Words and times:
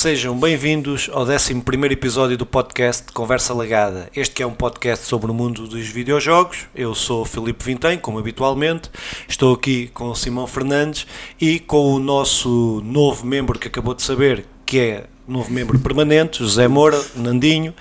Sejam 0.00 0.38
bem-vindos 0.38 1.10
ao 1.12 1.24
11 1.24 1.60
episódio 1.90 2.38
do 2.38 2.46
podcast 2.46 3.12
Conversa 3.12 3.52
Legada. 3.52 4.08
Este 4.14 4.32
que 4.32 4.44
é 4.44 4.46
um 4.46 4.54
podcast 4.54 5.04
sobre 5.04 5.28
o 5.28 5.34
mundo 5.34 5.66
dos 5.66 5.88
videojogos. 5.88 6.68
Eu 6.72 6.94
sou 6.94 7.24
Filipe 7.24 7.64
Vintém, 7.64 7.98
como 7.98 8.16
habitualmente. 8.16 8.88
Estou 9.26 9.56
aqui 9.56 9.88
com 9.88 10.10
o 10.10 10.14
Simão 10.14 10.46
Fernandes 10.46 11.04
e 11.40 11.58
com 11.58 11.94
o 11.94 11.98
nosso 11.98 12.80
novo 12.84 13.26
membro 13.26 13.58
que 13.58 13.66
acabou 13.66 13.92
de 13.92 14.02
saber, 14.02 14.44
que 14.64 14.78
é 14.78 15.06
novo 15.26 15.50
membro 15.50 15.76
permanente, 15.80 16.38
José 16.38 16.68
Moura, 16.68 17.04
Nandinho. 17.16 17.74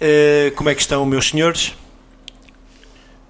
Uh, 0.00 0.52
como 0.56 0.68
é 0.68 0.74
que 0.74 0.80
estão, 0.80 1.06
meus 1.06 1.28
senhores? 1.28 1.76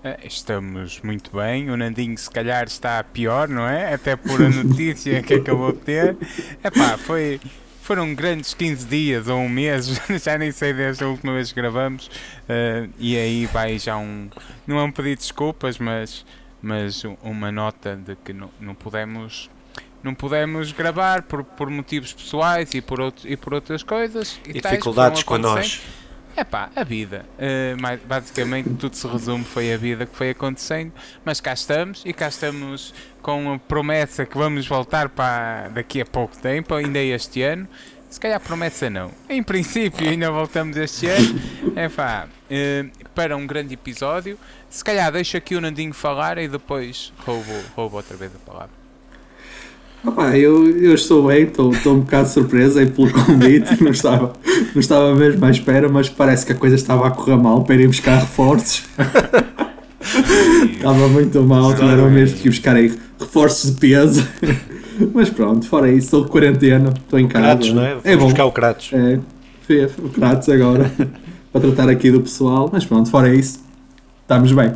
Eh, 0.02 0.20
estamos 0.24 1.02
muito 1.02 1.36
bem. 1.36 1.68
O 1.68 1.76
Nandinho, 1.76 2.16
se 2.16 2.30
calhar, 2.30 2.64
está 2.64 3.04
pior, 3.04 3.46
não 3.46 3.68
é? 3.68 3.92
Até 3.92 4.16
por 4.16 4.40
a 4.40 4.48
notícia 4.48 5.22
que 5.22 5.34
acabou 5.34 5.70
de 5.70 5.80
ter. 5.80 6.16
Epá, 6.64 6.96
foi, 6.96 7.38
foram 7.82 8.14
grandes 8.14 8.54
15 8.54 8.86
dias 8.86 9.28
ou 9.28 9.38
um 9.38 9.48
mês, 9.48 9.86
já 10.22 10.38
nem 10.38 10.52
sei 10.52 10.72
desde 10.72 11.02
a 11.04 11.08
última 11.08 11.34
vez 11.34 11.50
que 11.50 11.60
gravamos, 11.60 12.06
uh, 12.06 12.88
e 12.98 13.16
aí 13.16 13.46
vai 13.46 13.78
já 13.78 13.96
um. 13.96 14.30
Não 14.66 14.78
é 14.78 14.82
um 14.84 14.92
pedido 14.92 15.16
de 15.16 15.22
desculpas, 15.22 15.78
mas, 15.78 16.24
mas 16.62 17.02
uma 17.22 17.50
nota 17.50 17.96
de 17.96 18.16
que 18.16 18.32
não, 18.32 18.50
não 18.60 18.74
pudemos. 18.74 19.50
Não 20.02 20.14
pudemos 20.14 20.72
gravar 20.72 21.22
por, 21.22 21.44
por 21.44 21.70
motivos 21.70 22.12
pessoais 22.12 22.74
e 22.74 22.80
por, 22.80 23.00
outro, 23.00 23.28
e 23.28 23.36
por 23.36 23.54
outras 23.54 23.84
coisas. 23.84 24.40
E, 24.44 24.50
e 24.50 24.60
dificuldades 24.60 25.22
com 25.22 25.38
nós. 25.38 25.80
É 26.36 26.44
pá, 26.44 26.70
a 26.74 26.82
vida. 26.82 27.26
Uh, 27.36 28.06
basicamente 28.06 28.70
tudo 28.74 28.96
se 28.96 29.06
resume 29.06 29.44
foi 29.44 29.72
a 29.72 29.76
vida 29.76 30.06
que 30.06 30.16
foi 30.16 30.30
acontecendo, 30.30 30.92
mas 31.24 31.40
cá 31.40 31.52
estamos 31.52 32.02
e 32.04 32.12
cá 32.12 32.28
estamos 32.28 32.94
com 33.20 33.52
a 33.52 33.58
promessa 33.58 34.24
que 34.24 34.36
vamos 34.36 34.66
voltar 34.66 35.08
para 35.08 35.68
daqui 35.68 36.00
a 36.00 36.06
pouco 36.06 36.36
tempo, 36.36 36.74
ainda 36.74 36.98
este 36.98 37.42
ano. 37.42 37.68
Se 38.08 38.20
calhar 38.20 38.38
promessa 38.40 38.90
não. 38.90 39.10
Em 39.28 39.42
princípio 39.42 40.08
ainda 40.08 40.30
voltamos 40.30 40.76
este 40.76 41.06
ano. 41.06 41.40
É 41.74 41.88
pá, 41.88 42.28
uh, 42.28 43.08
para 43.14 43.36
um 43.36 43.46
grande 43.46 43.74
episódio. 43.74 44.38
Se 44.68 44.84
calhar 44.84 45.10
deixo 45.12 45.36
aqui 45.36 45.54
o 45.54 45.60
Nandinho 45.60 45.94
falar 45.94 46.38
e 46.38 46.48
depois 46.48 47.12
roubo, 47.18 47.52
roubo 47.74 47.96
outra 47.96 48.16
vez 48.16 48.34
a 48.34 48.38
palavra. 48.38 48.81
Opa, 50.04 50.36
eu, 50.36 50.68
eu 50.68 50.94
estou 50.94 51.28
bem, 51.28 51.44
estou, 51.44 51.72
estou 51.72 51.94
um 51.94 52.00
bocado 52.00 52.28
surpreso 52.28 52.78
aí 52.78 52.86
pelo 52.86 53.10
convite, 53.24 53.82
não 53.82 53.92
estava, 53.92 54.32
não 54.74 54.80
estava 54.80 55.14
mesmo 55.14 55.44
à 55.44 55.50
espera, 55.50 55.88
mas 55.88 56.08
parece 56.08 56.44
que 56.44 56.52
a 56.52 56.56
coisa 56.56 56.74
estava 56.74 57.06
a 57.06 57.10
correr 57.10 57.36
mal 57.36 57.62
para 57.62 57.76
ir 57.76 57.86
buscar 57.86 58.18
reforços. 58.18 58.84
estava 60.72 61.08
muito 61.08 61.40
mal, 61.44 61.72
tiveram 61.74 62.10
mesmo 62.10 62.36
que 62.36 62.48
ir 62.48 62.50
buscar 62.50 62.74
aí 62.74 62.92
reforços 63.18 63.72
de 63.72 63.80
peso. 63.80 64.26
mas 65.14 65.30
pronto, 65.30 65.68
fora 65.68 65.88
isso, 65.88 66.06
estou 66.06 66.24
de 66.24 66.30
quarentena, 66.30 66.92
estou 66.96 67.20
em 67.20 67.28
casa. 67.28 67.44
Kratos, 67.44 67.72
não 67.72 67.84
é? 67.84 67.96
é 68.02 68.16
bom. 68.16 68.24
buscar 68.24 68.44
o 68.44 68.52
Kratos. 68.52 68.90
É, 68.92 69.20
o 69.98 70.08
Kratos 70.08 70.48
agora, 70.48 70.90
para 71.52 71.60
tratar 71.60 71.88
aqui 71.88 72.10
do 72.10 72.20
pessoal, 72.20 72.68
mas 72.72 72.84
pronto, 72.84 73.08
fora 73.08 73.32
isso, 73.32 73.60
estamos 74.24 74.50
bem. 74.50 74.72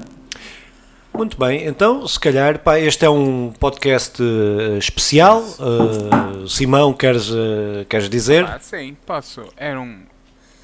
Muito 1.16 1.38
bem, 1.38 1.66
então 1.66 2.06
se 2.06 2.20
calhar 2.20 2.58
pá, 2.58 2.78
este 2.78 3.04
é 3.04 3.08
um 3.08 3.50
podcast 3.58 4.22
uh, 4.22 4.76
especial. 4.76 5.40
Uh, 5.40 6.46
Simão, 6.46 6.92
queres, 6.92 7.30
uh, 7.30 7.86
queres 7.88 8.10
dizer? 8.10 8.44
Ah, 8.44 8.58
sim, 8.60 8.94
posso. 9.06 9.42
Era 9.56 9.80
um. 9.80 10.00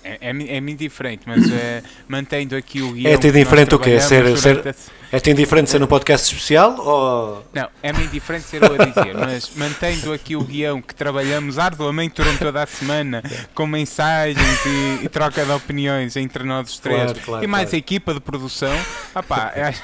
É, 0.04 0.18
é, 0.20 0.56
é 0.56 0.60
diferente, 0.60 1.22
mas 1.26 1.50
é, 1.50 1.82
mantendo 2.08 2.56
aqui 2.56 2.82
o 2.82 2.92
guião. 2.92 3.12
É-te 3.12 3.30
diferente 3.30 3.74
o 3.74 3.78
quê? 3.78 4.00
Ser, 4.00 4.36
ser, 4.36 4.74
é-te 5.12 5.30
indiferente 5.30 5.70
ser 5.70 5.82
um 5.82 5.86
podcast 5.86 6.32
especial? 6.32 6.74
Ou... 6.78 7.44
Não, 7.52 7.68
é-me 7.82 8.04
indiferente 8.04 8.46
ser 8.46 8.62
eu 8.62 8.74
a 8.74 8.84
dizer, 8.84 9.14
mas 9.14 9.52
mantendo 9.54 10.12
aqui 10.12 10.34
o 10.34 10.42
guião 10.42 10.80
que 10.80 10.94
trabalhamos 10.94 11.58
arduamente 11.58 12.14
durante 12.16 12.38
toda 12.38 12.62
a 12.62 12.66
semana, 12.66 13.22
com 13.54 13.66
mensagens 13.66 14.66
e, 14.66 15.04
e 15.04 15.08
troca 15.08 15.44
de 15.44 15.52
opiniões 15.52 16.16
entre 16.16 16.44
nós 16.44 16.70
os 16.70 16.78
três 16.78 17.02
claro, 17.02 17.20
claro, 17.20 17.44
e 17.44 17.46
mais 17.46 17.64
claro. 17.64 17.76
a 17.76 17.78
equipa 17.78 18.14
de 18.14 18.20
produção, 18.20 18.74
opá, 19.14 19.52
acho, 19.56 19.82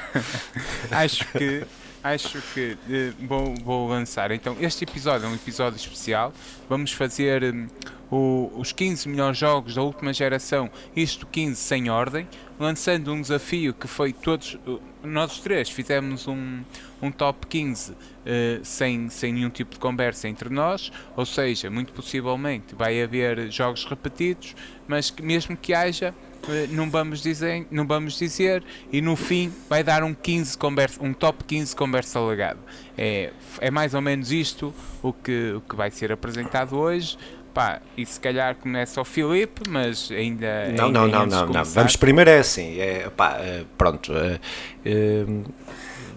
acho 0.91 1.25
que 1.33 1.63
acho 2.03 2.41
que 2.55 2.77
uh, 2.89 3.27
vou, 3.27 3.55
vou 3.63 3.89
lançar. 3.89 4.31
Então, 4.31 4.57
este 4.61 4.85
episódio 4.85 5.27
é 5.27 5.29
um 5.29 5.35
episódio 5.35 5.77
especial. 5.77 6.33
Vamos 6.69 6.93
fazer 6.93 7.45
um, 7.45 7.67
o, 8.11 8.51
os 8.57 8.73
15 8.73 9.09
melhores 9.09 9.39
jogos 9.39 9.75
da 9.75 9.83
última 9.83 10.13
geração, 10.13 10.71
isto 10.95 11.27
15 11.27 11.57
sem 11.57 11.91
ordem, 11.91 12.27
lançando 12.59 13.13
um 13.13 13.21
desafio 13.21 13.75
que 13.75 13.87
foi 13.87 14.13
todos 14.13 14.59
nós 15.03 15.39
três 15.39 15.71
fizemos 15.71 16.27
um, 16.27 16.63
um 17.01 17.11
top 17.11 17.47
15 17.47 17.93
uh, 17.93 17.97
eh, 18.27 18.61
sem, 18.63 19.09
sem 19.09 19.33
nenhum 19.33 19.51
tipo 19.51 19.73
de 19.73 19.79
conversa 19.79 20.29
entre 20.29 20.49
nós, 20.49 20.91
ou 21.17 21.25
seja, 21.25 21.71
muito 21.71 21.93
possivelmente 21.93 22.75
vai 22.75 23.01
haver 23.03 23.51
jogos 23.51 23.85
repetidos, 23.85 24.55
mas 24.87 25.11
que, 25.11 25.23
mesmo 25.23 25.57
que 25.57 25.73
haja, 25.73 26.13
uh, 26.45 26.75
não, 26.75 26.91
vamos 26.91 27.23
dizer, 27.23 27.67
não 27.71 27.87
vamos 27.87 28.19
dizer, 28.19 28.65
e 28.93 29.01
no 29.01 29.15
fim 29.15 29.53
vai 29.69 29.85
dar 29.85 30.03
um, 30.03 30.13
15 30.13 30.59
conversa, 30.59 31.03
um 31.03 31.13
top 31.13 31.45
15 31.45 31.77
conversa 31.77 32.21
legado. 32.21 32.59
É, 32.97 33.33
é 33.61 33.71
mais 33.71 33.95
ou 33.95 34.01
menos 34.01 34.33
isto 34.33 34.75
o 35.01 35.13
que, 35.13 35.53
o 35.53 35.61
que 35.61 35.77
vai 35.77 35.91
ser 35.91 36.11
apresentado 36.11 36.77
hoje. 36.77 37.17
Pá, 37.59 37.81
e 37.97 38.07
se 38.07 38.21
calhar 38.21 38.55
começa 38.55 39.01
o 39.01 39.05
Filipe, 39.05 39.63
mas 39.69 40.13
ainda. 40.13 40.69
Não, 40.69 40.85
ainda 40.85 40.99
não, 41.01 41.09
não, 41.09 41.27
não, 41.27 41.47
não. 41.49 41.65
Vamos 41.65 41.97
primeiro 41.97 42.31
é 42.31 42.39
assim. 42.39 42.79
É, 42.79 43.11
pá, 43.11 43.37
é, 43.41 43.65
pronto. 43.77 44.13
É, 44.17 44.39
é, 44.85 45.25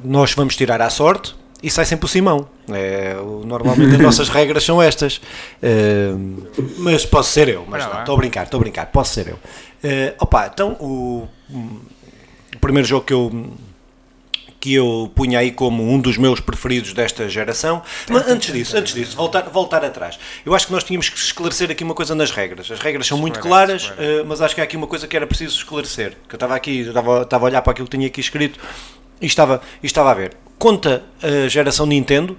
nós 0.03 0.35
vamos 0.35 0.55
tirar 0.55 0.79
à 0.83 0.89
sorte 0.91 1.33
e 1.63 1.71
sai 1.71 1.85
sempre 1.85 2.05
o 2.05 2.07
Simão. 2.07 2.47
É, 2.69 3.15
normalmente 3.43 3.95
as 3.95 3.99
nossas 3.99 4.29
regras 4.29 4.63
são 4.63 4.79
estas. 4.79 5.19
É, 5.63 6.11
mas 6.77 7.07
posso 7.07 7.31
ser 7.31 7.49
eu, 7.49 7.65
mas 7.67 7.83
estou 7.91 8.13
a 8.13 8.17
brincar, 8.19 8.43
estou 8.43 8.59
a 8.59 8.61
brincar, 8.61 8.85
posso 8.91 9.15
ser 9.15 9.29
eu. 9.29 9.39
É, 9.83 10.13
opa, 10.19 10.45
então 10.45 10.73
o, 10.73 11.27
o 11.49 12.59
primeiro 12.59 12.87
jogo 12.87 13.03
que 13.03 13.13
eu 13.13 13.51
que 14.61 14.75
eu 14.75 15.11
punha 15.15 15.39
aí 15.39 15.51
como 15.51 15.91
um 15.91 15.99
dos 15.99 16.17
meus 16.17 16.39
preferidos 16.39 16.93
desta 16.93 17.27
geração. 17.27 17.81
Mas 18.07 18.27
antes 18.27 18.53
disso, 18.53 18.77
antes 18.77 18.93
disso, 18.93 19.17
voltar, 19.17 19.41
voltar 19.49 19.83
atrás. 19.83 20.19
Eu 20.45 20.53
acho 20.53 20.67
que 20.67 20.71
nós 20.71 20.83
tínhamos 20.83 21.09
que 21.09 21.17
esclarecer 21.17 21.71
aqui 21.71 21.83
uma 21.83 21.95
coisa 21.95 22.13
nas 22.13 22.29
regras. 22.29 22.71
As 22.71 22.79
regras 22.79 23.07
são 23.07 23.17
muito 23.17 23.39
claras, 23.39 23.89
uh, 23.89 24.23
mas 24.27 24.39
acho 24.39 24.53
que 24.53 24.61
há 24.61 24.63
aqui 24.63 24.77
uma 24.77 24.85
coisa 24.85 25.07
que 25.07 25.17
era 25.17 25.25
preciso 25.25 25.57
esclarecer. 25.57 26.15
Que 26.29 26.35
eu 26.35 26.37
estava 26.37 26.55
aqui, 26.55 26.81
estava, 26.81 27.23
estava 27.23 27.45
a 27.45 27.47
olhar 27.47 27.61
para 27.63 27.71
aquilo 27.71 27.87
que 27.87 27.97
tinha 27.97 28.07
aqui 28.07 28.21
escrito 28.21 28.59
e 29.19 29.25
estava, 29.25 29.59
e 29.81 29.85
estava 29.87 30.11
a 30.11 30.13
ver. 30.13 30.37
Conta 30.59 31.03
a 31.23 31.47
geração 31.47 31.87
Nintendo? 31.87 32.37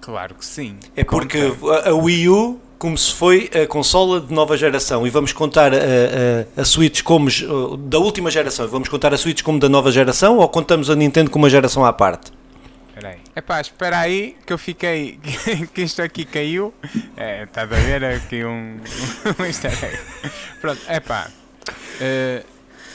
Claro 0.00 0.36
que 0.36 0.46
sim. 0.46 0.76
É 0.94 1.02
porque 1.02 1.52
a, 1.84 1.90
a 1.90 1.94
Wii 1.94 2.28
U 2.28 2.60
como 2.78 2.96
se 2.96 3.12
foi 3.12 3.50
a 3.52 3.66
consola 3.66 4.20
de 4.20 4.32
nova 4.32 4.56
geração 4.56 5.06
e 5.06 5.10
vamos 5.10 5.32
contar 5.32 5.72
a, 5.74 5.76
a, 5.76 6.62
a 6.62 6.64
Switch 6.64 7.02
como 7.02 7.28
da 7.76 7.98
última 7.98 8.30
geração, 8.30 8.68
vamos 8.68 8.88
contar 8.88 9.12
a 9.12 9.18
Switch 9.18 9.42
como 9.42 9.58
da 9.58 9.68
nova 9.68 9.90
geração 9.90 10.38
ou 10.38 10.48
contamos 10.48 10.88
a 10.88 10.94
Nintendo 10.94 11.30
como 11.30 11.44
uma 11.44 11.50
geração 11.50 11.84
à 11.84 11.92
parte? 11.92 12.32
Aí. 13.02 13.18
Epá, 13.36 13.60
espera 13.60 14.00
aí 14.00 14.36
que 14.44 14.52
eu 14.52 14.58
fiquei, 14.58 15.20
que 15.72 15.82
isto 15.82 16.02
aqui 16.02 16.24
caiu, 16.24 16.74
é, 17.16 17.44
está 17.44 17.62
a 17.62 17.64
ver 17.64 18.04
aqui 18.04 18.44
um, 18.44 18.80
um. 19.38 20.60
Pronto, 20.60 20.80
epá, 20.90 21.30
uh, 22.00 22.44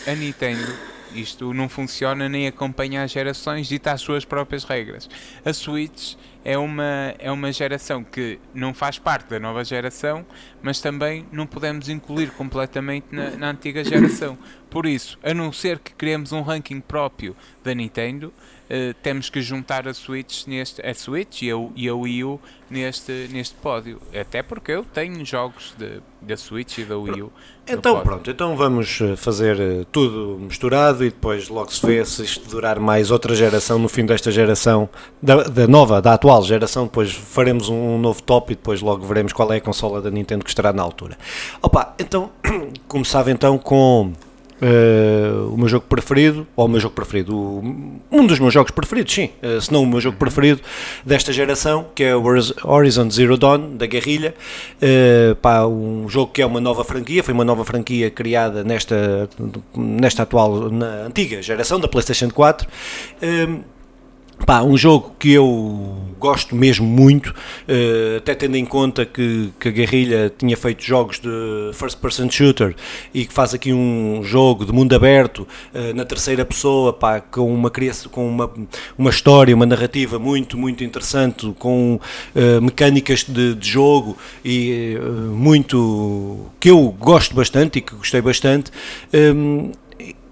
a 0.06 0.14
Nintendo 0.14 0.93
isto 1.16 1.54
não 1.54 1.70
funciona 1.70 2.28
nem 2.28 2.48
acompanha 2.48 3.04
as 3.04 3.12
gerações 3.12 3.72
está 3.72 3.94
as 3.94 4.02
suas 4.02 4.26
próprias 4.26 4.64
regras. 4.64 5.10
A 5.44 5.54
Switch 5.54 6.16
é 6.44 6.58
uma, 6.58 7.16
é 7.20 7.32
uma 7.32 7.52
geração 7.52 8.04
que 8.04 8.40
não 8.54 8.74
faz 8.74 9.00
parte 9.00 9.30
da 9.30 9.40
nova 9.40 9.64
geração, 9.64 10.26
mas 10.62 10.82
também 10.82 11.26
não 11.32 11.48
podemos 11.48 11.90
incluir 11.90 12.32
completamente 12.32 13.08
na, 13.12 13.32
na 13.32 13.50
antiga 13.52 13.84
geração. 13.84 14.38
Por 14.70 14.86
isso, 14.86 15.18
a 15.24 15.34
não 15.34 15.54
ser 15.54 15.80
que 15.80 15.94
criemos 15.94 16.32
um 16.32 16.42
ranking 16.42 16.82
próprio 16.82 17.36
da 17.64 17.74
Nintendo, 17.74 18.34
uh, 18.70 18.94
temos 19.02 19.30
que 19.30 19.42
juntar 19.42 19.88
a 19.88 19.94
Switch, 19.94 20.46
neste, 20.48 20.82
a 20.82 20.94
Switch 20.94 21.42
e 21.42 21.52
a, 21.52 21.56
e 21.76 21.88
a 21.88 21.96
Wii 21.96 22.24
U 22.24 22.40
neste, 22.70 23.30
neste 23.32 23.56
pódio. 23.56 24.02
Até 24.20 24.42
porque 24.42 24.72
eu 24.72 24.84
tenho 24.84 25.24
jogos 25.26 25.74
de, 25.78 26.02
da 26.22 26.36
Switch 26.36 26.80
e 26.80 26.84
da 26.84 26.98
Wii 26.98 27.22
U. 27.22 27.32
Então 27.68 28.02
pronto, 28.02 28.30
então 28.30 28.58
vamos 28.58 29.00
eh, 29.00 29.16
fazer 29.16 29.60
eh, 29.60 29.86
tudo 29.90 30.38
misturado 30.38 31.06
e 31.06 31.10
depois 31.10 31.48
logo 31.48 31.72
se 31.72 31.86
vê 31.86 32.04
se 32.04 32.24
isto 32.24 32.50
durar 32.50 32.78
mais 32.78 33.10
outra 33.10 33.34
geração 33.34 33.80
no 33.80 33.88
fim 33.88 34.06
desta 34.06 34.30
geração, 34.32 34.90
da, 35.22 35.44
da 35.44 35.66
nova, 35.66 36.02
da 36.02 36.14
atual 36.14 36.44
geração, 36.44 36.86
depois 36.86 37.14
faremos 37.14 37.70
um, 37.70 37.96
um 37.96 37.98
novo 37.98 38.22
top 38.22 38.52
e 38.52 38.56
depois 38.56 38.82
logo 38.82 39.06
veremos 39.06 39.32
qual 39.32 39.52
é 39.54 39.58
a 39.58 39.62
consola 39.62 40.02
da 40.02 40.12
Nintendo 40.12 40.44
que 40.44 40.50
estará 40.50 40.74
na 40.74 40.84
altura. 40.84 41.18
Opa, 41.62 41.94
então 41.98 42.32
começava 42.88 43.32
então 43.32 43.58
com 43.58 44.12
Uh, 44.64 45.54
o 45.54 45.58
meu 45.58 45.68
jogo 45.68 45.86
preferido, 45.90 46.48
ou 46.56 46.68
o 46.68 46.70
meu 46.70 46.80
jogo 46.80 46.96
preferido, 46.96 47.36
um 48.10 48.26
dos 48.26 48.40
meus 48.40 48.54
jogos 48.54 48.72
preferidos, 48.72 49.14
sim, 49.14 49.30
uh, 49.44 49.60
se 49.60 49.74
não 49.74 49.84
o 49.84 49.86
meu 49.86 50.00
jogo 50.00 50.16
preferido 50.16 50.62
desta 51.06 51.34
geração, 51.34 51.88
que 51.94 52.02
é 52.02 52.16
o 52.16 52.24
Horizon 52.64 53.10
Zero 53.12 53.36
Dawn, 53.36 53.76
da 53.76 53.86
Guerrilha. 53.86 54.34
Uh, 54.82 55.36
pá, 55.36 55.66
um 55.66 56.08
jogo 56.08 56.32
que 56.32 56.42
é 56.42 56.46
uma 56.46 56.62
nova 56.62 56.86
franquia, 56.86 57.22
foi 57.22 57.34
uma 57.34 57.44
nova 57.44 57.66
franquia 57.66 58.10
criada 58.10 58.64
nesta, 58.64 59.30
nesta 59.76 60.24
atual, 60.24 60.72
na 60.72 61.08
antiga 61.08 61.42
geração 61.42 61.78
da 61.78 61.90
PlayStation 61.90 62.30
4. 62.30 62.66
Uh, 63.22 63.73
Pá, 64.46 64.62
um 64.62 64.76
jogo 64.76 65.16
que 65.18 65.32
eu 65.32 66.14
gosto 66.20 66.56
mesmo 66.56 66.86
muito, 66.86 67.30
uh, 67.30 68.18
até 68.18 68.34
tendo 68.34 68.58
em 68.58 68.66
conta 68.66 69.06
que, 69.06 69.52
que 69.60 69.68
a 69.68 69.72
Guerrilha 69.72 70.34
tinha 70.38 70.56
feito 70.58 70.84
jogos 70.84 71.20
de 71.20 71.30
first 71.74 71.98
person 72.00 72.30
shooter 72.30 72.76
e 73.14 73.26
que 73.26 73.34
faz 73.34 73.54
aqui 73.54 73.72
um 73.72 74.22
jogo 74.24 74.66
de 74.66 74.72
mundo 74.72 74.94
aberto 74.96 75.40
uh, 75.74 75.94
na 75.94 76.04
terceira 76.04 76.44
pessoa, 76.44 76.92
pá, 76.92 77.20
com 77.22 77.54
uma 77.54 77.72
com 78.12 78.28
uma, 78.28 78.52
uma 78.98 79.10
história, 79.10 79.56
uma 79.56 79.66
narrativa 79.66 80.18
muito, 80.18 80.58
muito 80.58 80.84
interessante, 80.84 81.54
com 81.60 81.96
uh, 81.96 82.62
mecânicas 82.62 83.24
de, 83.24 83.56
de, 83.56 83.68
jogo 83.70 84.18
e 84.46 84.98
muito 85.32 86.46
que 86.60 86.70
eu 86.70 86.96
gosto 87.00 87.36
bastante 87.36 87.80
e 87.80 87.82
que 87.82 87.96
gostei 87.96 88.22
bastante. 88.22 88.72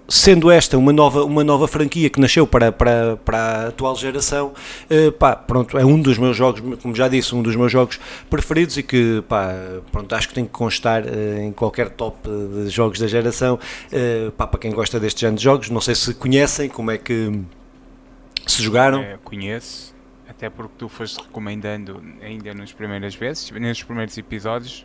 Sendo 0.08 0.50
esta 0.50 0.76
uma 0.76 0.92
nova, 0.92 1.24
uma 1.24 1.44
nova 1.44 1.66
franquia 1.66 2.10
que 2.10 2.20
nasceu 2.20 2.46
para, 2.46 2.70
para, 2.70 3.16
para 3.24 3.38
a 3.38 3.66
atual 3.68 3.96
geração, 3.96 4.52
uh, 4.90 5.12
pá, 5.12 5.34
pronto, 5.34 5.78
é 5.78 5.84
um 5.84 6.00
dos 6.00 6.18
meus 6.18 6.36
jogos, 6.36 6.60
como 6.82 6.94
já 6.94 7.08
disse, 7.08 7.34
um 7.34 7.42
dos 7.42 7.56
meus 7.56 7.70
jogos 7.70 7.98
preferidos 8.28 8.76
e 8.76 8.82
que, 8.82 9.22
pá, 9.28 9.54
pronto, 9.90 10.14
acho 10.14 10.28
que 10.28 10.34
tem 10.34 10.44
que 10.44 10.50
constar 10.50 11.04
uh, 11.04 11.38
em 11.40 11.52
qualquer 11.52 11.88
top 11.88 12.28
de 12.28 12.68
jogos 12.68 12.98
da 12.98 13.06
geração, 13.06 13.58
uh, 13.92 14.30
pá, 14.32 14.46
para 14.46 14.60
quem 14.60 14.72
gosta 14.72 15.00
deste 15.00 15.20
género 15.20 15.38
de 15.38 15.44
jogos, 15.44 15.70
não 15.70 15.80
sei 15.80 15.94
se 15.94 16.12
conhecem, 16.14 16.68
como 16.68 16.90
é 16.90 16.98
que 16.98 17.40
se 18.46 18.62
jogaram. 18.62 19.00
É, 19.00 19.18
conheço, 19.22 19.91
até 20.42 20.50
porque 20.50 20.74
tu 20.76 20.88
foste 20.88 21.22
recomendando 21.22 22.02
ainda 22.20 22.52
nas 22.52 22.72
primeiras 22.72 23.14
vezes, 23.14 23.48
nos 23.52 23.82
primeiros 23.84 24.18
episódios, 24.18 24.84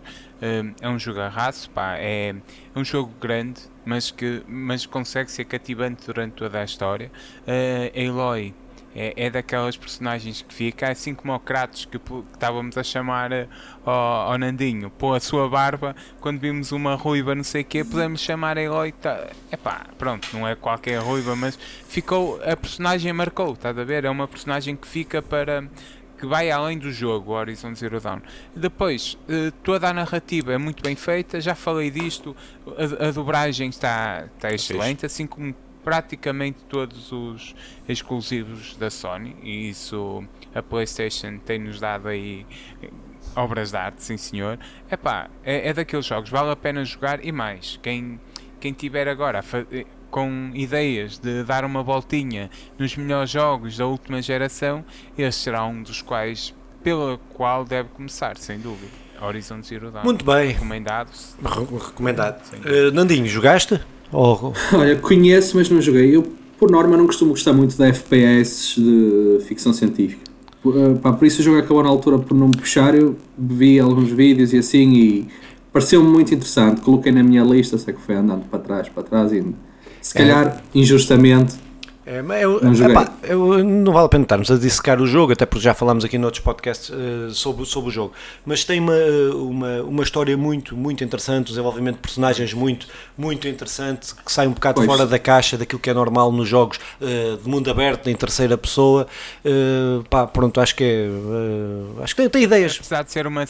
é 0.80 0.88
um 0.88 1.00
jogo 1.00 1.20
arraso, 1.20 1.68
pá, 1.72 1.98
é, 1.98 2.30
é 2.30 2.80
um 2.80 2.86
jogo 2.86 3.12
grande, 3.20 3.62
mas 3.84 4.12
que 4.12 4.44
mas 4.48 4.86
consegue 4.86 5.32
ser 5.32 5.46
cativante 5.46 6.06
durante 6.06 6.34
toda 6.34 6.62
a 6.62 6.64
história. 6.64 7.12
Uh, 7.48 8.10
Aloy 8.10 8.54
é, 8.96 9.14
é 9.16 9.30
daquelas 9.30 9.78
personagens 9.78 10.42
que 10.42 10.54
fica, 10.54 10.90
assim 10.90 11.14
como 11.14 11.34
o 11.34 11.40
Kratos 11.40 11.86
que, 11.86 12.00
que 12.00 12.24
estávamos 12.34 12.78
a 12.78 12.84
chamar 12.84 13.32
uh, 13.32 13.48
ao, 13.86 14.32
ao, 14.32 14.38
Nandinho, 14.38 14.90
pô 14.90 15.14
a 15.14 15.20
sua 15.20 15.48
barba, 15.50 15.96
quando 16.20 16.40
vimos 16.40 16.72
uma 16.72 16.96
ruiva 16.96 17.36
não 17.36 17.44
sei 17.44 17.62
o 17.62 17.66
quê, 17.66 17.84
podemos 17.84 18.22
chamar 18.22 18.58
Aloy, 18.58 18.92
tá, 18.92 19.28
epá, 19.52 19.86
pronto, 19.98 20.28
não 20.34 20.48
é 20.48 20.56
qualquer 20.56 21.00
ruiva, 21.00 21.36
mas 21.36 21.58
ficou, 21.88 22.42
a 22.44 22.56
personagem 22.56 23.14
marcou, 23.14 23.54
estás 23.54 23.78
a 23.78 23.84
ver? 23.84 24.06
É 24.06 24.10
uma 24.10 24.28
personagem 24.28 24.76
que 24.76 24.88
fica 24.88 25.22
para 25.22 25.64
que 26.18 26.26
vai 26.26 26.50
além 26.50 26.78
do 26.78 26.92
jogo, 26.92 27.34
Horizon 27.34 27.76
Zero 27.76 28.02
Dawn. 28.02 28.20
Depois, 28.56 29.18
eh, 29.30 29.52
toda 29.64 29.88
a 29.88 29.94
narrativa 29.94 30.52
é 30.52 30.58
muito 30.58 30.82
bem 30.82 30.96
feita, 30.96 31.40
já 31.40 31.54
falei 31.54 31.92
disto, 31.92 32.36
a, 32.66 33.08
a 33.08 33.12
dobragem 33.12 33.70
está, 33.70 34.28
está 34.36 34.52
excelente, 34.52 35.06
assim 35.06 35.28
como 35.28 35.56
praticamente 35.88 36.66
todos 36.68 37.14
os 37.14 37.56
exclusivos 37.88 38.76
da 38.76 38.90
Sony, 38.90 39.38
e 39.42 39.70
isso 39.70 40.22
a 40.54 40.62
PlayStation 40.62 41.38
tem-nos 41.38 41.80
dado 41.80 42.10
aí 42.10 42.46
eh, 42.84 42.90
obras 43.34 43.72
de 43.72 43.78
arte, 43.78 44.04
sim 44.04 44.18
senhor. 44.18 44.60
Epá, 44.92 45.30
é, 45.46 45.70
é 45.70 45.74
daqueles 45.74 46.06
jogos, 46.06 46.30
vale 46.30 46.52
a 46.52 46.58
pena 46.58 46.84
jogar 46.84 47.24
e 47.24 47.32
mais, 47.32 47.80
quem, 47.82 48.20
quem 48.60 48.74
tiver 48.74 49.08
agora 49.08 49.42
eh, 49.72 49.86
com 50.12 50.52
ideias 50.54 51.20
de 51.20 51.46
dar 51.46 51.64
uma 51.64 51.82
voltinha 51.82 52.50
nos 52.78 52.98
melhores 52.98 53.30
jogos 53.30 53.78
da 53.78 53.88
última 53.88 54.22
geração, 54.22 54.84
esse 55.18 55.40
será 55.40 55.66
um 55.66 55.82
dos 55.82 56.02
quais, 56.02 56.54
pela 56.84 57.18
qual 57.34 57.64
deve 57.64 57.88
começar, 57.94 58.36
sem 58.36 58.60
dúvida. 58.60 58.92
Horizon 59.22 59.64
Zero 59.64 59.90
Dawn. 59.90 60.04
Muito 60.04 60.26
bem. 60.26 60.50
Recomendado. 60.50 61.10
Recomendado. 61.42 62.42
Uh, 62.58 62.92
Nandinho, 62.92 63.26
jogaste? 63.26 63.80
Oh. 64.12 64.52
Olha, 64.74 64.96
conheço, 64.96 65.58
mas 65.58 65.70
não 65.70 65.82
joguei. 65.82 66.16
Eu, 66.16 66.24
por 66.58 66.72
norma, 66.72 66.98
não 66.98 67.06
costumo 67.06 67.32
gostar 67.32 67.54
muito 67.54 67.76
de 67.76 67.84
FPS 67.84 68.76
de 68.82 69.40
ficção 69.46 69.74
científica. 69.74 70.22
Uh, 70.64 70.98
pá, 71.00 71.14
por 71.14 71.26
isso 71.26 71.42
o 71.42 71.44
jogo 71.44 71.60
acabou 71.60 71.84
na 71.84 71.90
altura 71.90 72.20
por 72.20 72.36
não 72.36 72.48
me 72.48 72.58
puxar. 72.58 72.96
Eu 72.96 73.16
vi 73.38 73.80
alguns 73.80 74.10
vídeos 74.10 74.54
e 74.54 74.58
assim 74.58 74.94
e 74.94 75.28
pareceu-me 75.72 76.10
muito 76.10 76.34
interessante. 76.34 76.82
Coloquei 76.82 77.12
na 77.12 77.24
minha 77.24 77.44
lista, 77.44 77.78
sei 77.78 77.94
que 77.94 78.02
foi 78.02 78.16
andando 78.16 78.46
para 78.50 78.60
trás, 78.60 78.90
para 78.90 79.04
trás 79.04 79.32
e 79.32 79.44
se 80.02 80.14
calhar 80.14 80.48
é. 80.48 80.80
injustamente. 80.80 81.67
É, 82.10 82.20
eu, 82.42 82.62
não, 82.62 82.90
epá, 82.90 83.14
eu, 83.22 83.62
não 83.66 83.92
vale 83.92 84.06
a 84.06 84.10
pena 84.10 84.24
estarmos 84.24 84.50
a 84.50 84.56
dissecar 84.56 85.02
o 85.02 85.06
jogo, 85.06 85.34
até 85.34 85.46
porque 85.46 85.62
já 85.62 85.74
falámos 85.74 86.06
aqui 86.06 86.18
noutros 86.18 86.42
podcasts 86.42 86.90
uh, 86.90 87.30
sobre, 87.32 87.66
sobre 87.66 87.90
o 87.90 87.92
jogo. 87.92 88.14
Mas 88.46 88.64
tem 88.64 88.80
uma, 88.80 88.94
uma, 89.36 89.82
uma 89.82 90.04
história 90.04 90.38
muito, 90.38 90.74
muito 90.78 91.04
interessante, 91.04 91.48
um 91.48 91.50
desenvolvimento 91.50 91.96
de 91.96 92.02
personagens 92.02 92.54
muito, 92.54 92.88
muito 93.18 93.46
interessante, 93.46 94.16
que 94.16 94.32
sai 94.32 94.48
um 94.48 94.54
bocado 94.54 94.76
pois. 94.76 94.88
fora 94.88 95.06
da 95.06 95.20
caixa 95.20 95.58
daquilo 95.58 95.82
que 95.82 95.90
é 95.90 95.94
normal 95.94 96.32
nos 96.32 96.48
jogos 96.48 96.80
uh, 97.02 97.36
de 97.44 97.50
mundo 97.50 97.70
aberto, 97.70 98.10
em 98.10 98.16
terceira 98.16 98.58
pessoa. 98.58 99.06
Uh, 99.44 100.02
pá, 100.10 100.26
pronto, 100.26 100.62
acho 100.62 100.78
que 100.78 100.86
é. 100.86 102.04
acho 102.04 102.16
que 102.16 102.22
tem, 102.22 102.30
tem 102.30 102.44
ideias. 102.44 102.78
Apesar 102.80 103.04
de 103.04 103.12
ser 103.12 103.28
uma 103.28 103.46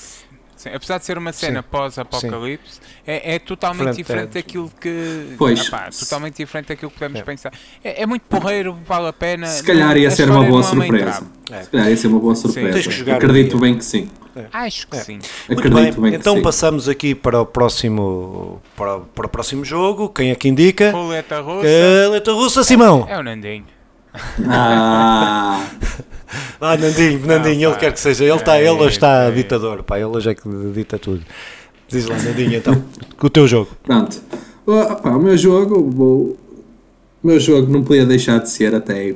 Sim, 0.57 0.69
apesar 0.73 0.97
de 0.97 1.05
ser 1.05 1.19
uma 1.19 1.31
cena 1.31 1.61
pós-apocalipse, 1.61 2.79
é, 3.05 3.35
é, 3.35 3.39
totalmente 3.39 3.83
Frente 3.83 3.97
diferente 3.97 4.29
é. 4.29 4.41
daquilo 4.41 4.71
que. 4.81 5.35
Pois. 5.37 5.67
Apá, 5.67 5.89
totalmente 5.91 6.37
diferente 6.37 6.69
daquilo 6.69 6.89
que 6.89 6.97
podemos 6.97 7.19
é. 7.19 7.23
pensar. 7.23 7.53
É, 7.83 8.01
é, 8.01 8.05
muito 8.07 8.23
porreiro, 8.23 8.75
vale 8.85 9.07
a 9.07 9.13
pena. 9.13 9.45
Se 9.45 9.63
calhar 9.63 9.95
ia 9.95 10.09
ser 10.09 10.29
uma 10.31 10.43
boa 10.43 10.63
surpresa. 10.63 11.23
Se 11.63 11.69
calhar 11.69 11.89
ia 11.89 11.97
ser 11.97 12.07
uma 12.07 12.19
boa 12.19 12.35
surpresa. 12.35 13.13
Acredito 13.15 13.59
bem 13.59 13.77
que 13.77 13.85
sim. 13.85 14.09
Acho 14.51 14.87
que 14.87 14.97
sim. 14.97 15.19
Acredito 15.43 16.01
bem, 16.01 16.11
bem 16.11 16.13
então 16.15 16.41
passamos 16.41 16.89
aqui 16.89 17.13
para 17.13 17.41
o 17.41 17.45
próximo 17.45 18.61
para, 18.75 18.99
para 18.99 19.25
o 19.27 19.29
próximo 19.29 19.63
jogo. 19.63 20.09
Quem 20.09 20.31
é 20.31 20.35
que 20.35 20.47
indica? 20.47 20.91
Roleta 20.91 21.39
russa. 21.39 21.67
Roleta 22.05 22.33
russa, 22.33 22.63
Simão. 22.63 23.05
É 23.07 23.17
o 23.17 23.23
Nandinho. 23.23 23.65
Ah. 24.47 25.63
Ah, 26.59 26.75
Nandinho, 26.75 27.25
Nandinho, 27.25 27.69
ele 27.69 27.77
quer 27.77 27.93
que 27.93 27.99
seja. 27.99 28.23
Ele, 28.23 28.35
está, 28.35 28.59
ele 28.59 28.69
hoje 28.69 28.95
está 28.95 29.23
é, 29.23 29.31
ditador, 29.31 29.83
pá, 29.83 29.97
ele 29.97 30.05
hoje 30.07 30.29
é 30.29 30.35
que 30.35 30.41
dita 30.73 30.99
tudo. 30.99 31.23
Diz 31.87 32.05
lá, 32.05 32.17
Nandinho, 32.17 32.55
então, 32.55 32.83
com 33.17 33.27
o 33.27 33.29
teu 33.29 33.47
jogo. 33.47 33.69
Pronto. 33.83 34.21
Opa, 34.65 35.11
o 35.11 35.19
meu 35.19 35.37
jogo, 35.37 35.79
o, 35.79 36.37
meu 37.23 37.39
jogo 37.39 37.71
não 37.71 37.83
podia 37.83 38.05
deixar 38.05 38.39
de 38.39 38.49
ser 38.49 38.75
até 38.75 39.15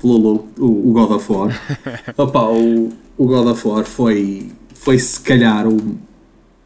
pelo 0.00 0.48
o, 0.58 0.90
o 0.90 0.92
God 0.92 1.12
of 1.12 1.32
War. 1.32 1.60
Opa, 2.18 2.42
o, 2.48 2.88
o 3.16 3.26
God 3.26 3.46
of 3.46 3.68
War 3.68 3.84
foi, 3.84 4.50
foi 4.74 4.98
se 4.98 5.20
calhar 5.20 5.68
o. 5.68 5.76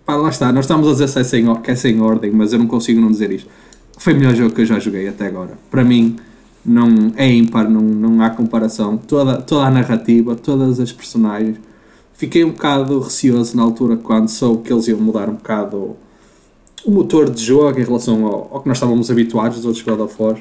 Pá, 0.07 0.15
lá 0.15 0.31
está, 0.31 0.51
nós 0.53 0.65
estamos 0.65 0.89
a 0.89 0.93
dizer 0.93 1.21
é 1.21 1.25
sem, 1.25 1.55
que 1.57 1.71
é 1.71 1.75
sem 1.75 2.01
ordem, 2.01 2.31
mas 2.31 2.53
eu 2.53 2.59
não 2.59 2.67
consigo 2.67 3.01
não 3.01 3.11
dizer 3.11 3.31
isto. 3.33 3.51
Foi 3.99 4.15
o 4.15 4.17
melhor 4.17 4.35
jogo 4.35 4.55
que 4.55 4.63
eu 4.63 4.67
já 4.67 4.79
joguei 4.79 5.09
até 5.09 5.27
agora. 5.27 5.59
Para 5.71 5.85
mim, 5.85 6.17
não 6.67 7.13
é 7.17 7.31
ímpar, 7.31 7.69
não, 7.71 7.81
não 7.81 8.23
há 8.23 8.31
comparação. 8.31 8.97
Toda, 8.97 9.41
toda 9.41 9.67
a 9.67 9.71
narrativa, 9.71 10.35
todas 10.35 10.81
as 10.81 10.93
personagens. 10.93 11.59
Fiquei 12.15 12.45
um 12.45 12.51
bocado 12.51 12.99
receoso 12.99 13.57
na 13.57 13.63
altura 13.63 13.97
quando 13.97 14.29
soube 14.29 14.63
que 14.63 14.73
eles 14.73 14.89
iam 14.89 14.99
mudar 14.99 15.29
um 15.29 15.35
bocado 15.35 15.97
o 16.85 16.91
motor 16.91 17.29
de 17.29 17.45
jogo 17.45 17.81
em 17.81 17.85
relação 17.85 18.25
ao, 18.25 18.55
ao 18.55 18.61
que 18.63 18.69
nós 18.69 18.77
estávamos 18.77 19.11
habituados 19.11 19.57
dos 19.57 19.67
outros 19.67 19.85
God 19.85 20.01
of 20.01 20.15
War. 20.23 20.39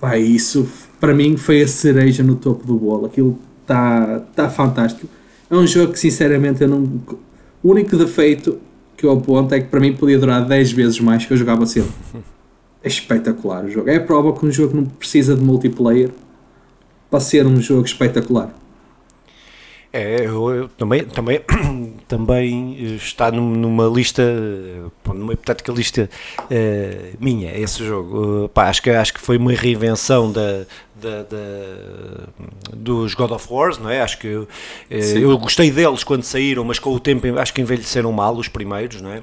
Pá, 0.00 0.18
isso 0.18 0.68
para 1.00 1.14
mim 1.14 1.36
foi 1.36 1.62
a 1.62 1.68
cereja 1.68 2.22
no 2.22 2.34
topo 2.34 2.66
do 2.66 2.74
bolo. 2.74 3.06
Aquilo 3.06 3.38
está 3.62 4.20
tá 4.34 4.50
fantástico. 4.50 5.08
É 5.48 5.54
um 5.54 5.66
jogo 5.66 5.92
que 5.92 5.98
sinceramente 5.98 6.62
eu 6.62 6.68
não. 6.68 6.82
O 7.62 7.70
único 7.70 7.96
defeito 7.96 8.58
que 8.96 9.06
eu 9.06 9.12
aponto 9.12 9.54
é 9.54 9.60
que 9.60 9.68
para 9.68 9.80
mim 9.80 9.94
podia 9.94 10.18
durar 10.18 10.44
10 10.44 10.72
vezes 10.72 11.00
mais 11.00 11.24
que 11.24 11.32
eu 11.32 11.36
jogava 11.36 11.64
sempre. 11.66 11.92
é 12.86 12.88
espetacular 12.88 13.64
o 13.64 13.68
jogo. 13.68 13.90
É 13.90 13.96
a 13.96 14.00
prova 14.00 14.32
que 14.32 14.46
um 14.46 14.50
jogo 14.50 14.76
não 14.76 14.84
precisa 14.84 15.34
de 15.34 15.42
multiplayer 15.42 16.10
para 17.10 17.18
ser 17.18 17.44
um 17.44 17.60
jogo 17.60 17.84
espetacular. 17.84 18.54
É, 19.92 20.26
eu, 20.26 20.50
eu, 20.50 20.68
também, 20.68 21.04
também, 21.04 21.40
também 22.06 22.94
está 22.94 23.32
numa 23.32 23.86
lista, 23.88 24.22
numa 25.04 25.32
hipotética 25.32 25.72
lista 25.72 26.08
uh, 26.38 27.16
minha, 27.18 27.58
esse 27.58 27.84
jogo. 27.84 28.44
Uh, 28.44 28.48
pá, 28.50 28.68
acho, 28.68 28.82
que, 28.82 28.90
acho 28.90 29.14
que 29.14 29.20
foi 29.20 29.36
uma 29.36 29.52
reinvenção 29.52 30.30
da, 30.30 30.64
da, 30.94 31.22
da, 31.22 32.28
dos 32.72 33.14
God 33.14 33.32
of 33.32 33.48
Wars, 33.50 33.78
não 33.78 33.90
é? 33.90 34.00
Acho 34.00 34.18
que 34.18 34.28
uh, 34.28 34.46
eu 34.90 35.36
gostei 35.38 35.72
deles 35.72 36.04
quando 36.04 36.22
saíram, 36.22 36.62
mas 36.62 36.78
com 36.78 36.90
o 36.90 37.00
tempo 37.00 37.26
acho 37.38 37.52
que 37.52 37.60
envelheceram 37.60 38.12
mal 38.12 38.36
os 38.36 38.48
primeiros, 38.48 39.00
não 39.00 39.10
é? 39.10 39.22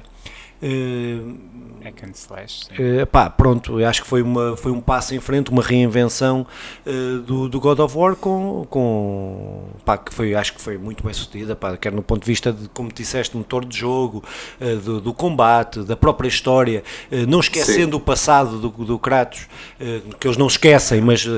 Hack 1.84 2.02
and 2.02 2.12
slash. 2.14 2.68
Uh, 2.70 3.06
pá, 3.06 3.28
pronto, 3.28 3.78
eu 3.78 3.86
acho 3.86 4.02
que 4.02 4.08
foi, 4.08 4.22
uma, 4.22 4.56
foi 4.56 4.72
um 4.72 4.80
passo 4.80 5.14
em 5.14 5.20
frente, 5.20 5.50
uma 5.50 5.62
reinvenção 5.62 6.46
uh, 6.86 7.18
do, 7.20 7.46
do 7.46 7.60
God 7.60 7.78
of 7.78 7.96
War 7.96 8.16
com, 8.16 8.66
com 8.70 9.64
pá, 9.84 9.98
que 9.98 10.14
foi, 10.14 10.34
acho 10.34 10.54
que 10.54 10.62
foi 10.62 10.78
muito 10.78 11.04
bem 11.04 11.12
sucedida, 11.12 11.54
pá, 11.54 11.76
quer 11.76 11.92
no 11.92 12.02
ponto 12.02 12.22
de 12.22 12.26
vista 12.26 12.50
de, 12.52 12.68
como 12.68 12.90
disseste, 12.90 13.36
motor 13.36 13.66
de 13.66 13.76
jogo, 13.76 14.24
uh, 14.60 14.76
do, 14.76 15.00
do, 15.00 15.12
combate, 15.12 15.80
da 15.80 15.94
própria 15.94 16.28
história, 16.28 16.82
uh, 17.12 17.26
não 17.28 17.40
esquecendo 17.40 17.96
Sim. 17.96 17.96
o 17.96 18.00
passado 18.00 18.58
do, 18.58 18.70
do 18.70 18.98
Kratos, 18.98 19.46
que 20.18 20.26
eles 20.26 20.38
não 20.38 20.46
esquecem, 20.46 21.00
mas 21.00 21.28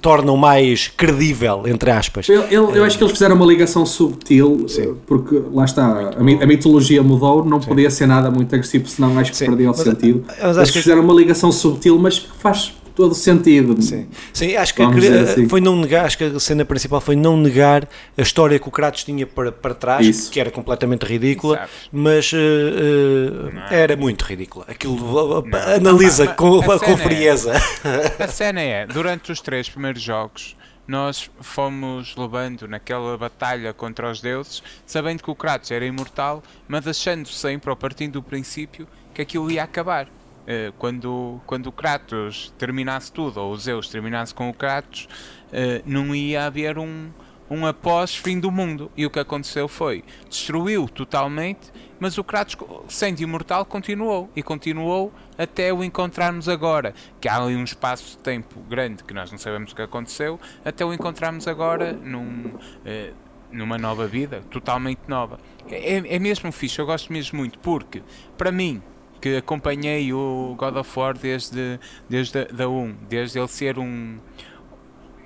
tornam 0.00 0.36
mais 0.36 0.88
credível, 0.88 1.62
entre 1.66 1.90
aspas. 1.90 2.28
Eu, 2.28 2.42
eu, 2.44 2.74
eu 2.74 2.84
acho 2.84 2.96
que 2.98 3.04
eles 3.04 3.12
fizeram 3.12 3.36
uma 3.36 3.46
ligação 3.46 3.86
subtil, 3.86 4.66
Sim. 4.68 4.96
porque 5.06 5.40
lá 5.52 5.64
está, 5.64 6.10
a, 6.16 6.46
mitologia 6.46 7.02
mudou, 7.02 7.44
não 7.44 7.60
Sim. 7.60 7.68
podia 7.68 7.90
ser 7.90 8.06
nada 8.06 8.30
muito 8.30 8.52
agressivo, 8.54 8.88
senão 8.88 9.19
acho 9.20 9.30
que 9.30 9.36
Sim, 9.36 9.46
perdeu 9.46 9.70
o 9.70 9.74
sentido. 9.74 10.24
Mas, 10.26 10.56
Eles 10.56 10.70
fizeram 10.70 11.02
uma 11.02 11.14
ligação 11.14 11.52
subtil, 11.52 11.98
mas 11.98 12.18
que 12.18 12.28
faz 12.38 12.74
todo 13.00 13.12
o 13.12 13.14
sentido. 13.14 13.80
Sim, 13.80 14.08
Sim 14.32 14.56
acho 14.56 14.74
que 14.74 14.82
assim. 14.82 15.48
foi 15.48 15.60
não 15.60 15.76
negar, 15.76 16.04
acho 16.04 16.18
que 16.18 16.24
a 16.24 16.40
cena 16.40 16.64
principal 16.64 17.00
foi 17.00 17.16
não 17.16 17.36
negar 17.36 17.88
a 18.16 18.22
história 18.22 18.58
que 18.58 18.68
o 18.68 18.70
Kratos 18.70 19.04
tinha 19.04 19.26
para, 19.26 19.50
para 19.50 19.74
trás, 19.74 20.06
Isso. 20.06 20.30
que 20.30 20.38
era 20.38 20.50
completamente 20.50 21.04
ridícula, 21.04 21.56
Exato. 21.56 21.70
mas 21.92 22.32
uh, 22.32 22.36
uh, 22.36 23.72
era 23.72 23.96
muito 23.96 24.22
ridícula. 24.24 24.66
Aquilo 24.68 24.96
não. 24.96 25.60
analisa 25.74 26.26
não, 26.26 26.34
com, 26.34 26.62
com 26.62 26.92
é- 26.92 26.96
frieza. 26.96 27.52
É, 27.84 28.24
a 28.24 28.28
cena 28.28 28.60
é, 28.60 28.86
durante 28.86 29.32
os 29.32 29.40
três 29.40 29.68
primeiros 29.68 30.02
jogos, 30.02 30.56
nós 30.86 31.30
fomos 31.40 32.14
levando 32.16 32.66
naquela 32.66 33.16
batalha 33.16 33.72
contra 33.72 34.10
os 34.10 34.20
deuses, 34.20 34.62
sabendo 34.84 35.22
que 35.22 35.30
o 35.30 35.34
Kratos 35.34 35.70
era 35.70 35.86
imortal, 35.86 36.42
mas 36.66 36.86
achando 36.86 37.28
sempre, 37.28 37.70
ou 37.70 37.76
partindo 37.76 38.14
do 38.14 38.22
princípio, 38.22 38.88
que 39.20 39.22
aquilo 39.22 39.50
ia 39.50 39.62
acabar. 39.62 40.08
Eh, 40.46 40.72
quando, 40.78 41.40
quando 41.46 41.66
o 41.66 41.72
Kratos 41.72 42.52
terminasse 42.58 43.12
tudo, 43.12 43.40
ou 43.40 43.52
o 43.52 43.56
Zeus 43.56 43.88
terminasse 43.88 44.34
com 44.34 44.48
o 44.48 44.54
Kratos, 44.54 45.08
eh, 45.52 45.82
não 45.84 46.14
ia 46.14 46.46
haver 46.46 46.78
um, 46.78 47.10
um 47.50 47.66
após 47.66 48.16
fim 48.16 48.40
do 48.40 48.50
mundo. 48.50 48.90
E 48.96 49.04
o 49.04 49.10
que 49.10 49.18
aconteceu 49.18 49.68
foi, 49.68 50.02
destruiu 50.28 50.88
totalmente, 50.88 51.70
mas 51.98 52.16
o 52.16 52.24
Kratos, 52.24 52.56
sendo 52.88 53.20
imortal, 53.20 53.66
continuou. 53.66 54.30
E 54.34 54.42
continuou 54.42 55.12
até 55.36 55.72
o 55.72 55.84
encontrarmos 55.84 56.48
agora. 56.48 56.94
Que 57.20 57.28
há 57.28 57.36
ali 57.36 57.54
um 57.54 57.64
espaço 57.64 58.16
de 58.16 58.18
tempo 58.18 58.60
grande 58.62 59.04
que 59.04 59.12
nós 59.12 59.30
não 59.30 59.38
sabemos 59.38 59.72
o 59.72 59.76
que 59.76 59.82
aconteceu, 59.82 60.40
até 60.64 60.84
o 60.84 60.94
encontrarmos 60.94 61.46
agora 61.46 61.92
num, 61.92 62.54
eh, 62.86 63.12
numa 63.52 63.76
nova 63.76 64.06
vida, 64.06 64.42
totalmente 64.50 65.00
nova. 65.06 65.38
É, 65.68 66.16
é 66.16 66.18
mesmo 66.18 66.50
fixe, 66.50 66.78
eu 66.78 66.86
gosto 66.86 67.12
mesmo 67.12 67.38
muito, 67.38 67.58
porque, 67.58 68.02
para 68.38 68.50
mim, 68.50 68.82
que 69.20 69.36
acompanhei 69.36 70.12
o 70.12 70.54
God 70.56 70.76
of 70.76 70.98
War 70.98 71.16
desde, 71.16 71.78
desde 72.08 72.38
a 72.38 72.68
1, 72.68 72.96
desde 73.08 73.38
ele 73.38 73.48
ser 73.48 73.78
um. 73.78 74.18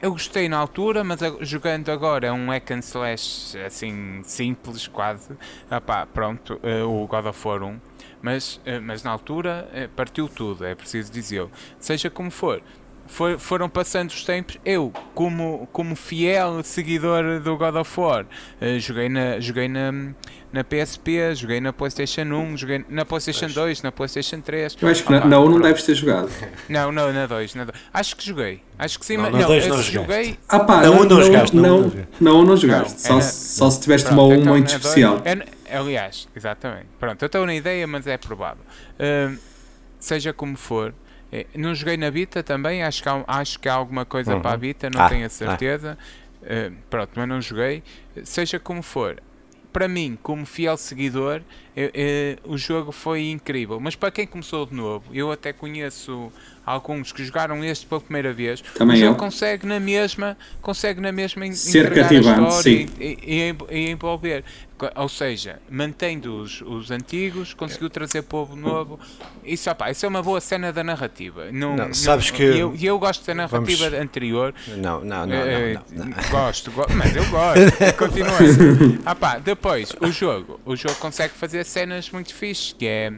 Eu 0.02 0.12
gostei 0.12 0.48
na 0.48 0.58
altura, 0.58 1.02
mas 1.02 1.20
jogando 1.40 1.88
agora 1.90 2.26
é 2.26 2.32
um 2.32 2.50
hack 2.50 2.72
and 2.72 2.80
slash 2.80 3.56
assim 3.58 4.20
simples, 4.24 4.86
quase. 4.86 5.34
Ah 5.70 5.80
pá, 5.80 6.06
pronto, 6.06 6.60
uh, 6.62 6.86
o 6.86 7.06
God 7.06 7.26
of 7.26 7.48
War 7.48 7.62
1. 7.62 7.80
Mas, 8.20 8.56
uh, 8.56 8.82
mas 8.82 9.02
na 9.02 9.10
altura 9.10 9.68
uh, 9.72 9.88
partiu 9.90 10.28
tudo, 10.28 10.64
é 10.66 10.74
preciso 10.74 11.10
dizer. 11.10 11.46
Seja 11.78 12.10
como 12.10 12.30
for, 12.30 12.60
for, 13.06 13.38
foram 13.38 13.68
passando 13.68 14.11
os 14.11 14.25
tempos, 14.25 14.58
eu, 14.64 14.92
como, 15.14 15.68
como 15.73 15.94
fiel 15.94 16.62
seguidor 16.62 17.40
do 17.40 17.56
God 17.56 17.76
of 17.76 18.00
War, 18.00 18.25
uh, 18.25 18.78
joguei, 18.78 19.08
na, 19.08 19.40
joguei 19.40 19.68
na, 19.68 19.92
na 20.52 20.62
PSP, 20.62 21.34
joguei 21.34 21.61
na 21.61 21.73
PlayStation 21.73 22.23
1, 22.23 22.56
joguei 22.56 22.84
na 22.88 23.04
PlayStation 23.04 23.49
2, 23.49 23.82
na 23.82 23.92
PlayStation 23.92 24.40
3. 24.40 24.76
Eu 24.80 24.88
acho 24.88 25.04
que 25.04 25.12
Opa, 25.12 25.26
na, 25.26 25.40
1 25.40 25.49
não 25.49 25.61
deves 25.61 25.82
ter 25.82 25.94
jogado. 25.94 26.30
Não, 26.68 26.92
não, 26.92 27.12
na 27.12 27.26
2, 27.26 27.54
na 27.54 27.64
2. 27.64 27.76
Acho 27.92 28.16
que 28.16 28.25
joguei. 28.25 28.62
Acho 28.78 28.99
que 28.99 29.04
sim, 29.04 29.16
mas 29.16 29.32
não, 29.32 29.40
não, 29.40 29.49
não 29.49 29.82
joguei. 29.82 30.38
Ah 30.49 30.61
pá, 30.61 30.82
na 30.82 30.90
1 30.90 31.04
não, 31.04 31.23
jogaste. 31.23 31.56
Não, 31.56 31.92
não, 32.20 32.44
não 32.44 32.56
jogaste. 32.56 33.00
Só, 33.00 33.20
só 33.20 33.70
se 33.70 33.80
tiveste 33.80 34.08
pronto, 34.08 34.23
uma 34.23 34.34
1 34.34 34.40
então, 34.40 34.52
muito 34.52 34.68
especial. 34.68 35.23
é, 35.25 35.76
aliás, 35.76 36.28
exatamente. 36.37 36.87
Pronto, 36.99 37.23
eu 37.23 37.26
estou 37.26 37.44
na 37.46 37.54
ideia, 37.54 37.87
mas 37.87 38.06
é 38.06 38.16
provável. 38.16 38.64
Uh, 38.94 39.37
seja 39.99 40.32
como 40.32 40.56
for, 40.56 40.88
é, 40.88 40.94
não 41.54 41.74
joguei 41.74 41.96
na 41.96 42.10
Vita 42.10 42.42
também, 42.42 42.82
acho 42.82 43.02
que 43.02 43.08
há, 43.08 43.24
acho 43.26 43.58
que 43.58 43.68
há 43.68 43.74
alguma 43.74 44.04
coisa 44.04 44.34
uhum. 44.34 44.42
para 44.42 44.52
a 44.52 44.56
Vita, 44.56 44.90
não 44.90 45.00
ah, 45.00 45.08
tenho 45.08 45.26
a 45.26 45.28
certeza. 45.28 45.98
Ah. 46.00 46.44
Uh, 46.44 46.76
pronto, 46.90 47.10
mas 47.14 47.28
não 47.28 47.40
joguei. 47.40 47.82
Seja 48.22 48.58
como 48.58 48.82
for, 48.82 49.22
para 49.72 49.88
mim, 49.88 50.16
como 50.22 50.46
fiel 50.46 50.76
seguidor, 50.76 51.42
eu, 51.74 51.90
eu, 51.92 52.38
o 52.44 52.56
jogo 52.56 52.92
foi 52.92 53.30
incrível. 53.30 53.80
Mas 53.80 53.96
para 53.96 54.10
quem 54.12 54.24
começou 54.24 54.64
de 54.66 54.74
novo, 54.74 55.12
eu 55.12 55.32
até 55.32 55.52
conheço 55.52 56.32
alguns 56.64 57.12
que 57.12 57.25
jogaram 57.25 57.62
este 57.64 57.87
pela 57.87 58.00
primeira 58.00 58.33
vez, 58.33 58.61
Também 58.61 58.97
o 58.97 59.00
jogo 59.00 59.18
consegue 59.18 59.66
na 59.66 59.78
mesma, 59.78 60.37
consegue 60.61 61.00
na 61.00 61.12
mesma 61.12 61.50
ser 61.52 61.92
cativante, 61.92 62.54
sim. 62.62 62.88
E, 62.99 63.18
e, 63.23 63.56
e, 63.71 63.90
envolver. 63.90 64.44
Ou 64.97 65.09
seja, 65.09 65.61
mantendo 65.71 66.40
os, 66.40 66.61
os 66.61 66.90
antigos, 66.90 67.54
conseguiu 67.54 67.88
trazer 67.88 68.23
povo 68.23 68.56
novo. 68.56 68.99
Isso, 69.44 69.71
opa, 69.71 69.90
isso 69.90 70.04
é 70.04 70.09
uma 70.09 70.23
boa 70.23 70.40
cena 70.40 70.73
da 70.73 70.83
narrativa. 70.83 71.50
Não, 71.52 71.76
não, 71.76 71.94
sabes 71.94 72.30
não, 72.30 72.37
que 72.37 72.42
eu, 72.42 72.76
eu 72.80 72.99
gosto 72.99 73.25
da 73.25 73.35
narrativa 73.35 73.90
Vamos... 73.90 74.04
anterior. 74.04 74.54
Não, 74.76 75.04
não, 75.04 75.26
não, 75.26 75.37
é, 75.37 75.75
não, 75.75 76.04
não, 76.06 76.30
Gosto, 76.30 76.71
go... 76.73 76.85
mas 76.90 77.14
eu 77.14 77.25
gosto. 77.30 77.94
Continua. 77.97 78.38
Ah, 79.06 79.14
pá, 79.14 79.38
depois, 79.38 79.94
o 80.00 80.11
jogo. 80.11 80.61
O 80.64 80.75
jogo 80.76 80.97
consegue 80.97 81.35
fazer 81.35 81.64
cenas 81.64 82.11
muito 82.11 82.35
fixes, 82.35 82.73
que 82.73 82.87
é 82.87 83.12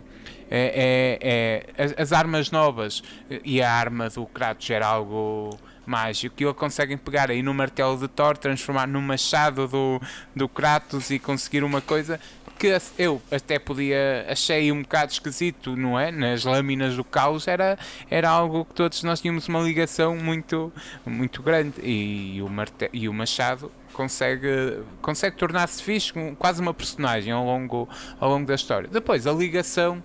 é, 0.50 1.68
é, 1.76 1.84
é, 1.84 2.02
as 2.02 2.12
armas 2.12 2.50
novas 2.50 3.02
e 3.44 3.60
a 3.62 3.70
arma 3.70 4.08
do 4.08 4.26
Kratos 4.26 4.68
era 4.70 4.86
algo 4.86 5.58
mágico 5.84 6.34
e 6.40 6.44
eles 6.44 6.56
conseguem 6.56 6.96
pegar 6.96 7.30
aí 7.30 7.42
no 7.42 7.54
martelo 7.54 7.96
de 7.96 8.08
Thor, 8.08 8.36
transformar 8.36 8.86
no 8.86 9.00
machado 9.00 9.68
do, 9.68 10.00
do 10.34 10.48
Kratos 10.48 11.10
e 11.10 11.18
conseguir 11.18 11.62
uma 11.62 11.80
coisa 11.80 12.20
que 12.58 12.74
eu 12.98 13.20
até 13.30 13.58
podia 13.58 14.26
achei 14.28 14.72
um 14.72 14.82
bocado 14.82 15.12
esquisito, 15.12 15.76
não 15.76 15.98
é? 15.98 16.10
Nas 16.10 16.44
lâminas 16.44 16.96
do 16.96 17.04
caos 17.04 17.46
era, 17.46 17.78
era 18.10 18.30
algo 18.30 18.64
que 18.64 18.74
todos 18.74 19.02
nós 19.02 19.20
tínhamos 19.20 19.46
uma 19.46 19.60
ligação 19.60 20.16
muito, 20.16 20.72
muito 21.04 21.42
grande 21.42 21.74
e, 21.82 22.40
o, 22.42 22.48
marte, 22.48 22.88
e 22.92 23.08
o 23.08 23.12
machado 23.12 23.70
consegue, 23.92 24.80
consegue 25.02 25.36
tornar-se 25.36 25.82
fixe, 25.82 26.12
quase 26.38 26.60
uma 26.60 26.72
personagem 26.72 27.32
ao 27.32 27.44
longo, 27.44 27.88
ao 28.18 28.30
longo 28.30 28.46
da 28.46 28.54
história. 28.54 28.88
Depois 28.88 29.26
a 29.26 29.32
ligação 29.32 30.02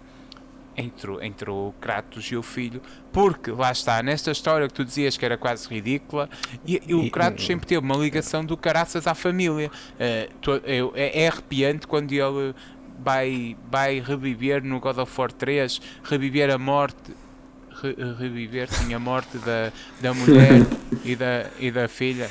entre, 0.75 1.25
entre 1.25 1.49
o 1.49 1.73
Kratos 1.79 2.25
e 2.25 2.35
o 2.35 2.43
filho, 2.43 2.81
porque 3.11 3.51
lá 3.51 3.71
está, 3.71 4.01
nesta 4.01 4.31
história 4.31 4.67
que 4.67 4.73
tu 4.73 4.85
dizias 4.85 5.17
que 5.17 5.25
era 5.25 5.37
quase 5.37 5.67
ridícula, 5.67 6.29
e, 6.65 6.81
e 6.87 6.93
o 6.93 7.09
Kratos 7.09 7.45
sempre 7.45 7.67
teve 7.67 7.79
uma 7.79 7.95
ligação 7.95 8.43
do 8.43 8.55
caraças 8.55 9.07
à 9.07 9.13
família. 9.13 9.69
Uh, 9.69 10.33
tu, 10.41 10.61
é, 10.63 11.23
é 11.23 11.27
arrepiante 11.27 11.87
quando 11.87 12.11
ele 12.11 12.53
vai, 13.03 13.57
vai 13.69 13.99
reviver 13.99 14.63
no 14.63 14.79
God 14.79 14.97
of 14.97 15.19
War 15.19 15.31
3, 15.31 15.81
reviver 16.03 16.49
a 16.51 16.57
morte. 16.57 17.15
Re, 17.81 17.95
reviver 18.19 18.69
sim 18.69 18.93
a 18.93 18.99
morte 18.99 19.37
da, 19.39 19.71
da 20.01 20.13
mulher 20.13 20.61
e 21.03 21.15
da, 21.15 21.49
e 21.59 21.71
da 21.71 21.87
filha 21.87 22.29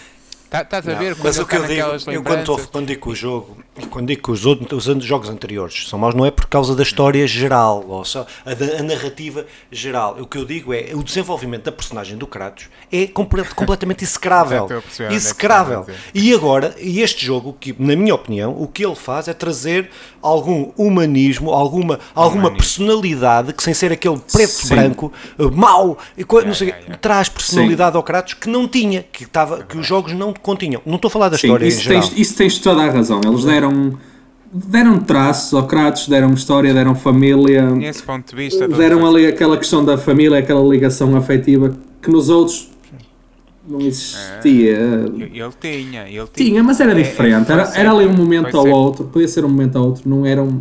Estás 0.53 0.85
tá 0.85 0.93
a 0.93 0.95
ver? 0.97 1.17
Mas 1.23 1.39
o 1.39 1.47
que 1.47 1.55
eu 1.55 1.65
digo, 1.65 2.11
eu 2.11 2.25
quando, 2.25 2.69
quando 2.69 2.87
digo 2.89 3.11
o 3.11 3.15
jogo, 3.15 3.57
quando 3.89 4.09
digo 4.09 4.21
que 4.21 4.31
os, 4.33 4.45
outros, 4.45 4.85
os 4.89 5.05
jogos 5.05 5.29
anteriores 5.29 5.89
são 5.89 5.97
maus, 5.97 6.13
não 6.13 6.27
é 6.27 6.31
por 6.33 6.47
causa 6.47 6.75
da 6.75 6.83
história 6.83 7.25
geral, 7.25 7.85
ou 7.87 8.05
só 8.05 8.27
a, 8.45 8.81
a, 8.81 8.83
narrativa 8.83 9.47
geral. 9.71 10.17
O 10.19 10.27
que 10.27 10.37
eu 10.37 10.45
digo 10.45 10.75
é 10.75 10.91
o 10.93 11.05
desenvolvimento 11.05 11.65
da 11.65 11.73
personagem 11.73 12.19
do 12.19 12.27
Kratos 12.27 12.69
é 12.91 13.07
completamente 13.55 14.03
execrável. 14.03 14.67
Execrável. 15.09 15.87
E 16.13 16.35
agora, 16.35 16.75
e 16.81 17.01
este 17.01 17.25
jogo, 17.25 17.57
que 17.59 17.73
na 17.79 17.95
minha 17.95 18.15
opinião, 18.15 18.53
o 18.61 18.67
que 18.67 18.85
ele 18.85 18.97
faz 18.97 19.29
é 19.29 19.33
trazer 19.33 19.89
algum 20.21 20.73
humanismo, 20.77 21.53
alguma, 21.53 22.01
alguma 22.13 22.49
humanismo. 22.49 22.57
personalidade 22.57 23.53
que 23.53 23.63
sem 23.63 23.73
ser 23.73 23.93
aquele 23.93 24.19
preto-branco, 24.19 25.13
eh, 25.39 25.45
mau, 25.45 25.97
não 26.45 26.55
sei, 26.55 26.73
traz 27.01 27.29
personalidade 27.29 27.93
Sim. 27.93 27.97
ao 27.97 28.03
Kratos 28.03 28.35
que 28.35 28.49
não 28.49 28.67
tinha, 28.67 29.05
que, 29.13 29.23
estava, 29.23 29.63
que 29.63 29.79
os 29.79 29.87
jogos 29.87 30.13
não 30.13 30.33
continham. 30.43 30.83
Não 30.85 30.97
estou 30.97 31.09
a 31.09 31.13
falar 31.13 31.29
da 31.29 31.39
Sim, 31.39 31.47
história 31.47 31.67
isso 31.67 31.81
em 31.81 31.85
geral. 31.85 32.03
Tens, 32.03 32.19
isso 32.19 32.37
tens 32.37 32.59
toda 32.59 32.83
a 32.83 32.91
razão. 32.91 33.21
Eles 33.25 33.45
deram 33.45 33.99
deram 34.53 34.99
traços 34.99 35.55
ao 35.55 35.67
Kratos, 35.67 36.09
deram 36.09 36.33
história, 36.35 36.75
deram 36.75 36.95
família. 36.95 37.71
Nesse 37.71 38.03
ponto 38.03 38.29
de 38.29 38.37
vista, 38.37 38.67
deram 38.67 39.07
ali 39.07 39.27
aquela 39.27 39.57
questão 39.57 39.85
da 39.85 39.97
família, 39.97 40.39
aquela 40.39 40.63
ligação 40.63 41.17
afetiva 41.17 41.77
que 42.03 42.11
nos 42.11 42.29
outros 42.29 42.71
não 43.69 43.81
existia. 43.81 44.77
É, 44.77 44.95
ele 45.07 45.53
tinha, 45.61 46.03
ele 46.03 46.11
tinha. 46.11 46.27
Tinha, 46.27 46.63
mas 46.63 46.81
era 46.81 46.93
é, 46.93 46.95
diferente. 46.95 47.51
É, 47.51 47.53
era, 47.53 47.73
era 47.77 47.93
ali 47.93 48.07
um 48.07 48.15
momento 48.15 48.57
ao 48.57 48.67
outro, 48.69 49.05
podia 49.05 49.29
ser 49.29 49.45
um 49.45 49.49
momento 49.49 49.77
ao 49.77 49.87
outro, 49.87 50.09
não 50.09 50.27
era 50.27 50.43
um 50.43 50.61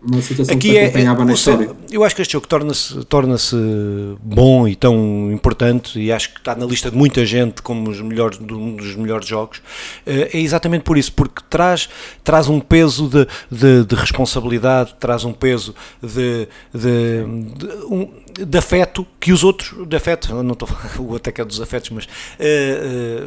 uma 0.00 0.22
situação 0.22 0.54
Aqui 0.54 0.70
que 0.70 0.78
acompanhava 0.78 1.22
é, 1.22 1.24
na 1.24 1.32
história. 1.32 1.70
Eu 1.90 2.04
acho 2.04 2.14
que 2.14 2.22
este 2.22 2.32
jogo 2.32 2.46
torna-se 2.46 3.04
torna 3.04 3.36
bom 4.22 4.68
e 4.68 4.76
tão 4.76 5.30
importante, 5.32 5.98
e 5.98 6.12
acho 6.12 6.32
que 6.32 6.38
está 6.38 6.54
na 6.54 6.64
lista 6.64 6.90
de 6.90 6.96
muita 6.96 7.26
gente 7.26 7.62
como 7.62 7.90
os 7.90 8.00
melhores, 8.00 8.38
um 8.38 8.76
dos 8.76 8.94
melhores 8.94 9.26
jogos, 9.26 9.60
eh, 10.06 10.30
é 10.32 10.38
exatamente 10.38 10.82
por 10.82 10.96
isso, 10.96 11.12
porque 11.12 11.42
traz, 11.50 11.88
traz 12.22 12.48
um 12.48 12.60
peso 12.60 13.08
de, 13.08 13.26
de, 13.50 13.84
de 13.84 13.94
responsabilidade, 13.94 14.94
traz 15.00 15.24
um 15.24 15.32
peso 15.32 15.74
de, 16.00 16.46
de, 16.72 17.24
de 17.58 17.68
um, 17.90 18.08
de 18.38 18.58
afeto 18.58 19.06
que 19.18 19.32
os 19.32 19.42
outros 19.42 19.86
de 19.88 19.96
afeto, 19.96 20.32
não 20.42 20.52
estou 20.52 20.68
o 20.98 21.12
outro 21.12 21.30
é 21.30 21.32
que 21.32 21.40
é 21.40 21.44
dos 21.44 21.60
afetos, 21.60 21.90
mas 21.90 22.04
uh, 22.04 22.08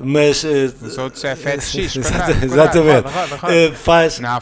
mas 0.03 0.43
uh, 0.43 0.73
os 0.81 0.97
outros 0.97 1.23
é 1.23 1.31
afetos 1.31 1.67
X, 1.71 1.95
exatamente, 1.97 2.45
Uh, 3.49 3.75
faz 3.75 4.19
Não, 4.19 4.39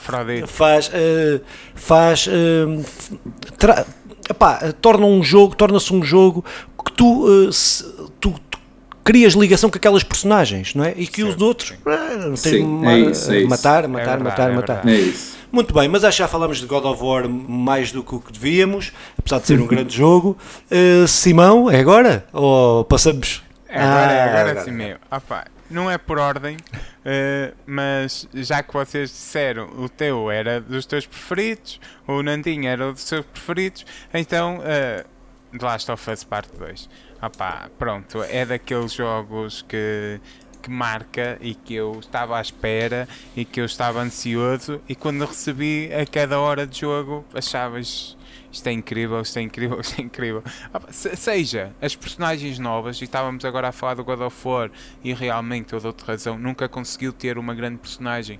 tra, 3.57 3.85
epá, 4.29 4.73
torna 4.81 5.05
um 5.05 5.23
jogo, 5.23 5.55
torna-se 5.55 5.93
um 5.93 6.03
jogo 6.03 6.43
que 6.85 6.91
tu, 6.93 7.51
se, 7.51 7.83
tu, 8.19 8.33
tu 8.49 8.59
crias 9.03 9.33
ligação 9.33 9.69
com 9.69 9.77
aquelas 9.77 10.03
personagens, 10.03 10.75
não 10.75 10.83
é? 10.83 10.93
E 10.95 11.07
que 11.07 11.21
sim, 11.21 11.27
os 11.27 11.41
outros 11.41 11.69
sim. 11.69 12.35
Sim, 12.35 12.85
é 12.85 12.99
isso, 12.99 13.31
é 13.31 13.43
matar, 13.45 13.87
matar, 13.87 14.01
é 14.01 14.05
verdade, 14.05 14.23
matar, 14.23 14.49
é 14.49 14.55
matar. 14.55 14.87
É 14.87 14.95
isso. 14.95 15.39
Muito 15.51 15.73
bem, 15.73 15.87
mas 15.87 16.03
acho 16.03 16.17
que 16.17 16.23
já 16.23 16.27
falamos 16.27 16.59
de 16.59 16.67
God 16.67 16.85
of 16.85 17.03
War 17.03 17.27
mais 17.27 17.91
do 17.91 18.03
que 18.03 18.13
o 18.13 18.19
que 18.19 18.31
devíamos, 18.31 18.91
apesar 19.17 19.39
de 19.39 19.47
ser 19.47 19.59
um 19.59 19.65
grande 19.67 19.95
jogo. 19.95 20.37
Uh, 20.69 21.07
Simão, 21.07 21.71
é 21.71 21.79
agora? 21.79 22.25
Ou 22.31 22.85
passamos? 22.85 23.41
É 23.67 23.79
agora, 23.79 24.11
é 24.11 24.19
ah, 24.19 24.25
agora, 24.25 24.51
agora 24.51 24.63
sim 24.63 24.71
mesmo. 24.71 24.99
Opa, 25.11 25.45
não 25.69 25.89
é 25.89 25.97
por 25.97 26.17
ordem, 26.17 26.57
uh, 26.57 27.55
mas 27.65 28.27
já 28.33 28.63
que 28.63 28.73
vocês 28.73 29.09
disseram 29.09 29.69
o 29.77 29.87
teu 29.87 30.31
era 30.31 30.59
dos 30.59 30.85
teus 30.85 31.05
preferidos, 31.05 31.79
o 32.07 32.21
Nandinho 32.23 32.67
era 32.67 32.91
dos 32.91 33.03
seus 33.03 33.25
preferidos, 33.25 33.85
então 34.13 34.57
uh, 34.57 35.57
The 35.57 35.65
Last 35.65 35.91
of 35.91 36.11
Us 36.11 36.23
Parte 36.23 36.57
2. 36.57 36.89
Opa, 37.21 37.69
pronto, 37.77 38.23
é 38.23 38.45
daqueles 38.45 38.93
jogos 38.93 39.61
que 39.61 40.19
que 40.61 40.69
marca 40.69 41.37
e 41.39 41.55
que 41.55 41.73
eu 41.73 41.99
estava 41.99 42.37
à 42.37 42.41
espera 42.41 43.07
e 43.35 43.45
que 43.45 43.61
eu 43.61 43.65
estava 43.65 44.01
ansioso 44.01 44.81
e 44.89 44.95
quando 44.95 45.23
recebi 45.25 45.89
a 45.93 46.05
cada 46.05 46.39
hora 46.39 46.67
de 46.67 46.81
jogo 46.81 47.25
achavas 47.33 48.17
isto 48.51 48.67
é 48.67 48.71
incrível, 48.71 49.21
isto 49.21 49.37
é 49.37 49.41
incrível, 49.41 49.79
isto 49.81 49.99
é 49.99 50.03
incrível. 50.03 50.43
Ah, 50.73 50.81
seja 50.91 51.73
as 51.81 51.95
personagens 51.95 52.59
novas, 52.59 52.99
e 53.01 53.03
estávamos 53.03 53.45
agora 53.45 53.69
a 53.69 53.71
falar 53.71 53.95
do 53.95 54.03
God 54.03 54.21
of 54.21 54.47
War, 54.47 54.71
e 55.03 55.13
realmente 55.13 55.73
eu 55.73 55.79
dou-te 55.79 56.03
razão, 56.03 56.37
nunca 56.37 56.67
conseguiu 56.67 57.13
ter 57.13 57.37
uma 57.37 57.53
grande 57.53 57.77
personagem 57.77 58.39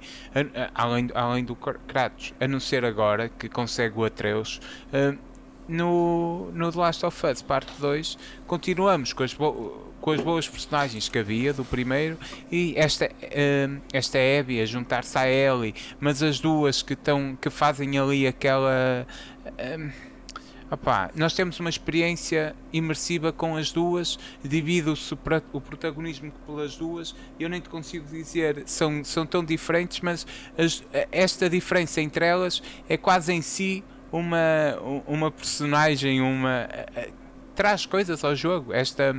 além, 0.73 1.09
além 1.13 1.43
do 1.43 1.55
Kratos, 1.55 2.33
a 2.39 2.47
não 2.47 2.59
ser 2.59 2.85
agora 2.85 3.29
que 3.29 3.49
consegue 3.49 3.97
o 3.97 4.05
Atreus. 4.05 4.59
Ah, 4.93 5.15
no, 5.67 6.49
no 6.51 6.71
The 6.71 6.79
Last 6.79 7.05
of 7.05 7.27
Us 7.27 7.43
Parte 7.43 7.71
2 7.79 8.17
continuamos 8.47 9.13
com 9.13 9.21
as 9.21 9.35
com 9.99 10.11
as 10.11 10.21
boas 10.21 10.47
personagens 10.47 11.09
que 11.09 11.19
havia 11.19 11.53
do 11.53 11.65
primeiro 11.65 12.17
e 12.51 12.73
esta, 12.77 13.09
esta 13.91 14.17
Abby 14.17 14.61
a 14.61 14.65
juntar-se 14.65 15.17
à 15.17 15.29
Ellie, 15.29 15.75
mas 15.99 16.23
as 16.23 16.39
duas 16.39 16.81
que, 16.81 16.93
estão, 16.93 17.37
que 17.39 17.49
fazem 17.49 17.97
ali 17.97 18.25
aquela. 18.25 19.05
Opá, 20.71 21.09
nós 21.15 21.33
temos 21.33 21.59
uma 21.59 21.69
experiência 21.69 22.55
imersiva 22.71 23.33
com 23.33 23.55
as 23.55 23.71
duas, 23.71 24.19
divide-se 24.43 25.15
o 25.51 25.59
protagonismo 25.59 26.31
pelas 26.45 26.75
duas. 26.75 27.15
Eu 27.39 27.49
nem 27.49 27.59
te 27.59 27.67
consigo 27.69 28.05
dizer, 28.05 28.63
são, 28.67 29.03
são 29.03 29.25
tão 29.25 29.43
diferentes, 29.43 29.99
mas 30.01 30.27
as, 30.55 30.83
esta 31.11 31.49
diferença 31.49 32.01
entre 32.01 32.23
elas 32.23 32.61
é 32.87 32.97
quase 32.97 33.33
em 33.33 33.41
si 33.41 33.83
uma, 34.11 34.77
uma 35.07 35.31
personagem, 35.31 36.21
uma 36.21 36.69
traz 37.59 37.85
coisas 37.85 38.23
ao 38.23 38.33
jogo, 38.37 38.71
esta, 38.71 39.13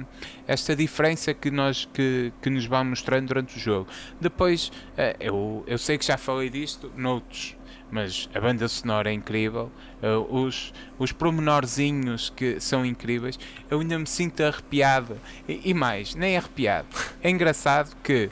esta 0.46 0.74
diferença 0.74 1.34
que, 1.34 1.50
nós, 1.50 1.86
que, 1.92 2.32
que 2.40 2.48
nos 2.48 2.64
vão 2.64 2.86
mostrando 2.86 3.26
durante 3.26 3.54
o 3.54 3.60
jogo. 3.60 3.86
Depois, 4.18 4.72
eh, 4.96 5.14
eu, 5.20 5.62
eu 5.66 5.76
sei 5.76 5.98
que 5.98 6.06
já 6.06 6.16
falei 6.16 6.48
disto 6.48 6.90
noutros, 6.96 7.54
mas 7.90 8.28
a 8.34 8.40
banda 8.40 8.68
sonora 8.68 9.10
é 9.10 9.12
incrível, 9.12 9.70
eh, 10.02 10.08
os, 10.28 10.72
os 10.98 11.12
promenorzinhos 11.12 12.30
que 12.30 12.60
são 12.60 12.84
incríveis, 12.84 13.38
eu 13.70 13.80
ainda 13.80 13.98
me 13.98 14.06
sinto 14.06 14.42
arrepiado. 14.42 15.18
E, 15.48 15.70
e 15.70 15.74
mais, 15.74 16.14
nem 16.14 16.36
arrepiado. 16.36 16.88
É 17.22 17.30
engraçado 17.30 17.96
que 18.02 18.30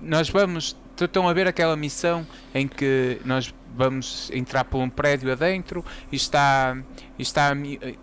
nós 0.00 0.28
vamos. 0.28 0.76
Estão 1.00 1.26
a 1.26 1.32
ver 1.32 1.46
aquela 1.46 1.74
missão 1.76 2.26
em 2.54 2.68
que 2.68 3.18
nós 3.24 3.54
vamos 3.74 4.30
entrar 4.32 4.64
por 4.64 4.78
um 4.78 4.88
prédio 4.88 5.30
adentro 5.32 5.84
e 6.10 6.16
está, 6.16 6.76
e 7.18 7.22
está 7.22 7.52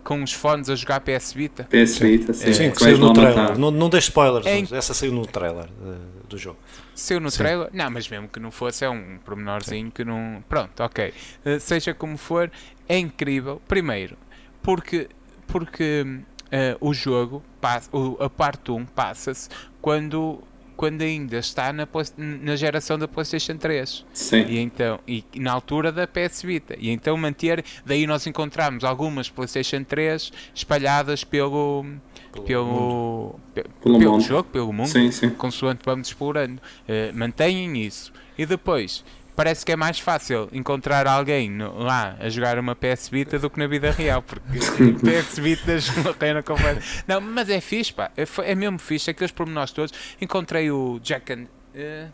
com 0.02 0.22
os 0.22 0.32
fones 0.32 0.68
a 0.68 0.74
jogar 0.74 1.00
PS 1.00 1.32
Vita. 1.32 1.64
PS 1.64 1.98
Vita, 1.98 2.32
sim. 2.32 2.52
sim 2.52 2.70
que 2.70 2.78
saiu 2.78 2.98
no 2.98 3.12
trailer. 3.12 3.58
Não, 3.58 3.70
não 3.70 3.88
deixe 3.88 4.08
spoilers, 4.08 4.46
em... 4.46 4.66
essa 4.74 4.94
saiu 4.94 5.12
no 5.12 5.26
trailer 5.26 5.66
uh, 5.66 6.26
do 6.28 6.38
jogo. 6.38 6.58
Saiu 6.94 7.20
no 7.20 7.30
sim. 7.30 7.38
trailer? 7.38 7.68
Não, 7.72 7.90
mas 7.90 8.08
mesmo 8.08 8.28
que 8.28 8.40
não 8.40 8.50
fosse, 8.50 8.84
é 8.84 8.90
um 8.90 9.18
pormenorzinho 9.24 9.86
sim. 9.86 9.90
que 9.90 10.04
não. 10.04 10.42
Pronto, 10.48 10.82
ok. 10.82 11.12
Uh, 11.44 11.60
seja 11.60 11.94
como 11.94 12.16
for, 12.16 12.50
é 12.88 12.98
incrível. 12.98 13.60
Primeiro, 13.68 14.16
porque, 14.62 15.08
porque 15.46 16.04
uh, 16.46 16.86
o 16.86 16.92
jogo, 16.92 17.42
passa, 17.60 17.88
o, 17.96 18.16
a 18.20 18.28
parte 18.28 18.70
1 18.70 18.86
passa-se 18.86 19.48
quando 19.80 20.42
quando 20.78 21.02
ainda 21.02 21.38
está 21.38 21.72
na, 21.72 21.88
na 22.16 22.54
geração 22.54 22.96
da 22.96 23.08
PlayStation 23.08 23.56
3. 23.56 24.06
Sim. 24.12 24.46
E, 24.48 24.60
então, 24.60 25.00
e 25.08 25.24
na 25.34 25.50
altura 25.50 25.90
da 25.90 26.06
PS 26.06 26.42
Vita. 26.42 26.76
E 26.78 26.88
então 26.88 27.16
manter. 27.16 27.64
Daí 27.84 28.06
nós 28.06 28.24
encontramos 28.28 28.84
algumas 28.84 29.28
PlayStation 29.28 29.82
3 29.82 30.32
espalhadas 30.54 31.24
pelo. 31.24 31.84
Pelo, 32.32 32.44
pelo, 32.44 33.40
pelo, 33.82 33.98
pelo 33.98 34.20
jogo, 34.20 34.48
pelo 34.50 34.72
mundo, 34.72 34.90
sim, 34.90 35.10
sim. 35.10 35.30
consoante 35.30 35.80
vamos 35.84 36.08
explorando. 36.08 36.62
Uh, 36.82 37.16
mantenham 37.16 37.74
isso. 37.74 38.12
E 38.36 38.46
depois, 38.46 39.04
parece 39.38 39.64
que 39.64 39.70
é 39.70 39.76
mais 39.76 40.00
fácil 40.00 40.48
encontrar 40.52 41.06
alguém 41.06 41.48
no, 41.48 41.78
lá 41.78 42.16
a 42.18 42.28
jogar 42.28 42.58
uma 42.58 42.74
PS 42.74 43.08
Vita 43.08 43.38
do 43.38 43.48
que 43.48 43.56
na 43.56 43.68
vida 43.68 43.92
real, 43.92 44.20
porque 44.20 44.58
PS 44.98 45.38
Vitas 45.38 45.88
morreram 46.02 46.42
completa. 46.42 46.82
Não, 47.06 47.20
mas 47.20 47.48
é 47.48 47.60
fixe, 47.60 47.92
pá, 47.92 48.10
é, 48.16 48.24
é 48.42 48.54
mesmo 48.56 48.80
fixe, 48.80 49.08
aqueles 49.08 49.30
pormenores 49.30 49.70
todos. 49.70 49.92
Encontrei 50.20 50.72
o 50.72 50.98
Jack 51.00 51.32
and. 51.32 51.46
Uh, 51.72 52.10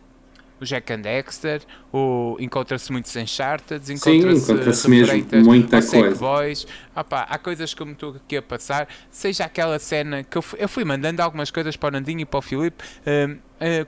o 0.60 0.64
Jack 0.64 0.92
and 0.92 1.00
Dexter, 1.00 1.62
o 1.92 2.36
encontra-se 2.38 2.92
muitos 2.92 3.14
Uncharted, 3.16 3.92
encontra-se 3.92 4.86
encontra 4.86 4.88
mesmo 4.88 5.44
muita 5.44 5.82
coisa. 5.82 6.16
Boys. 6.16 6.66
Opa, 6.94 7.22
há 7.22 7.38
coisas 7.38 7.74
que 7.74 7.82
eu 7.82 7.86
me 7.86 7.92
estou 7.92 8.14
aqui 8.14 8.36
a 8.36 8.42
passar, 8.42 8.86
seja 9.10 9.44
aquela 9.44 9.78
cena 9.80 10.22
que 10.22 10.38
eu 10.38 10.42
fui, 10.42 10.58
eu 10.62 10.68
fui 10.68 10.84
mandando 10.84 11.20
algumas 11.22 11.50
coisas 11.50 11.76
para 11.76 11.88
o 11.88 11.90
Nandinho 11.92 12.20
e 12.20 12.24
para 12.24 12.38
o 12.38 12.42
Filipe. 12.42 12.84
Uh, 13.00 13.36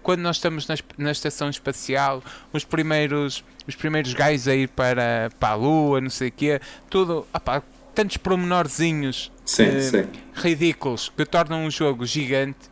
quando 0.03 0.21
nós 0.21 0.37
estamos 0.37 0.67
na, 0.67 0.77
na 0.97 1.11
estação 1.11 1.51
espacial, 1.51 2.23
os 2.53 2.65
primeiros, 2.65 3.45
os 3.67 3.75
primeiros 3.75 4.15
gajos 4.15 4.49
a 4.49 4.55
ir 4.55 4.69
para, 4.69 5.31
para 5.39 5.51
a 5.51 5.55
Lua, 5.55 6.01
não 6.01 6.11
sei 6.11 6.29
o 6.29 6.33
quê, 6.33 6.61
tudo, 6.89 7.27
opa, 7.33 7.63
tantos 7.95 8.19
promenorzinhos 8.19 9.33
sim, 9.45 9.69
uh, 9.69 9.83
sim. 9.83 10.09
ridículos 10.35 11.09
que 11.09 11.25
tornam 11.25 11.65
um 11.65 11.71
jogo 11.71 12.05
gigante. 12.05 12.71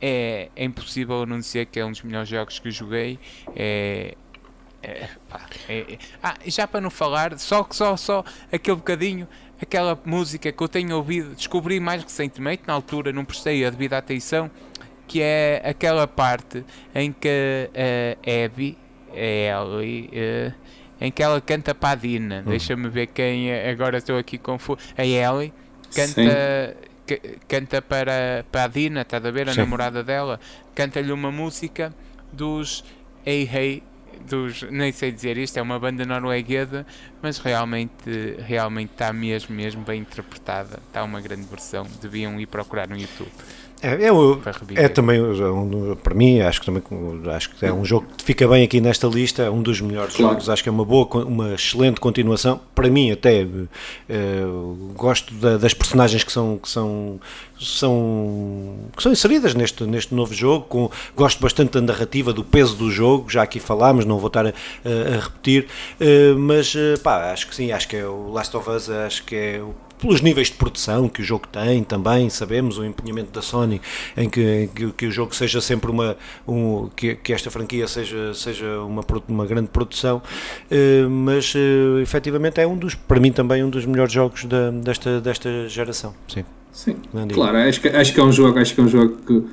É, 0.00 0.48
é 0.54 0.64
impossível 0.64 1.24
não 1.26 1.38
dizer 1.38 1.66
que 1.66 1.80
é 1.80 1.84
um 1.84 1.90
dos 1.90 2.02
melhores 2.02 2.28
jogos 2.28 2.58
que 2.58 2.70
joguei. 2.70 3.18
É, 3.56 4.14
é, 4.82 5.08
pá, 5.28 5.40
é, 5.68 5.78
é, 5.78 5.98
ah, 6.22 6.36
já 6.46 6.68
para 6.68 6.80
não 6.80 6.90
falar, 6.90 7.38
só, 7.38 7.66
só, 7.70 7.96
só 7.96 8.22
aquele 8.52 8.76
bocadinho, 8.76 9.26
aquela 9.60 9.98
música 10.04 10.52
que 10.52 10.62
eu 10.62 10.68
tenho 10.68 10.94
ouvido, 10.94 11.34
descobri 11.34 11.80
mais 11.80 12.02
recentemente, 12.02 12.64
na 12.66 12.74
altura 12.74 13.10
não 13.10 13.24
prestei 13.24 13.64
a 13.64 13.70
devida 13.70 13.96
atenção, 13.96 14.50
que 15.06 15.20
é 15.20 15.62
aquela 15.64 16.06
parte 16.06 16.64
em 16.94 17.12
que 17.12 17.70
a 17.74 18.44
Abby, 18.44 18.76
é 19.12 19.50
Ellie, 19.50 20.10
uh, 20.12 20.54
em 21.00 21.10
que 21.10 21.22
ela 21.22 21.40
canta 21.40 21.74
para 21.74 21.90
a 21.90 21.94
Dina. 21.94 22.42
Hum. 22.46 22.50
Deixa-me 22.50 22.88
ver 22.88 23.08
quem 23.08 23.50
é, 23.50 23.70
agora 23.70 23.98
estou 23.98 24.18
aqui 24.18 24.38
confuso. 24.38 24.78
A 24.96 25.04
Ellie 25.04 25.52
canta, 25.94 26.76
canta 27.48 27.82
para, 27.82 28.44
para 28.50 28.64
a 28.64 28.68
Dina, 28.68 29.02
está 29.02 29.18
a 29.18 29.30
ver? 29.30 29.48
A 29.48 29.52
Sim. 29.52 29.60
namorada 29.60 30.02
dela, 30.02 30.40
canta-lhe 30.74 31.12
uma 31.12 31.30
música 31.30 31.94
dos 32.32 32.84
Hey 33.24 33.48
Hey 33.52 33.82
dos, 34.28 34.62
nem 34.70 34.92
sei 34.92 35.12
dizer 35.12 35.36
isto, 35.36 35.58
é 35.58 35.62
uma 35.62 35.78
banda 35.78 36.04
norueguesa, 36.04 36.86
mas 37.20 37.38
realmente 37.38 38.36
realmente 38.46 38.92
está 38.92 39.12
mesmo, 39.12 39.54
mesmo 39.54 39.82
bem 39.82 40.00
interpretada. 40.00 40.78
Está 40.86 41.02
uma 41.04 41.20
grande 41.20 41.46
versão, 41.46 41.86
deviam 42.00 42.40
ir 42.40 42.46
procurar 42.46 42.88
no 42.88 42.96
YouTube. 42.96 43.30
É, 43.84 44.06
é, 44.06 44.84
é 44.84 44.88
também, 44.88 45.20
um, 45.20 45.94
para 46.02 46.14
mim, 46.14 46.40
acho 46.40 46.58
que, 46.58 46.66
também, 46.66 46.82
acho 47.34 47.50
que 47.50 47.66
é 47.66 47.70
um 47.70 47.84
jogo 47.84 48.06
que 48.16 48.24
fica 48.24 48.48
bem 48.48 48.64
aqui 48.64 48.80
nesta 48.80 49.06
lista, 49.06 49.42
é 49.42 49.50
um 49.50 49.60
dos 49.60 49.78
melhores 49.82 50.16
claro. 50.16 50.32
jogos, 50.32 50.48
acho 50.48 50.62
que 50.62 50.70
é 50.70 50.72
uma 50.72 50.86
boa, 50.86 51.06
uma 51.24 51.52
excelente 51.52 52.00
continuação. 52.00 52.58
Para 52.74 52.88
mim, 52.88 53.12
até 53.12 53.44
uh, 53.44 54.92
gosto 54.96 55.34
da, 55.34 55.58
das 55.58 55.74
personagens 55.74 56.24
que 56.24 56.32
são, 56.32 56.56
que 56.56 56.68
são, 56.68 57.20
são, 57.60 58.74
que 58.96 59.02
são 59.02 59.12
inseridas 59.12 59.54
neste, 59.54 59.84
neste 59.84 60.14
novo 60.14 60.32
jogo. 60.32 60.64
Com, 60.64 60.90
gosto 61.14 61.38
bastante 61.42 61.72
da 61.72 61.82
narrativa, 61.82 62.32
do 62.32 62.42
peso 62.42 62.76
do 62.76 62.90
jogo, 62.90 63.28
já 63.28 63.42
aqui 63.42 63.60
falámos, 63.60 64.06
não 64.06 64.18
vou 64.18 64.28
estar 64.28 64.46
a, 64.46 64.48
a, 64.48 65.16
a 65.16 65.20
repetir, 65.20 65.66
uh, 66.00 66.38
mas 66.38 66.74
uh, 66.74 66.98
pá, 67.02 67.32
acho 67.32 67.46
que 67.48 67.54
sim, 67.54 67.70
acho 67.70 67.86
que 67.86 67.96
é 67.96 68.06
o 68.06 68.32
Last 68.32 68.56
of 68.56 68.70
Us, 68.70 68.88
acho 68.88 69.24
que 69.24 69.36
é 69.36 69.60
o 69.60 69.83
pelos 69.98 70.20
níveis 70.20 70.48
de 70.48 70.54
produção 70.54 71.08
que 71.08 71.20
o 71.20 71.24
jogo 71.24 71.46
tem 71.48 71.82
também, 71.82 72.28
sabemos 72.30 72.78
o 72.78 72.84
empenhamento 72.84 73.30
da 73.30 73.42
Sony 73.42 73.80
em 74.16 74.28
que, 74.28 74.68
que, 74.74 74.92
que 74.92 75.06
o 75.06 75.10
jogo 75.10 75.34
seja 75.34 75.60
sempre 75.60 75.90
uma, 75.90 76.16
um, 76.46 76.88
que, 76.94 77.14
que, 77.16 77.32
esta 77.32 77.50
franquia 77.50 77.86
seja, 77.86 78.34
seja 78.34 78.80
uma, 78.80 79.04
uma 79.28 79.46
grande 79.46 79.68
produção, 79.68 80.18
uh, 80.70 81.10
mas 81.10 81.54
uh, 81.54 82.00
efetivamente 82.00 82.60
é 82.60 82.66
um 82.66 82.76
dos, 82.76 82.94
para 82.94 83.20
mim 83.20 83.32
também 83.32 83.64
um 83.64 83.70
dos 83.70 83.86
melhores 83.86 84.12
jogos 84.12 84.44
da, 84.44 84.70
desta, 84.70 85.20
desta 85.20 85.68
geração, 85.68 86.14
sim. 86.28 86.44
Sim, 86.72 86.96
claro, 87.32 87.56
acho 87.58 87.80
que, 87.80 87.86
acho 87.86 88.12
que 88.12 88.18
é 88.18 88.22
um 88.24 88.32
jogo, 88.32 88.58
acho 88.58 88.74
que 88.74 88.80
é 88.80 88.82
um 88.82 88.88
jogo 88.88 89.16
que 89.24 89.44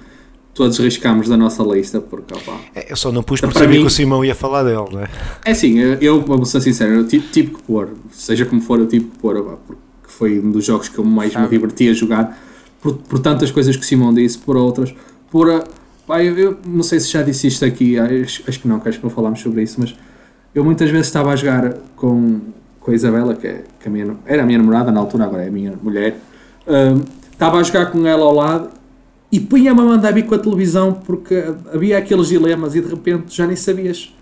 todos 0.53 0.77
riscamos 0.79 1.29
da 1.29 1.37
nossa 1.37 1.63
lista, 1.63 2.01
porque 2.01 2.33
opa, 2.33 2.59
é, 2.75 2.91
Eu 2.91 2.95
só 2.95 3.11
não 3.11 3.23
pus 3.23 3.39
por 3.39 3.53
saber 3.53 3.77
que 3.79 3.85
o 3.85 3.89
Simão 3.89 4.25
ia 4.25 4.35
falar 4.35 4.63
dele, 4.63 4.85
não 4.91 5.01
é? 5.01 5.09
É 5.45 5.53
sim, 5.53 5.77
eu, 5.79 6.21
vou 6.21 6.43
ser 6.45 6.61
sincero, 6.61 6.93
eu 6.93 7.07
tive, 7.07 7.27
tive 7.27 7.51
que 7.51 7.61
pôr, 7.63 7.89
seja 8.11 8.45
como 8.45 8.59
for, 8.61 8.79
eu 8.79 8.87
tive 8.87 9.05
que 9.05 9.17
pôr, 9.19 9.41
porque 9.65 9.80
foi 10.21 10.39
um 10.39 10.51
dos 10.51 10.65
jogos 10.65 10.87
que 10.87 10.99
eu 10.99 11.03
mais 11.03 11.35
me 11.35 11.47
diverti 11.47 11.89
a 11.89 11.93
jogar, 11.93 12.37
por, 12.79 12.93
por 12.93 13.17
tantas 13.17 13.49
coisas 13.49 13.75
que 13.75 13.81
o 13.81 13.85
Simão 13.85 14.13
disse, 14.13 14.37
por 14.37 14.55
outras, 14.55 14.93
por 15.31 15.49
a, 15.49 15.63
pá, 16.05 16.23
eu, 16.23 16.37
eu, 16.37 16.57
não 16.63 16.83
sei 16.83 16.99
se 16.99 17.11
já 17.11 17.23
disse 17.23 17.47
isto 17.47 17.65
aqui, 17.65 17.97
acho, 17.97 18.43
acho 18.47 18.59
que 18.59 18.67
não, 18.67 18.79
acho 18.85 18.99
que 18.99 19.03
não 19.03 19.09
falámos 19.09 19.39
sobre 19.39 19.63
isso, 19.63 19.79
mas 19.79 19.95
eu 20.53 20.63
muitas 20.63 20.91
vezes 20.91 21.07
estava 21.07 21.31
a 21.31 21.35
jogar 21.35 21.73
com, 21.95 22.39
com 22.79 22.91
a 22.91 22.93
Isabela, 22.93 23.33
que, 23.33 23.47
é, 23.47 23.63
que 23.79 23.87
a 23.87 23.91
minha, 23.91 24.15
era 24.27 24.43
a 24.43 24.45
minha 24.45 24.59
namorada 24.59 24.91
na 24.91 24.99
altura, 24.99 25.25
agora 25.25 25.43
é 25.43 25.47
a 25.47 25.51
minha 25.51 25.73
mulher. 25.81 26.19
Um, 26.67 27.01
estava 27.31 27.57
a 27.57 27.63
jogar 27.63 27.87
com 27.87 28.05
ela 28.05 28.23
ao 28.23 28.35
lado 28.35 28.69
e 29.31 29.39
punha-me 29.39 29.81
a 29.81 29.83
mandar 29.83 30.11
bico 30.11 30.35
a 30.35 30.37
televisão 30.37 30.93
porque 30.93 31.43
havia 31.73 31.97
aqueles 31.97 32.27
dilemas 32.27 32.75
e 32.75 32.81
de 32.81 32.89
repente 32.89 33.35
já 33.35 33.47
nem 33.47 33.55
sabias 33.55 34.13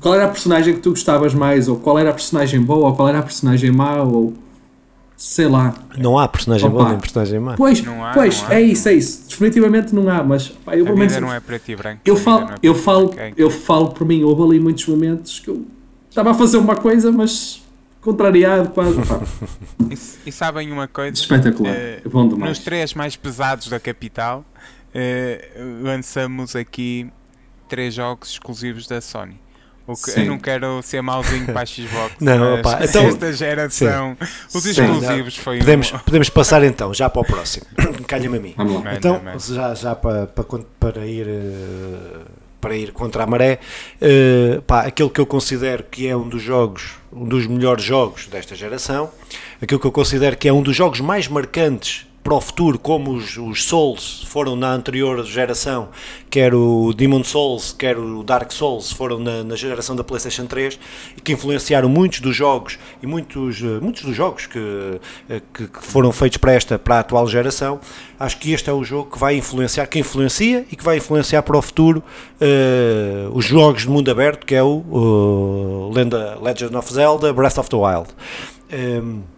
qual 0.00 0.14
era 0.14 0.24
a 0.24 0.28
personagem 0.28 0.74
que 0.74 0.80
tu 0.80 0.90
gostavas 0.90 1.34
mais, 1.34 1.68
ou 1.68 1.76
qual 1.76 1.98
era 1.98 2.08
a 2.08 2.14
personagem 2.14 2.62
boa, 2.62 2.88
ou 2.88 2.96
qual 2.96 3.10
era 3.10 3.18
a 3.18 3.22
personagem 3.22 3.70
má, 3.70 4.02
ou 4.02 4.32
sei 5.22 5.46
lá. 5.46 5.72
Não 5.96 6.18
há 6.18 6.26
personagem 6.26 6.68
Opa. 6.68 6.78
boa 6.78 6.88
nem 6.90 6.98
personagem 6.98 7.38
má. 7.38 7.54
Pois, 7.54 7.80
há, 7.86 8.12
pois 8.12 8.44
é 8.50 8.60
isso, 8.60 8.88
é 8.88 8.94
isso. 8.94 9.28
Definitivamente 9.28 9.94
não 9.94 10.08
há, 10.08 10.20
mas 10.20 10.48
pá, 10.48 10.76
eu, 10.76 10.88
a 10.88 10.92
vida 10.92 11.20
não 11.20 11.32
é 11.32 11.38
preto 11.38 11.70
e 11.70 11.76
branco. 11.76 12.00
Eu 12.04 12.16
falo, 12.16 12.50
é 12.50 12.58
eu, 12.60 12.74
falo, 12.74 13.14
eu 13.36 13.48
falo 13.48 13.92
por 13.92 14.04
mim, 14.04 14.24
houve 14.24 14.42
ali 14.42 14.58
muitos 14.58 14.84
momentos 14.84 15.38
que 15.38 15.48
eu 15.48 15.64
estava 16.10 16.32
a 16.32 16.34
fazer 16.34 16.56
uma 16.56 16.74
coisa, 16.74 17.12
mas 17.12 17.62
contrariado 18.00 18.70
quase. 18.70 18.98
e, 19.88 20.28
e, 20.28 20.32
sabem 20.32 20.72
uma 20.72 20.88
coisa? 20.88 21.14
Espetacular, 21.14 21.72
uh, 22.04 22.10
bom 22.10 22.26
demais. 22.26 22.50
Nos 22.50 22.58
três 22.58 22.92
mais 22.92 23.14
pesados 23.14 23.68
da 23.68 23.78
capital, 23.78 24.44
uh, 24.88 25.84
lançamos 25.84 26.56
aqui 26.56 27.08
três 27.68 27.94
jogos 27.94 28.30
exclusivos 28.30 28.88
da 28.88 29.00
Sony. 29.00 29.40
O 29.86 29.94
que, 29.94 30.20
eu 30.20 30.26
não 30.26 30.38
quero 30.38 30.80
ser 30.82 31.02
malzinho 31.02 31.46
para 31.46 31.62
a 31.62 31.66
Xbox. 31.66 32.14
não, 32.20 32.54
opa, 32.54 32.78
então, 32.82 33.04
esta 33.04 33.32
geração, 33.32 34.16
sim, 34.20 34.58
os 34.58 34.66
exclusivos 34.66 35.34
sim, 35.34 35.40
foi 35.40 35.58
podemos, 35.58 35.92
um... 35.92 35.98
podemos 35.98 36.28
passar 36.30 36.62
então, 36.62 36.94
já 36.94 37.10
para 37.10 37.20
o 37.20 37.24
próximo. 37.24 37.66
Calha-me 38.06 38.38
a 38.38 38.40
mim. 38.40 38.54
Lá. 38.56 38.94
Então, 38.94 39.20
já, 39.38 39.74
já 39.74 39.94
para, 39.94 40.26
para, 40.26 40.44
para 40.78 41.06
ir. 41.06 41.26
Uh, 41.26 42.42
para 42.60 42.76
ir 42.76 42.92
contra 42.92 43.24
a 43.24 43.26
maré, 43.26 43.58
uh, 44.00 44.62
pá, 44.62 44.82
aquele 44.82 45.10
que 45.10 45.20
eu 45.20 45.26
considero 45.26 45.82
que 45.82 46.06
é 46.06 46.16
um 46.16 46.28
dos 46.28 46.40
jogos, 46.40 46.92
um 47.12 47.24
dos 47.24 47.44
melhores 47.48 47.82
jogos 47.82 48.28
desta 48.28 48.54
geração, 48.54 49.10
aquilo 49.60 49.80
que 49.80 49.86
eu 49.88 49.90
considero 49.90 50.36
que 50.36 50.46
é 50.46 50.52
um 50.52 50.62
dos 50.62 50.76
jogos 50.76 51.00
mais 51.00 51.26
marcantes 51.26 52.06
para 52.22 52.34
o 52.34 52.40
futuro, 52.40 52.78
como 52.78 53.12
os, 53.12 53.36
os, 53.36 53.64
Souls 53.64 54.24
foram 54.28 54.54
na 54.54 54.72
anterior 54.72 55.24
geração, 55.24 55.88
quer 56.30 56.54
o 56.54 56.92
Demon 56.92 57.24
Souls, 57.24 57.72
quer 57.72 57.98
o 57.98 58.22
Dark 58.22 58.52
Souls, 58.52 58.92
foram 58.92 59.18
na, 59.18 59.42
na 59.42 59.56
geração 59.56 59.96
da 59.96 60.04
PlayStation 60.04 60.46
3, 60.46 60.78
e 61.16 61.20
que 61.20 61.32
influenciaram 61.32 61.88
muitos 61.88 62.20
dos 62.20 62.36
jogos 62.36 62.78
e 63.02 63.06
muitos, 63.06 63.60
eh, 63.60 63.80
muitos 63.80 64.02
dos 64.02 64.14
jogos 64.14 64.46
que, 64.46 65.00
eh, 65.28 65.42
que, 65.52 65.66
que, 65.66 65.82
foram 65.82 66.12
feitos 66.12 66.38
para 66.38 66.52
esta, 66.52 66.78
para 66.78 66.96
a 66.96 66.98
atual 67.00 67.26
geração. 67.26 67.80
Acho 68.18 68.38
que 68.38 68.52
este 68.52 68.70
é 68.70 68.72
o 68.72 68.84
jogo 68.84 69.10
que 69.10 69.18
vai 69.18 69.36
influenciar, 69.36 69.86
que 69.86 69.98
influencia 69.98 70.64
e 70.70 70.76
que 70.76 70.84
vai 70.84 70.98
influenciar 70.98 71.42
para 71.42 71.56
o 71.56 71.62
futuro 71.62 72.02
uh, 72.40 73.36
os 73.36 73.44
jogos 73.44 73.82
de 73.82 73.88
mundo 73.88 74.08
aberto, 74.10 74.46
que 74.46 74.54
é 74.54 74.62
o 74.62 75.90
uh, 75.90 75.90
Legend 76.40 76.76
of 76.76 76.92
Zelda 76.92 77.32
Breath 77.32 77.58
of 77.58 77.68
the 77.68 77.76
Wild. 77.76 78.08
Um, 78.72 78.76
ehm, 78.76 79.31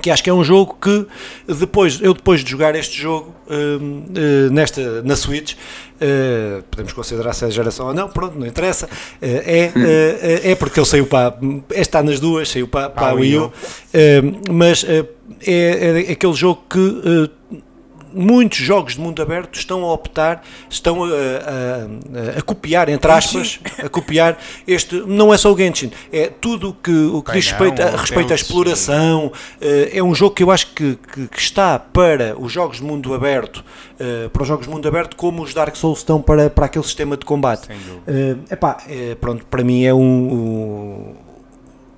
que 0.00 0.10
acho 0.10 0.22
que 0.24 0.30
é 0.30 0.32
um 0.32 0.42
jogo 0.42 0.76
que 0.80 1.06
depois 1.46 2.00
eu 2.00 2.14
depois 2.14 2.42
de 2.42 2.50
jogar 2.50 2.74
este 2.74 3.00
jogo 3.00 3.34
uh, 3.46 3.52
uh, 3.52 4.50
nesta 4.50 5.02
na 5.02 5.14
Switch 5.16 5.52
uh, 5.54 6.62
podemos 6.70 6.92
considerar 6.92 7.34
se 7.34 7.44
é 7.44 7.50
geração 7.50 7.88
ou 7.88 7.94
não 7.94 8.08
pronto 8.08 8.38
não 8.38 8.46
interessa. 8.46 8.88
É 9.20 9.72
é 10.50 10.54
porque 10.54 10.80
ele 10.80 10.86
saiu 10.86 11.06
para 11.06 11.36
está 11.70 12.02
nas 12.02 12.18
duas 12.18 12.48
saiu 12.48 12.66
para, 12.66 12.88
para 12.88 13.08
a 13.08 13.12
Wii 13.14 13.38
U. 13.38 13.52
Mas 14.50 14.84
é, 14.84 15.04
é, 15.46 16.12
aquele 16.12 16.34
jogo 16.34 16.62
que 16.70 17.30
muitos 18.14 18.58
jogos 18.58 18.94
de 18.94 19.00
mundo 19.00 19.20
aberto 19.22 19.58
estão 19.58 19.84
a 19.84 19.92
optar, 19.92 20.42
estão 20.68 21.04
a, 21.04 21.08
a, 21.08 22.38
a 22.38 22.42
copiar, 22.42 22.88
entre 22.88 23.10
aspas, 23.10 23.60
a 23.78 23.88
copiar 23.88 24.38
este. 24.66 24.96
Não 25.06 25.32
é 25.32 25.38
só 25.38 25.52
o 25.52 25.56
Genshin, 25.56 25.90
é 26.12 26.28
tudo 26.28 26.76
que, 26.82 26.90
o 26.90 27.22
que 27.22 27.32
diz 27.32 27.50
respeito, 27.50 27.82
a, 27.82 27.90
respeito 27.96 28.32
à 28.32 28.34
exploração. 28.34 29.32
Eh, 29.60 29.98
é 29.98 30.02
um 30.02 30.14
jogo 30.14 30.34
que 30.34 30.42
eu 30.42 30.50
acho 30.50 30.68
que, 30.68 30.96
que, 30.96 31.28
que 31.28 31.38
está 31.38 31.78
para 31.78 32.34
os 32.38 32.52
jogos 32.52 32.78
de 32.78 32.84
mundo 32.84 33.14
aberto, 33.14 33.64
eh, 33.98 34.28
para 34.32 34.42
os 34.42 34.48
jogos 34.48 34.66
de 34.66 34.72
mundo 34.72 34.86
aberto, 34.86 35.16
como 35.16 35.42
os 35.42 35.54
Dark 35.54 35.74
Souls 35.76 35.98
estão 35.98 36.20
para, 36.20 36.50
para 36.50 36.66
aquele 36.66 36.84
sistema 36.84 37.16
de 37.16 37.24
combate. 37.24 37.68
Uh, 38.06 38.38
epá, 38.50 38.78
é, 38.88 39.14
pronto, 39.14 39.44
para 39.46 39.62
mim 39.62 39.84
é 39.84 39.94
um, 39.94 40.00
um 40.00 41.14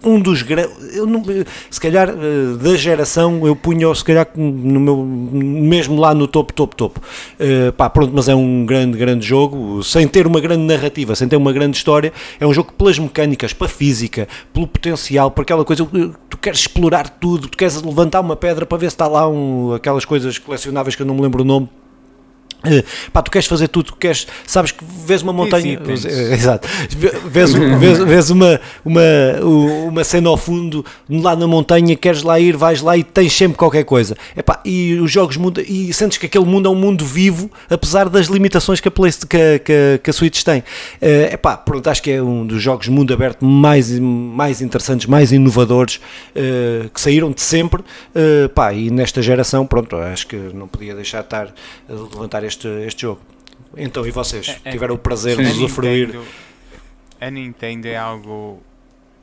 um 0.04 0.20
dos 0.20 0.42
grandes. 0.42 0.72
Se 1.70 1.80
calhar 1.80 2.08
eh, 2.08 2.56
da 2.62 2.76
geração 2.76 3.46
eu 3.46 3.56
punho 3.56 3.94
se 3.94 4.04
calhar 4.04 4.28
no 4.36 4.80
meu, 4.80 4.96
mesmo 4.96 6.00
lá 6.00 6.14
no 6.14 6.26
topo, 6.26 6.52
topo, 6.52 6.76
topo. 6.76 7.00
Uh, 7.38 7.72
pá, 7.72 7.88
pronto, 7.88 8.12
mas 8.14 8.28
é 8.28 8.34
um 8.34 8.64
grande, 8.64 8.96
grande 8.98 9.26
jogo, 9.26 9.82
sem 9.82 10.06
ter 10.06 10.26
uma 10.26 10.40
grande 10.40 10.62
narrativa, 10.62 11.14
sem 11.14 11.28
ter 11.28 11.36
uma 11.36 11.52
grande 11.52 11.76
história. 11.76 12.12
É 12.38 12.46
um 12.46 12.52
jogo 12.52 12.72
pelas 12.72 12.98
mecânicas, 12.98 13.52
pela 13.52 13.68
física, 13.68 14.28
pelo 14.52 14.66
potencial, 14.66 15.30
por 15.30 15.42
aquela 15.42 15.64
coisa. 15.64 15.86
Tu 16.28 16.38
queres 16.38 16.60
explorar 16.60 17.08
tudo, 17.08 17.48
tu 17.48 17.56
queres 17.56 17.80
levantar 17.82 18.20
uma 18.20 18.36
pedra 18.36 18.66
para 18.66 18.78
ver 18.78 18.90
se 18.90 18.94
está 18.94 19.06
lá 19.06 19.28
um, 19.28 19.74
aquelas 19.74 20.04
coisas 20.04 20.38
colecionáveis 20.38 20.96
que 20.96 21.02
eu 21.02 21.06
não 21.06 21.14
me 21.14 21.22
lembro 21.22 21.42
o 21.42 21.44
nome 21.44 21.68
Uh, 22.66 23.10
pá, 23.12 23.22
tu 23.22 23.30
queres 23.30 23.46
fazer 23.46 23.68
tudo, 23.68 23.86
tu 23.86 23.96
queres, 23.96 24.26
sabes 24.46 24.70
que 24.72 24.84
vês 24.84 25.22
uma 25.22 25.32
montanha, 25.32 25.78
sim, 25.96 26.08
exato, 26.32 26.68
vês, 27.28 27.52
vês, 27.52 27.98
vês, 27.98 28.30
uma, 28.30 28.60
uma, 28.84 29.02
uma 29.86 30.04
cena 30.04 30.28
ao 30.28 30.36
fundo 30.36 30.84
lá 31.08 31.36
na 31.36 31.46
montanha, 31.46 31.94
queres 31.96 32.22
lá 32.22 32.38
ir, 32.40 32.56
vais 32.56 32.80
lá 32.80 32.96
e 32.96 33.04
tens 33.04 33.32
sempre 33.32 33.56
qualquer 33.56 33.84
coisa. 33.84 34.16
Epá, 34.36 34.60
e 34.64 34.94
os 34.94 35.10
jogos 35.10 35.36
mudam, 35.36 35.64
e 35.66 35.92
sentes 35.92 36.18
que 36.18 36.26
aquele 36.26 36.44
mundo 36.44 36.68
é 36.68 36.70
um 36.70 36.74
mundo 36.74 37.04
vivo, 37.04 37.50
apesar 37.68 38.08
das 38.08 38.26
limitações 38.26 38.80
que 38.80 38.88
a, 38.88 38.90
Play, 38.90 39.12
que, 39.12 39.58
que, 39.58 40.00
que 40.02 40.10
a 40.10 40.12
Switch 40.12 40.42
tem. 40.42 40.60
Uh, 40.60 41.34
epá, 41.34 41.56
pronto, 41.56 41.88
acho 41.88 42.02
que 42.02 42.10
é 42.10 42.22
um 42.22 42.46
dos 42.46 42.62
jogos 42.62 42.88
mundo 42.88 43.12
aberto 43.12 43.44
mais, 43.44 43.98
mais 43.98 44.60
interessantes, 44.60 45.06
mais 45.06 45.32
inovadores 45.32 45.96
uh, 45.96 46.88
que 46.90 47.00
saíram 47.00 47.30
de 47.30 47.40
sempre. 47.40 47.82
Uh, 48.14 48.48
pá, 48.50 48.72
e 48.72 48.90
nesta 48.90 49.20
geração, 49.20 49.66
pronto, 49.66 49.96
acho 49.96 50.26
que 50.26 50.36
não 50.36 50.68
podia 50.68 50.94
deixar 50.94 51.20
de 51.20 51.26
estar 51.26 51.48
a 51.88 51.92
levantar 51.92 52.44
este 52.44 52.53
este, 52.54 52.68
este 52.86 53.02
jogo. 53.02 53.20
Então, 53.76 54.06
e 54.06 54.10
vocês? 54.10 54.48
É, 54.48 54.60
é, 54.68 54.70
tiveram 54.72 54.94
o 54.94 54.98
prazer 54.98 55.36
de 55.36 55.42
usufruir? 55.42 56.06
Nintendo, 56.06 56.26
a 57.20 57.30
Nintendo 57.30 57.88
é 57.88 57.96
algo. 57.96 58.62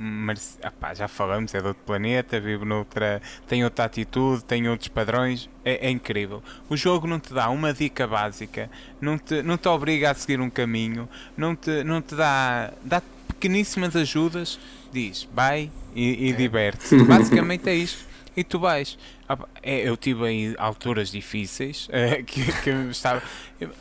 Mas, 0.04 0.58
apá, 0.64 0.96
já 0.96 1.08
falamos, 1.08 1.54
é 1.54 1.62
de 1.62 1.68
outro 1.68 1.84
planeta, 1.86 2.40
vive 2.40 2.66
noutra. 2.66 3.22
tem 3.48 3.64
outra 3.64 3.86
atitude, 3.86 4.44
tem 4.44 4.68
outros 4.68 4.88
padrões. 4.88 5.48
É, 5.64 5.88
é, 5.88 5.90
incrível. 5.92 6.42
O 6.68 6.76
jogo 6.76 7.06
não 7.06 7.20
te 7.20 7.34
dá 7.34 7.50
uma 7.50 7.72
dica 7.72 8.08
básica, 8.08 8.70
não 9.00 9.18
te, 9.18 9.44
não 9.44 9.58
te 9.58 9.68
obriga 9.68 10.10
a 10.10 10.14
seguir 10.16 10.42
um 10.42 10.50
caminho, 10.50 11.08
não 11.38 11.56
te, 11.56 11.84
não 11.84 12.02
te 12.02 12.16
dá. 12.16 12.74
dá 12.84 13.02
pequeníssimas 13.28 13.96
ajudas, 13.96 14.60
diz, 14.92 15.28
vai 15.34 15.72
e, 15.96 16.28
e 16.28 16.32
é. 16.32 16.34
diverte-se. 16.34 17.04
Basicamente 17.06 17.70
é 17.70 17.76
isto. 17.76 18.06
E 18.36 18.44
tu 18.44 18.60
vais. 18.60 18.98
Ah, 19.32 19.38
é, 19.64 19.88
eu 19.88 19.96
tive 19.96 20.28
em 20.28 20.56
alturas 20.58 21.10
difíceis 21.10 21.88
é, 21.90 22.22
que, 22.24 22.52
que 22.62 22.70
estava. 22.90 23.24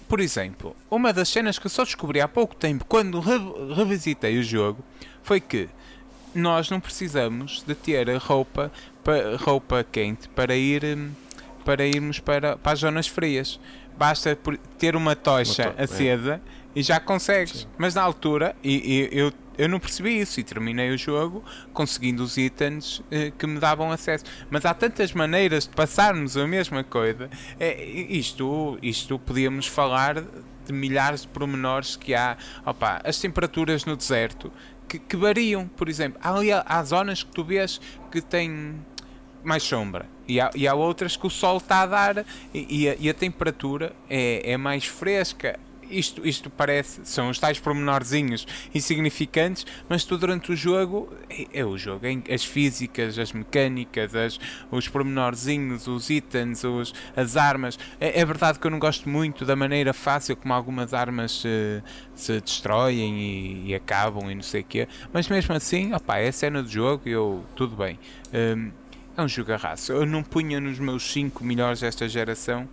Por 0.08 0.20
exemplo, 0.20 0.76
uma 0.88 1.12
das 1.12 1.28
cenas 1.28 1.58
que 1.58 1.66
eu 1.66 1.70
só 1.70 1.82
descobri 1.82 2.20
há 2.20 2.28
pouco 2.28 2.54
tempo, 2.54 2.84
quando 2.84 3.18
re, 3.18 3.38
revisitei 3.74 4.38
o 4.38 4.44
jogo, 4.44 4.84
foi 5.24 5.40
que 5.40 5.68
nós 6.32 6.70
não 6.70 6.78
precisamos 6.78 7.64
de 7.66 7.74
ter 7.74 8.08
roupa, 8.18 8.70
roupa 9.40 9.84
quente 9.90 10.28
para 10.28 10.54
ir 10.54 10.82
para 11.64 11.84
irmos 11.84 12.20
para, 12.20 12.56
para 12.56 12.72
as 12.72 12.78
zonas 12.78 13.08
frias. 13.08 13.58
Basta 13.98 14.38
ter 14.78 14.94
uma 14.94 15.16
tocha 15.16 15.74
é. 15.76 15.82
acesa 15.82 16.34
é. 16.34 16.40
e 16.76 16.82
já 16.82 17.00
consegues. 17.00 17.62
Sim. 17.62 17.66
Mas 17.76 17.94
na 17.94 18.02
altura, 18.02 18.54
e, 18.62 19.08
e 19.12 19.18
eu 19.18 19.32
eu 19.60 19.68
não 19.68 19.78
percebi 19.78 20.18
isso 20.18 20.40
e 20.40 20.42
terminei 20.42 20.90
o 20.90 20.96
jogo 20.96 21.44
conseguindo 21.74 22.22
os 22.22 22.38
itens 22.38 23.02
eh, 23.10 23.30
que 23.36 23.46
me 23.46 23.60
davam 23.60 23.92
acesso. 23.92 24.24
Mas 24.48 24.64
há 24.64 24.72
tantas 24.72 25.12
maneiras 25.12 25.64
de 25.64 25.74
passarmos 25.76 26.34
a 26.34 26.46
mesma 26.46 26.82
coisa. 26.82 27.28
É, 27.58 27.84
isto, 27.84 28.78
isto 28.80 29.18
podíamos 29.18 29.66
falar 29.66 30.24
de 30.64 30.72
milhares 30.72 31.22
de 31.22 31.28
pormenores 31.28 31.94
que 31.94 32.14
há. 32.14 32.38
Opa, 32.64 33.02
as 33.04 33.18
temperaturas 33.18 33.84
no 33.84 33.94
deserto 33.96 34.50
que, 34.88 34.98
que 34.98 35.14
variam, 35.14 35.68
por 35.68 35.90
exemplo. 35.90 36.18
Há, 36.22 36.32
há 36.64 36.82
zonas 36.82 37.22
que 37.22 37.30
tu 37.30 37.44
vês 37.44 37.78
que 38.10 38.22
têm 38.22 38.80
mais 39.44 39.62
sombra. 39.62 40.06
E 40.26 40.40
há, 40.40 40.50
e 40.54 40.66
há 40.66 40.72
outras 40.72 41.18
que 41.18 41.26
o 41.26 41.30
sol 41.30 41.58
está 41.58 41.82
a 41.82 41.86
dar 41.86 42.24
e, 42.54 42.84
e, 42.84 42.88
a, 42.88 42.96
e 42.98 43.10
a 43.10 43.14
temperatura 43.14 43.92
é, 44.08 44.52
é 44.52 44.56
mais 44.56 44.86
fresca 44.86 45.60
isto, 45.90 46.26
isto 46.26 46.50
parece, 46.50 47.00
são 47.05 47.29
os 47.29 47.38
tais 47.38 47.59
pormenorzinhos 47.59 48.46
insignificantes, 48.74 49.66
mas 49.88 50.05
tu 50.05 50.16
durante 50.16 50.53
o 50.53 50.57
jogo, 50.57 51.12
é, 51.29 51.61
é 51.61 51.64
o 51.64 51.76
jogo, 51.76 52.07
é, 52.07 52.33
as 52.35 52.44
físicas, 52.44 53.18
as 53.18 53.33
mecânicas, 53.33 54.14
as, 54.14 54.38
os 54.70 54.88
pormenorzinhos, 54.88 55.87
os 55.87 56.11
itens, 56.11 56.64
os, 56.64 56.94
as 57.16 57.37
armas. 57.37 57.79
É, 58.00 58.20
é, 58.20 58.24
verdade 58.24 58.59
que 58.59 58.66
eu 58.66 58.70
não 58.70 58.79
gosto 58.79 59.09
muito 59.09 59.44
da 59.44 59.57
maneira 59.57 59.92
fácil 59.92 60.37
como 60.37 60.55
algumas 60.55 60.94
armas 60.94 61.40
se, 61.40 61.83
se 62.14 62.40
destroem 62.40 63.18
e, 63.18 63.70
e, 63.70 63.74
acabam 63.74 64.31
e 64.31 64.35
não 64.35 64.42
sei 64.42 64.61
o 64.61 64.64
quê, 64.64 64.88
mas 65.12 65.29
mesmo 65.29 65.55
assim, 65.55 65.92
opa, 65.92 66.18
é 66.18 66.29
a 66.29 66.33
cena 66.33 66.62
do 66.62 66.68
jogo 66.68 67.09
e 67.09 67.12
eu, 67.12 67.44
tudo 67.55 67.76
bem. 67.76 67.98
Um, 68.33 68.70
é 69.16 69.22
um 69.22 69.29
jogarraço. 69.29 69.92
Eu 69.92 70.07
não 70.07 70.22
punha 70.22 70.61
nos 70.61 70.79
meus 70.79 71.12
5 71.12 71.44
melhores 71.44 71.81
desta 71.81 72.09
geração, 72.09 72.68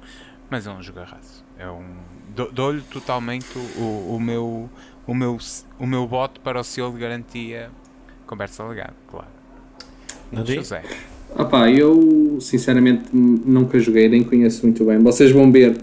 mas 0.49 0.65
é 0.67 0.71
um 0.71 0.81
jogarraço. 0.81 1.43
É 1.57 1.69
um 1.69 2.16
dou-lhe 2.45 2.81
totalmente 2.81 3.57
o, 3.77 4.15
o, 4.15 4.19
meu, 4.19 4.69
o 5.05 5.13
meu, 5.13 5.37
o 5.79 5.87
meu 5.87 6.07
voto 6.07 6.39
para 6.41 6.59
o 6.59 6.63
selo 6.63 6.93
de 6.93 6.99
garantia 6.99 7.69
conversa 8.27 8.63
legada, 8.63 8.93
claro. 9.09 9.27
Não 10.31 10.45
José. 10.45 10.83
Opá, 11.35 11.69
eu 11.71 12.37
sinceramente 12.41 13.03
nunca 13.13 13.79
joguei, 13.79 14.09
nem 14.09 14.23
conheço 14.23 14.65
muito 14.65 14.83
bem. 14.85 14.99
Vocês 14.99 15.31
vão 15.31 15.51
ver, 15.51 15.77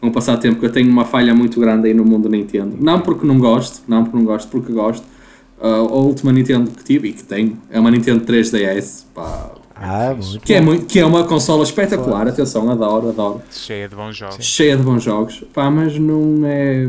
vão 0.00 0.10
passar 0.10 0.36
tempo 0.38 0.58
que 0.58 0.66
eu 0.66 0.72
tenho 0.72 0.90
uma 0.90 1.04
falha 1.04 1.34
muito 1.34 1.60
grande 1.60 1.88
aí 1.88 1.94
no 1.94 2.04
mundo 2.04 2.28
Nintendo. 2.28 2.76
Não 2.80 3.00
porque 3.00 3.26
não 3.26 3.38
gosto, 3.38 3.82
não 3.86 4.04
porque 4.04 4.16
não 4.16 4.24
gosto, 4.24 4.48
porque 4.50 4.72
gosto. 4.72 5.04
Uh, 5.60 5.66
a 5.66 5.96
última 5.96 6.32
Nintendo 6.32 6.70
que 6.70 6.82
tive 6.82 7.08
e 7.08 7.12
que 7.12 7.22
tenho 7.22 7.56
é 7.70 7.78
uma 7.78 7.90
Nintendo 7.90 8.24
3DS. 8.24 9.04
Pá, 9.14 9.52
ah, 9.82 10.16
que, 10.44 10.54
é 10.54 10.60
muito, 10.60 10.86
que 10.86 11.00
é 11.00 11.04
uma 11.04 11.24
consola 11.24 11.64
espetacular, 11.64 12.28
atenção, 12.28 12.70
adoro, 12.70 13.08
adoro. 13.08 13.42
Cheia 13.50 13.88
de 13.88 13.96
bons 13.96 14.16
jogos. 14.16 14.44
Cheia 14.44 14.76
de 14.76 14.82
bons 14.82 15.02
jogos. 15.02 15.42
Pá, 15.52 15.70
mas 15.70 15.98
não 15.98 16.46
é. 16.46 16.86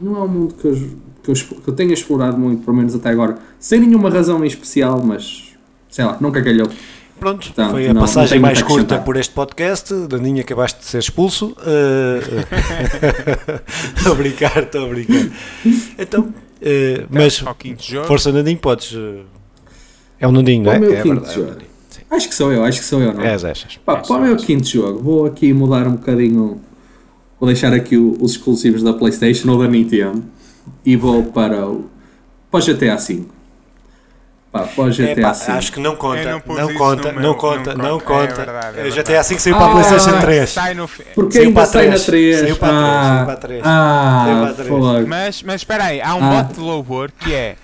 Não 0.00 0.16
é 0.16 0.22
um 0.22 0.28
mundo 0.28 0.54
que 0.54 0.66
eu, 0.66 0.74
que 1.22 1.30
eu, 1.30 1.34
que 1.34 1.68
eu 1.68 1.74
tenha 1.74 1.94
explorado 1.94 2.36
muito, 2.36 2.64
pelo 2.64 2.76
menos 2.76 2.92
até 2.94 3.10
agora. 3.10 3.38
Sem 3.58 3.80
nenhuma 3.80 4.10
razão 4.10 4.44
em 4.44 4.48
especial, 4.48 5.00
mas 5.04 5.54
sei 5.88 6.04
lá, 6.04 6.16
nunca 6.20 6.42
calhou. 6.42 6.68
Pronto, 7.20 7.46
Portanto, 7.46 7.70
foi 7.70 7.86
a 7.86 7.94
não, 7.94 8.00
passagem 8.00 8.40
não 8.40 8.48
mais 8.48 8.60
curta 8.62 8.98
por 8.98 9.16
este 9.16 9.32
podcast. 9.32 9.94
Daninho, 10.08 10.40
acabaste 10.40 10.80
de 10.80 10.86
ser 10.86 10.98
expulso. 10.98 11.54
Estou 13.96 14.10
uh... 14.10 14.14
a 14.14 14.16
brincar, 14.16 14.64
estou 14.64 14.86
a 14.86 14.88
brincar. 14.88 15.30
Então, 15.96 16.22
uh, 16.22 16.34
mas 17.08 17.38
força 18.08 18.32
Nandinho, 18.32 18.58
podes. 18.58 18.92
Uh... 18.92 19.20
É 20.18 20.26
o 20.26 20.32
Nandinho, 20.32 20.64
não 20.64 20.72
é? 20.72 20.80
Meu 20.80 20.94
é 20.94 21.02
quinto 21.02 21.20
verdade, 21.20 21.34
jogo. 21.34 21.56
É 21.60 21.71
acho 22.16 22.28
que 22.28 22.34
sou 22.34 22.52
eu, 22.52 22.64
acho 22.64 22.80
que 22.80 22.84
sou 22.84 23.00
eu, 23.00 23.12
não 23.12 23.22
é? 23.22 23.32
És, 23.32 23.44
és. 23.44 23.80
Pá, 23.84 23.96
para 23.96 24.16
o 24.16 24.20
meu 24.20 24.36
quinto 24.36 24.66
jogo, 24.66 25.02
vou 25.02 25.26
aqui 25.26 25.52
mudar 25.52 25.86
um 25.86 25.92
bocadinho. 25.92 26.60
Vou 27.40 27.46
deixar 27.48 27.72
aqui 27.72 27.96
os 27.96 28.32
exclusivos 28.32 28.82
da 28.82 28.92
PlayStation 28.92 29.50
ou 29.50 29.58
da 29.58 29.66
Nintendo 29.66 30.22
e 30.84 30.94
vou 30.94 31.24
para 31.24 31.68
o, 31.68 31.86
para 32.50 32.60
o 32.60 32.62
GTA 32.64 32.96
V. 32.96 33.24
Pá, 34.52 34.64
para 34.64 34.84
o 34.84 34.90
GTA 34.90 35.02
é, 35.04 35.14
pá, 35.14 35.30
Acho 35.30 35.72
que 35.72 35.80
não 35.80 35.96
conta, 35.96 36.24
não, 36.24 36.42
não 36.54 36.74
conta, 36.74 37.12
não, 37.12 37.22
não 37.22 37.34
conta, 37.34 37.74
não 37.74 37.98
conta. 37.98 38.42
É 38.42 38.44
verdade, 38.44 38.80
é 38.80 38.90
GTA 38.90 39.22
V 39.22 39.38
saiu 39.38 39.56
ah, 39.56 39.58
para 39.58 39.66
a 39.66 39.70
PlayStation 39.70 40.20
3. 40.20 40.50
Sai 40.50 40.74
no 40.74 40.88
Porque 41.14 41.32
saiu 41.32 41.48
ainda 41.48 41.64
sai 41.64 41.88
na 41.88 41.98
3. 41.98 42.38
Saiu 42.38 42.56
para 42.56 43.32
a 43.32 43.36
3. 43.36 43.62
Ah, 43.64 44.26
ah 44.50 45.04
mas, 45.08 45.42
mas 45.42 45.62
espera 45.62 45.84
aí, 45.84 46.02
há 46.02 46.14
um 46.14 46.22
ah. 46.22 46.42
bote 46.42 46.52
de 46.52 46.60
louvor 46.60 47.10
que 47.18 47.32
é 47.32 47.56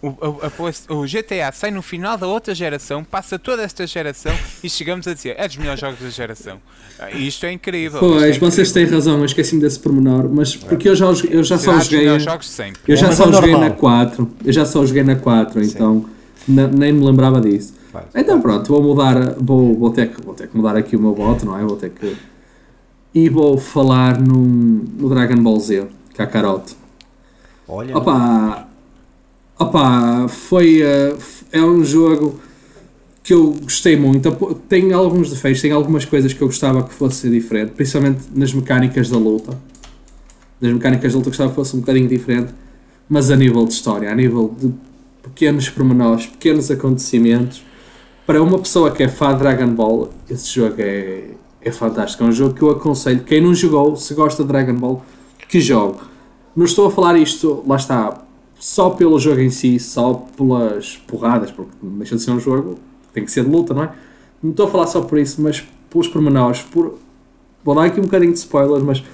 o, 0.00 0.08
o, 0.08 1.00
o, 1.00 1.04
GTA 1.04 1.52
sai 1.52 1.70
no 1.70 1.82
final 1.82 2.16
da 2.16 2.26
outra 2.26 2.54
geração, 2.54 3.04
passa 3.04 3.38
toda 3.38 3.62
esta 3.62 3.86
geração 3.86 4.32
e 4.64 4.70
chegamos 4.70 5.06
a 5.06 5.12
dizer 5.12 5.34
é 5.36 5.46
dos 5.46 5.58
melhores 5.58 5.80
jogos 5.80 6.00
da 6.00 6.08
geração. 6.08 6.58
Ah, 6.98 7.10
isto 7.10 7.44
é 7.44 7.52
incrível. 7.52 8.00
Pois, 8.00 8.36
é 8.36 8.38
vocês 8.38 8.72
têm 8.72 8.86
razão, 8.86 9.18
eu 9.18 9.26
esqueci-me 9.26 9.60
desse 9.60 9.78
pormenor, 9.78 10.26
mas 10.32 10.56
porque 10.56 10.88
eu 10.88 10.96
já, 10.96 11.04
eu 11.30 11.44
já 11.44 11.58
só 11.58 11.78
joguei. 11.80 12.08
Eu 12.08 12.96
já 12.96 13.12
só 13.12 13.30
joguei 13.30 13.54
na 13.58 13.70
4. 13.70 14.36
Eu 14.42 14.52
já 14.54 14.64
só 14.64 14.86
joguei 14.86 15.02
na 15.02 15.16
4, 15.16 15.62
então 15.62 16.06
nem 16.48 16.92
me 16.92 17.04
lembrava 17.04 17.40
disso. 17.40 17.74
Faz. 17.92 18.06
Então 18.14 18.40
pronto, 18.40 18.68
vou 18.68 18.82
mudar, 18.82 19.34
vou, 19.38 19.74
vou, 19.76 19.90
ter 19.90 20.10
que, 20.10 20.22
vou 20.22 20.34
ter 20.34 20.48
que 20.48 20.56
mudar 20.56 20.76
aqui 20.76 20.96
o 20.96 21.00
meu 21.00 21.14
voto, 21.14 21.44
não 21.44 21.58
é? 21.58 21.64
Vou 21.64 21.76
ter 21.76 21.90
que. 21.90 22.16
E 23.12 23.28
vou 23.28 23.58
falar 23.58 24.20
num, 24.20 24.84
no 24.98 25.08
Dragon 25.08 25.42
Ball 25.42 25.58
Z, 25.58 25.86
Kakaroto. 26.14 26.76
Olha. 27.66 27.96
Opa! 27.96 28.68
Opa! 29.58 30.28
Foi. 30.28 30.82
Uh, 30.82 31.18
é 31.52 31.62
um 31.62 31.84
jogo 31.84 32.38
que 33.22 33.34
eu 33.34 33.52
gostei 33.62 33.96
muito. 33.96 34.30
Tem 34.68 34.92
alguns 34.92 35.30
defeitos, 35.30 35.60
tem 35.60 35.72
algumas 35.72 36.04
coisas 36.04 36.32
que 36.32 36.42
eu 36.42 36.48
gostava 36.48 36.82
que 36.82 36.94
fosse 36.94 37.28
diferente, 37.28 37.72
principalmente 37.72 38.22
nas 38.34 38.52
mecânicas 38.52 39.08
da 39.10 39.18
luta. 39.18 39.58
Nas 40.60 40.72
mecânicas 40.72 41.12
da 41.12 41.18
luta 41.18 41.30
gostava 41.30 41.50
que 41.50 41.56
fosse 41.56 41.76
um 41.76 41.80
bocadinho 41.80 42.08
diferente, 42.08 42.52
mas 43.08 43.30
a 43.30 43.36
nível 43.36 43.64
de 43.64 43.72
história, 43.72 44.10
a 44.10 44.14
nível 44.14 44.54
de 44.58 44.72
pequenos 45.22 45.68
pormenores, 45.68 46.26
pequenos 46.26 46.70
acontecimentos. 46.70 47.62
Para 48.26 48.42
uma 48.42 48.58
pessoa 48.58 48.90
que 48.90 49.02
é 49.02 49.08
fã 49.08 49.32
de 49.32 49.40
Dragon 49.40 49.68
Ball, 49.68 50.10
esse 50.28 50.48
jogo 50.54 50.76
é, 50.78 51.30
é 51.60 51.72
fantástico. 51.72 52.22
É 52.22 52.26
um 52.26 52.32
jogo 52.32 52.54
que 52.54 52.62
eu 52.62 52.70
aconselho. 52.70 53.24
Quem 53.24 53.40
não 53.40 53.54
jogou, 53.54 53.96
se 53.96 54.14
gosta 54.14 54.42
de 54.42 54.48
Dragon 54.48 54.74
Ball, 54.74 55.04
que 55.48 55.60
jogue. 55.60 55.98
Não 56.54 56.64
estou 56.64 56.86
a 56.86 56.90
falar 56.90 57.16
isto, 57.16 57.62
lá 57.66 57.76
está, 57.76 58.22
só 58.58 58.90
pelo 58.90 59.18
jogo 59.18 59.40
em 59.40 59.50
si, 59.50 59.78
só 59.78 60.14
pelas 60.36 60.96
porradas, 61.08 61.50
porque 61.50 61.72
deixa 61.82 62.16
de 62.16 62.22
ser 62.22 62.30
um 62.30 62.40
jogo, 62.40 62.78
tem 63.12 63.24
que 63.24 63.30
ser 63.30 63.44
de 63.44 63.50
luta, 63.50 63.72
não 63.72 63.84
é? 63.84 63.92
Não 64.42 64.50
estou 64.50 64.66
a 64.66 64.70
falar 64.70 64.86
só 64.86 65.00
por 65.00 65.18
isso, 65.18 65.40
mas 65.40 65.64
pelos 65.88 66.08
pormenores, 66.08 66.62
por. 66.62 66.98
Vou 67.64 67.74
dar 67.74 67.84
aqui 67.84 68.00
um 68.00 68.04
bocadinho 68.04 68.32
de 68.32 68.38
spoilers, 68.38 68.82
mas 68.82 69.04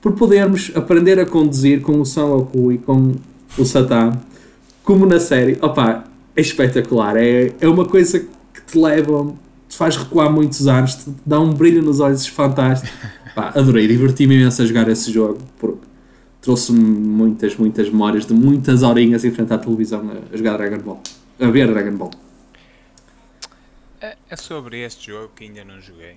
por 0.00 0.12
podermos 0.12 0.70
aprender 0.74 1.18
a 1.18 1.26
conduzir 1.26 1.82
com 1.82 2.00
o 2.00 2.06
Son 2.06 2.48
e 2.72 2.78
com 2.78 3.12
o 3.58 3.64
Satan 3.64 4.12
como 4.90 5.06
na 5.06 5.20
série, 5.20 5.56
opá, 5.62 6.02
é 6.34 6.40
espetacular. 6.40 7.16
É, 7.16 7.54
é 7.60 7.68
uma 7.68 7.84
coisa 7.84 8.18
que 8.18 8.60
te 8.66 8.76
leva, 8.76 9.32
te 9.68 9.76
faz 9.76 9.96
recuar 9.96 10.32
muitos 10.32 10.66
anos, 10.66 10.96
te 10.96 11.14
dá 11.24 11.38
um 11.38 11.54
brilho 11.54 11.80
nos 11.80 12.00
olhos 12.00 12.26
fantástico. 12.26 12.92
Pá, 13.32 13.52
adorei, 13.54 13.86
diverti-me 13.86 14.34
imenso 14.34 14.60
a 14.60 14.66
jogar 14.66 14.88
esse 14.88 15.12
jogo, 15.12 15.38
porque 15.60 15.86
trouxe-me 16.42 16.80
muitas, 16.80 17.54
muitas 17.54 17.88
memórias 17.88 18.26
de 18.26 18.34
muitas 18.34 18.82
horinhas 18.82 19.24
em 19.24 19.30
frente 19.30 19.52
à 19.52 19.58
televisão 19.58 20.10
a, 20.10 20.34
a 20.34 20.36
jogar 20.36 20.56
Dragon 20.56 20.78
Ball, 20.78 21.00
a 21.38 21.46
ver 21.46 21.68
Dragon 21.68 21.96
Ball. 21.96 22.10
É, 24.00 24.16
é 24.28 24.36
sobre 24.36 24.84
este 24.84 25.12
jogo 25.12 25.30
que 25.36 25.44
ainda 25.44 25.62
não 25.62 25.80
joguei. 25.80 26.16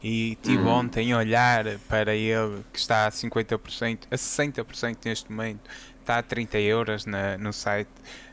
E 0.00 0.36
tive 0.42 0.62
hum. 0.62 0.68
ontem 0.68 1.12
a 1.12 1.18
olhar 1.18 1.64
para 1.88 2.14
ele 2.14 2.60
que 2.72 2.78
está 2.78 3.08
a 3.08 3.10
50%, 3.10 3.98
a 4.08 4.16
60% 4.16 4.96
neste 5.04 5.30
momento, 5.30 5.60
está 6.02 6.18
a 6.18 6.22
30 6.22 6.58
euros 6.58 7.06
na, 7.06 7.38
no 7.38 7.52
site. 7.52 7.90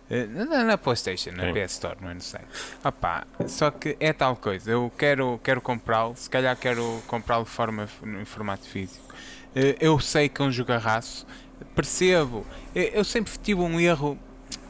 Eh, 0.10 0.26
na, 0.26 0.64
na 0.64 0.78
Playstation, 0.78 1.32
na 1.32 1.54
PS 1.54 1.74
Store, 1.74 1.98
não 2.02 2.10
é 2.10 2.14
no 2.16 2.22
site. 2.22 2.48
Opa, 2.84 3.28
só 3.48 3.70
que 3.70 3.96
é 4.00 4.12
tal 4.12 4.36
coisa, 4.36 4.72
eu 4.72 4.92
quero, 4.98 5.40
quero 5.44 5.62
comprá-lo, 5.62 6.16
se 6.16 6.30
calhar 6.30 6.58
quero 6.58 7.02
comprá-lo 7.08 7.46
forma, 7.46 7.88
em 8.04 8.26
formato 8.26 8.68
físico. 8.68 9.14
Eh, 9.56 9.76
eu 9.80 10.00
sei 10.00 10.28
que 10.28 10.42
é 10.42 10.46
um 10.46 10.52
jogarraço, 10.52 11.28
percebo, 11.76 12.46
eh, 12.76 12.92
eu 12.94 13.04
sempre 13.04 13.32
tive 13.42 13.62
um 13.62 13.80
erro 13.80 14.18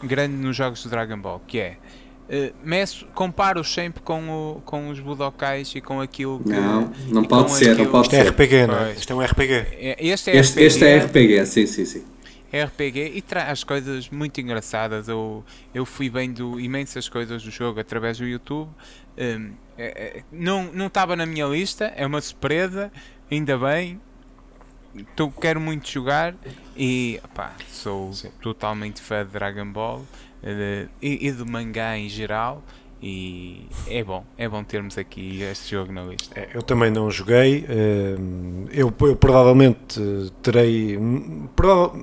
grande 0.03 0.35
nos 0.35 0.55
jogos 0.55 0.83
de 0.83 0.89
Dragon 0.89 1.17
Ball, 1.17 1.41
que 1.47 1.59
é 1.59 1.77
Uh, 2.29 2.53
meço, 2.63 3.07
comparo 3.15 3.63
sempre 3.63 4.03
com, 4.03 4.29
o, 4.29 4.61
com 4.61 4.89
os 4.89 4.99
Budokais 4.99 5.73
e 5.73 5.81
com 5.81 5.99
aquilo 5.99 6.39
que. 6.39 6.49
Não, 6.49 6.91
não 7.07 7.23
pode 7.23 7.51
ser, 7.53 7.71
aquilo... 7.71 7.85
não 7.85 7.91
pode 7.91 8.03
Isto 8.03 8.15
é 8.15 8.21
RPG, 8.21 8.67
não 8.67 8.77
é? 8.85 8.91
Isto 8.93 9.13
é 9.13 9.15
um 9.15 9.19
RPG. 9.19 9.65
Este 9.97 10.29
é 10.29 10.35
este, 10.35 10.51
RPG. 10.51 10.63
Este 10.63 10.85
é 10.85 10.99
RPG, 10.99 11.45
sim, 11.47 11.65
sim, 11.65 11.85
sim. 11.85 12.03
RPG 12.51 13.11
e 13.15 13.21
traz 13.21 13.63
coisas 13.63 14.09
muito 14.09 14.41
engraçadas. 14.41 15.07
Eu, 15.07 15.43
eu 15.73 15.85
fui 15.85 16.09
vendo 16.09 16.59
imensas 16.59 17.07
coisas 17.07 17.43
do 17.43 17.51
jogo 17.51 17.79
através 17.79 18.17
do 18.17 18.25
YouTube. 18.25 18.69
Um, 19.17 19.53
é, 19.77 20.17
é, 20.17 20.23
não 20.31 20.87
estava 20.87 21.15
na 21.15 21.25
minha 21.25 21.45
lista, 21.45 21.93
é 21.95 22.05
uma 22.05 22.21
surpresa, 22.21 22.91
ainda 23.31 23.57
bem. 23.57 24.01
Tô, 25.15 25.29
quero 25.29 25.59
muito 25.59 25.87
jogar 25.87 26.33
e 26.75 27.19
opá, 27.23 27.53
sou 27.67 28.11
Sim. 28.11 28.31
totalmente 28.41 29.01
fã 29.01 29.23
de 29.23 29.31
Dragon 29.31 29.71
Ball 29.71 29.99
uh, 29.99 30.89
e, 30.99 31.27
e 31.27 31.31
do 31.31 31.45
mangá 31.45 31.97
em 31.97 32.09
geral. 32.09 32.63
E 33.01 33.65
é 33.87 34.03
bom, 34.03 34.25
é 34.37 34.49
bom 34.49 34.61
termos 34.61 34.97
aqui 34.97 35.41
este 35.43 35.71
jogo 35.71 35.93
na 35.93 36.03
lista. 36.03 36.37
É, 36.37 36.49
eu 36.53 36.61
também 36.61 36.91
não 36.91 37.09
joguei. 37.09 37.65
Eu, 38.73 38.93
eu 38.99 39.15
provavelmente 39.15 40.01
terei. 40.41 40.99
Prova 41.55 41.97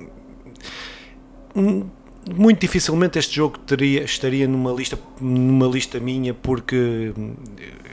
muito 2.35 2.59
dificilmente 2.59 3.17
este 3.17 3.35
jogo 3.35 3.57
teria, 3.59 4.03
estaria 4.03 4.47
numa 4.47 4.71
lista, 4.71 4.99
numa 5.19 5.67
lista 5.67 5.99
minha 5.99 6.33
porque 6.33 7.13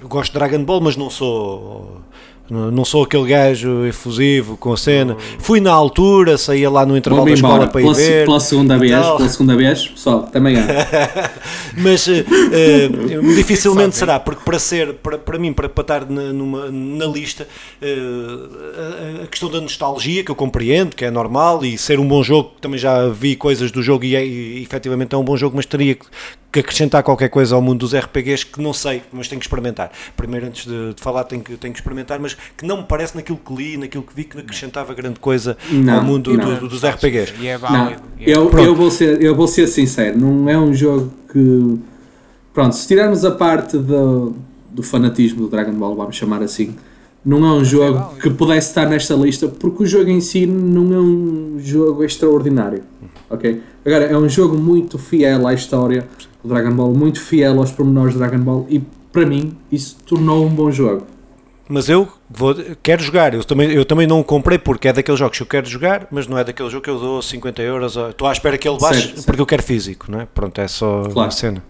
eu 0.00 0.08
gosto 0.08 0.32
de 0.32 0.38
Dragon 0.38 0.64
Ball, 0.64 0.80
mas 0.80 0.96
não 0.96 1.08
sou 1.08 2.00
não 2.50 2.84
sou 2.84 3.04
aquele 3.04 3.26
gajo 3.26 3.86
efusivo 3.86 4.56
com 4.58 4.72
a 4.72 4.76
cena. 4.76 5.16
Fui 5.38 5.60
na 5.60 5.72
altura, 5.72 6.36
saía 6.36 6.68
lá 6.68 6.84
no 6.84 6.94
intervalo 6.96 7.24
da 7.24 7.32
escola 7.32 7.66
para 7.66 7.80
ir 7.80 7.84
pela, 7.84 7.94
ver. 7.94 8.24
Pela 8.26 8.40
segunda 8.40 8.78
vez, 8.78 8.92
pela 8.92 9.28
segunda 9.28 9.56
vez, 9.56 9.88
pessoal, 9.88 10.22
também 10.24 10.56
é. 10.58 11.30
Mas 11.76 12.06
uh, 12.06 12.12
uh, 12.12 13.34
dificilmente 13.34 13.96
será, 13.96 14.20
porque 14.20 14.42
para 14.44 14.58
ser, 14.58 14.94
para, 14.94 15.16
para 15.16 15.38
mim, 15.38 15.54
para, 15.54 15.70
para 15.70 15.82
estar 15.82 16.10
na, 16.10 16.32
numa, 16.34 16.70
na 16.70 17.06
lista, 17.06 17.48
uh, 17.80 19.20
a, 19.20 19.24
a, 19.24 19.26
questão 19.26 19.50
da 19.50 19.60
nostalgia, 19.60 20.22
que 20.22 20.30
eu 20.30 20.36
compreendo, 20.36 20.94
que 20.94 21.04
é 21.04 21.10
normal, 21.10 21.64
e 21.64 21.78
ser 21.78 21.98
um 21.98 22.06
bom 22.06 22.22
jogo, 22.22 22.52
também 22.60 22.78
já 22.78 23.08
vi 23.08 23.36
coisas 23.36 23.72
do 23.72 23.82
jogo 23.82 24.04
e, 24.04 24.14
é, 24.14 24.24
e 24.24 24.62
efetivamente 24.62 25.14
é 25.14 25.18
um 25.18 25.24
bom 25.24 25.36
jogo, 25.36 25.56
mas 25.56 25.64
teria 25.64 25.94
que 25.94 26.04
que 26.54 26.60
acrescentar 26.60 27.02
qualquer 27.02 27.28
coisa 27.30 27.56
ao 27.56 27.60
mundo 27.60 27.80
dos 27.80 27.96
RPGs 27.96 28.46
que 28.46 28.62
não 28.62 28.72
sei, 28.72 29.02
mas 29.12 29.26
tenho 29.26 29.40
que 29.40 29.44
experimentar. 29.44 29.90
Primeiro, 30.16 30.46
antes 30.46 30.64
de, 30.64 30.94
de 30.94 31.02
falar, 31.02 31.24
tenho 31.24 31.42
que, 31.42 31.56
tenho 31.56 31.72
que 31.72 31.80
experimentar, 31.80 32.20
mas 32.20 32.33
que 32.56 32.66
não 32.66 32.78
me 32.78 32.84
parece 32.84 33.16
naquilo 33.16 33.38
que 33.38 33.54
li, 33.54 33.76
naquilo 33.76 34.02
que 34.02 34.14
vi, 34.14 34.24
que 34.24 34.38
acrescentava 34.38 34.94
grande 34.94 35.20
coisa 35.20 35.56
não, 35.70 35.96
ao 35.96 36.04
mundo 36.04 36.36
do, 36.36 36.60
do, 36.60 36.68
dos 36.68 36.84
RPGs. 36.84 37.34
E 37.40 37.46
é 37.46 37.58
válido. 37.58 38.02
É 38.18 38.30
eu, 38.30 38.50
eu, 38.50 38.74
vou 38.74 38.90
ser, 38.90 39.22
eu 39.22 39.34
vou 39.34 39.46
ser 39.46 39.66
sincero, 39.66 40.18
não 40.18 40.48
é 40.48 40.58
um 40.58 40.74
jogo 40.74 41.12
que. 41.32 41.78
Pronto, 42.52 42.74
se 42.74 42.86
tirarmos 42.86 43.24
a 43.24 43.32
parte 43.32 43.76
do, 43.76 44.34
do 44.70 44.82
fanatismo 44.82 45.42
do 45.42 45.48
Dragon 45.48 45.72
Ball, 45.72 45.96
vamos 45.96 46.14
chamar 46.14 46.40
assim, 46.40 46.76
não 47.24 47.44
é 47.44 47.52
um 47.52 47.64
jogo 47.64 48.14
que 48.16 48.28
pudesse 48.30 48.68
estar 48.68 48.86
nesta 48.86 49.14
lista, 49.14 49.48
porque 49.48 49.82
o 49.82 49.86
jogo 49.86 50.10
em 50.10 50.20
si 50.20 50.46
não 50.46 50.94
é 50.94 50.98
um 50.98 51.56
jogo 51.58 52.04
extraordinário. 52.04 52.82
Ok? 53.30 53.62
Agora, 53.84 54.04
é 54.04 54.16
um 54.16 54.28
jogo 54.28 54.56
muito 54.56 54.98
fiel 54.98 55.46
à 55.46 55.54
história 55.54 56.06
do 56.42 56.48
Dragon 56.48 56.74
Ball, 56.74 56.92
muito 56.92 57.20
fiel 57.20 57.58
aos 57.58 57.72
pormenores 57.72 58.12
do 58.12 58.18
Dragon 58.18 58.38
Ball 58.38 58.66
e 58.68 58.82
para 59.10 59.24
mim 59.24 59.56
isso 59.72 59.96
tornou 60.04 60.44
um 60.44 60.50
bom 60.50 60.70
jogo. 60.70 61.06
Mas 61.68 61.88
eu 61.88 62.08
vou, 62.28 62.54
quero 62.82 63.02
jogar, 63.02 63.32
eu 63.32 63.42
também, 63.42 63.70
eu 63.70 63.84
também 63.84 64.06
não 64.06 64.20
o 64.20 64.24
comprei 64.24 64.58
porque 64.58 64.88
é 64.88 64.92
daqueles 64.92 65.18
jogos 65.18 65.38
que 65.38 65.42
eu 65.42 65.46
quero 65.46 65.66
jogar, 65.66 66.06
mas 66.10 66.26
não 66.26 66.36
é 66.36 66.44
daquele 66.44 66.68
jogo 66.68 66.82
que 66.82 66.90
eu 66.90 66.98
dou 66.98 67.22
50 67.22 67.62
euros. 67.62 67.96
Estou 67.96 68.28
à 68.28 68.32
espera 68.32 68.58
que 68.58 68.68
ele 68.68 68.78
baixe 68.78 69.00
certo, 69.00 69.14
porque 69.14 69.22
certo. 69.22 69.40
eu 69.40 69.46
quero 69.46 69.62
físico, 69.62 70.10
não 70.10 70.20
é? 70.20 70.26
Pronto, 70.26 70.60
é 70.60 70.68
só 70.68 71.02
claro. 71.02 71.20
uma 71.20 71.30
cena. 71.30 71.64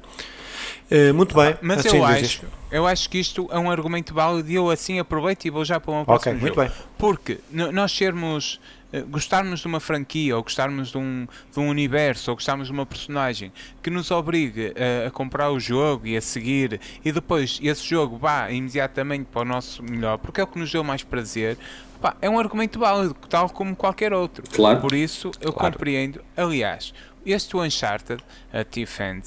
Uh, 0.90 1.14
muito 1.14 1.34
bem. 1.34 1.56
Mas 1.62 1.86
assim, 1.86 1.96
eu 1.96 2.04
acho, 2.04 2.42
eu 2.70 2.86
acho 2.86 3.08
que 3.08 3.18
isto 3.18 3.48
é 3.50 3.58
um 3.58 3.70
argumento 3.70 4.12
válido 4.12 4.50
e 4.50 4.54
eu 4.56 4.68
assim 4.68 4.98
aproveito 4.98 5.44
e 5.44 5.50
vou 5.50 5.64
já 5.64 5.78
para 5.78 5.92
uma 5.92 6.04
próxima 6.04 6.32
Ok, 6.32 6.40
muito 6.40 6.56
jogo. 6.56 6.68
bem. 6.68 6.86
Porque 6.98 7.38
nós 7.50 7.92
sermos 7.92 8.60
gostarmos 9.02 9.60
de 9.60 9.66
uma 9.66 9.80
franquia 9.80 10.36
ou 10.36 10.42
gostarmos 10.42 10.90
de 10.90 10.98
um, 10.98 11.26
de 11.52 11.60
um 11.60 11.68
universo 11.68 12.30
ou 12.30 12.36
gostarmos 12.36 12.68
de 12.68 12.72
uma 12.72 12.86
personagem 12.86 13.52
que 13.82 13.90
nos 13.90 14.10
obrigue 14.10 14.72
a, 15.04 15.08
a, 15.08 15.10
comprar 15.10 15.50
o 15.50 15.58
jogo 15.58 16.06
e 16.06 16.16
a 16.16 16.20
seguir 16.20 16.80
e 17.04 17.12
depois 17.12 17.58
esse 17.62 17.84
jogo 17.84 18.16
vá 18.16 18.50
imediatamente 18.50 19.24
para 19.24 19.42
o 19.42 19.44
nosso 19.44 19.82
melhor 19.82 20.18
porque 20.18 20.40
é 20.40 20.44
o 20.44 20.46
que 20.46 20.58
nos 20.58 20.70
deu 20.70 20.84
mais 20.84 21.02
prazer 21.02 21.58
pá, 22.00 22.16
é 22.20 22.28
um 22.28 22.38
argumento 22.38 22.78
válido 22.78 23.14
tal 23.28 23.48
como 23.50 23.74
qualquer 23.74 24.12
outro 24.12 24.44
claro. 24.50 24.80
por 24.80 24.92
isso 24.92 25.30
eu 25.40 25.52
claro. 25.52 25.72
compreendo 25.72 26.22
aliás 26.36 26.92
este 27.24 27.56
Uncharted 27.56 28.22
a 28.52 28.64
Thief 28.64 29.00
End 29.00 29.24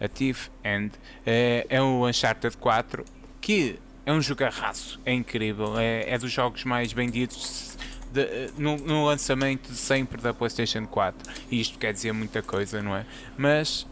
a 0.00 0.08
Thief 0.08 0.48
End 0.64 0.92
é, 1.24 1.66
é 1.68 1.80
o 1.80 2.06
Uncharted 2.08 2.56
4 2.56 3.04
que 3.40 3.78
é 4.06 4.12
um 4.12 4.20
jogarraço, 4.20 5.00
é 5.04 5.12
incrível, 5.12 5.78
é, 5.78 6.10
é 6.10 6.18
dos 6.18 6.30
jogos 6.30 6.64
mais 6.64 6.92
vendidos 6.92 7.73
de, 8.14 8.52
no, 8.56 8.76
no, 8.76 9.06
lançamento 9.06 9.72
sempre 9.74 10.22
da 10.22 10.32
PlayStation 10.32 10.86
4. 10.86 11.32
E 11.50 11.60
isto 11.60 11.78
quer 11.78 11.92
dizer 11.92 12.12
muita 12.12 12.40
coisa, 12.42 12.80
não 12.80 12.94
é? 12.94 13.04
Mas 13.36 13.86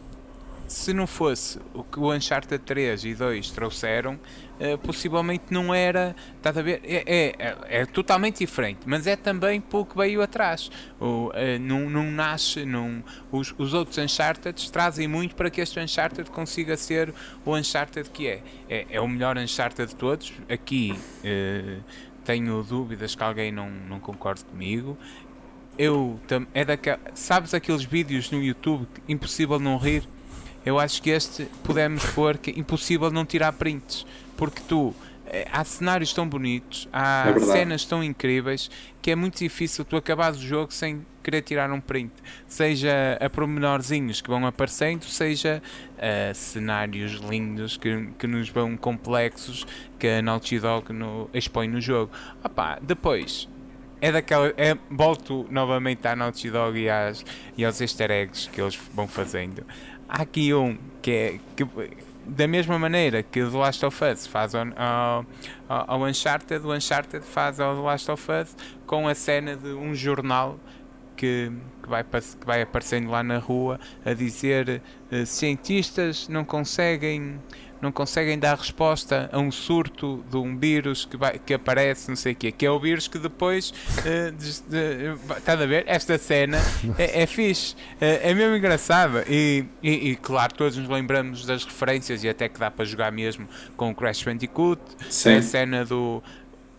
se 0.65 0.93
não 0.93 1.05
fosse 1.05 1.59
o 1.73 1.83
que 1.83 1.99
o 1.99 2.11
Uncharted 2.11 2.63
3 2.63 3.03
e 3.03 3.13
2 3.13 3.51
trouxeram, 3.51 4.13
uh, 4.13 4.77
possivelmente 4.79 5.45
não 5.51 5.73
era. 5.73 6.15
Estás 6.37 6.57
a 6.57 6.61
ver? 6.61 6.81
É, 6.85 7.03
é, 7.05 7.35
é, 7.37 7.57
é, 7.81 7.85
totalmente 7.85 8.39
diferente, 8.39 8.79
mas 8.85 9.05
é 9.05 9.15
também 9.15 9.59
pouco 9.59 9.99
veio 9.99 10.21
atrás. 10.21 10.71
O, 10.99 11.27
uh, 11.27 11.33
não, 11.59 11.89
não 11.89 12.09
nasce. 12.09 12.65
Não, 12.65 13.03
os, 13.31 13.53
os 13.57 13.73
outros 13.73 13.97
Uncharted 13.97 14.71
trazem 14.71 15.07
muito 15.07 15.35
para 15.35 15.49
que 15.49 15.59
este 15.59 15.79
Uncharted 15.79 16.29
consiga 16.31 16.77
ser 16.77 17.13
o 17.45 17.55
Uncharted 17.55 18.09
que 18.09 18.27
é. 18.27 18.41
É, 18.69 18.85
é 18.91 19.01
o 19.01 19.07
melhor 19.07 19.37
Uncharted 19.37 19.89
de 19.89 19.95
todos. 19.95 20.33
Aqui. 20.49 20.97
Uh, 21.23 21.83
tenho 22.23 22.61
dúvidas 22.63 23.15
que 23.15 23.23
alguém 23.23 23.51
não, 23.51 23.69
não 23.69 23.99
concorde 23.99 24.43
comigo. 24.45 24.97
Eu 25.77 26.19
é 26.53 26.63
daquela, 26.63 26.99
sabes 27.13 27.53
aqueles 27.53 27.83
vídeos 27.83 28.29
no 28.29 28.41
YouTube 28.41 28.87
impossível 29.07 29.59
não 29.59 29.77
rir? 29.77 30.07
Eu 30.65 30.79
acho 30.79 31.01
que 31.01 31.09
este 31.09 31.45
podemos 31.63 32.05
pôr 32.11 32.37
que 32.37 32.51
é 32.51 32.59
impossível 32.59 33.11
não 33.11 33.25
tirar 33.25 33.51
prints, 33.53 34.05
porque 34.37 34.61
tu 34.67 34.93
eh, 35.27 35.47
há 35.51 35.63
cenários 35.63 36.13
tão 36.13 36.27
bonitos, 36.29 36.87
há 36.93 37.33
é 37.35 37.39
cenas 37.39 37.85
tão 37.85 38.03
incríveis 38.03 38.69
que 39.01 39.11
é 39.11 39.15
muito 39.15 39.39
difícil 39.39 39.83
tu 39.83 39.97
acabares 39.97 40.39
o 40.39 40.41
jogo 40.41 40.71
sem 40.71 41.05
querer 41.23 41.41
tirar 41.41 41.71
um 41.71 41.79
print. 41.79 42.11
Seja 42.47 43.17
a 43.19 43.29
pormenorzinhos 43.29 44.21
que 44.21 44.29
vão 44.29 44.45
aparecendo, 44.45 45.05
seja 45.05 45.61
a 45.97 46.33
cenários 46.33 47.13
lindos 47.13 47.77
que, 47.77 48.09
que 48.19 48.27
nos 48.27 48.49
vão 48.49 48.75
complexos 48.77 49.65
que 49.97 50.07
a 50.07 50.21
Naughty 50.21 50.59
Dog 50.59 50.91
no, 50.91 51.29
expõe 51.33 51.67
no 51.67 51.79
jogo. 51.79 52.11
Opa, 52.43 52.77
depois, 52.81 53.47
é 54.01 54.11
daquela. 54.11 54.53
É, 54.57 54.77
volto 54.91 55.47
novamente 55.49 56.05
à 56.07 56.15
Naughty 56.15 56.51
Dog 56.51 56.77
e, 56.77 56.89
às, 56.89 57.25
e 57.57 57.63
aos 57.63 57.79
easter 57.79 58.11
eggs 58.11 58.49
que 58.49 58.61
eles 58.61 58.77
vão 58.93 59.07
fazendo. 59.07 59.65
Há 60.09 60.23
aqui 60.23 60.53
um 60.53 60.77
que 61.01 61.11
é. 61.11 61.39
Que, 61.55 61.65
da 62.25 62.47
mesma 62.47 62.79
maneira 62.79 63.21
que 63.21 63.41
The 63.43 63.57
Last 63.57 63.85
of 63.85 64.03
Us 64.03 64.27
faz 64.27 64.55
ao, 64.55 64.65
ao, 64.77 65.25
ao 65.67 66.03
Uncharted, 66.03 66.65
o 66.65 66.73
Uncharted 66.73 67.25
faz 67.25 67.59
ao 67.59 67.75
The 67.75 67.81
Last 67.81 68.11
of 68.11 68.31
Us 68.31 68.55
com 68.85 69.07
a 69.07 69.15
cena 69.15 69.55
de 69.55 69.69
um 69.69 69.93
jornal 69.93 70.57
que, 71.15 71.51
que, 71.81 71.89
vai, 71.89 72.03
que 72.03 72.45
vai 72.45 72.61
aparecendo 72.61 73.09
lá 73.09 73.23
na 73.23 73.37
rua 73.37 73.79
a 74.05 74.13
dizer 74.13 74.81
uh, 75.11 75.25
cientistas 75.25 76.27
não 76.27 76.43
conseguem 76.43 77.39
não 77.83 77.91
conseguem 77.91 78.39
dar 78.39 78.57
resposta 78.57 79.29
a 79.29 79.37
um 79.37 79.51
surto 79.51 80.23
de 80.31 80.37
um 80.37 80.57
vírus 80.57 81.03
que, 81.03 81.17
vai, 81.17 81.37
que 81.37 81.53
aparece, 81.53 82.07
não 82.07 82.15
sei 82.15 82.31
o 82.31 82.35
quê, 82.35 82.49
que 82.49 82.65
é 82.65 82.71
o 82.71 82.79
vírus 82.79 83.09
que 83.09 83.19
depois 83.19 83.71
uh, 83.71 84.31
de, 84.31 84.61
de, 84.61 85.35
está 85.37 85.51
a 85.51 85.55
ver? 85.57 85.83
Esta 85.85 86.17
cena 86.17 86.57
é, 86.97 87.23
é 87.23 87.27
fixe, 87.27 87.75
é, 87.99 88.31
é 88.31 88.33
mesmo 88.33 88.55
engraçada 88.55 89.25
e, 89.27 89.65
e, 89.83 90.11
e, 90.11 90.15
claro, 90.15 90.53
todos 90.53 90.77
nos 90.77 90.87
lembramos 90.87 91.45
das 91.45 91.65
referências 91.65 92.23
e 92.23 92.29
até 92.29 92.47
que 92.47 92.57
dá 92.57 92.71
para 92.71 92.85
jogar 92.85 93.11
mesmo 93.11 93.49
com 93.75 93.91
o 93.91 93.95
Crash 93.95 94.23
Bandicoot, 94.23 94.81
Sim. 95.09 95.35
a 95.35 95.41
cena 95.41 95.83
do 95.83 96.23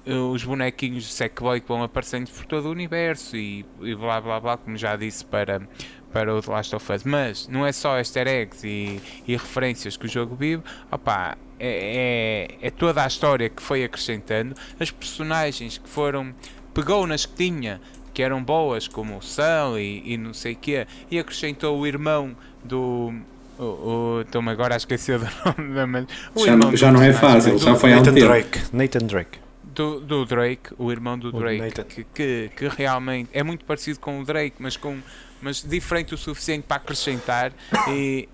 os 0.06 0.44
bonequinhos 0.44 1.04
de 1.04 1.12
Sackboy 1.12 1.60
que 1.60 1.68
vão 1.68 1.82
aparecendo 1.82 2.30
por 2.30 2.44
todo 2.44 2.66
o 2.66 2.70
universo 2.70 3.36
e, 3.36 3.64
e 3.80 3.94
blá 3.94 4.20
blá 4.20 4.38
blá, 4.38 4.56
como 4.56 4.76
já 4.76 4.96
disse 4.96 5.24
para, 5.24 5.62
para 6.12 6.34
o 6.34 6.42
The 6.42 6.50
Last 6.50 6.76
of 6.76 6.92
Us. 6.92 7.04
Mas 7.04 7.48
não 7.48 7.66
é 7.66 7.72
só 7.72 7.98
easter 7.98 8.26
eggs 8.26 8.66
e, 8.66 9.00
e 9.26 9.32
referências 9.32 9.96
que 9.96 10.06
o 10.06 10.08
jogo 10.08 10.36
vive, 10.36 10.62
opá, 10.90 11.36
é, 11.58 12.48
é, 12.60 12.66
é, 12.66 12.70
toda 12.70 13.02
a 13.02 13.06
história 13.06 13.48
que 13.48 13.62
foi 13.62 13.84
acrescentando, 13.84 14.54
as 14.78 14.90
personagens 14.90 15.78
que 15.78 15.88
foram, 15.88 16.34
pegou 16.74 17.06
nas 17.06 17.24
que 17.24 17.34
tinha, 17.34 17.80
que 18.12 18.22
eram 18.22 18.42
boas, 18.42 18.86
como 18.86 19.16
o 19.16 19.22
Sam 19.22 19.80
e, 19.80 20.12
e 20.12 20.18
não 20.18 20.34
sei 20.34 20.52
o 20.52 20.56
quê, 20.56 20.86
e 21.10 21.18
acrescentou 21.18 21.78
o 21.78 21.86
irmão 21.86 22.36
do. 22.62 23.12
Estou-me 24.22 24.50
agora 24.50 24.74
a 24.74 24.76
esquecer 24.76 25.18
do 25.20 25.26
nome. 25.62 26.06
já, 26.44 26.56
não, 26.56 26.76
já 26.76 26.92
não 26.92 27.02
é 27.02 27.12
fácil, 27.12 27.56
já 27.56 27.76
foi 27.76 27.92
há 27.92 27.96
um 27.96 28.00
Nathan 28.00 28.14
Drake. 28.14 28.60
Nathan 28.72 29.06
Drake 29.06 29.43
do, 29.74 30.00
do 30.00 30.24
Drake, 30.24 30.72
o 30.78 30.90
irmão 30.90 31.18
do 31.18 31.32
Drake, 31.32 31.84
que, 31.84 32.04
que, 32.04 32.50
que, 32.56 32.68
realmente 32.68 33.28
é 33.32 33.42
muito 33.42 33.64
parecido 33.64 33.98
com 33.98 34.20
o 34.20 34.24
Drake, 34.24 34.56
mas, 34.58 34.76
com, 34.76 34.98
mas 35.42 35.62
diferente 35.62 36.14
o 36.14 36.16
suficiente 36.16 36.64
para 36.66 36.76
acrescentar. 36.76 37.52
E, 37.88 38.28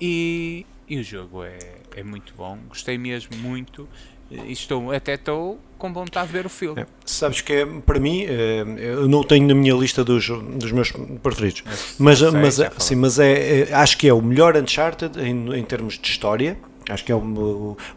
e, 0.00 0.66
e 0.88 0.98
o 0.98 1.02
jogo 1.02 1.44
é, 1.44 1.58
é 1.96 2.02
muito 2.02 2.34
bom, 2.36 2.58
gostei 2.68 2.98
mesmo 2.98 3.36
muito. 3.36 3.88
Estou, 4.30 4.92
até 4.92 5.14
estou 5.14 5.58
com 5.78 5.90
vontade 5.90 6.26
de 6.26 6.32
ver 6.34 6.44
o 6.44 6.50
filme. 6.50 6.82
É, 6.82 6.86
sabes 7.06 7.40
que 7.40 7.50
é, 7.50 7.64
para 7.64 7.98
mim, 7.98 8.26
é, 8.26 8.62
eu 8.78 9.08
não 9.08 9.24
tenho 9.24 9.46
na 9.46 9.54
minha 9.54 9.74
lista 9.74 10.04
dos, 10.04 10.28
dos 10.28 10.70
meus 10.70 10.92
preferidos, 11.22 11.64
mas, 11.98 12.18
sei, 12.18 12.30
mas, 12.32 12.60
sim, 12.78 12.94
mas 12.96 13.18
é, 13.18 13.60
é, 13.60 13.74
acho 13.74 13.96
que 13.96 14.06
é 14.06 14.12
o 14.12 14.20
melhor 14.20 14.54
Uncharted 14.54 15.18
em, 15.18 15.54
em 15.54 15.64
termos 15.64 15.98
de 15.98 16.06
história 16.06 16.58
Acho 16.92 17.04
que 17.04 17.12
é 17.12 17.14
o, 17.14 17.18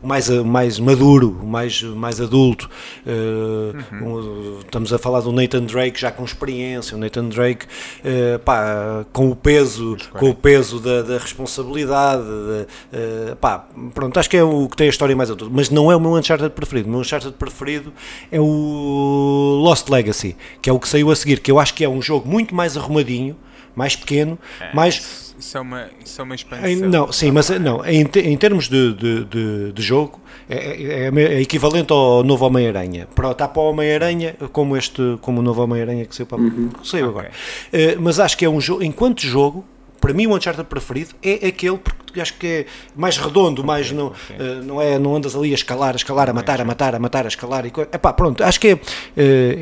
o, 0.02 0.08
mais, 0.08 0.30
mais 0.30 0.80
maduro, 0.80 1.40
o 1.42 1.46
mais, 1.46 1.82
mais 1.82 2.20
adulto. 2.20 2.70
Uh, 3.06 3.96
uhum. 3.96 4.18
um, 4.18 4.60
estamos 4.60 4.94
a 4.94 5.00
falar 5.00 5.22
do 5.22 5.32
Nathan 5.32 5.64
Drake 5.64 6.00
já 6.00 6.12
com 6.12 6.24
experiência, 6.24 6.96
o 6.96 7.00
Nathan 7.00 7.30
Drake 7.30 7.66
uh, 7.66 8.40
pá, 8.40 9.06
com 9.12 9.30
o 9.30 9.36
peso, 9.36 9.98
com 10.12 10.30
o 10.30 10.36
peso 10.36 10.80
da, 10.80 11.02
da 11.02 11.18
responsabilidade. 11.18 12.24
De, 12.24 13.32
uh, 13.32 13.36
pá, 13.38 13.66
pronto, 13.94 14.20
acho 14.20 14.30
que 14.30 14.38
é 14.38 14.44
o 14.44 14.68
que 14.68 14.78
tem 14.78 14.88
a 14.88 14.90
história 14.90 15.16
mais 15.16 15.32
adulta. 15.32 15.54
Mas 15.56 15.70
não 15.70 15.92
é 15.92 15.96
o 15.96 16.00
meu 16.00 16.14
Uncharted 16.14 16.52
preferido. 16.52 16.88
O 16.88 16.92
meu 16.92 17.02
Uncharted 17.02 17.34
preferido 17.34 17.94
é 18.32 18.40
o 18.40 19.62
Lost 19.64 19.90
Legacy, 19.90 20.36
que 20.62 20.70
é 20.70 20.74
o 20.74 20.80
que 20.80 20.88
saiu 20.88 21.12
a 21.12 21.16
seguir, 21.16 21.40
que 21.40 21.52
eu 21.52 21.60
acho 21.60 21.74
que 21.74 21.84
é 21.84 21.90
um 21.90 22.02
jogo 22.02 22.28
muito 22.28 22.54
mais 22.54 22.78
arrumadinho, 22.78 23.36
mais 23.76 23.96
pequeno, 23.96 24.38
é. 24.60 24.74
mais 24.74 25.31
isso 25.42 25.58
é 25.58 25.62
uma, 25.62 25.90
isso 26.06 26.22
é 26.22 26.24
uma 26.24 26.36
expansão. 26.36 26.90
Não, 26.90 27.12
sim, 27.12 27.32
mas 27.32 27.50
não, 27.50 27.84
em, 27.84 28.02
em 28.02 28.38
termos 28.38 28.70
de, 28.70 28.94
de, 28.94 29.26
de, 29.26 29.72
de 29.74 29.82
jogo, 29.82 30.22
é, 30.48 30.56
é, 30.56 31.10
é, 31.10 31.36
é, 31.36 31.42
equivalente 31.42 31.92
ao 31.92 32.24
novo 32.24 32.46
Homem-Aranha. 32.46 33.08
Está 33.32 33.48
para 33.48 33.62
o 33.62 33.72
Homem-Aranha 33.72 34.36
como, 34.54 34.78
este, 34.78 35.18
como 35.22 35.40
o 35.40 35.44
novo 35.44 35.64
Homem-Aranha 35.64 36.06
que 36.06 36.16
saiu, 36.16 36.28
para, 36.28 36.38
uhum. 36.38 36.70
que 36.70 36.88
saiu 36.88 37.10
okay. 37.10 37.20
agora. 37.20 37.32
Uh, 37.74 38.02
mas 38.02 38.20
acho 38.20 38.38
que 38.38 38.46
é 38.46 38.50
um 38.50 38.62
jogo, 38.62 38.84
enquanto 38.84 39.22
jogo, 39.22 39.66
para 40.02 40.14
mim 40.14 40.28
o 40.28 40.36
Uncharted 40.36 40.68
preferido 40.68 41.12
é 41.24 41.48
aquele 41.48 41.78
porque 41.78 42.20
acho 42.20 42.34
que 42.34 42.48
é 42.48 42.66
mais 42.96 43.18
redondo, 43.18 43.64
mais 43.64 43.86
okay, 43.86 43.98
não, 43.98 44.08
okay. 44.08 44.36
Uh, 44.36 44.64
não 44.64 44.82
é 44.82 45.00
não 45.00 45.16
andas 45.16 45.36
ali 45.36 45.52
a 45.52 45.56
escalar, 45.56 45.94
a 45.94 45.96
escalar, 45.96 46.30
a 46.30 46.34
matar, 46.34 46.60
a 46.60 46.66
matar, 46.66 46.96
a 46.96 47.00
matar, 47.00 47.26
a 47.26 47.28
escalar 47.28 47.66
e 47.66 47.70
epá, 47.70 48.12
pronto, 48.12 48.44
acho 48.44 48.60
que 48.60 48.70
é, 48.70 48.74
uh, 48.74 48.80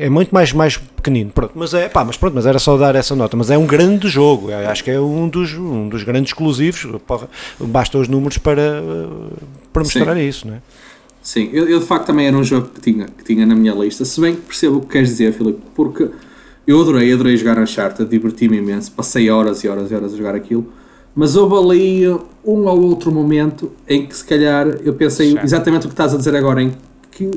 é 0.00 0.08
muito 0.08 0.34
mais 0.34 0.52
mais 0.52 0.76
pequenino, 0.76 1.30
pronto, 1.30 1.52
mas 1.54 1.72
é, 1.74 1.88
pá, 1.88 2.04
mas 2.04 2.16
pronto, 2.16 2.34
mas 2.34 2.46
era 2.46 2.58
só 2.58 2.76
dar 2.76 2.96
essa 2.96 3.14
nota, 3.14 3.36
mas 3.36 3.50
é 3.50 3.58
um 3.58 3.66
grande 3.66 4.08
jogo, 4.08 4.50
é, 4.50 4.66
acho 4.66 4.82
que 4.82 4.90
é 4.90 4.98
um 4.98 5.28
dos 5.28 5.52
um 5.54 5.88
dos 5.88 6.02
grandes 6.02 6.30
exclusivos, 6.30 6.86
porra, 7.06 7.28
basta 7.60 7.98
os 7.98 8.08
números 8.08 8.38
para 8.38 8.82
uh, 8.82 9.30
para 9.72 9.84
mostrar 9.84 10.14
Sim. 10.14 10.28
isso, 10.28 10.48
não 10.48 10.54
é? 10.54 10.62
Sim, 11.22 11.50
eu, 11.52 11.68
eu, 11.68 11.80
de 11.80 11.86
facto 11.86 12.06
também 12.06 12.26
era 12.26 12.36
um 12.36 12.42
jogo 12.42 12.68
que 12.68 12.80
tinha, 12.80 13.06
que 13.06 13.22
tinha 13.22 13.44
na 13.44 13.54
minha 13.54 13.74
lista, 13.74 14.04
se 14.04 14.20
bem 14.20 14.34
que 14.34 14.40
percebo 14.40 14.78
o 14.78 14.80
que 14.80 14.88
queres 14.88 15.10
dizer, 15.10 15.34
Filipe, 15.34 15.60
porque 15.74 16.08
eu 16.70 16.80
adorei, 16.80 17.12
adorei 17.12 17.36
jogar 17.36 17.58
Uncharted, 17.58 18.08
diverti-me 18.08 18.58
imenso, 18.58 18.92
passei 18.92 19.28
horas 19.28 19.64
e 19.64 19.68
horas 19.68 19.90
e 19.90 19.94
horas 19.94 20.14
a 20.14 20.16
jogar 20.16 20.34
aquilo, 20.34 20.66
mas 21.14 21.34
houve 21.34 21.56
ali 21.56 22.08
um 22.44 22.66
ou 22.66 22.82
outro 22.82 23.10
momento 23.10 23.72
em 23.88 24.06
que 24.06 24.16
se 24.16 24.24
calhar 24.24 24.66
eu 24.84 24.94
pensei 24.94 25.36
exatamente 25.42 25.86
o 25.86 25.88
que 25.88 25.94
estás 25.94 26.14
a 26.14 26.16
dizer 26.16 26.34
agora, 26.36 26.62
em 26.62 26.72
que 27.10 27.30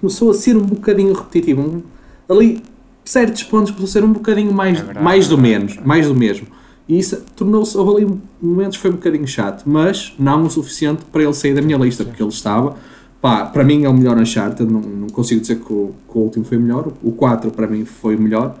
começou 0.00 0.30
a 0.30 0.34
ser 0.34 0.56
um 0.56 0.64
bocadinho 0.64 1.12
repetitivo. 1.12 1.82
Ali 2.28 2.62
certos 3.04 3.42
pontos 3.42 3.72
por 3.72 3.86
ser 3.86 4.04
um 4.04 4.12
bocadinho 4.12 4.52
mais, 4.52 4.80
é 4.80 5.00
mais 5.00 5.28
do 5.28 5.36
menos, 5.36 5.76
mais 5.84 6.06
do 6.08 6.14
mesmo. 6.14 6.46
E 6.88 6.98
isso 6.98 7.22
tornou-se, 7.36 7.76
houve 7.76 8.02
ali 8.02 8.20
momentos 8.40 8.78
foi 8.78 8.90
um 8.90 8.94
bocadinho 8.94 9.26
chato, 9.26 9.64
mas 9.66 10.14
não 10.18 10.44
o 10.44 10.50
suficiente 10.50 11.04
para 11.12 11.22
ele 11.22 11.34
sair 11.34 11.54
da 11.54 11.60
minha 11.60 11.76
lista, 11.76 12.04
porque 12.04 12.22
ele 12.22 12.30
estava. 12.30 12.76
Pá, 13.20 13.44
para 13.44 13.64
mim 13.64 13.84
é 13.84 13.88
o 13.88 13.92
melhor 13.92 14.16
Uncharted, 14.16 14.70
não, 14.70 14.80
não 14.80 15.08
consigo 15.08 15.40
dizer 15.40 15.56
que 15.56 15.72
o, 15.72 15.92
que 16.10 16.16
o 16.16 16.20
último 16.20 16.44
foi 16.44 16.56
melhor, 16.56 16.90
o 17.02 17.12
4 17.12 17.50
para 17.50 17.66
mim 17.66 17.84
foi 17.84 18.16
o 18.16 18.20
melhor, 18.20 18.56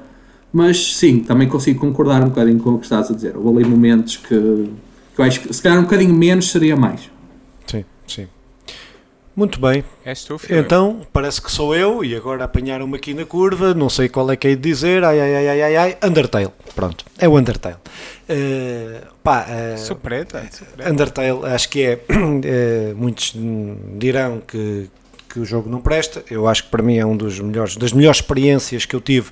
mas 0.52 0.96
sim, 0.96 1.20
também 1.20 1.48
consigo 1.48 1.80
concordar 1.80 2.22
um 2.22 2.28
bocadinho 2.28 2.58
com 2.58 2.70
o 2.70 2.78
que 2.78 2.86
estás 2.86 3.10
a 3.10 3.14
dizer. 3.14 3.36
Houve 3.36 3.62
ali 3.62 3.68
momentos 3.68 4.16
que, 4.16 4.70
que 5.14 5.20
eu 5.20 5.24
acho 5.24 5.40
que 5.40 5.52
se 5.52 5.62
calhar 5.62 5.78
um 5.78 5.82
bocadinho 5.82 6.14
menos 6.14 6.50
seria 6.50 6.76
mais. 6.76 7.10
Sim, 7.66 7.84
sim. 8.06 8.26
Muito 9.38 9.60
bem. 9.60 9.84
És 10.04 10.24
tu, 10.24 10.36
filho. 10.36 10.58
Então, 10.58 11.06
parece 11.12 11.40
que 11.40 11.48
sou 11.48 11.72
eu 11.72 12.04
e 12.04 12.16
agora 12.16 12.42
apanharam-me 12.42 12.96
aqui 12.96 13.14
na 13.14 13.24
curva, 13.24 13.72
não 13.72 13.88
sei 13.88 14.08
qual 14.08 14.28
é 14.32 14.36
que 14.36 14.48
é 14.48 14.50
de 14.50 14.56
dizer, 14.56 15.04
ai 15.04 15.20
ai 15.20 15.36
ai 15.36 15.60
ai 15.62 15.76
ai, 15.76 15.98
Undertale. 16.02 16.50
Pronto, 16.74 17.04
é 17.16 17.28
o 17.28 17.38
Undertale. 17.38 17.76
Uh, 18.28 19.06
pá, 19.22 19.46
uh, 19.46 19.78
surpresa, 19.78 20.42
Undertale, 20.90 21.46
acho 21.46 21.68
que 21.68 21.82
é, 21.82 22.00
uh, 22.10 22.96
muitos 22.98 23.32
dirão 23.96 24.42
que, 24.44 24.90
que 25.28 25.38
o 25.38 25.44
jogo 25.44 25.68
não 25.68 25.80
presta. 25.80 26.24
Eu 26.30 26.48
acho 26.48 26.64
que 26.64 26.70
para 26.70 26.82
mim 26.82 26.96
é 26.96 27.04
um 27.04 27.16
dos 27.16 27.38
melhores, 27.38 27.76
das 27.76 27.92
melhores 27.92 28.18
experiências 28.18 28.84
que 28.84 28.96
eu 28.96 29.00
tive 29.00 29.30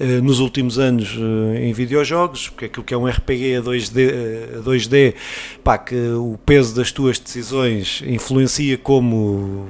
uh, 0.00 0.04
nos 0.22 0.40
últimos 0.40 0.78
anos 0.78 1.14
uh, 1.16 1.54
em 1.56 1.72
videojogos, 1.72 2.48
porque 2.48 2.64
aquilo 2.64 2.84
que 2.84 2.94
é 2.94 2.96
um 2.96 3.06
RPG 3.06 3.56
a 3.56 3.62
2D, 3.62 4.58
uh, 4.58 4.62
2D 4.62 5.14
pá, 5.62 5.78
que 5.78 5.94
o 5.94 6.38
peso 6.44 6.74
das 6.74 6.90
tuas 6.90 7.18
decisões 7.18 8.02
influencia 8.06 8.78
como 8.78 9.68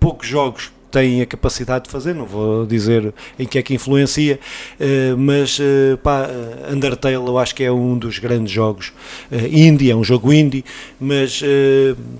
poucos 0.00 0.26
jogos 0.26 0.72
têm 0.94 1.20
a 1.20 1.26
capacidade 1.26 1.86
de 1.86 1.90
fazer, 1.90 2.14
não 2.14 2.24
vou 2.24 2.64
dizer 2.64 3.12
em 3.36 3.44
que 3.44 3.58
é 3.58 3.62
que 3.62 3.74
influencia, 3.74 4.38
uh, 4.78 5.18
mas 5.18 5.58
uh, 5.58 5.98
pá, 5.98 6.28
eh, 6.30 6.72
Undertale 6.72 7.14
eu 7.14 7.36
acho 7.36 7.52
que 7.52 7.64
é 7.64 7.72
um 7.72 7.98
dos 7.98 8.20
grandes 8.20 8.52
jogos 8.52 8.92
uh, 9.32 9.46
indie, 9.50 9.90
é 9.90 9.96
um 9.96 10.04
jogo 10.04 10.32
indie, 10.32 10.64
mas 11.00 11.42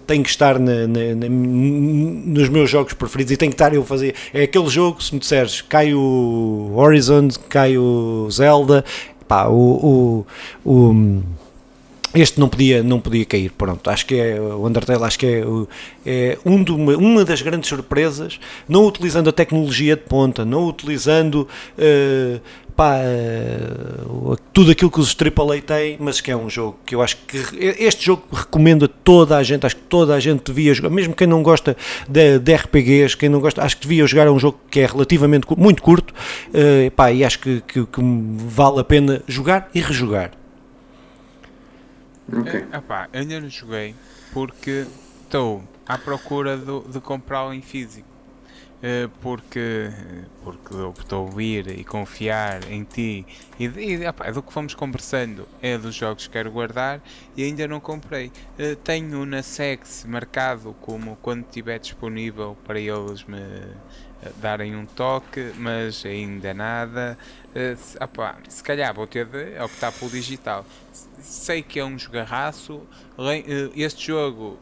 tem 0.07 0.23
que 0.23 0.29
estar 0.29 0.59
na, 0.59 0.87
na, 0.87 1.15
na, 1.15 1.29
nos 1.29 2.49
meus 2.49 2.69
jogos 2.69 2.93
preferidos 2.95 3.33
e 3.33 3.37
tem 3.37 3.49
que 3.49 3.55
estar 3.55 3.73
eu 3.73 3.83
a 3.83 3.85
fazer. 3.85 4.15
É 4.33 4.43
aquele 4.43 4.69
jogo, 4.69 5.03
se 5.03 5.15
me 5.15 5.21
disseres, 5.21 5.61
cai 5.63 5.95
o 5.95 6.73
Horizon, 6.75 7.29
cai 7.49 7.79
o 7.79 8.29
Zelda, 8.31 8.85
pá, 9.29 9.47
o, 9.47 10.27
o, 10.65 10.91
o 10.91 11.23
este 12.15 12.39
não 12.39 12.49
podia, 12.49 12.83
não 12.83 13.01
podia 13.01 13.25
cair, 13.25 13.51
pronto, 13.51 13.91
acho 13.91 14.07
que 14.07 14.15
é, 14.15 14.41
o 14.41 14.65
Undertale 14.67 15.03
acho 15.03 15.19
que 15.19 15.27
é, 15.27 15.43
é 16.07 16.39
um 16.45 16.63
uma, 16.97 17.25
das 17.25 17.43
grandes 17.43 17.69
surpresas, 17.69 18.39
não 18.69 18.87
utilizando 18.87 19.29
a 19.29 19.33
tecnologia 19.33 19.97
de 19.97 20.03
ponta, 20.03 20.45
não 20.45 20.67
utilizando 20.67 21.49
uh, 21.77 22.41
pá, 22.77 22.99
uh, 22.99 24.37
tudo 24.53 24.71
aquilo 24.71 24.91
que 24.91 25.01
os 25.01 25.15
AAA 25.15 25.61
têm, 25.61 25.97
mas 25.99 26.21
que 26.21 26.31
é 26.31 26.37
um 26.37 26.49
jogo 26.49 26.79
que 26.87 26.95
eu 26.95 27.03
acho 27.03 27.17
que, 27.27 27.37
este 27.79 28.05
jogo 28.05 28.23
recomendo 28.33 28.85
a 28.85 28.89
toda 28.89 29.37
a 29.37 29.43
gente, 29.43 29.67
acho 29.67 29.77
que 29.77 29.83
toda 29.83 30.15
a 30.15 30.21
gente 30.21 30.45
devia 30.45 30.73
jogar, 30.73 30.91
mesmo 30.91 31.15
quem 31.15 31.27
não 31.27 31.43
gosta 31.43 31.77
de, 32.09 32.39
de 32.39 32.55
RPGs, 32.55 33.17
quem 33.17 33.29
não 33.29 33.41
gosta, 33.41 33.63
acho 33.63 33.77
que 33.77 33.83
devia 33.83 34.07
jogar 34.07 34.31
um 34.31 34.39
jogo 34.39 34.61
que 34.71 34.81
é 34.81 34.87
relativamente 34.87 35.47
muito 35.57 35.83
curto, 35.83 36.13
uh, 36.13 36.91
pá, 36.93 37.11
e 37.11 37.25
acho 37.25 37.41
que, 37.41 37.61
que, 37.67 37.85
que 37.85 38.01
vale 38.47 38.81
a 38.81 38.85
pena 38.85 39.21
jogar 39.27 39.69
e 39.75 39.81
rejogar. 39.81 40.31
Ok. 42.33 42.67
É, 43.13 43.19
ainda 43.19 43.41
não 43.41 43.49
joguei 43.49 43.95
porque 44.33 44.87
estou 45.23 45.63
à 45.87 45.99
procura 45.99 46.57
do, 46.57 46.81
de 46.81 47.01
comprá-lo 47.01 47.53
em 47.53 47.63
físico. 47.63 48.15
Uh, 48.77 49.09
porque, 49.23 49.89
porque 50.43 50.75
estou 51.01 51.21
a 51.21 51.23
ouvir 51.23 51.69
e 51.69 51.83
confiar 51.85 52.71
em 52.71 52.85
ti 52.85 53.25
e, 53.59 53.65
e 53.65 54.05
epá, 54.05 54.31
do 54.31 54.43
que 54.43 54.53
fomos 54.53 54.75
conversando 54.75 55.49
é 55.63 55.79
dos 55.79 55.95
jogos 55.95 56.27
que 56.27 56.33
quero 56.35 56.51
guardar 56.51 57.01
e 57.35 57.45
ainda 57.45 57.67
não 57.67 57.81
comprei. 57.81 58.27
Uh, 58.59 58.77
tenho 58.85 59.25
na 59.25 59.43
Sex 59.43 60.05
marcado 60.07 60.77
como 60.83 61.17
quando 61.23 61.47
estiver 61.47 61.79
disponível 61.79 62.59
para 62.63 62.79
eles 62.79 63.25
me 63.25 63.39
uh, 63.39 64.31
darem 64.43 64.77
um 64.77 64.85
toque, 64.85 65.53
mas 65.57 66.05
ainda 66.05 66.53
nada. 66.53 67.17
Epá, 67.99 68.37
se 68.49 68.63
calhar 68.63 68.93
vou 68.93 69.07
ter 69.07 69.25
de 69.25 69.59
optar 69.63 69.93
pelo 69.93 70.11
digital 70.11 70.67
sei 71.25 71.63
que 71.63 71.81
é 71.81 71.85
um 71.85 71.99
jogarraço. 71.99 72.83
Eh, 73.19 73.71
este 73.77 74.07
jogo 74.09 74.59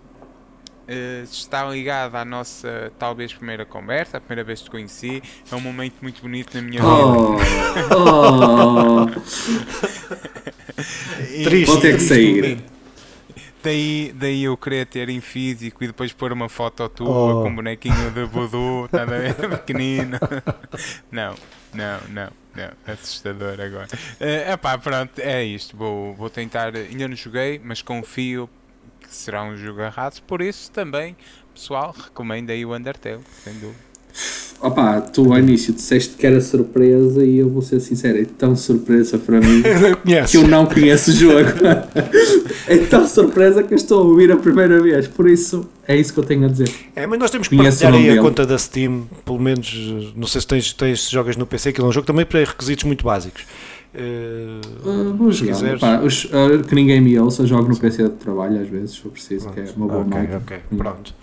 uh, 0.89 1.25
está 1.25 1.69
ligado 1.69 2.15
à 2.15 2.25
nossa, 2.25 2.93
talvez, 2.99 3.35
primeira 3.35 3.67
conversa, 3.67 4.19
a 4.19 4.21
primeira 4.21 4.45
vez 4.45 4.61
que 4.61 4.67
te 4.67 4.71
conheci. 4.71 5.21
É 5.51 5.55
um 5.55 5.61
momento 5.61 5.97
muito 6.01 6.23
bonito 6.23 6.55
na 6.55 6.63
minha 6.63 6.81
oh, 6.85 7.37
vida. 7.37 7.97
Oh. 7.97 9.07
Triste. 11.45 11.67
Vou 11.67 11.81
ter 11.81 11.97
que 11.97 12.03
sair. 12.03 12.65
Daí, 13.63 14.13
daí 14.17 14.43
eu 14.43 14.57
querer 14.57 14.87
ter 14.87 15.09
em 15.09 15.21
físico 15.21 15.85
e 15.85 15.87
depois 15.87 16.13
pôr 16.13 16.33
uma 16.33 16.49
foto 16.49 16.89
tua 16.89 17.09
oh. 17.09 17.43
com 17.43 17.49
um 17.49 17.55
bonequinho 17.55 18.11
de 18.11 18.25
voodoo, 18.25 18.89
tá 18.89 19.07
pequenino. 19.59 20.19
Não, 21.11 21.35
não, 21.73 22.01
não. 22.11 22.42
Não, 22.55 22.93
assustador 22.93 23.61
agora. 23.61 23.89
É 24.21 24.55
uh, 24.55 24.59
pá, 24.59 24.77
pronto, 24.77 25.19
é 25.19 25.45
isto. 25.45 25.77
Vou, 25.77 26.15
vou 26.15 26.29
tentar. 26.29 26.75
Ainda 26.77 27.09
não 27.09 27.17
joguei, 27.17 27.61
mas 27.63 27.81
confio 27.81 28.49
que 29.01 29.15
será 29.15 29.43
um 29.43 29.57
jogo 29.57 29.81
errado. 29.81 30.21
Por 30.23 30.43
isso 30.43 30.71
também, 30.71 31.17
pessoal, 31.55 31.95
recomendo 31.97 32.51
aí 32.51 32.65
o 32.65 32.75
Undertale, 32.75 33.21
sem 33.43 33.55
dúvida. 33.55 33.93
Opa, 34.61 35.01
tu 35.01 35.33
ao 35.33 35.39
início 35.41 35.75
disseste 35.75 36.15
que 36.15 36.25
era 36.25 36.41
surpresa 36.41 37.25
e 37.25 37.39
eu 37.39 37.49
vou 37.49 37.63
ser 37.63 37.81
sincero, 37.81 38.19
é 38.19 38.25
tão 38.25 38.55
surpresa 38.55 39.19
para 39.19 39.41
mim 39.41 39.61
que 40.31 40.37
eu 40.37 40.47
não 40.47 40.67
conheço 40.67 41.11
o 41.11 41.15
jogo. 41.15 41.51
é 42.69 42.79
tão 42.79 43.09
surpresa 43.09 43.65
que 43.65 43.75
eu 43.75 43.77
estou 43.77 44.01
a 44.01 44.05
ouvir 44.05 44.31
a 44.31 44.37
primeira 44.37 44.81
vez, 44.81 45.09
por 45.09 45.29
isso 45.29 45.69
é 45.87 45.97
isso 45.97 46.13
que 46.13 46.21
eu 46.21 46.25
tenho 46.25 46.45
a 46.45 46.49
dizer. 46.49 46.73
É, 46.95 47.07
mas 47.07 47.19
nós 47.19 47.31
temos 47.31 47.49
que 47.49 47.57
conheço 47.57 47.81
partilhar 47.81 48.03
aí 48.03 48.09
a 48.09 48.13
dele. 48.13 48.27
conta 48.27 48.47
da 48.47 48.57
Steam, 48.57 49.09
pelo 49.25 49.41
menos, 49.41 50.13
não 50.15 50.27
sei 50.27 50.41
se 50.41 50.47
tens, 50.47 50.73
tens 50.73 51.11
jogas 51.11 51.37
no 51.37 51.47
PC, 51.47 51.73
que 51.73 51.81
é 51.81 51.85
um 51.85 51.93
jogo 51.93 52.07
também 52.07 52.25
para 52.25 52.41
requisitos 52.41 52.85
muito 52.85 53.05
básicos. 53.05 53.45
Uh, 53.95 54.89
uh, 54.89 55.15
vou 55.15 55.31
jogar, 55.31 55.79
pá, 55.79 56.01
os, 56.01 56.25
uh, 56.25 56.63
que 56.67 56.75
ninguém 56.75 57.01
me 57.01 57.19
ouça, 57.19 57.45
jogo 57.45 57.69
no 57.69 57.77
PC 57.77 58.05
de 58.05 58.11
trabalho 58.11 58.63
às 58.63 58.69
vezes, 58.69 58.93
se 58.93 59.01
for 59.01 59.11
preciso, 59.11 59.51
Pronto. 59.51 59.55
que 59.55 59.61
é 59.69 59.73
uma 59.77 59.87
boa 59.87 60.01
okay, 60.01 60.19
máquina. 60.19 60.37
Ok, 60.39 60.59
pronto. 60.79 61.15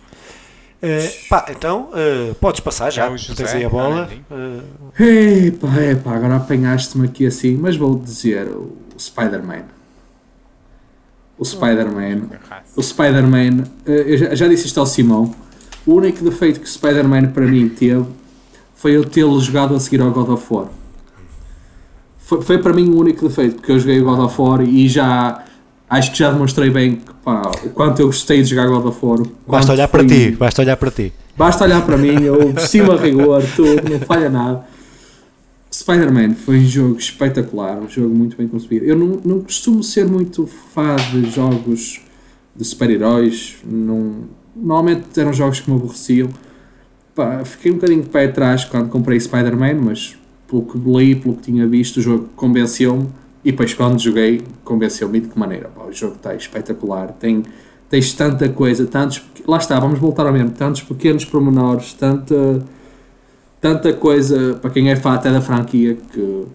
Uh, 0.82 1.28
pá, 1.30 1.46
então 1.50 1.90
uh, 1.90 2.36
podes 2.36 2.60
passar 2.60 2.92
já, 2.92 3.06
é 3.06 3.10
tens 3.10 3.54
aí 3.56 3.66
a 3.66 3.70
bola. 3.70 4.10
Uh... 4.30 5.02
Epá, 5.02 5.82
epá, 5.82 6.16
agora 6.16 6.36
apanhaste-me 6.36 7.08
aqui 7.08 7.26
assim, 7.26 7.58
mas 7.58 7.76
vou 7.76 7.98
dizer 7.98 8.48
o 8.50 8.78
Spider-Man. 8.98 9.79
O 11.40 11.46
Spider-Man. 11.46 12.24
O 12.76 12.84
Spider-Man, 12.84 13.64
eu 13.86 14.18
já, 14.18 14.36
já, 14.36 14.48
disse 14.48 14.68
isto 14.68 14.80
ao 14.80 14.86
Simão. 14.86 15.34
O 15.86 15.94
único 15.94 16.24
defeito 16.24 16.60
que 16.60 16.66
o 16.66 16.70
Spider-Man 16.70 17.28
para 17.28 17.46
mim 17.46 17.70
teve 17.70 18.06
foi 18.76 18.96
eu 18.96 19.06
tê-lo 19.06 19.40
jogado 19.40 19.74
a 19.74 19.80
seguir 19.80 20.02
ao 20.02 20.12
God 20.12 20.30
of 20.30 20.46
War. 20.50 20.68
Foi, 22.18 22.42
foi 22.42 22.58
para 22.58 22.74
mim 22.74 22.90
o 22.90 23.00
único 23.00 23.28
defeito, 23.28 23.56
porque 23.56 23.72
eu 23.72 23.80
joguei 23.80 24.02
o 24.02 24.04
God 24.06 24.20
of 24.20 24.42
War 24.42 24.62
e 24.62 24.90
já 24.90 25.44
acho 25.90 26.12
que 26.12 26.20
já 26.20 26.30
demonstrei 26.30 26.70
bem 26.70 26.98
que, 26.98 27.14
pá, 27.24 27.50
o 27.66 27.70
quanto 27.70 28.02
eu 28.02 28.08
gostei 28.08 28.42
de 28.42 28.50
jogar 28.50 28.68
God 28.68 28.86
of 28.86 29.00
War. 29.02 29.20
Basta 29.48 29.72
olhar 29.72 29.88
para 29.88 30.06
ti, 30.06 30.32
basta 30.32 30.62
olhar 30.62 30.76
para 30.76 30.92
ti. 30.92 31.14
Basta 31.38 31.64
olhar 31.64 31.86
para 31.86 31.98
mim, 31.98 32.22
eu 32.22 32.52
de 32.52 32.68
cima 32.68 32.96
a 32.96 32.98
rigor, 32.98 33.42
tudo, 33.56 33.90
não 33.90 34.00
falha 34.02 34.30
nada. 34.30 34.68
Spider-Man 35.72 36.34
foi 36.34 36.60
um 36.60 36.66
jogo 36.66 36.98
espetacular, 36.98 37.78
um 37.80 37.88
jogo 37.88 38.14
muito 38.14 38.36
bem 38.36 38.48
concebido. 38.48 38.86
Eu 38.86 38.96
não, 38.96 39.20
não 39.24 39.42
costumo 39.42 39.84
ser 39.84 40.08
muito 40.08 40.48
fã 40.48 40.96
de 40.96 41.30
jogos 41.30 42.02
de 42.56 42.66
super-heróis, 42.66 43.58
normalmente 44.56 45.20
eram 45.20 45.32
jogos 45.32 45.60
que 45.60 45.70
me 45.70 45.78
aborreciam. 45.78 46.30
Pá, 47.14 47.44
fiquei 47.46 47.72
um 47.72 47.76
bocadinho 47.76 48.02
de 48.02 48.10
pé 48.10 48.26
atrás 48.26 48.66
quando 48.66 48.90
comprei 48.90 49.20
Spider-Man, 49.20 49.76
mas 49.76 50.18
pelo 50.48 50.64
que 50.64 50.78
li, 50.78 51.16
pelo 51.16 51.36
que 51.36 51.44
tinha 51.44 51.68
visto, 51.68 51.98
o 51.98 52.02
jogo 52.02 52.30
convenceu-me 52.36 53.08
e 53.44 53.52
depois 53.52 53.74
quando 53.74 54.00
joguei, 54.00 54.42
convenceu-me 54.64 55.20
de 55.20 55.28
que 55.30 55.38
maneira. 55.38 55.70
Pá, 55.70 55.84
o 55.86 55.94
jogo 55.94 56.16
está 56.16 56.36
espetacular, 56.36 57.12
tem, 57.14 57.44
tens 57.90 58.14
tanta 58.14 58.50
coisa, 58.50 58.86
tantos. 58.86 59.24
Lá 59.48 59.58
está, 59.58 59.80
vamos 59.80 60.00
voltar 60.00 60.26
ao 60.26 60.34
mesmo, 60.34 60.52
tantos 60.52 60.82
pequenos 60.82 61.24
pormenores, 61.24 61.94
tanta, 61.94 62.64
tanta 63.62 63.94
coisa 63.94 64.56
para 64.62 64.70
quem 64.70 64.90
é 64.90 64.96
fã 64.96 65.14
até 65.14 65.32
da 65.32 65.42
franquia 65.42 65.98
que 66.12 66.46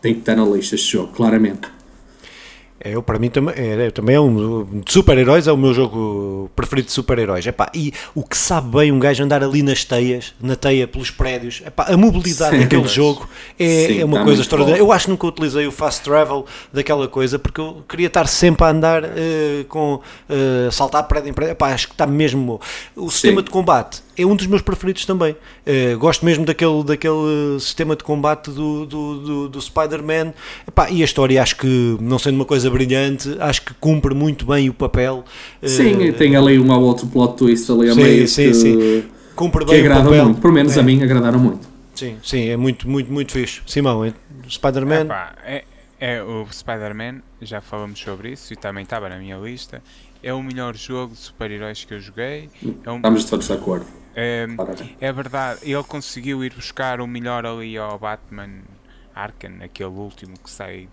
tem 0.00 0.14
que 0.14 0.20
estar 0.20 0.36
na 0.36 0.44
lista 0.44 0.74
este 0.74 0.92
jogo, 0.92 1.12
claramente. 1.12 1.76
É, 2.86 2.94
eu, 2.94 3.02
para 3.02 3.18
mim 3.18 3.30
também 3.30 3.54
é, 3.56 3.90
também 3.90 4.14
é 4.14 4.20
um 4.20 4.64
de 4.84 4.92
super-heróis, 4.92 5.48
é 5.48 5.52
o 5.52 5.56
meu 5.56 5.72
jogo 5.72 6.50
preferido 6.54 6.86
de 6.86 6.92
super-heróis. 6.92 7.44
E 7.74 7.92
o 8.14 8.22
que 8.22 8.36
sabe 8.36 8.76
bem 8.76 8.92
um 8.92 8.98
gajo 8.98 9.24
andar 9.24 9.42
ali 9.42 9.62
nas 9.62 9.82
teias, 9.84 10.34
na 10.40 10.54
teia 10.54 10.86
pelos 10.86 11.10
prédios, 11.10 11.62
epá, 11.66 11.86
a 11.88 11.96
mobilidade 11.96 12.54
Sim, 12.54 12.62
daquele 12.62 12.86
jogo 12.86 13.28
é, 13.58 13.86
Sim, 13.88 14.00
é 14.00 14.04
uma 14.04 14.22
coisa 14.22 14.42
extraordinária. 14.42 14.80
Eu 14.80 14.92
acho 14.92 15.06
que 15.06 15.10
nunca 15.10 15.26
utilizei 15.26 15.66
o 15.66 15.72
fast 15.72 16.04
travel 16.04 16.46
daquela 16.72 17.08
coisa 17.08 17.38
porque 17.38 17.60
eu 17.60 17.82
queria 17.88 18.06
estar 18.06 18.28
sempre 18.28 18.64
a 18.64 18.68
andar 18.68 19.04
uh, 19.04 19.64
com 19.68 19.94
uh, 19.94 20.70
saltar 20.70 21.08
prédio 21.08 21.30
em 21.30 21.32
prédio. 21.32 21.52
Epá, 21.52 21.72
acho 21.72 21.88
que 21.88 21.94
está 21.94 22.06
mesmo. 22.06 22.60
O 22.94 23.10
sistema 23.10 23.40
Sim. 23.40 23.44
de 23.46 23.50
combate 23.50 24.05
é 24.16 24.26
um 24.26 24.34
dos 24.34 24.46
meus 24.46 24.62
preferidos 24.62 25.04
também. 25.04 25.36
Uh, 25.66 25.98
gosto 25.98 26.24
mesmo 26.24 26.44
daquele, 26.44 26.82
daquele 26.84 27.58
sistema 27.60 27.94
de 27.94 28.02
combate 28.04 28.50
do, 28.50 28.86
do, 28.86 29.20
do, 29.20 29.48
do 29.48 29.60
Spider-Man. 29.60 30.32
E 30.90 31.02
a 31.02 31.04
história, 31.04 31.42
acho 31.42 31.56
que, 31.56 31.96
não 32.00 32.18
sendo 32.18 32.36
uma 32.36 32.44
coisa 32.44 32.70
brilhante, 32.70 33.36
acho 33.40 33.62
que 33.62 33.74
cumpre 33.74 34.14
muito 34.14 34.46
bem 34.46 34.68
o 34.68 34.74
papel. 34.74 35.24
Sim, 35.62 36.08
uh, 36.08 36.12
tem 36.12 36.36
ali 36.36 36.58
um 36.58 36.70
ou 36.70 36.82
outro 36.82 37.06
plot 37.06 37.36
twist 37.36 37.70
ali 37.70 37.90
a 37.90 37.94
sim, 37.94 38.02
meio 38.02 38.28
sim, 38.28 38.42
que, 38.48 38.54
sim. 38.54 39.04
Cumpre 39.34 39.64
bem 39.64 39.82
que 39.82 39.86
agrada 39.86 40.24
muito. 40.24 40.40
Pelo 40.40 40.52
menos 40.52 40.76
é. 40.76 40.80
a 40.80 40.82
mim 40.82 41.02
agradaram 41.02 41.38
muito. 41.38 41.68
Sim, 41.94 42.16
sim, 42.22 42.48
é 42.48 42.56
muito, 42.56 42.88
muito, 42.88 43.12
muito 43.12 43.32
fixe. 43.32 43.62
Simão, 43.66 44.04
é, 44.04 44.12
Spider-Man. 44.48 45.08
É, 45.44 45.64
é, 45.98 46.22
o 46.22 46.46
Spider-Man, 46.50 47.22
já 47.40 47.60
falamos 47.60 47.98
sobre 47.98 48.32
isso 48.32 48.52
e 48.52 48.56
também 48.56 48.82
estava 48.82 49.08
na 49.08 49.18
minha 49.18 49.36
lista. 49.38 49.82
É 50.22 50.32
o 50.32 50.42
melhor 50.42 50.76
jogo 50.76 51.14
de 51.14 51.20
super-heróis 51.20 51.84
que 51.84 51.94
eu 51.94 52.00
joguei. 52.00 52.50
É 52.84 52.90
um... 52.90 52.96
Estamos 52.96 53.24
todos 53.24 53.46
de 53.46 53.52
acordo. 53.52 53.86
É, 54.18 54.46
é, 54.98 55.12
verdade, 55.12 55.60
ele 55.62 55.84
conseguiu 55.84 56.42
ir 56.42 56.54
buscar 56.54 57.02
o 57.02 57.06
melhor 57.06 57.44
ali 57.44 57.76
ao 57.76 57.98
Batman 57.98 58.62
Arkham, 59.14 59.62
aquele 59.62 59.90
último 59.90 60.38
que 60.38 60.50
sai, 60.50 60.88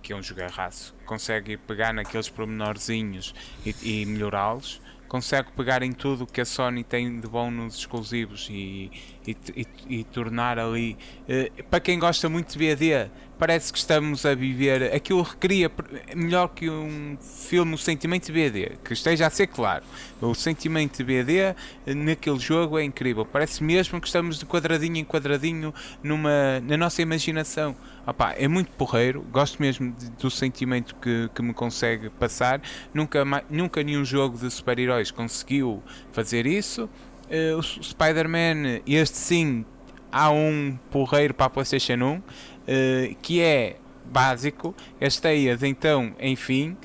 que 0.00 0.12
é 0.12 0.16
um 0.16 0.22
jogarraço. 0.22 0.94
Consegue 1.04 1.56
pegar 1.56 1.92
naqueles 1.92 2.28
pormenorzinhos 2.28 3.34
e, 3.66 3.74
e 3.82 4.06
melhorá-los 4.06 4.80
consegue 5.08 5.50
pegar 5.52 5.82
em 5.82 5.90
tudo 5.90 6.26
que 6.26 6.40
a 6.40 6.44
Sony 6.44 6.84
tem 6.84 7.18
de 7.18 7.26
bom 7.26 7.50
nos 7.50 7.78
exclusivos 7.78 8.46
e, 8.50 8.90
e, 9.26 9.66
e, 9.88 10.04
tornar 10.04 10.58
ali. 10.58 10.96
Uh, 11.22 11.64
para 11.64 11.80
quem 11.80 11.98
gosta 11.98 12.28
muito 12.28 12.52
de 12.52 12.58
BD, 12.58 13.10
parece 13.38 13.72
que 13.72 13.78
estamos 13.78 14.26
a 14.26 14.34
viver. 14.34 14.94
Aquilo 14.94 15.22
recria 15.22 15.70
melhor 16.14 16.48
que 16.48 16.68
um 16.68 17.16
filme, 17.20 17.74
o 17.74 17.78
sentimento 17.78 18.32
BD, 18.32 18.72
que 18.84 18.92
esteja 18.92 19.26
a 19.26 19.30
ser 19.30 19.46
claro. 19.46 19.84
O 20.20 20.34
sentimento 20.34 21.04
BD 21.04 21.38
eh, 21.38 21.54
naquele 21.94 22.38
jogo 22.38 22.78
é 22.78 22.84
incrível. 22.84 23.24
Parece 23.24 23.62
mesmo 23.62 24.00
que 24.00 24.06
estamos 24.06 24.38
de 24.38 24.44
quadradinho 24.44 24.96
em 24.96 25.04
quadradinho 25.04 25.72
numa, 26.02 26.60
na 26.60 26.76
nossa 26.76 27.00
imaginação. 27.00 27.76
Opa, 28.06 28.32
é 28.32 28.48
muito 28.48 28.72
porreiro, 28.72 29.24
gosto 29.30 29.60
mesmo 29.60 29.92
de, 29.92 30.10
do 30.10 30.30
sentimento 30.30 30.96
que, 30.96 31.30
que 31.34 31.42
me 31.42 31.54
consegue 31.54 32.10
passar. 32.10 32.60
Nunca, 32.92 33.24
nunca 33.48 33.82
nenhum 33.82 34.04
jogo 34.04 34.36
de 34.36 34.50
super-heróis 34.50 35.10
conseguiu 35.10 35.82
fazer 36.12 36.46
isso. 36.46 36.88
Uh, 37.30 37.58
o 37.58 37.62
Spider-Man, 37.62 38.80
este 38.86 39.18
sim, 39.18 39.64
há 40.10 40.30
um 40.30 40.78
porreiro 40.90 41.34
para 41.34 41.46
a 41.46 41.50
PlayStation 41.50 42.02
1 42.02 42.22
uh, 42.68 43.10
eh, 43.10 43.16
que 43.22 43.40
é 43.40 43.76
básico. 44.04 44.74
As 45.00 45.18
teias, 45.18 45.62
então, 45.62 46.12
enfim, 46.20 46.76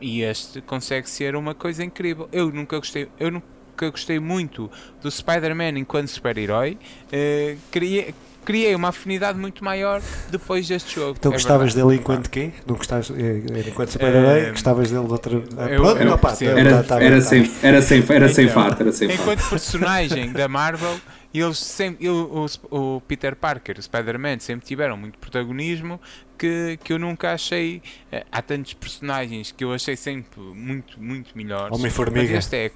e 0.00 0.22
este 0.22 0.60
consegue 0.60 1.08
ser 1.08 1.34
uma 1.34 1.54
coisa 1.54 1.82
incrível. 1.82 2.28
Eu 2.32 2.50
nunca 2.50 2.78
gostei, 2.78 3.08
eu 3.18 3.30
nunca 3.30 3.90
gostei 3.90 4.20
muito 4.20 4.70
do 5.00 5.10
Spider-Man 5.10 5.78
enquanto 5.78 6.08
super-herói. 6.08 6.78
Uh, 7.12 7.58
queria 7.70 8.14
criei 8.44 8.74
uma 8.74 8.88
afinidade 8.88 9.38
muito 9.38 9.64
maior 9.64 10.02
depois 10.30 10.66
deste 10.66 10.96
jogo. 10.96 11.16
Então 11.18 11.30
é 11.30 11.34
gostavas 11.34 11.72
verdade. 11.72 11.88
dele 11.88 12.00
enquanto 12.00 12.30
quê? 12.30 12.50
Não 12.66 12.76
gostavas 12.76 13.10
eh, 13.10 13.42
enquanto 13.68 13.90
super-herói? 13.90 14.50
gostavas 14.50 14.90
dele 14.90 15.04
de 15.04 15.12
outro. 15.12 15.44
Ah, 15.56 15.68
pronto, 15.68 15.98
era, 15.98 16.18
pá, 16.18 16.36
era, 16.40 16.82
tá, 16.82 17.02
era, 17.02 17.20
sem, 17.20 17.50
era 17.62 17.82
sem, 17.82 18.04
era 18.08 18.28
sem 18.28 18.44
então, 18.44 18.54
farto, 18.54 18.82
era 18.82 18.92
sem 18.92 19.12
Enquanto 19.12 19.48
personagem 19.48 20.32
da 20.32 20.48
Marvel, 20.48 20.96
eles 21.40 21.58
sempre, 21.58 22.08
o, 22.08 22.46
o, 22.70 23.00
Peter 23.02 23.34
Parker, 23.34 23.78
o 23.78 23.82
Spider-Man, 23.82 24.38
sempre 24.40 24.66
tiveram 24.66 24.96
muito 24.96 25.18
protagonismo 25.18 26.00
que, 26.38 26.78
que 26.84 26.92
eu 26.92 26.98
nunca 26.98 27.32
achei. 27.32 27.82
Eh, 28.10 28.24
há 28.30 28.42
tantos 28.42 28.74
personagens 28.74 29.50
que 29.52 29.64
eu 29.64 29.72
achei 29.72 29.96
sempre 29.96 30.40
muito, 30.40 31.00
muito 31.00 31.36
melhores. 31.36 31.76
Homem-Formiga. 31.76 32.36
Este 32.36 32.56
é 32.56 32.70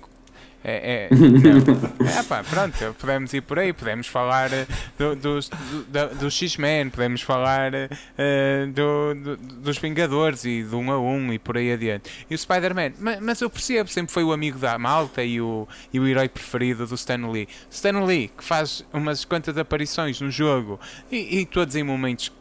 é, 0.65 1.09
é, 1.09 1.09
é 2.19 2.23
pá, 2.25 2.43
pronto, 2.43 2.77
podemos 2.99 3.33
ir 3.33 3.41
por 3.43 3.59
aí, 3.59 3.73
podemos 3.73 4.09
falar 4.09 4.53
eh, 4.53 4.67
do, 4.99 5.15
do, 5.15 5.41
do, 5.41 6.15
do 6.19 6.31
X-Men, 6.31 6.91
podemos 6.91 7.23
falar 7.23 7.73
uh, 7.73 8.73
do, 8.73 9.15
do, 9.15 9.37
dos 9.37 9.79
Vingadores 9.79 10.45
e 10.45 10.65
do 10.65 10.79
1 10.79 10.91
a 10.91 10.99
1 10.99 11.33
e 11.35 11.39
por 11.39 11.57
aí 11.57 11.73
adiante. 11.73 12.11
E 12.29 12.35
o 12.35 12.39
Spider-Man, 12.39 12.93
mas, 12.99 13.21
mas, 13.21 13.41
eu 13.41 13.49
percebo, 13.49 13.89
sempre 13.89 14.13
foi 14.13 14.25
o 14.25 14.33
amigo 14.33 14.59
da 14.59 14.77
malta 14.77 15.23
e 15.23 15.41
o, 15.41 15.69
e 15.93 16.01
o 16.01 16.07
herói 16.07 16.29
preferido 16.29 16.87
do 16.87 16.97
Stan 16.97 17.31
Lee. 17.31 17.49
Stan 17.71 18.05
Lee, 18.05 18.29
que 18.37 18.43
faz 18.43 18.85
umas 18.93 19.25
quantas 19.25 19.57
aparições 19.57 20.21
no 20.21 20.31
jogo 20.31 20.81
e, 21.13 21.39
e 21.39 21.47
todos 21.47 21.77
em 21.77 21.85
momentos 21.85 22.33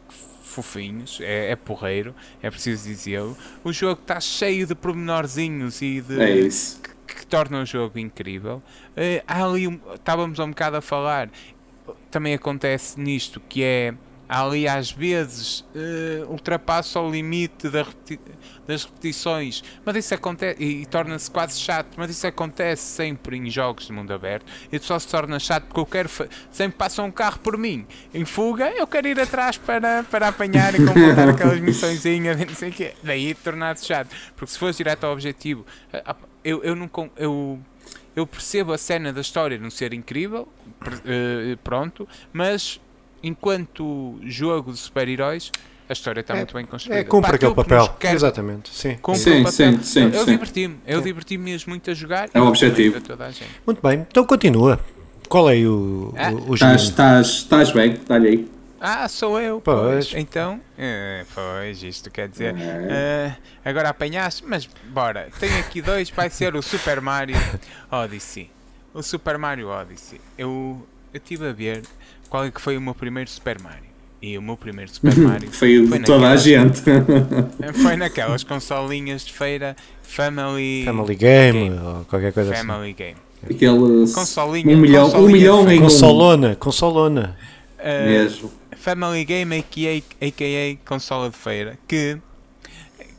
fofinhos, 0.42 1.20
é, 1.20 1.52
é 1.52 1.56
porreiro, 1.56 2.14
é 2.42 2.50
preciso 2.50 2.88
dizê-lo. 2.88 3.36
O 3.62 3.72
jogo 3.72 4.00
está 4.00 4.18
cheio 4.18 4.66
de 4.66 4.74
pormenorzinhos 4.74 5.80
e 5.82 6.00
de. 6.00 6.20
É 6.20 6.30
isso 6.38 6.95
que 7.14 7.26
torna 7.26 7.60
o 7.60 7.64
jogo 7.64 7.98
incrível. 7.98 8.62
Uh, 8.96 9.22
há 9.26 9.44
ali, 9.44 9.68
um, 9.68 9.80
estávamos 9.94 10.38
um 10.38 10.48
bocado 10.48 10.76
a 10.76 10.80
falar, 10.80 11.30
também 12.10 12.34
acontece 12.34 12.98
nisto, 13.00 13.40
que 13.48 13.62
é 13.62 13.94
ali 14.28 14.66
às 14.66 14.90
vezes 14.90 15.60
uh, 15.60 16.30
ultrapassa 16.30 17.00
o 17.00 17.10
limite 17.10 17.68
da 17.68 17.82
repeti 17.82 18.18
das 18.66 18.84
repetições, 18.84 19.62
mas 19.84 19.94
isso 19.94 20.12
acontece 20.12 20.60
e, 20.60 20.82
e 20.82 20.86
torna-se 20.86 21.30
quase 21.30 21.60
chato, 21.60 21.94
mas 21.96 22.10
isso 22.10 22.26
acontece 22.26 22.82
sempre 22.82 23.36
em 23.36 23.48
jogos 23.48 23.86
de 23.86 23.92
mundo 23.92 24.12
aberto. 24.12 24.44
E 24.72 24.78
só 24.80 24.98
se 24.98 25.06
torna 25.06 25.38
chato 25.38 25.66
porque 25.66 25.78
eu 25.78 25.86
quero 25.86 26.10
sempre 26.50 26.76
passa 26.76 27.00
um 27.02 27.12
carro 27.12 27.38
por 27.38 27.56
mim 27.56 27.86
em 28.12 28.24
fuga, 28.24 28.70
eu 28.70 28.86
quero 28.88 29.06
ir 29.06 29.20
atrás 29.20 29.56
para, 29.56 30.02
para 30.04 30.28
apanhar 30.28 30.74
e 30.74 30.84
completar 30.84 31.28
aquelas 31.30 31.60
missõezinhas, 31.60 32.36
não 32.38 32.54
sei 32.54 32.70
o 32.70 32.72
quê. 32.72 32.94
Daí 33.04 33.34
tornar-se 33.34 33.86
chato, 33.86 34.08
porque 34.34 34.50
se 34.50 34.58
fosse 34.58 34.78
direto 34.78 35.04
ao 35.04 35.12
objetivo, 35.12 35.64
uh, 35.94 36.16
eu, 36.46 36.62
eu 36.62 36.76
não. 36.76 36.88
Eu, 37.16 37.58
eu 38.14 38.26
percebo 38.26 38.72
a 38.72 38.78
cena 38.78 39.12
da 39.12 39.20
história 39.20 39.58
não 39.58 39.70
ser 39.70 39.92
incrível, 39.92 40.48
uh, 40.86 41.56
pronto, 41.62 42.08
mas 42.32 42.80
enquanto 43.22 44.16
jogo 44.22 44.72
de 44.72 44.78
super-heróis, 44.78 45.50
a 45.88 45.92
história 45.92 46.20
está 46.20 46.34
é, 46.34 46.38
muito 46.38 46.54
bem 46.54 46.64
construída. 46.64 47.00
É, 47.00 47.04
cumpre 47.04 47.34
aquele 47.34 47.54
papel. 47.54 47.88
Quer, 48.00 48.14
Exatamente, 48.14 48.70
sim. 48.72 48.96
Sim, 49.14 49.46
sim, 49.46 49.82
sim, 49.82 50.02
Eu, 50.04 50.10
eu 50.10 50.26
diverti-me, 50.26 50.78
eu 50.86 51.00
diverti-me 51.00 51.44
mesmo 51.44 51.70
muito 51.70 51.90
a 51.90 51.94
jogar. 51.94 52.30
É 52.32 52.40
o 52.40 52.46
objetivo. 52.46 53.00
Muito 53.66 53.82
bem, 53.82 54.06
então 54.08 54.24
continua. 54.24 54.80
Qual 55.28 55.50
é 55.50 55.56
o, 55.56 56.14
ah, 56.16 56.30
o, 56.30 56.52
o 56.52 56.54
Estás 56.54 57.72
bem, 57.72 57.98
dá-lhe 58.06 58.28
aí. 58.28 58.55
Ah, 58.88 59.08
sou 59.08 59.40
eu. 59.40 59.60
Pois. 59.60 60.10
pois. 60.10 60.14
Então, 60.14 60.60
uh, 60.78 61.26
pois, 61.34 61.82
isto 61.82 62.08
quer 62.08 62.28
dizer. 62.28 62.54
Uh, 62.54 63.36
agora 63.64 63.88
apanhaste, 63.88 64.44
mas 64.46 64.68
bora. 64.90 65.28
Tenho 65.40 65.58
aqui 65.58 65.82
dois, 65.82 66.08
vai 66.08 66.30
ser 66.30 66.54
o 66.54 66.62
Super 66.62 67.00
Mario 67.00 67.34
Odyssey. 67.90 68.48
O 68.94 69.02
Super 69.02 69.38
Mario 69.38 69.70
Odyssey. 69.70 70.20
Eu 70.38 70.86
estive 71.12 71.48
a 71.48 71.52
ver 71.52 71.82
qual 72.30 72.44
é 72.44 72.50
que 72.52 72.60
foi 72.60 72.76
o 72.76 72.80
meu 72.80 72.94
primeiro 72.94 73.28
Super 73.28 73.60
Mario. 73.60 73.90
E 74.22 74.38
o 74.38 74.42
meu 74.42 74.56
primeiro 74.56 74.88
Super 74.88 75.16
Mario 75.18 75.50
foi, 75.50 75.84
foi 75.84 75.98
toda 75.98 76.30
a 76.30 76.36
gente. 76.36 76.80
foi 77.82 77.96
naquelas 77.96 78.44
consolinhas 78.44 79.24
de 79.24 79.32
feira 79.32 79.74
Family, 80.00 80.84
Family 80.84 81.16
Game, 81.16 81.70
Game. 81.70 81.80
ou 81.80 82.04
qualquer 82.04 82.32
coisa 82.32 82.54
Family 82.54 82.90
assim. 82.90 82.94
Game. 82.94 83.16
Aqueles 83.50 84.14
consolinha, 84.14 84.76
um 84.76 84.80
milhão, 84.80 85.10
um 85.16 85.28
milhão 85.28 85.70
em 85.70 85.80
consolona, 85.80 86.54
consolona. 86.54 87.36
Uh, 87.78 88.06
Mesmo. 88.06 88.52
Family 88.76 89.24
Game, 89.24 89.54
a.k.a. 89.58 90.26
AKA 90.26 90.80
consola 90.84 91.30
de 91.30 91.36
feira, 91.36 91.78
que, 91.86 92.18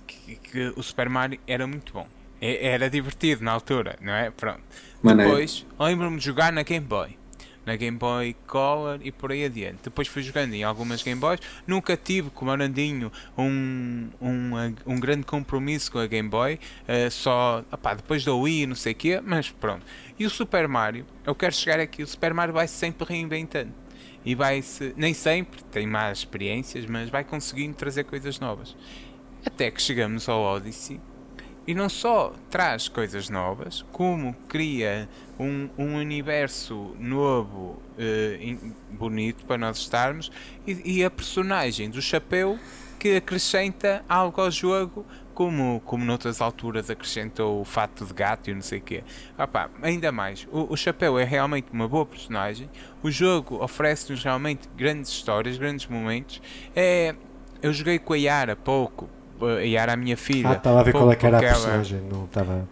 que, 0.08 0.36
que, 0.36 0.74
o 0.76 0.84
Super 0.84 1.10
Mario 1.10 1.40
era 1.48 1.68
muito 1.68 1.94
bom. 1.94 2.08
Era 2.40 2.90
divertido 2.90 3.44
na 3.44 3.52
altura, 3.52 3.98
não 4.00 4.14
é? 4.14 4.30
Pronto. 4.30 4.62
Maneiro. 5.02 5.32
Depois, 5.32 5.66
lembro-me 5.80 6.18
de 6.18 6.26
jogar 6.26 6.52
na 6.52 6.64
Game 6.64 6.86
Boy. 6.86 7.18
Na 7.66 7.76
Game 7.76 7.98
Boy 7.98 8.36
Color 8.46 9.00
e 9.02 9.12
por 9.12 9.32
aí 9.32 9.44
adiante. 9.44 9.80
Depois 9.84 10.08
fui 10.08 10.22
jogando 10.24 10.54
em 10.54 10.64
algumas 10.64 11.04
Game 11.04 11.20
Boys. 11.20 11.40
Nunca 11.66 11.98
tive, 11.98 12.30
como 12.30 12.50
Arandinho, 12.52 13.12
um, 13.38 14.08
um, 14.22 14.52
um 14.86 15.00
grande 15.00 15.26
compromisso 15.26 15.92
com 15.92 16.00
a 16.00 16.08
Game 16.08 16.30
Boy. 16.30 16.60
Uh, 16.84 17.12
só, 17.12 17.66
opá, 17.72 17.96
depois 17.96 18.24
da 18.24 18.34
Wii, 18.34 18.68
não 18.68 18.76
sei 18.76 18.94
o 18.94 18.96
quê, 18.96 19.22
mas 19.22 19.50
pronto. 19.50 19.86
E 20.18 20.26
o 20.26 20.30
Super 20.30 20.68
Mario, 20.68 21.06
eu 21.26 21.36
quero 21.36 21.54
chegar 21.54 21.80
aqui, 21.80 22.04
o 22.04 22.08
Super 22.08 22.34
Mario 22.34 22.54
vai 22.54 22.68
sempre 22.68 23.06
reinventando 23.06 23.74
e 24.26 24.36
vai-se, 24.36 24.94
nem 24.98 25.14
sempre 25.14 25.64
tem 25.66 25.88
más 25.88 26.20
experiências, 26.20 26.86
mas 26.86 27.10
vai 27.10 27.24
conseguindo 27.24 27.76
trazer 27.76 28.04
coisas 28.04 28.40
novas. 28.40 28.76
Até 29.46 29.72
que 29.72 29.82
chegamos 29.82 30.28
ao 30.28 30.42
Odyssey 30.42 31.00
e 31.68 31.74
não 31.74 31.90
só 31.90 32.34
traz 32.50 32.88
coisas 32.88 33.30
novas, 33.30 33.86
como 33.92 34.34
cria 34.48 35.10
um, 35.38 35.70
um 35.78 35.96
universo 35.98 36.96
novo, 36.98 37.82
uh, 37.98 38.74
bonito 38.90 39.46
para 39.46 39.58
nós 39.58 39.78
estarmos, 39.78 40.32
e, 40.66 41.00
e 41.00 41.04
a 41.04 41.12
personagem 41.12 41.90
do 41.90 42.02
chapéu 42.02 42.58
que 42.98 43.18
acrescenta 43.18 44.04
algo 44.08 44.42
ao 44.42 44.50
jogo 44.50 45.06
como, 45.38 45.80
como 45.86 46.04
noutras 46.04 46.42
alturas 46.42 46.90
acrescentou 46.90 47.62
o 47.62 47.64
fato 47.64 48.04
de 48.04 48.12
gato 48.12 48.50
e 48.50 48.56
não 48.56 48.62
sei 48.64 48.80
o 48.80 48.82
quê. 48.82 49.04
Opa, 49.38 49.70
ainda 49.84 50.12
mais, 50.12 50.48
o, 50.52 50.74
o 50.74 50.76
Chapéu 50.76 51.20
é 51.20 51.24
realmente 51.24 51.68
uma 51.72 51.88
boa 51.88 52.08
personagem, 52.08 52.68
o 53.04 53.12
jogo 53.12 53.64
oferece-nos 53.64 54.24
realmente 54.24 54.68
grandes 54.76 55.12
histórias, 55.12 55.56
grandes 55.56 55.86
momentos. 55.86 56.42
É, 56.76 57.14
eu 57.62 57.72
joguei 57.72 58.00
com 58.00 58.14
a 58.14 58.18
Yara 58.18 58.56
pouco, 58.56 59.08
e 59.64 59.78
era 59.78 59.94
a 59.94 59.96
minha 59.96 60.18
filha. 60.18 60.50
Ah, 60.50 60.54
estava 60.54 60.80
a 60.80 60.84
ver 60.84 60.92
qual 60.92 61.12
é 61.12 61.16
que 61.16 61.28
era 61.28 61.38
a 61.38 61.40
personagem, 61.40 62.00
ela, 62.00 62.10
não 62.10 62.26
estava. 62.26 62.68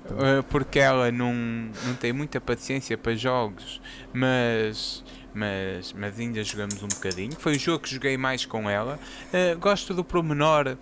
Porque 0.49 0.79
ela 0.79 1.11
não, 1.11 1.35
não 1.35 1.93
tem 1.93 2.11
muita 2.11 2.41
paciência 2.41 2.97
para 2.97 3.13
jogos, 3.13 3.79
mas 4.11 5.03
mas, 5.35 5.93
mas 5.93 6.17
ainda 6.17 6.41
jogamos 6.43 6.81
um 6.81 6.87
bocadinho. 6.87 7.33
Foi 7.37 7.57
o 7.57 7.59
jogo 7.59 7.79
que 7.79 7.93
joguei 7.93 8.17
mais 8.17 8.45
com 8.45 8.69
ela. 8.69 8.97
Uh, 9.33 9.59
gosto 9.59 9.93
do 9.93 10.01
promenor. 10.01 10.77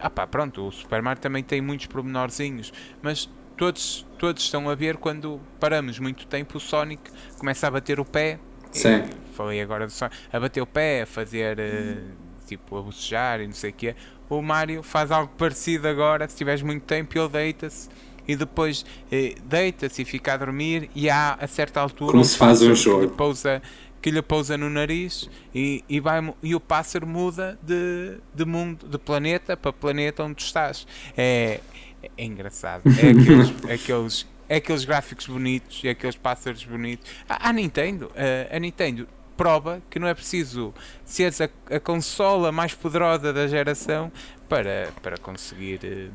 Ah 0.00 0.10
pá, 0.10 0.26
pronto, 0.26 0.66
o 0.66 0.72
Super 0.72 1.02
Mario 1.02 1.20
também 1.20 1.42
tem 1.42 1.60
muitos 1.60 1.86
promenorzinhos, 1.86 2.72
mas 3.02 3.28
todos, 3.56 4.06
todos 4.18 4.42
estão 4.42 4.68
a 4.68 4.74
ver 4.74 4.96
quando 4.96 5.40
paramos 5.58 5.98
muito 5.98 6.26
tempo 6.26 6.58
o 6.58 6.60
Sonic 6.60 7.10
começa 7.38 7.66
a 7.66 7.70
bater 7.70 8.00
o 8.00 8.04
pé. 8.04 8.38
Sim. 8.72 9.04
Falei 9.34 9.60
agora 9.60 9.86
do 9.86 9.92
Sonic. 9.92 10.16
A 10.32 10.40
bater 10.40 10.60
o 10.60 10.66
pé, 10.66 11.02
a 11.02 11.06
fazer 11.06 11.58
uh, 11.58 12.02
tipo 12.46 12.76
a 12.76 12.82
bocejar 12.82 13.40
e 13.40 13.46
não 13.46 13.54
sei 13.54 13.70
o 13.70 13.72
que 13.72 13.94
O 14.28 14.42
Mario 14.42 14.82
faz 14.82 15.10
algo 15.10 15.32
parecido 15.36 15.88
agora, 15.88 16.28
se 16.28 16.36
tiveres 16.36 16.62
muito 16.62 16.84
tempo 16.84 17.18
ele 17.18 17.28
deita-se 17.28 17.88
e 18.28 18.34
depois 18.34 18.84
eh, 19.10 19.34
deita-se 19.44 20.02
e 20.02 20.04
fica 20.04 20.34
a 20.34 20.36
dormir 20.36 20.90
e 20.94 21.08
há 21.08 21.36
a 21.40 21.46
certa 21.46 21.80
altura 21.80 22.10
como 22.12 22.24
se 22.24 22.36
faz 22.36 22.60
um 22.60 22.74
jogo 22.74 23.10
pousa 23.10 23.62
que 24.06 24.10
lhe 24.12 24.22
pousa 24.22 24.56
no 24.56 24.70
nariz 24.70 25.28
e, 25.52 25.82
e, 25.88 25.98
vai, 25.98 26.32
e 26.40 26.54
o 26.54 26.60
pássaro 26.60 27.04
muda 27.04 27.58
de, 27.60 28.18
de 28.32 28.44
mundo, 28.44 28.86
de 28.86 28.96
planeta 28.98 29.56
para 29.56 29.72
planeta 29.72 30.22
onde 30.22 30.40
estás. 30.40 30.86
É, 31.16 31.58
é 32.16 32.24
engraçado. 32.24 32.84
É 32.86 33.10
aqueles, 33.10 33.64
aqueles, 33.68 34.26
é 34.48 34.56
aqueles 34.58 34.84
gráficos 34.84 35.26
bonitos 35.26 35.80
e 35.82 35.88
aqueles 35.88 36.14
pássaros 36.14 36.64
bonitos. 36.64 37.10
A, 37.28 37.48
a 37.48 37.52
Nintendo, 37.52 38.08
a, 38.14 38.54
a 38.54 38.60
Nintendo 38.60 39.08
prova 39.36 39.82
que 39.90 39.98
não 39.98 40.06
é 40.06 40.14
preciso 40.14 40.72
seres 41.04 41.40
a, 41.40 41.48
a 41.68 41.80
consola 41.80 42.52
mais 42.52 42.74
poderosa 42.74 43.32
da 43.32 43.48
geração 43.48 44.12
para, 44.48 44.92
para 45.02 45.18
conseguir 45.18 45.80
eh, 45.82 46.10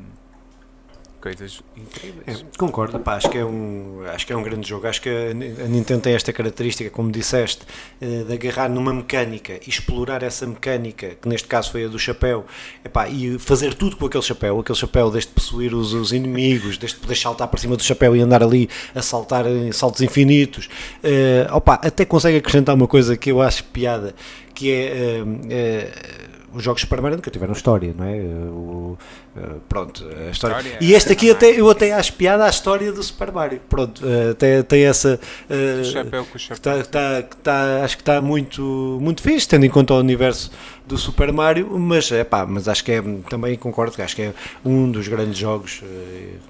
coisas 1.22 1.62
incríveis. 1.76 2.44
É, 2.44 2.58
concordo, 2.58 2.98
pá, 2.98 3.14
acho, 3.14 3.30
que 3.30 3.38
é 3.38 3.44
um, 3.44 4.02
acho 4.12 4.26
que 4.26 4.32
é 4.32 4.36
um 4.36 4.42
grande 4.42 4.68
jogo. 4.68 4.86
Acho 4.88 5.00
que 5.00 5.08
a, 5.08 5.32
Nintendo 5.32 6.02
tem 6.02 6.14
esta 6.14 6.32
característica, 6.32 6.90
como 6.90 7.12
disseste, 7.12 7.64
eh, 8.00 8.24
de 8.26 8.32
agarrar 8.32 8.68
numa 8.68 8.92
mecânica 8.92 9.54
e 9.64 9.70
explorar 9.70 10.22
essa 10.24 10.46
mecânica, 10.46 11.10
que 11.10 11.28
neste 11.28 11.46
caso 11.46 11.70
foi 11.70 11.84
a 11.84 11.88
do 11.88 11.98
chapéu, 11.98 12.44
epá, 12.84 13.08
e 13.08 13.38
fazer 13.38 13.74
tudo 13.74 13.96
com 13.96 14.06
aquele 14.06 14.24
chapéu. 14.24 14.58
Aquele 14.58 14.78
chapéu, 14.78 15.10
desde 15.10 15.30
possuir 15.30 15.72
os, 15.72 15.94
os 15.94 16.12
inimigos, 16.12 16.76
desde 16.76 16.98
poder 16.98 17.14
saltar 17.14 17.46
para 17.46 17.60
cima 17.60 17.76
do 17.76 17.82
chapéu 17.82 18.16
e 18.16 18.20
andar 18.20 18.42
ali 18.42 18.68
a 18.92 19.00
saltar 19.00 19.46
em 19.46 19.70
saltos 19.70 20.00
infinitos. 20.00 20.68
Uh, 21.04 21.54
opa, 21.54 21.74
até 21.74 22.04
consegue 22.04 22.38
acrescentar 22.38 22.74
uma 22.74 22.88
coisa 22.88 23.16
que 23.16 23.30
eu 23.30 23.40
acho 23.40 23.62
piada, 23.64 24.12
que 24.52 24.72
é. 24.72 25.22
Uh, 25.22 26.28
uh, 26.28 26.32
os 26.54 26.62
jogos 26.62 26.82
Super 26.82 27.00
Mario 27.00 27.16
nunca 27.16 27.30
tiveram 27.30 27.52
história, 27.52 27.94
não 27.96 28.04
é? 28.04 28.18
O, 28.18 28.98
uh, 29.36 29.60
pronto, 29.68 30.04
a 30.04 30.30
história. 30.30 30.56
história. 30.56 30.78
E 30.80 30.92
este 30.92 31.12
aqui 31.12 31.30
até, 31.30 31.58
eu 31.58 31.68
até 31.68 31.92
acho 31.92 32.12
piada 32.14 32.44
à 32.44 32.48
história 32.48 32.92
do 32.92 33.02
Super 33.02 33.32
Mario. 33.32 33.60
Pronto, 33.68 34.02
uh, 34.04 34.34
tem, 34.34 34.62
tem 34.62 34.84
essa. 34.84 35.18
Uh, 35.48 35.84
chapéu 35.84 36.24
com 36.24 36.36
o 36.36 36.40
chapéu. 36.40 36.82
Tá, 36.82 36.82
tá, 36.84 37.22
tá, 37.42 37.84
acho 37.84 37.96
que 37.96 38.02
está 38.02 38.20
muito, 38.20 38.98
muito 39.00 39.22
fixe, 39.22 39.48
tendo 39.48 39.66
em 39.66 39.70
conta 39.70 39.94
o 39.94 39.98
universo 39.98 40.50
do 40.86 40.98
Super 40.98 41.32
Mario, 41.32 41.78
mas, 41.78 42.10
é 42.10 42.24
pá, 42.24 42.44
mas 42.44 42.68
acho 42.68 42.84
que 42.84 42.92
é, 42.92 43.02
também 43.28 43.56
concordo 43.56 43.94
que 43.94 44.02
acho 44.02 44.16
que 44.16 44.22
é 44.22 44.34
um 44.64 44.90
dos 44.90 45.06
grandes 45.08 45.38
jogos 45.38 45.82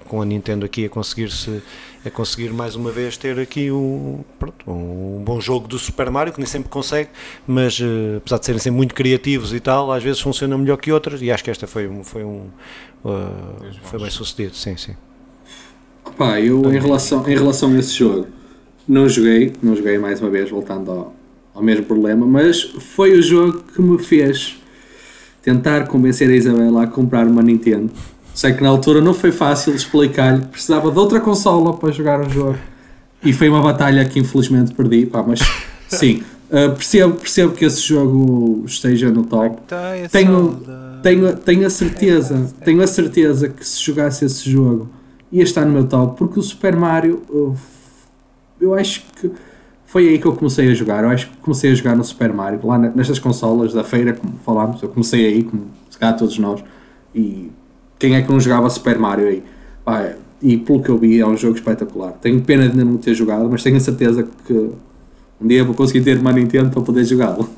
com 0.05 0.21
a 0.21 0.25
Nintendo 0.25 0.65
aqui 0.65 0.85
a 0.85 0.89
conseguir-se 0.89 1.61
a 2.05 2.09
conseguir 2.09 2.51
mais 2.51 2.75
uma 2.75 2.91
vez 2.91 3.15
ter 3.15 3.39
aqui 3.39 3.71
um, 3.71 4.23
pronto, 4.37 4.69
um 4.69 5.23
bom 5.23 5.39
jogo 5.39 5.67
do 5.67 5.79
Super 5.79 6.09
Mario, 6.09 6.33
que 6.33 6.39
nem 6.39 6.45
sempre 6.45 6.69
consegue, 6.69 7.09
mas 7.47 7.79
uh, 7.79 8.17
apesar 8.17 8.39
de 8.39 8.45
serem 8.45 8.59
sempre 8.59 8.77
muito 8.77 8.93
criativos 8.93 9.53
e 9.53 9.59
tal, 9.59 9.91
às 9.91 10.03
vezes 10.03 10.19
funcionam 10.19 10.57
melhor 10.57 10.77
que 10.77 10.91
outras 10.91 11.21
e 11.21 11.31
acho 11.31 11.43
que 11.43 11.49
esta 11.49 11.65
foi, 11.65 11.89
foi 12.03 12.23
um 12.23 12.47
uh, 13.03 13.73
foi 13.83 13.99
bem 13.99 14.09
sucedido, 14.09 14.55
sim, 14.55 14.75
sim. 14.77 14.95
Opa, 16.05 16.39
eu 16.39 16.61
em 16.73 16.79
relação, 16.79 17.27
em 17.27 17.33
relação 17.33 17.71
a 17.71 17.79
esse 17.79 17.93
jogo 17.93 18.27
não 18.87 19.07
joguei, 19.07 19.53
não 19.61 19.75
joguei 19.75 19.97
mais 19.97 20.19
uma 20.19 20.29
vez, 20.29 20.49
voltando 20.49 20.91
ao, 20.91 21.15
ao 21.55 21.63
mesmo 21.63 21.85
problema, 21.85 22.25
mas 22.25 22.61
foi 22.61 23.13
o 23.13 23.21
jogo 23.21 23.63
que 23.73 23.81
me 23.81 23.97
fez 23.97 24.57
tentar 25.41 25.87
convencer 25.87 26.29
a 26.29 26.35
Isabela 26.35 26.83
a 26.83 26.87
comprar 26.87 27.25
uma 27.25 27.41
Nintendo 27.41 27.91
Sei 28.33 28.51
que 28.51 28.63
na 28.63 28.69
altura 28.69 28.99
não 28.99 29.13
foi 29.13 29.31
fácil 29.31 29.75
explicar-lhe, 29.75 30.41
precisava 30.45 30.91
de 30.91 30.97
outra 30.97 31.19
consola 31.19 31.77
para 31.77 31.91
jogar 31.91 32.19
o 32.19 32.29
jogo. 32.29 32.57
E 33.23 33.31
foi 33.31 33.47
uma 33.47 33.61
batalha 33.61 34.03
que 34.05 34.19
infelizmente 34.19 34.73
perdi, 34.73 35.05
pá, 35.05 35.23
mas 35.25 35.39
sim, 35.87 36.23
uh, 36.49 36.73
percebo, 36.73 37.13
percebo 37.13 37.53
que 37.53 37.63
esse 37.63 37.81
jogo 37.81 38.63
esteja 38.65 39.11
no 39.11 39.23
top. 39.23 39.61
Tenho, 40.11 40.61
tenho, 41.03 41.35
tenho 41.35 41.67
a 41.67 41.69
certeza, 41.69 42.51
tenho 42.63 42.81
a 42.81 42.87
certeza 42.87 43.49
que 43.49 43.67
se 43.67 43.83
jogasse 43.83 44.25
esse 44.25 44.49
jogo 44.49 44.89
ia 45.31 45.43
estar 45.43 45.65
no 45.65 45.71
meu 45.71 45.87
top, 45.87 46.17
porque 46.17 46.39
o 46.39 46.43
Super 46.43 46.75
Mario 46.75 47.23
eu, 47.29 47.55
eu 48.61 48.73
acho 48.73 49.03
que 49.19 49.31
foi 49.85 50.07
aí 50.07 50.19
que 50.19 50.25
eu 50.25 50.33
comecei 50.33 50.71
a 50.71 50.73
jogar. 50.73 51.03
Eu 51.03 51.09
acho 51.09 51.29
que 51.29 51.37
comecei 51.37 51.71
a 51.71 51.75
jogar 51.75 51.95
no 51.95 52.03
Super 52.03 52.31
Mario, 52.31 52.59
lá 52.63 52.77
nestas 52.77 53.19
consolas 53.19 53.73
da 53.73 53.83
feira, 53.83 54.13
como 54.13 54.33
falámos, 54.45 54.81
eu 54.81 54.89
comecei 54.89 55.25
aí, 55.25 55.43
como 55.43 55.67
se 55.89 55.97
calhar 55.97 56.17
todos 56.17 56.37
nós, 56.39 56.63
e 57.13 57.51
quem 57.99 58.15
é 58.15 58.21
que 58.21 58.31
não 58.31 58.39
jogava 58.39 58.69
Super 58.69 58.97
Mario 58.97 59.27
aí? 59.27 59.43
Pá, 59.83 60.13
e 60.41 60.57
pelo 60.57 60.81
que 60.81 60.89
eu 60.89 60.97
vi, 60.97 61.19
é 61.19 61.25
um 61.25 61.37
jogo 61.37 61.55
espetacular. 61.55 62.11
Tenho 62.13 62.41
pena 62.41 62.63
de 62.63 62.71
ainda 62.71 62.85
não 62.85 62.97
ter 62.97 63.13
jogado, 63.13 63.49
mas 63.49 63.63
tenho 63.63 63.77
a 63.77 63.79
certeza 63.79 64.27
que 64.45 64.71
um 65.41 65.47
dia 65.47 65.63
vou 65.63 65.73
conseguir 65.73 66.03
ter 66.03 66.17
uma 66.19 66.31
Nintendo 66.31 66.69
para 66.69 66.81
poder 66.81 67.05
jogá-lo. 67.05 67.49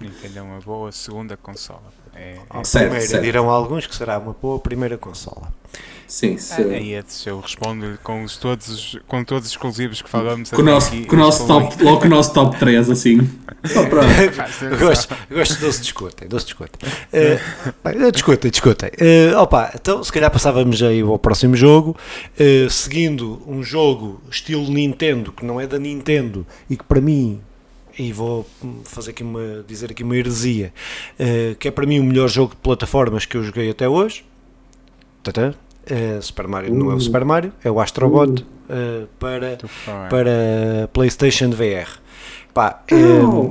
Nintendo 0.00 0.38
é 0.38 0.42
uma 0.42 0.60
boa 0.60 0.92
segunda 0.92 1.36
consola. 1.36 1.82
É, 2.16 2.36
é 2.54 2.64
certo, 2.64 2.84
primeira, 2.84 3.06
certo. 3.06 3.22
dirão 3.22 3.50
alguns 3.50 3.86
que 3.86 3.94
será 3.94 4.18
uma 4.18 4.34
boa 4.40 4.58
primeira 4.58 4.96
consola. 4.96 5.52
Sim, 6.06 6.38
sim. 6.38 6.62
Ah, 6.70 6.76
é, 6.76 7.04
eu 7.26 7.40
respondo 7.40 7.98
com, 8.02 8.22
os 8.22 8.36
todos, 8.36 8.96
com 9.08 9.24
todos 9.24 9.46
os 9.46 9.52
exclusivos 9.52 10.00
que 10.00 10.08
falamos 10.08 10.50
com 10.50 10.62
o 10.62 10.64
nosso, 10.64 10.88
aqui, 10.88 11.04
com 11.04 11.16
nosso 11.16 11.46
top, 11.46 11.82
logo 11.82 12.00
com 12.00 12.06
o 12.06 12.10
nosso 12.10 12.32
top 12.32 12.56
3, 12.58 12.90
assim. 12.90 13.28
Só 13.64 13.84
para. 13.86 14.02
gosto, 14.78 15.16
gosto 15.28 15.58
de 15.58 15.72
se 15.72 15.80
discutem, 15.82 16.28
se 16.30 16.44
discutem. 16.44 16.88
Uh, 17.12 18.12
discutem, 18.12 18.50
discutem. 18.50 18.90
Uh, 18.90 19.36
opa, 19.38 19.72
então 19.74 20.02
se 20.04 20.12
calhar 20.12 20.30
passávamos 20.30 20.80
aí 20.80 21.00
ao 21.00 21.18
próximo 21.18 21.56
jogo, 21.56 21.96
uh, 22.38 22.70
seguindo 22.70 23.42
um 23.44 23.62
jogo 23.62 24.22
estilo 24.30 24.70
Nintendo, 24.70 25.32
que 25.32 25.44
não 25.44 25.60
é 25.60 25.66
da 25.66 25.78
Nintendo 25.78 26.46
e 26.70 26.76
que 26.76 26.84
para 26.84 27.00
mim 27.00 27.40
e 27.98 28.12
vou 28.12 28.46
fazer 28.84 29.10
aqui 29.10 29.22
uma, 29.22 29.64
dizer 29.66 29.90
aqui 29.90 30.02
uma 30.02 30.16
heresia, 30.16 30.72
uh, 31.18 31.54
que 31.56 31.68
é 31.68 31.70
para 31.70 31.86
mim 31.86 31.98
o 31.98 32.04
melhor 32.04 32.28
jogo 32.28 32.50
de 32.50 32.60
plataformas 32.60 33.24
que 33.24 33.36
eu 33.36 33.42
joguei 33.42 33.70
até 33.70 33.88
hoje. 33.88 34.24
Tata, 35.22 35.54
uh, 35.90 36.22
Super 36.22 36.46
Mario 36.46 36.72
uh. 36.72 36.76
não 36.76 36.90
é 36.90 36.94
o 36.94 37.00
Super 37.00 37.24
Mario, 37.24 37.52
é 37.64 37.70
o 37.70 37.80
Astrobot 37.80 38.42
uh, 38.42 39.06
para, 39.18 39.58
para 40.10 40.88
PlayStation 40.92 41.50
VR. 41.50 41.98
Pá, 42.52 42.82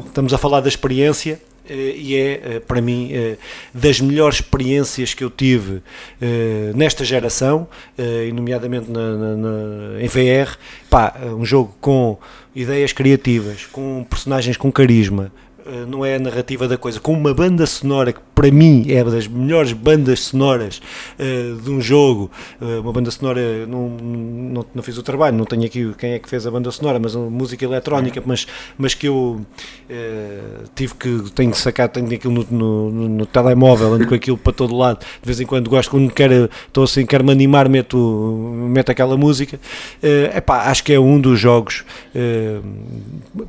estamos 0.08 0.34
a 0.34 0.38
falar 0.38 0.62
da 0.62 0.68
experiência 0.68 1.40
e 1.68 2.16
é 2.16 2.60
para 2.60 2.82
mim 2.82 3.12
das 3.72 4.00
melhores 4.02 4.38
experiências 4.38 5.14
que 5.14 5.24
eu 5.24 5.30
tive 5.30 5.84
nesta 6.74 7.06
geração, 7.06 7.68
e 8.00 8.32
nomeadamente 8.32 8.90
na, 8.90 9.16
na, 9.16 9.36
na, 9.36 10.02
em 10.02 10.08
VR. 10.08 10.58
Pá, 10.90 11.14
um 11.38 11.46
jogo 11.46 11.76
com 11.80 12.18
ideias 12.56 12.94
criativas, 12.94 13.66
com 13.66 14.06
personagens 14.10 14.56
com 14.56 14.72
carisma, 14.72 15.32
não 15.88 16.06
é 16.06 16.16
a 16.16 16.20
narrativa 16.20 16.68
da 16.68 16.78
coisa, 16.78 17.00
com 17.00 17.14
uma 17.14 17.34
banda 17.34 17.66
sonora 17.66 18.14
que 18.14 18.20
para 18.36 18.52
mim 18.52 18.86
é 18.90 19.02
uma 19.02 19.12
das 19.12 19.28
melhores 19.28 19.72
bandas 19.72 20.20
sonoras 20.20 20.82
uh, 21.18 21.62
de 21.62 21.72
um 21.72 21.80
jogo, 21.80 22.30
uh, 22.62 22.82
uma 22.82 22.92
banda 22.92 23.10
sonora, 23.10 23.66
não, 23.66 23.90
não, 23.90 24.66
não, 24.76 24.84
fiz 24.84 24.98
o 24.98 25.04
trabalho, 25.04 25.38
não 25.38 25.46
tenho 25.46 25.64
aqui 25.64 25.94
quem 25.98 26.12
é 26.12 26.20
que 26.20 26.28
fez 26.28 26.46
a 26.46 26.52
banda 26.52 26.70
sonora, 26.70 27.00
mas 27.00 27.16
música 27.16 27.64
eletrónica, 27.64 28.22
mas, 28.26 28.46
mas 28.78 28.94
que 28.94 29.08
eu 29.08 29.42
uh, 29.90 30.64
tive 30.76 30.94
que, 30.96 31.32
tenho 31.34 31.52
que 31.52 31.58
sacar, 31.58 31.88
tenho 31.88 32.14
aquilo 32.14 32.46
no, 32.52 32.92
no, 32.92 33.10
no, 33.10 33.26
telemóvel, 33.26 33.94
ando 33.94 34.06
com 34.06 34.16
aquilo 34.16 34.38
para 34.38 34.52
todo 34.52 34.76
lado, 34.76 35.00
de 35.00 35.26
vez 35.26 35.40
em 35.40 35.46
quando 35.46 35.70
gosto, 35.70 35.90
quando 35.90 36.12
quero, 36.12 36.50
estou 36.68 36.84
assim, 36.84 37.06
quero 37.06 37.24
me 37.24 37.32
animar, 37.32 37.70
meto, 37.70 37.98
meto 38.70 38.92
aquela 38.92 39.16
música, 39.16 39.58
uh, 40.04 40.38
epá, 40.38 40.70
acho 40.70 40.84
que 40.84 40.92
é 40.92 41.00
um 41.00 41.20
dos 41.20 41.40
jogos, 41.40 41.86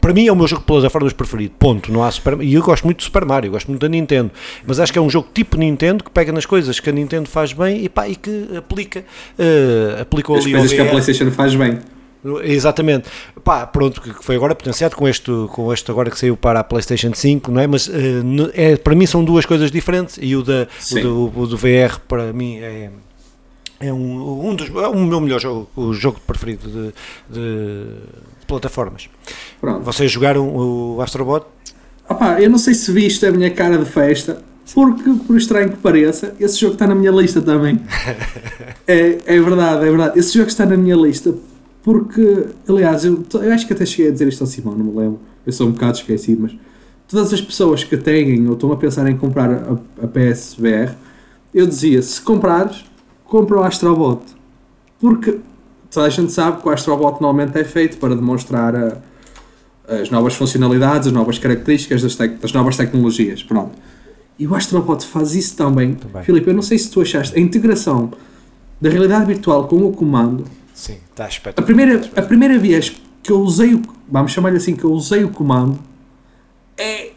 para 0.01 0.13
mim 0.15 0.29
é 0.29 0.33
o 0.33 0.37
meu 0.37 0.47
jogo 0.47 0.61
de 0.61 0.67
plataformas 0.67 1.13
preferido, 1.13 1.55
ponto, 1.59 1.93
não 1.93 2.05
há 2.05 2.06
Super 2.11 2.41
E 2.41 2.55
eu 2.55 2.63
gosto 2.63 2.85
muito 2.85 2.99
do 2.99 3.03
Super 3.03 3.25
Mario, 3.25 3.51
gosto 3.51 3.69
muito 3.69 3.81
da 3.81 3.89
Nintendo. 3.89 4.31
Mas 4.67 4.81
acho 4.81 4.93
que 4.93 4.99
é 4.99 5.03
um 5.03 5.11
jogo 5.11 5.29
tipo 5.33 5.57
Nintendo 5.57 6.05
que 6.05 6.11
pega 6.11 6.33
nas 6.33 6.47
coisas 6.47 6.81
que 6.81 6.91
a 6.91 6.93
Nintendo 6.93 7.29
faz 7.29 7.53
bem 7.53 7.85
e, 7.85 7.89
pá, 7.89 8.09
e 8.09 8.17
que 8.17 8.57
aplica. 8.57 9.05
Uh, 9.39 10.03
aplicou 10.03 10.37
As 10.37 10.45
ali 10.45 10.53
coisas 10.53 10.73
que 10.73 10.81
a 10.81 10.87
PlayStation 10.87 11.31
faz 11.31 11.55
bem. 11.55 11.79
Exatamente. 12.43 13.09
Pá, 13.45 13.67
pronto, 13.67 14.01
que 14.01 14.13
foi 14.25 14.35
agora 14.35 14.55
potenciado 14.55 14.97
com 14.97 15.07
este, 15.07 15.31
com 15.51 15.73
este 15.73 15.91
agora 15.91 16.11
que 16.11 16.19
saiu 16.19 16.37
para 16.37 16.61
a 16.61 16.65
PlayStation 16.65 17.13
5, 17.15 17.51
não 17.53 17.61
é? 17.61 17.67
Mas 17.67 17.87
uh, 17.87 17.93
é, 18.55 18.77
para 18.77 18.95
mim 18.95 19.07
são 19.07 19.25
duas 19.25 19.47
coisas 19.47 19.71
diferentes 19.71 20.19
e 20.21 20.35
o, 20.35 20.43
da, 20.43 20.67
o 20.91 21.01
do, 21.01 21.41
o 21.41 21.47
do 21.47 21.57
VR 21.57 22.01
para 22.09 22.33
mim 22.33 22.59
é, 22.59 22.91
é 23.81 23.93
um, 23.93 24.49
um 24.49 24.55
dos, 24.55 24.69
é 24.69 24.89
o 24.89 24.99
meu 24.99 25.21
melhor 25.21 25.41
jogo, 25.41 25.69
o 25.77 25.93
jogo 25.93 26.21
preferido 26.27 26.69
de, 26.69 26.95
de, 27.31 27.85
de 28.41 28.47
plataformas. 28.47 29.09
Pronto. 29.61 29.85
Vocês 29.85 30.11
jogaram 30.11 30.49
o 30.49 31.01
Astrobot? 31.01 31.47
Opa, 32.09 32.41
eu 32.41 32.49
não 32.49 32.59
sei 32.59 32.75
se 32.75 32.91
viste 32.93 33.27
a 33.27 33.33
minha 33.33 33.51
cara 33.51 33.79
de 33.79 33.85
festa 33.85 34.39
Porque, 34.73 35.11
por 35.27 35.37
estranho 35.37 35.71
que 35.71 35.77
pareça, 35.77 36.35
esse 36.39 36.59
jogo 36.61 36.75
está 36.75 36.87
na 36.87 36.95
minha 36.95 37.11
lista 37.11 37.41
também. 37.41 37.81
é, 38.87 39.19
é 39.27 39.41
verdade, 39.41 39.87
é 39.87 39.89
verdade. 39.91 40.19
Esse 40.19 40.35
jogo 40.35 40.49
está 40.49 40.67
na 40.67 40.77
minha 40.77 40.97
lista 40.97 41.35
porque, 41.83 42.47
aliás, 42.69 43.05
eu, 43.05 43.25
eu 43.35 43.53
acho 43.53 43.65
que 43.65 43.73
até 43.73 43.87
cheguei 43.87 44.09
a 44.09 44.13
dizer 44.13 44.27
isto 44.27 44.41
ao 44.41 44.49
Simão, 44.49 44.77
não 44.77 44.87
me 44.87 44.99
lembro. 44.99 45.21
Eu 45.47 45.53
sou 45.53 45.69
um 45.69 45.71
bocado 45.71 45.97
esquecido, 45.97 46.43
mas 46.43 46.57
todas 47.07 47.33
as 47.33 47.41
pessoas 47.41 47.85
que 47.85 47.97
têm 47.97 48.45
ou 48.49 48.55
estão 48.55 48.73
a 48.73 48.77
pensar 48.77 49.09
em 49.09 49.17
comprar 49.17 49.49
a, 49.53 49.79
a 50.03 50.09
PSVR, 50.09 50.97
eu 51.55 51.65
dizia: 51.65 52.03
se 52.03 52.21
comprares, 52.21 52.85
compra 53.25 53.59
o 53.59 53.63
Astrobot. 53.63 54.21
Porque 54.99 55.39
toda 55.89 56.07
a 56.07 56.11
gente 56.11 56.33
sabe 56.33 56.61
que 56.61 56.69
o 56.69 56.73
Astrobot 56.73 57.21
normalmente 57.21 57.57
é 57.57 57.63
feito 57.63 57.99
para 57.99 58.17
demonstrar 58.17 58.75
a, 58.75 58.99
as 59.89 60.11
novas 60.11 60.35
funcionalidades, 60.35 61.09
as 61.09 61.13
novas 61.13 61.39
características 61.39 62.03
das, 62.03 62.17
das 62.17 62.53
novas 62.53 62.77
tecnologias. 62.77 63.43
Pronto. 63.43 63.73
E 64.39 64.47
o 64.47 64.55
Astrobot 64.55 65.05
faz 65.05 65.35
isso 65.35 65.57
também. 65.57 65.95
também. 65.95 66.23
Filipe, 66.23 66.49
eu 66.49 66.55
não 66.55 66.63
sei 66.63 66.79
se 66.79 66.91
tu 66.91 67.01
achaste 67.01 67.37
a 67.37 67.41
integração 67.41 68.13
da 68.81 68.91
realidade 68.91 69.27
virtual 69.27 69.67
com 69.67 69.77
o 69.77 69.93
comando. 69.93 70.45
Sim, 70.75 70.97
está 71.11 71.27
espetacular. 71.27 71.63
A 71.63 71.67
primeira, 71.67 72.11
a 72.17 72.23
primeira 72.23 72.59
vez 72.59 72.95
que 73.23 73.33
eu 73.33 73.41
usei 73.41 73.75
o. 73.75 73.83
Vamos 74.09 74.33
chamar-lhe 74.33 74.59
assim, 74.59 74.77
que 74.77 74.85
eu 74.85 74.93
usei 74.93 75.25
o 75.25 75.31
comando 75.31 75.79
é. 76.77 77.11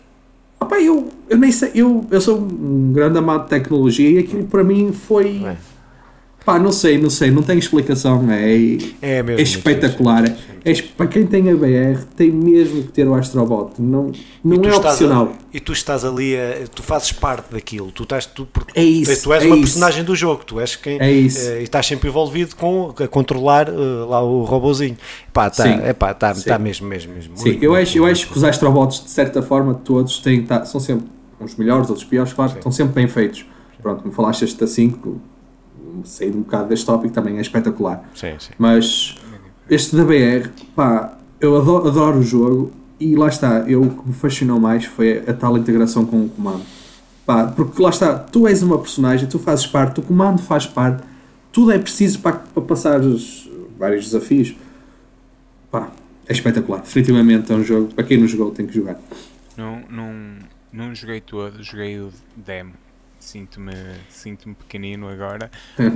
Opa, 0.60 0.80
eu, 0.80 1.10
eu 1.30 1.38
nem 1.38 1.52
sei. 1.52 1.72
Eu, 1.76 2.06
eu 2.10 2.22
sou 2.22 2.38
um 2.40 2.92
grande 2.94 3.18
amado 3.18 3.44
de 3.44 3.50
tecnologia 3.50 4.10
e 4.10 4.20
aquilo 4.20 4.46
para 4.46 4.64
mim 4.64 4.92
foi. 4.92 5.44
É 5.44 5.58
Pá, 6.50 6.58
não 6.58 6.72
sei, 6.72 6.98
não 6.98 7.12
sei, 7.12 7.30
não 7.30 7.44
tem 7.44 7.60
explicação. 7.60 8.26
É, 8.32 8.78
é, 9.04 9.22
mesmo, 9.22 9.40
é 9.40 9.44
espetacular. 9.44 10.26
É, 10.66 10.72
é, 10.72 10.82
para 10.98 11.06
quem 11.06 11.24
tem 11.24 11.48
a 11.52 11.56
BR, 11.56 12.02
tem 12.16 12.32
mesmo 12.32 12.82
que 12.86 12.92
ter 12.92 13.08
o 13.08 13.14
Astrobot. 13.14 13.80
Não, 13.80 14.12
não 14.44 14.68
é 14.68 14.76
opcional. 14.76 15.26
A, 15.28 15.56
e 15.56 15.60
tu 15.60 15.74
estás 15.74 16.04
ali, 16.04 16.36
a, 16.36 16.68
tu 16.74 16.82
fazes 16.82 17.12
parte 17.12 17.54
daquilo. 17.54 17.92
Tu, 17.92 18.02
estás, 18.02 18.26
tu, 18.26 18.48
é 18.74 18.84
isso, 18.84 19.26
tu 19.26 19.32
és 19.32 19.44
é 19.44 19.46
uma 19.46 19.58
isso. 19.58 19.66
personagem 19.66 20.04
do 20.04 20.16
jogo. 20.16 20.44
Tu 20.44 20.60
és 20.60 20.76
quem. 20.76 21.00
É 21.00 21.12
isso. 21.12 21.52
Uh, 21.52 21.60
e 21.60 21.64
estás 21.66 21.86
sempre 21.86 22.10
envolvido 22.10 22.56
com 22.56 22.96
a 23.00 23.08
controlar 23.08 23.70
uh, 23.70 24.10
lá 24.10 24.20
o 24.24 24.44
robozinho. 24.44 24.98
Pá, 25.32 25.52
tá, 25.52 25.68
é 25.68 25.94
pá, 25.94 26.16
tá, 26.16 26.34
tá 26.34 26.58
mesmo, 26.58 26.88
mesmo, 26.88 27.14
mesmo. 27.14 27.38
Sim, 27.38 27.50
muito, 27.50 27.64
eu, 27.64 27.74
muito, 27.74 27.84
acho, 27.84 27.98
eu 28.00 28.06
acho 28.08 28.28
que 28.28 28.36
os 28.36 28.44
Astrobots, 28.44 29.04
de 29.04 29.12
certa 29.12 29.44
forma, 29.44 29.76
todos 29.76 30.18
têm, 30.18 30.42
tá, 30.42 30.66
são 30.66 30.82
sempre 30.82 31.06
uns 31.40 31.56
melhores, 31.56 31.92
outros 31.92 32.08
piores, 32.08 32.34
claro, 32.34 32.54
estão 32.54 32.72
sempre 32.72 32.94
bem 32.94 33.08
feitos. 33.08 33.46
Pronto, 33.84 34.02
como 34.02 34.12
falaste 34.12 34.46
este 34.46 34.60
da 34.60 34.66
5 34.66 35.29
sair 36.04 36.36
um 36.36 36.42
bocado 36.42 36.70
deste 36.70 36.86
tópico 36.86 37.14
também 37.14 37.38
é 37.38 37.42
espetacular. 37.42 38.10
Sim, 38.16 38.36
sim. 38.40 38.52
Mas 38.58 39.18
este 39.70 39.96
da 39.96 40.04
BR, 40.04 40.50
pá, 40.76 41.18
eu 41.40 41.58
adoro, 41.58 41.88
adoro, 41.88 42.20
o 42.20 42.24
jogo 42.24 42.72
e 43.00 43.16
lá 43.16 43.28
está, 43.28 43.60
eu, 43.68 43.84
o 43.84 43.90
que 43.90 44.08
me 44.08 44.14
fascinou 44.14 44.60
mais 44.60 44.86
foi 44.86 45.20
a, 45.20 45.32
a 45.32 45.34
tal 45.34 45.58
integração 45.58 46.06
com 46.06 46.26
o 46.26 46.30
comando. 46.30 46.64
Pá, 47.26 47.48
porque 47.48 47.82
lá 47.82 47.90
está, 47.90 48.18
tu 48.18 48.48
és 48.48 48.64
uma 48.64 48.78
personagem, 48.78 49.28
tu 49.28 49.38
fazes 49.38 49.68
parte, 49.68 50.00
o 50.00 50.04
comando 50.04 50.42
faz 50.42 50.66
parte, 50.66 51.04
tudo 51.52 51.72
é 51.72 51.78
preciso 51.78 52.20
para, 52.20 52.38
para 52.38 52.64
passar 52.64 53.00
os 53.02 53.50
vários 53.78 54.06
desafios. 54.06 54.56
Pá, 55.72 55.92
é 56.28 56.34
espetacular. 56.34 56.82
Definitivamente 56.82 57.52
é 57.52 57.56
um 57.56 57.64
jogo, 57.64 57.94
para 57.94 58.04
quem 58.04 58.18
não 58.18 58.28
jogou, 58.28 58.52
tem 58.52 58.66
que 58.66 58.74
jogar. 58.74 59.00
Não, 59.56 59.82
não, 59.90 60.14
não 60.74 60.96
joguei 60.96 61.22
todo, 61.22 61.62
joguei 61.64 62.00
o 62.00 62.10
demo 62.36 62.74
sinto-me 63.30 63.74
sinto 64.10 64.54
pequenino 64.56 65.08
agora. 65.08 65.52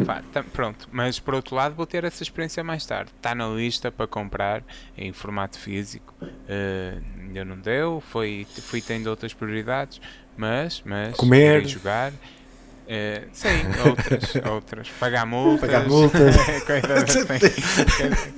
Pá, 0.06 0.24
tá, 0.32 0.44
pronto, 0.44 0.88
mas 0.92 1.20
por 1.20 1.34
outro 1.34 1.56
lado 1.56 1.76
vou 1.76 1.86
ter 1.86 2.04
essa 2.04 2.24
experiência 2.24 2.64
mais 2.64 2.86
tarde. 2.86 3.12
Está 3.16 3.34
na 3.34 3.48
lista 3.48 3.92
para 3.92 4.08
comprar 4.08 4.64
em 4.98 5.12
formato 5.12 5.58
físico. 5.58 6.14
Uh, 6.22 7.04
ainda 7.20 7.46
não 7.46 7.58
deu, 7.58 8.02
foi, 8.02 8.46
fui 8.62 8.82
tendo 8.82 9.08
outras 9.08 9.34
prioridades, 9.34 10.00
mas, 10.38 10.82
mas 10.86 11.16
comer, 11.16 11.66
jogar. 11.66 12.12
Uh, 12.12 13.28
sim, 13.32 13.48
outras, 13.88 14.36
outras. 14.52 14.90
Pagar 15.00 15.26
multas. 15.26 15.62
Pagar 15.62 15.88
multas. 15.88 16.36
coisas 16.66 17.04
assim, 17.04 17.26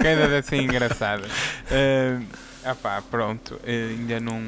coisas 0.01 0.33
assim 0.33 0.57
engraçadas. 0.57 1.31
Uh, 1.31 2.25
ah 2.63 2.75
pá, 2.75 3.01
pronto, 3.01 3.55
uh, 3.55 3.59
ainda 3.67 4.19
não 4.19 4.41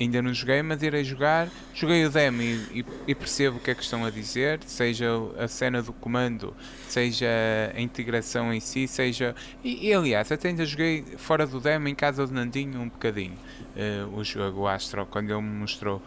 ainda 0.00 0.22
não 0.22 0.32
joguei, 0.32 0.62
mas 0.62 0.82
irei 0.82 1.04
jogar. 1.04 1.48
Joguei 1.74 2.04
o 2.04 2.10
demo 2.10 2.42
e, 2.42 2.84
e, 3.06 3.14
percebo 3.14 3.58
o 3.58 3.60
que 3.60 3.70
é 3.70 3.74
que 3.74 3.82
estão 3.82 4.04
a 4.04 4.10
dizer, 4.10 4.60
seja 4.66 5.08
a 5.38 5.46
cena 5.46 5.82
do 5.82 5.92
comando, 5.92 6.54
seja 6.88 7.28
a 7.74 7.80
integração 7.80 8.52
em 8.52 8.60
si, 8.60 8.88
seja. 8.88 9.34
E, 9.62 9.88
e 9.88 9.94
aliás, 9.94 10.32
até 10.32 10.48
ainda 10.48 10.64
joguei 10.64 11.04
fora 11.18 11.46
do 11.46 11.60
demo 11.60 11.88
em 11.88 11.94
casa 11.94 12.26
do 12.26 12.32
Nandinho 12.32 12.80
um 12.80 12.88
bocadinho. 12.88 13.36
Uh, 13.76 14.18
o 14.18 14.24
jogo 14.24 14.66
Astro, 14.66 15.06
quando 15.06 15.30
ele 15.30 15.42
me 15.42 15.60
mostrou. 15.60 16.02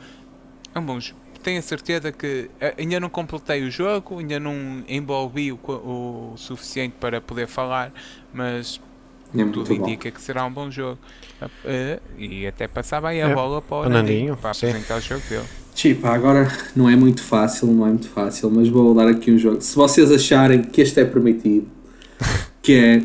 É 0.74 0.80
um 0.80 0.86
bom 0.86 1.00
jogo. 1.00 1.22
Tenho 1.44 1.60
a 1.60 1.62
certeza 1.62 2.12
que 2.12 2.50
uh, 2.56 2.80
ainda 2.80 3.00
não 3.00 3.10
completei 3.10 3.64
o 3.64 3.70
jogo, 3.70 4.20
ainda 4.20 4.40
não 4.40 4.84
envolvi 4.88 5.52
o, 5.52 5.60
o 5.68 6.34
suficiente 6.38 6.96
para 7.00 7.22
poder 7.22 7.48
falar, 7.48 7.92
mas 8.34 8.82
é 9.42 9.46
tudo 9.46 9.74
indica 9.74 10.12
que 10.12 10.22
será 10.22 10.46
um 10.46 10.52
bom 10.52 10.70
jogo. 10.70 11.00
Uh, 11.42 12.00
e 12.18 12.46
até 12.46 12.68
passava 12.68 13.10
aí 13.10 13.22
a 13.22 13.30
é. 13.30 13.34
bola 13.34 13.62
para 13.62 13.88
o 13.88 13.90
Nandinho, 13.90 14.38
para 14.38 14.52
apresentar 14.52 14.98
o 14.98 15.02
jogo 15.02 15.22
dele. 15.30 15.46
Tipo, 15.74 16.08
agora 16.08 16.52
não 16.76 16.90
é 16.90 16.96
muito 16.96 17.24
fácil, 17.24 17.68
não 17.68 17.86
é 17.86 17.90
muito 17.90 18.10
fácil, 18.10 18.52
mas 18.52 18.68
vou 18.70 18.94
dar 18.94 19.08
aqui 19.08 19.32
um 19.32 19.38
jogo. 19.38 19.62
Se 19.62 19.76
vocês 19.76 20.12
acharem 20.12 20.62
que 20.62 20.82
este 20.82 21.00
é 21.00 21.06
permitido, 21.06 21.68
que 22.62 22.74
é 22.74 23.04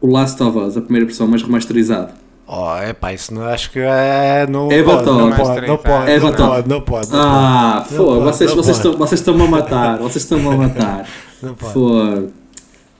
o 0.00 0.06
Last 0.06 0.40
of 0.42 0.56
Us, 0.56 0.76
a 0.76 0.80
primeira 0.80 1.06
versão, 1.06 1.26
mas 1.26 1.42
remasterizado. 1.42 2.12
Oh, 2.46 2.76
é 2.76 2.92
pá, 2.92 3.12
isso 3.12 3.32
não 3.32 3.42
acho 3.42 3.70
que 3.70 3.78
é. 3.78 4.46
Não 4.46 4.70
é 4.70 4.82
pode, 4.82 5.06
não 5.06 5.30
pode, 5.30 5.66
não 5.66 5.78
pode, 5.78 6.10
é 6.10 6.20
não 6.20 6.32
pode, 6.32 6.68
não 6.68 6.80
pode. 6.82 7.08
Ah, 7.12 7.84
foda, 7.88 8.20
vocês, 8.20 8.52
vocês, 8.52 8.76
estão, 8.76 8.92
vocês 8.92 9.20
estão-me 9.20 9.42
a 9.42 9.46
matar, 9.46 9.98
vocês 9.98 10.22
estão-me 10.22 10.48
a 10.48 10.56
matar. 10.56 11.08
Não 11.42 11.54
pode. 11.54 11.72
Foda. 11.74 12.43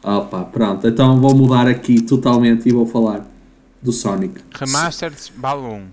Opa, 0.04 0.44
pronto, 0.44 0.86
então 0.86 1.18
vou 1.18 1.34
mudar 1.34 1.66
aqui 1.66 2.02
totalmente 2.02 2.68
e 2.68 2.72
vou 2.72 2.84
falar 2.84 3.26
do 3.80 3.90
Sonic. 3.90 4.38
Remastered 4.54 5.16
Balloon, 5.34 5.84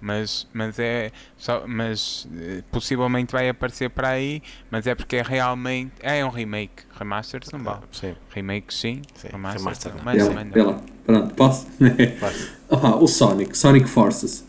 mas, 0.00 0.46
mas 0.54 0.78
é 0.78 1.12
só, 1.36 1.64
mas 1.66 2.26
eh, 2.34 2.62
possivelmente 2.72 3.30
vai 3.30 3.46
aparecer 3.46 3.90
para 3.90 4.08
aí, 4.08 4.42
mas 4.70 4.86
é 4.86 4.94
porque 4.94 5.16
é 5.16 5.22
realmente 5.22 5.92
é 6.00 6.24
um 6.24 6.30
remake. 6.30 6.84
Remastered 6.98 7.46
não 7.52 7.60
vale. 7.60 7.82
Sim. 7.92 8.14
Remake 8.30 8.72
sim, 8.72 9.02
sim. 9.14 9.28
Remastered, 9.30 9.98
Remastered 9.98 10.34
não. 10.34 10.44
Mas, 10.44 10.52
pela, 10.52 10.80
pronto, 11.04 11.34
posso? 11.36 11.66
Opa, 12.70 12.96
o 12.96 13.06
Sonic, 13.06 13.56
Sonic 13.56 13.86
Forces. 13.86 14.46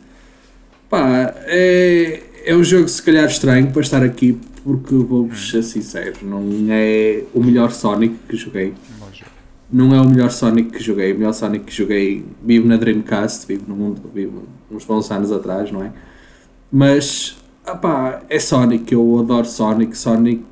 Pá, 0.89 1.33
é, 1.45 2.23
é 2.45 2.55
um 2.55 2.63
jogo 2.63 2.87
se 2.87 3.03
calhar 3.03 3.25
estranho 3.25 3.69
para 3.69 3.81
estar 3.81 4.01
aqui 4.01 4.39
porque 4.63 4.95
vou-vos 4.95 5.49
ser 5.49 5.63
sincero, 5.63 6.17
não 6.21 6.41
é 6.69 7.23
o 7.33 7.43
melhor 7.43 7.71
Sonic 7.71 8.15
que 8.27 8.35
joguei 8.35 8.73
não 9.71 9.93
é 9.93 10.01
o 10.01 10.09
melhor 10.09 10.31
Sonic 10.31 10.71
que 10.71 10.83
joguei. 10.83 11.13
O 11.13 11.17
melhor 11.17 11.33
Sonic 11.33 11.65
que 11.65 11.75
joguei, 11.75 12.25
vivo 12.43 12.67
na 12.67 12.75
Dreamcast, 12.75 13.47
vivo 13.47 13.65
no 13.67 13.75
mundo, 13.75 14.01
vivo 14.13 14.43
uns 14.71 14.83
bons 14.83 15.09
anos 15.11 15.31
atrás, 15.31 15.71
não 15.71 15.83
é? 15.83 15.91
Mas, 16.71 17.37
opá, 17.67 18.21
é 18.29 18.39
Sonic, 18.39 18.91
eu 18.91 19.19
adoro 19.19 19.45
Sonic. 19.45 19.97
Sonic, 19.97 20.43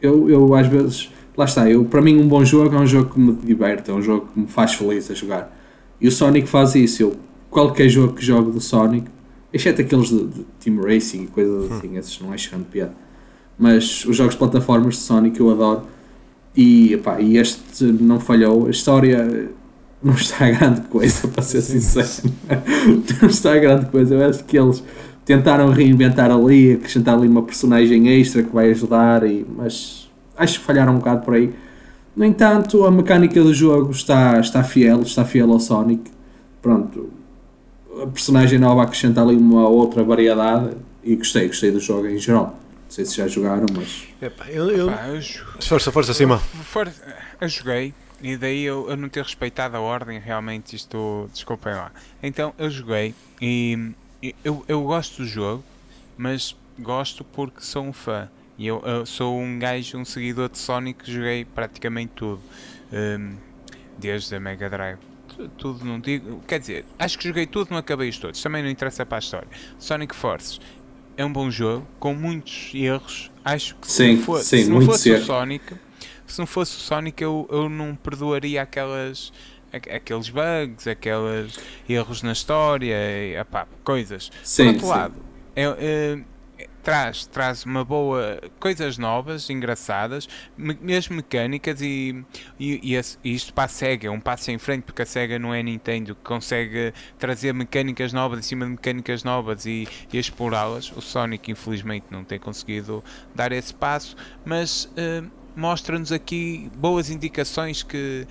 eu, 0.00 0.30
eu 0.30 0.54
às 0.54 0.66
vezes, 0.68 1.10
lá 1.36 1.44
está, 1.44 1.68
eu, 1.68 1.84
para 1.84 2.00
mim 2.00 2.18
um 2.20 2.28
bom 2.28 2.44
jogo 2.44 2.74
é 2.74 2.78
um 2.78 2.86
jogo 2.86 3.12
que 3.12 3.20
me 3.20 3.32
diverte, 3.32 3.90
é 3.90 3.94
um 3.94 4.02
jogo 4.02 4.28
que 4.32 4.40
me 4.40 4.46
faz 4.46 4.74
feliz 4.74 5.10
a 5.10 5.14
jogar. 5.14 5.56
E 6.00 6.06
o 6.06 6.12
Sonic 6.12 6.48
faz 6.48 6.74
isso. 6.74 7.02
Eu, 7.02 7.16
qualquer 7.50 7.88
jogo 7.88 8.14
que 8.14 8.24
jogo 8.24 8.52
do 8.52 8.60
Sonic, 8.60 9.08
exceto 9.52 9.80
aqueles 9.80 10.08
de, 10.08 10.26
de 10.26 10.44
Team 10.60 10.80
Racing 10.80 11.24
e 11.24 11.26
coisas 11.26 11.72
assim, 11.72 11.88
hum. 11.88 11.98
esses 11.98 12.20
não 12.20 12.32
é 12.32 12.38
chegando 12.38 12.66
piada. 12.66 12.94
Mas 13.58 14.04
os 14.06 14.16
jogos 14.16 14.34
de 14.34 14.38
plataformas 14.38 14.94
de 14.94 15.00
Sonic 15.00 15.38
eu 15.38 15.50
adoro 15.50 15.82
e, 16.56 16.94
epá, 16.94 17.20
e 17.20 17.36
este 17.36 17.84
não 17.84 18.18
falhou. 18.20 18.66
A 18.66 18.70
história 18.70 19.50
não 20.02 20.14
está 20.14 20.46
a 20.46 20.50
grande 20.50 20.82
coisa, 20.82 21.28
para 21.28 21.42
ser 21.42 21.62
sincero. 21.62 22.32
não 23.20 23.28
está 23.28 23.54
a 23.54 23.58
grande 23.58 23.86
coisa. 23.86 24.14
Eu 24.14 24.28
acho 24.28 24.44
que 24.44 24.58
eles 24.58 24.82
tentaram 25.24 25.68
reinventar 25.68 26.30
ali, 26.30 26.72
acrescentar 26.72 27.16
ali 27.16 27.28
uma 27.28 27.42
personagem 27.42 28.08
extra 28.08 28.42
que 28.42 28.52
vai 28.52 28.70
ajudar, 28.70 29.24
e, 29.24 29.46
mas 29.56 30.10
acho 30.36 30.58
que 30.60 30.64
falharam 30.64 30.94
um 30.94 30.98
bocado 30.98 31.24
por 31.24 31.34
aí. 31.34 31.52
No 32.16 32.24
entanto, 32.24 32.84
a 32.84 32.90
mecânica 32.90 33.40
do 33.42 33.54
jogo 33.54 33.92
está, 33.92 34.40
está 34.40 34.64
fiel, 34.64 35.02
está 35.02 35.24
fiel 35.24 35.52
ao 35.52 35.60
Sonic. 35.60 36.10
Pronto, 36.60 37.10
a 38.02 38.06
personagem 38.06 38.58
nova 38.58 38.82
acrescenta 38.82 39.22
ali 39.22 39.36
uma 39.36 39.68
outra 39.68 40.02
variedade 40.02 40.70
e 41.04 41.14
gostei, 41.16 41.46
gostei 41.46 41.70
do 41.70 41.80
jogo 41.80 42.06
em 42.08 42.18
geral. 42.18 42.58
Não 42.90 42.94
sei 42.96 43.04
se 43.04 43.18
já 43.18 43.28
jogaram, 43.28 43.66
mas. 43.72 44.08
Epá, 44.20 44.50
eu, 44.50 44.68
eu... 44.68 44.90
Epá, 44.90 45.06
eu... 45.06 45.22
Força, 45.62 45.92
força 45.92 46.10
acima. 46.10 46.38
For... 46.38 46.92
Eu 47.40 47.48
joguei 47.48 47.94
e 48.20 48.36
daí 48.36 48.64
eu, 48.64 48.90
eu 48.90 48.96
não 48.96 49.08
ter 49.08 49.22
respeitado 49.22 49.76
a 49.76 49.80
ordem, 49.80 50.18
realmente 50.18 50.74
isto. 50.74 51.30
Desculpem 51.32 51.72
lá. 51.72 51.92
Então 52.20 52.52
eu 52.58 52.68
joguei 52.68 53.14
e 53.40 53.92
eu, 54.42 54.64
eu 54.66 54.82
gosto 54.82 55.22
do 55.22 55.24
jogo, 55.24 55.62
mas 56.18 56.56
gosto 56.80 57.22
porque 57.22 57.60
sou 57.60 57.84
um 57.84 57.92
fã. 57.92 58.28
E 58.58 58.66
eu, 58.66 58.82
eu 58.84 59.06
sou 59.06 59.38
um 59.38 59.56
gajo, 59.56 59.96
um 59.96 60.04
seguidor 60.04 60.48
de 60.48 60.58
Sonic 60.58 61.04
que 61.04 61.12
joguei 61.12 61.44
praticamente 61.44 62.10
tudo. 62.16 62.42
Um, 62.92 63.36
desde 64.00 64.34
a 64.34 64.40
Mega 64.40 64.68
Drive 64.68 64.98
tudo 65.56 65.84
não 65.84 66.00
digo. 66.00 66.40
Quer 66.46 66.58
dizer, 66.58 66.84
acho 66.98 67.18
que 67.18 67.28
joguei 67.28 67.46
tudo, 67.46 67.70
não 67.70 67.78
acabei 67.78 68.08
os 68.08 68.18
todos. 68.18 68.42
Também 68.42 68.62
não 68.62 68.70
interessa 68.70 69.06
para 69.06 69.18
a 69.18 69.20
história. 69.20 69.48
Sonic 69.78 70.14
Forces 70.14 70.60
é 71.20 71.24
um 71.24 71.32
bom 71.32 71.50
jogo, 71.50 71.86
com 71.98 72.14
muitos 72.14 72.70
erros. 72.74 73.30
Acho 73.44 73.76
que 73.76 73.92
sim, 73.92 74.16
se, 74.16 74.22
for, 74.22 74.40
sim, 74.40 74.64
se 74.64 74.70
não 74.70 74.80
fosse 74.80 75.12
o 75.12 75.22
Sonic, 75.22 75.74
se 76.26 76.38
não 76.38 76.46
fosse 76.46 76.76
o 76.76 76.80
Sonic, 76.80 77.22
eu, 77.22 77.46
eu 77.50 77.68
não 77.68 77.94
perdoaria 77.94 78.62
aquelas 78.62 79.30
aqueles 79.70 80.30
bugs, 80.30 80.86
aqueles 80.86 81.58
erros 81.88 82.22
na 82.22 82.32
história, 82.32 82.96
e, 82.96 83.36
coisas. 83.84 84.32
Sim, 84.42 84.64
Por 84.64 84.68
outro 84.68 84.86
sim. 84.86 84.92
lado, 84.92 85.14
é, 85.54 85.62
é, 85.78 86.18
traz, 86.90 87.24
traz 87.24 87.64
uma 87.64 87.84
boa 87.84 88.40
coisas 88.58 88.98
novas, 88.98 89.48
engraçadas, 89.48 90.28
me, 90.58 90.76
mesmo 90.80 91.14
mecânicas 91.14 91.80
e, 91.80 92.24
e, 92.58 92.96
e, 92.96 93.32
isto 93.32 93.54
para 93.54 93.66
a 93.66 93.68
SEGA 93.68 94.08
é 94.08 94.10
um 94.10 94.18
passo 94.18 94.50
em 94.50 94.58
frente 94.58 94.82
porque 94.82 95.02
a 95.02 95.06
SEGA 95.06 95.38
não 95.38 95.54
é 95.54 95.62
Nintendo 95.62 96.16
que 96.16 96.22
consegue 96.22 96.92
trazer 97.16 97.54
mecânicas 97.54 98.12
novas 98.12 98.40
em 98.40 98.42
cima 98.42 98.64
de 98.64 98.72
mecânicas 98.72 99.22
novas 99.22 99.66
e, 99.66 99.86
e 100.12 100.18
explorá-las. 100.18 100.90
O 100.90 101.00
Sonic 101.00 101.52
infelizmente 101.52 102.06
não 102.10 102.24
tem 102.24 102.40
conseguido 102.40 103.04
dar 103.36 103.52
esse 103.52 103.72
passo, 103.72 104.16
mas 104.44 104.86
uh, 104.86 105.30
mostra-nos 105.54 106.10
aqui 106.10 106.72
boas 106.76 107.08
indicações 107.08 107.84
que, 107.84 108.26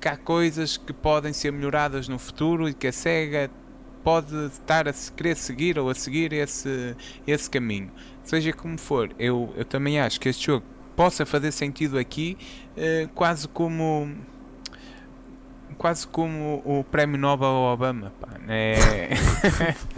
que 0.00 0.08
há 0.08 0.16
coisas 0.16 0.78
que 0.78 0.94
podem 0.94 1.34
ser 1.34 1.52
melhoradas 1.52 2.08
no 2.08 2.18
futuro 2.18 2.66
e 2.66 2.72
que 2.72 2.86
a 2.86 2.92
SEGA 2.92 3.50
pode 4.02 4.34
estar 4.46 4.88
a 4.88 4.92
querer 5.16 5.36
seguir 5.36 5.78
ou 5.78 5.90
a 5.90 5.94
seguir 5.94 6.32
esse, 6.32 6.96
esse 7.26 7.48
caminho. 7.48 7.90
Seja 8.22 8.52
como 8.52 8.78
for, 8.78 9.10
eu, 9.18 9.52
eu 9.56 9.64
também 9.64 10.00
acho 10.00 10.20
que 10.20 10.28
este 10.28 10.46
jogo 10.46 10.64
possa 10.96 11.24
fazer 11.24 11.52
sentido 11.52 11.98
aqui, 11.98 12.36
eh, 12.76 13.08
quase 13.14 13.48
como 13.48 14.14
quase 15.80 16.06
como 16.06 16.60
o 16.64 16.84
prémio 16.84 17.18
Nobel 17.18 17.48
ao 17.48 17.72
Obama. 17.72 18.12
Pá, 18.20 18.28
né? 18.46 18.74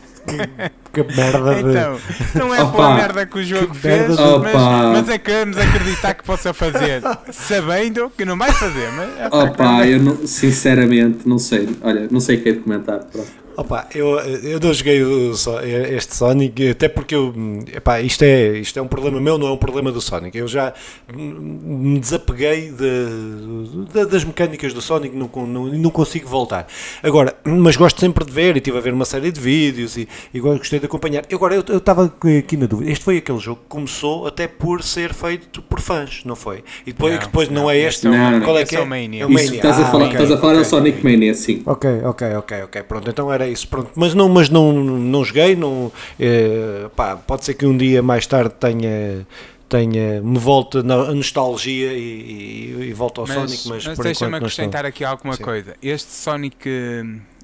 que 0.92 1.03
merda 1.03 1.55
de... 1.57 1.70
Então, 1.70 1.98
não 2.36 2.55
é 2.55 2.59
pela 2.59 2.94
merda 2.94 3.26
que 3.26 3.38
o 3.40 3.42
jogo 3.42 3.68
que 3.68 3.78
fez, 3.78 4.16
mas, 4.16 4.55
mas 4.92 5.09
é 5.09 5.18
queremos 5.18 5.59
acreditar 5.59 6.14
que 6.14 6.22
possa 6.22 6.55
fazer, 6.55 7.03
sabendo 7.32 8.11
que 8.16 8.24
não 8.24 8.38
vai 8.38 8.53
fazer. 8.53 8.88
Mas, 8.92 9.32
Opa, 9.32 9.84
eu 9.86 9.98
não, 9.98 10.24
sinceramente 10.24 11.28
não 11.28 11.38
sei. 11.38 11.68
Olha, 11.82 12.07
não 12.11 12.20
sei 12.20 12.36
o 12.36 12.42
que 12.42 12.48
é 12.50 12.53
de 12.53 12.61
comentar. 12.61 13.00
Pronto. 13.00 13.41
Opa, 13.57 13.88
eu, 13.94 14.18
eu 14.18 14.59
não 14.59 14.72
joguei 14.72 15.03
o, 15.03 15.32
este 15.32 16.16
Sonic, 16.16 16.70
até 16.70 16.88
porque 16.88 17.14
eu, 17.14 17.34
epá, 17.74 18.00
isto, 18.00 18.22
é, 18.22 18.59
isto 18.59 18.78
é 18.78 18.82
um 18.82 18.88
problema 18.88 19.20
meu, 19.20 19.36
não 19.36 19.48
é 19.48 19.53
um 19.53 19.57
problema 19.57 19.92
do 19.92 20.00
Sonic. 20.00 20.36
Eu 20.36 20.48
já 20.48 20.72
me 21.14 21.98
desapeguei 21.98 22.70
de, 22.70 23.86
de, 23.92 24.07
das 24.07 24.24
mecânicas 24.24 24.72
do 24.72 24.80
Sonic 24.80 25.14
e 25.14 25.18
não, 25.18 25.30
não, 25.46 25.66
não, 25.66 25.90
consigo 25.90 26.28
voltar. 26.28 26.66
Agora, 27.03 27.34
mas 27.44 27.76
gosto 27.76 28.00
sempre 28.00 28.24
de 28.24 28.32
ver 28.32 28.55
e 28.57 28.59
estive 28.59 28.78
a 28.78 28.80
ver 28.80 28.92
uma 28.92 29.05
série 29.05 29.30
de 29.30 29.40
vídeos 29.40 29.96
e, 29.96 30.09
e 30.32 30.40
gostei 30.40 30.78
de 30.78 30.86
acompanhar. 30.86 31.24
Agora, 31.32 31.55
eu 31.55 31.76
estava 31.76 32.07
aqui 32.07 32.57
na 32.57 32.66
dúvida. 32.66 32.90
Este 32.90 33.05
foi 33.05 33.18
aquele 33.18 33.38
jogo 33.38 33.61
que 33.62 33.68
começou 33.68 34.26
até 34.26 34.46
por 34.48 34.82
ser 34.82 35.12
feito 35.12 35.61
por 35.62 35.80
fãs, 35.80 36.22
não 36.24 36.36
foi? 36.36 36.64
E 36.86 36.92
depois, 36.92 37.14
não, 37.14 37.20
depois 37.20 37.48
não, 37.48 37.62
não 37.62 37.70
é 37.70 37.78
este. 37.78 38.07
Não, 38.07 38.40
qual 38.40 38.59
é 38.59 38.64
que 38.64 38.76
é? 38.76 38.78
É 38.78 38.82
o 38.82 38.86
Mania. 38.86 39.22
É 39.22 39.26
o 39.26 39.30
Mania. 39.30 39.57
Estás 39.57 39.78
a 39.78 39.86
falar, 39.86 40.05
ah, 40.05 40.09
okay, 40.09 40.22
estás 40.22 40.30
a 40.30 40.38
falar 40.38 40.53
okay. 40.55 40.64
Sonic 40.64 41.05
Mania, 41.05 41.34
sim. 41.34 41.62
Ok, 41.66 41.90
ok, 42.05 42.34
ok, 42.36 42.62
ok. 42.62 42.82
Pronto, 42.82 43.11
então 43.11 43.32
era 43.32 43.41
isso. 43.49 43.68
Pronto, 43.68 43.90
mas 43.95 44.14
não, 44.14 44.28
mas 44.28 44.49
não, 44.49 44.72
não 44.72 45.24
joguei. 45.24 45.55
Não, 45.57 45.93
é, 46.18 46.88
pá, 46.95 47.16
pode 47.16 47.45
ser 47.45 47.55
que 47.55 47.66
um 47.66 47.76
dia 47.76 48.03
mais 48.03 48.26
tarde 48.26 48.55
tenha 48.59 49.26
tenha 49.68 50.20
me 50.20 50.38
volte 50.38 50.82
na 50.82 51.14
nostalgia 51.14 51.95
e, 51.95 51.99
e, 51.99 52.88
e 52.88 52.93
volte 52.93 53.20
ao 53.20 53.26
mas, 53.26 53.34
Sonic, 53.34 53.68
mas, 53.68 53.86
mas 53.86 53.97
por 53.97 54.03
deixa-me 54.03 54.36
acrescentar 54.36 54.84
aqui 54.84 55.03
alguma 55.03 55.34
Sim. 55.34 55.43
coisa. 55.43 55.74
Este 55.82 56.12
Sonic, 56.12 56.68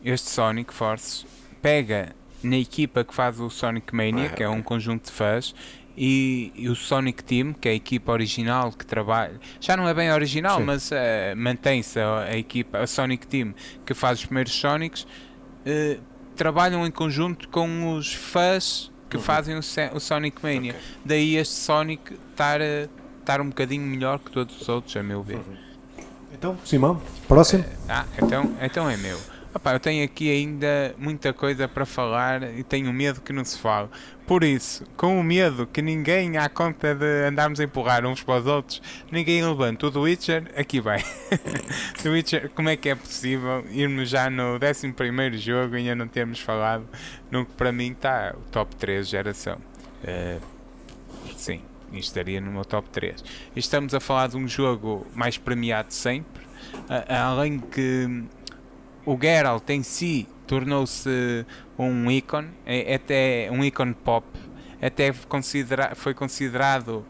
este 0.05 0.29
Sonic 0.29 0.75
Force 0.75 1.25
pega 1.63 2.15
na 2.43 2.57
equipa 2.57 3.03
que 3.03 3.15
faz 3.15 3.41
o 3.41 3.49
Sonic 3.49 3.95
Mania, 3.95 4.27
ah, 4.27 4.29
que 4.29 4.43
é 4.43 4.49
um 4.49 4.63
conjunto 4.63 5.07
de 5.07 5.13
fãs, 5.13 5.55
e, 5.97 6.53
e, 6.55 6.69
o 6.69 6.77
Sonic 6.77 7.25
Team, 7.25 7.53
que 7.53 7.69
é 7.69 7.73
a 7.73 7.75
equipa 7.75 8.13
original 8.13 8.71
que 8.71 8.87
trabalha, 8.87 9.41
já 9.61 9.77
não 9.77 9.89
é 9.89 9.93
bem 9.93 10.13
original, 10.13 10.59
Sim. 10.59 10.65
mas 10.65 10.91
uh, 10.93 10.95
mantém-se 11.37 11.99
a, 11.99 12.21
a, 12.21 12.39
equipa, 12.39 12.79
a 12.79 12.87
Sonic 12.87 13.27
Team 13.27 13.53
que 13.85 13.95
faz 13.95 14.21
os 14.21 14.27
primeiros 14.27 14.53
Sonics, 14.53 15.07
uh, 15.69 16.01
trabalham 16.37 16.87
em 16.87 16.91
conjunto 16.91 17.49
com 17.49 17.95
os 17.95 18.13
fãs 18.15 18.91
que 19.09 19.17
uhum. 19.17 19.23
fazem 19.23 19.57
o, 19.57 19.61
o, 19.95 20.01
Sonic 20.01 20.43
Mania. 20.43 20.73
Okay. 20.73 20.83
Daí 21.05 21.37
este 21.37 21.55
Sonic 21.55 22.15
estar, 22.31 22.61
estar 22.61 23.41
um 23.41 23.49
bocadinho 23.49 23.85
melhor 23.87 24.19
que 24.19 24.31
todos 24.31 24.61
os 24.61 24.69
outros, 24.69 24.97
a 24.97 25.03
meu 25.03 25.23
ver. 25.23 25.37
Uhum. 25.37 25.57
Então, 26.33 26.59
Simão, 26.65 27.01
próximo. 27.27 27.65
Uh, 27.65 27.67
ah, 27.89 28.05
então, 28.23 28.57
então 28.61 28.89
é 28.89 28.97
meu. 28.97 29.19
Opa, 29.55 29.73
eu 29.73 29.81
tenho 29.81 30.05
aqui 30.05 30.31
ainda 30.31 30.95
muita 30.99 31.33
coisa 31.33 31.67
para 31.67 31.87
falar 31.87 32.43
e 32.43 32.63
tenho 32.63 32.93
medo 32.93 33.23
que 33.23 33.33
não 33.33 33.45
se 33.45 33.59
fale. 33.59 33.89
Por 34.27 34.45
isso, 34.45 34.85
com 34.95 35.19
o 35.19 35.25
medo 35.25 35.67
que 35.67 35.81
ninguém 35.81 36.37
à 36.37 36.51
conta 36.51 36.95
de 36.95 37.27
andarmos 37.27 37.59
a 37.59 37.65
empurrar 37.65 38.05
uns 38.05 38.23
para 38.23 38.41
os 38.41 38.47
outros, 38.47 38.83
ninguém 39.11 39.43
levanta 39.43 39.87
o 39.87 39.91
The 39.91 39.99
Witcher, 39.99 40.53
aqui 40.55 40.83
vai. 40.83 41.03
The 42.03 42.11
Witcher, 42.11 42.51
como 42.51 42.69
é 42.69 42.77
que 42.77 42.91
é 42.91 42.95
possível 42.95 43.65
irmos 43.71 44.11
já 44.11 44.29
no 44.29 44.59
11 44.59 45.39
jogo 45.39 45.77
e 45.77 45.79
ainda 45.79 45.95
não 45.95 46.09
termos 46.09 46.41
falado 46.41 46.87
no 47.31 47.47
que 47.47 47.53
para 47.55 47.73
mim 47.73 47.93
está 47.93 48.35
o 48.37 48.51
top 48.51 48.77
3 48.77 49.09
geração? 49.09 49.59
Uh, 50.05 50.43
sim, 51.35 51.63
isto 51.91 52.09
estaria 52.09 52.39
no 52.39 52.53
meu 52.53 52.67
top 52.67 52.87
3. 52.91 53.25
E 53.57 53.59
estamos 53.59 53.95
a 53.95 54.01
falar 54.01 54.29
de 54.29 54.37
um 54.37 54.47
jogo 54.47 55.07
mais 55.15 55.39
premiado 55.39 55.93
sempre, 55.95 56.45
uh, 56.45 57.13
além 57.13 57.59
que 57.59 58.27
o 59.09 59.19
Geralt 59.19 59.71
em 59.71 59.83
si 59.83 60.29
tornou-se 60.47 61.47
um 61.79 62.11
ícone, 62.11 62.51
é, 62.67 62.95
até 62.95 63.49
um 63.51 63.65
ícone 63.65 63.95
pop, 63.95 64.27
até 64.83 65.11
considera 65.27 65.95
foi 65.95 66.13
considerado 66.13 67.07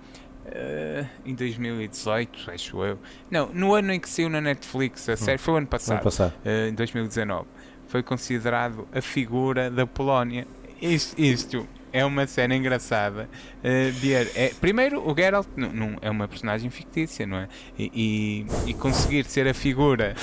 uh, 0.46 1.07
em 1.26 1.34
2018, 1.34 2.53
acho 2.53 2.84
eu. 2.84 2.99
Não, 3.28 3.49
no 3.53 3.74
ano 3.74 3.92
em 3.92 3.99
que 3.99 4.09
saiu 4.09 4.30
na 4.30 4.40
Netflix, 4.40 5.09
a 5.09 5.16
série, 5.16 5.38
foi 5.38 5.55
o 5.55 5.57
ano 5.57 5.66
passado, 5.66 5.96
ano 5.96 6.05
passado. 6.05 6.34
Uh, 6.44 6.68
em 6.68 6.74
2019, 6.74 7.46
foi 7.88 8.03
considerado 8.05 8.86
a 8.92 9.01
figura 9.01 9.68
da 9.68 9.84
Polónia. 9.84 10.46
Isto, 10.80 11.20
isto 11.20 11.68
é 11.92 12.05
uma 12.05 12.28
cena 12.28 12.55
engraçada. 12.55 13.28
Uh, 13.59 14.36
é, 14.36 14.53
primeiro, 14.61 15.01
o 15.05 15.12
Geralt 15.16 15.49
não, 15.57 15.72
não, 15.72 15.99
é 16.01 16.09
uma 16.09 16.28
personagem 16.28 16.70
fictícia, 16.70 17.26
não 17.26 17.38
é? 17.38 17.49
E, 17.76 18.46
e, 18.66 18.70
e 18.70 18.74
conseguir 18.74 19.24
ser 19.24 19.49
a 19.49 19.55
figura 19.55 20.14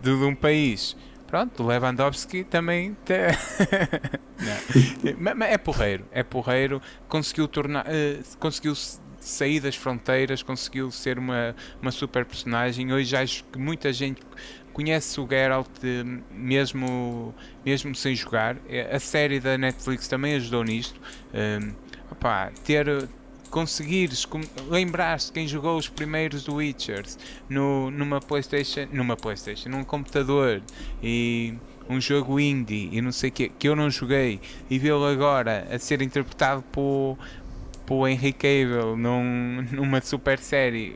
de, 0.00 0.16
de, 0.16 0.24
um 0.24 0.34
país. 0.36 0.96
Pronto, 1.28 1.62
Lewandowski 1.62 2.42
também 2.42 2.96
te... 3.04 3.12
é 5.46 5.58
porreiro, 5.58 6.06
é 6.10 6.22
porreiro, 6.22 6.80
conseguiu 7.06 7.46
tornar, 7.46 7.84
uh, 7.86 8.36
conseguiu 8.38 8.74
sair 9.20 9.60
das 9.60 9.76
fronteiras, 9.76 10.42
conseguiu 10.42 10.90
ser 10.90 11.18
uma, 11.18 11.54
uma 11.82 11.90
super 11.90 12.24
personagem. 12.24 12.94
Hoje 12.94 13.14
acho 13.14 13.44
que 13.44 13.58
muita 13.58 13.92
gente 13.92 14.22
conhece 14.72 15.20
o 15.20 15.28
Geralt 15.28 15.68
mesmo, 16.30 17.34
mesmo 17.62 17.94
sem 17.94 18.14
jogar. 18.14 18.56
É, 18.66 18.96
a 18.96 18.98
série 18.98 19.38
da 19.38 19.58
Netflix 19.58 20.08
também 20.08 20.34
ajudou 20.36 20.64
nisto. 20.64 20.98
Opá, 22.10 22.50
ter, 22.64 23.06
conseguires 23.50 24.26
lembrar-te 24.68 25.32
quem 25.32 25.46
jogou 25.46 25.76
os 25.76 25.88
primeiros 25.88 26.48
Witchers 26.48 27.18
no, 27.48 27.90
numa 27.90 28.20
Playstation, 28.20 28.86
numa 28.92 29.16
Playstation, 29.16 29.68
num 29.70 29.84
computador 29.84 30.62
e 31.02 31.54
um 31.88 32.00
jogo 32.00 32.38
indie 32.38 32.90
e 32.92 33.00
não 33.00 33.12
sei 33.12 33.30
que, 33.30 33.48
que 33.48 33.68
eu 33.68 33.74
não 33.74 33.90
joguei 33.90 34.40
e 34.68 34.78
vê-lo 34.78 35.06
agora 35.06 35.66
a 35.70 35.78
ser 35.78 36.02
interpretado 36.02 36.62
por, 36.70 37.18
por 37.86 38.06
Henry 38.06 38.32
Cavill 38.32 38.96
num, 38.96 39.66
numa 39.72 40.00
super 40.00 40.38
série 40.38 40.94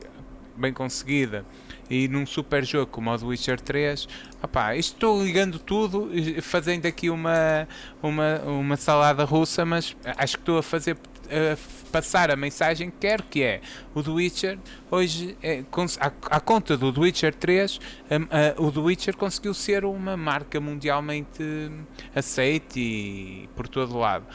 bem 0.55 0.71
conseguida 0.71 1.43
e 1.89 2.07
num 2.07 2.25
super 2.25 2.63
jogo 2.65 2.87
como 2.87 3.11
o 3.11 3.17
The 3.17 3.25
Witcher 3.25 3.59
3, 3.59 4.07
opá, 4.41 4.75
estou 4.75 5.23
ligando 5.23 5.59
tudo, 5.59 6.09
fazendo 6.41 6.85
aqui 6.85 7.09
uma, 7.09 7.67
uma, 8.01 8.39
uma 8.39 8.77
salada 8.77 9.23
russa, 9.23 9.65
mas 9.65 9.95
acho 10.17 10.37
que 10.37 10.41
estou 10.41 10.57
a 10.57 10.63
fazer 10.63 10.97
passar 11.91 12.31
a 12.31 12.35
mensagem 12.35 12.89
que 12.89 12.97
quero, 12.99 13.23
que 13.23 13.43
é 13.43 13.61
o 13.93 14.01
The 14.01 14.09
Witcher, 14.09 14.59
hoje, 14.89 15.37
é, 15.43 15.63
à, 15.99 16.39
conta 16.39 16.75
do 16.75 16.91
The 16.91 16.99
Witcher 16.99 17.33
3, 17.35 17.79
a, 18.09 18.15
a, 18.15 18.61
o 18.61 18.71
The 18.71 18.79
Witcher 18.79 19.15
conseguiu 19.15 19.53
ser 19.53 19.85
uma 19.85 20.17
marca 20.17 20.59
mundialmente 20.59 21.43
aceite 22.15 22.79
e 22.79 23.49
por 23.55 23.67
todo 23.67 23.97
lado. 23.97 24.25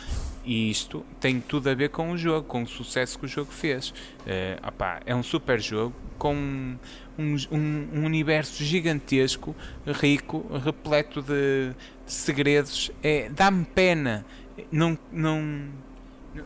E 0.45 0.71
isto 0.71 1.05
tem 1.21 1.41
tudo 1.41 1.69
a 1.69 1.75
ver 1.75 1.91
com 1.91 2.11
o 2.11 2.17
jogo, 2.17 2.47
com 2.47 2.63
o 2.63 2.67
sucesso 2.67 3.19
que 3.19 3.27
o 3.27 3.29
jogo 3.29 3.53
fez. 3.53 3.91
Uh, 3.91 4.67
opá, 4.67 5.01
é 5.05 5.15
um 5.15 5.23
super 5.23 5.61
jogo 5.61 5.95
com 6.17 6.35
um, 6.35 6.79
um, 7.19 7.89
um, 7.93 8.05
universo 8.07 8.65
gigantesco, 8.65 9.55
rico, 9.87 10.47
repleto 10.65 11.21
de, 11.21 11.75
de 12.07 12.13
segredos. 12.13 12.91
É, 13.03 13.29
Dá-me 13.29 13.67
pena 13.67 14.25
não, 14.73 14.99
não 15.13 15.69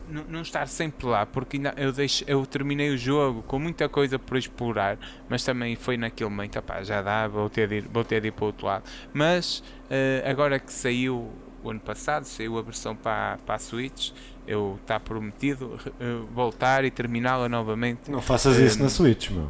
não, 0.09 0.23
não 0.29 0.41
estar 0.41 0.67
sempre 0.67 1.07
lá, 1.07 1.25
porque 1.25 1.57
ainda 1.57 1.73
eu, 1.77 1.91
deixo, 1.91 2.23
eu 2.27 2.45
terminei 2.45 2.89
o 2.89 2.97
jogo 2.97 3.43
com 3.43 3.59
muita 3.59 3.87
coisa 3.89 4.17
por 4.17 4.37
explorar, 4.37 4.97
mas 5.29 5.43
também 5.43 5.75
foi 5.75 5.97
naquele 5.97 6.29
momento, 6.29 6.59
opá, 6.59 6.83
já 6.83 7.01
dá, 7.01 7.27
vou 7.27 7.49
ter, 7.49 7.67
de 7.67 7.75
ir, 7.75 7.87
vou 7.91 8.03
ter 8.03 8.21
de 8.21 8.27
ir 8.27 8.31
para 8.31 8.43
o 8.43 8.47
outro 8.47 8.65
lado. 8.67 8.83
Mas 9.13 9.59
uh, 9.59 10.29
agora 10.29 10.59
que 10.59 10.71
saiu 10.71 11.31
o 11.63 11.69
ano 11.69 11.79
passado, 11.79 12.25
saiu 12.25 12.57
a 12.57 12.61
versão 12.61 12.95
para, 12.95 13.37
para 13.45 13.55
a 13.55 13.59
Switch, 13.59 14.11
eu 14.47 14.77
está 14.81 14.99
prometido 14.99 15.79
uh, 15.87 16.27
voltar 16.33 16.83
e 16.83 16.91
terminá-la 16.91 17.47
novamente. 17.47 18.11
Não 18.11 18.21
faças 18.21 18.57
um, 18.57 18.65
isso 18.65 18.81
na 18.81 18.89
Switch, 18.89 19.29
meu. 19.29 19.49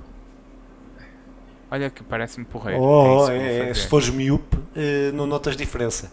Olha 1.71 1.89
que 1.89 2.03
parece-me 2.03 2.45
porreiro. 2.45 2.79
Oh, 2.79 3.27
é, 3.29 3.69
é 3.69 3.73
se 3.73 3.87
fores 3.87 4.09
miúpe, 4.09 4.57
uh, 4.57 5.13
não 5.13 5.25
notas 5.25 5.57
diferença. 5.57 6.11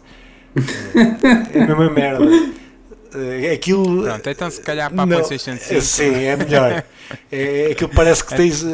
é 1.54 1.62
a 1.62 1.66
mesma 1.66 1.90
merda. 1.90 2.24
Uh, 3.14 3.52
aquilo. 3.52 4.04
Pronto, 4.04 4.28
então 4.30 4.50
se 4.50 4.60
calhar 4.60 4.92
para 4.92 5.02
a 5.02 5.06
PlayStation 5.06 5.56
5. 5.56 5.80
Sim, 5.80 6.14
é 6.14 6.36
melhor. 6.36 6.84
é, 7.30 7.68
aquilo 7.72 7.90
parece 7.90 8.24
que 8.24 8.36
tens. 8.36 8.64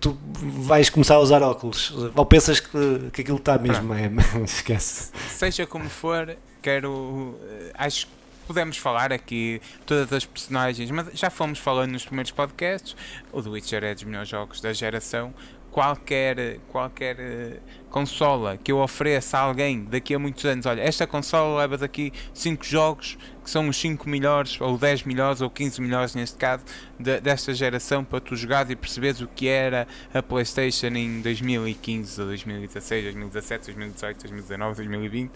tu 0.00 0.18
vais 0.40 0.88
começar 0.90 1.14
a 1.14 1.20
usar 1.20 1.42
óculos. 1.42 1.94
Ou 2.14 2.26
pensas 2.26 2.60
que, 2.60 3.10
que 3.12 3.20
aquilo 3.22 3.38
está 3.38 3.58
mesmo. 3.58 3.92
É, 3.94 4.10
esquece. 4.44 5.10
Seja 5.28 5.66
como 5.66 5.88
for, 5.88 6.36
quero. 6.62 7.38
Acho 7.74 8.06
que 8.06 8.12
podemos 8.46 8.76
falar 8.76 9.12
aqui 9.12 9.60
todas 9.86 10.12
as 10.12 10.24
personagens, 10.24 10.90
mas 10.90 11.08
já 11.14 11.30
fomos 11.30 11.58
falando 11.58 11.92
nos 11.92 12.04
primeiros 12.04 12.30
podcasts. 12.30 12.96
O 13.32 13.42
The 13.42 13.48
Witcher 13.48 13.84
é 13.84 13.94
dos 13.94 14.04
melhores 14.04 14.28
jogos 14.28 14.60
da 14.60 14.72
geração. 14.72 15.34
Qualquer, 15.72 16.60
qualquer 16.68 17.16
uh, 17.16 17.60
consola 17.90 18.56
que 18.56 18.70
eu 18.70 18.78
ofereça 18.78 19.38
a 19.38 19.40
alguém 19.40 19.84
daqui 19.84 20.14
a 20.14 20.18
muitos 20.18 20.44
anos, 20.44 20.66
olha, 20.66 20.82
esta 20.82 21.06
consola 21.06 21.60
leva 21.60 21.78
daqui 21.78 22.12
5 22.34 22.64
jogos 22.64 23.18
que 23.42 23.50
são 23.50 23.68
os 23.68 23.76
5 23.78 24.08
melhores, 24.08 24.60
ou 24.60 24.78
10 24.78 25.02
melhores, 25.04 25.40
ou 25.40 25.50
15 25.50 25.80
melhores 25.80 26.14
neste 26.14 26.36
caso, 26.36 26.62
de, 26.98 27.20
desta 27.20 27.54
geração 27.54 28.04
para 28.04 28.20
tu 28.20 28.36
jogares 28.36 28.70
e 28.70 28.76
perceberes 28.76 29.20
o 29.20 29.26
que 29.26 29.48
era 29.48 29.88
a 30.12 30.22
PlayStation 30.22 30.88
em 30.88 31.20
2015, 31.22 32.16
2016, 32.18 33.04
2017, 33.04 33.66
2018, 33.66 34.20
2019, 34.20 34.76
2020 34.76 35.30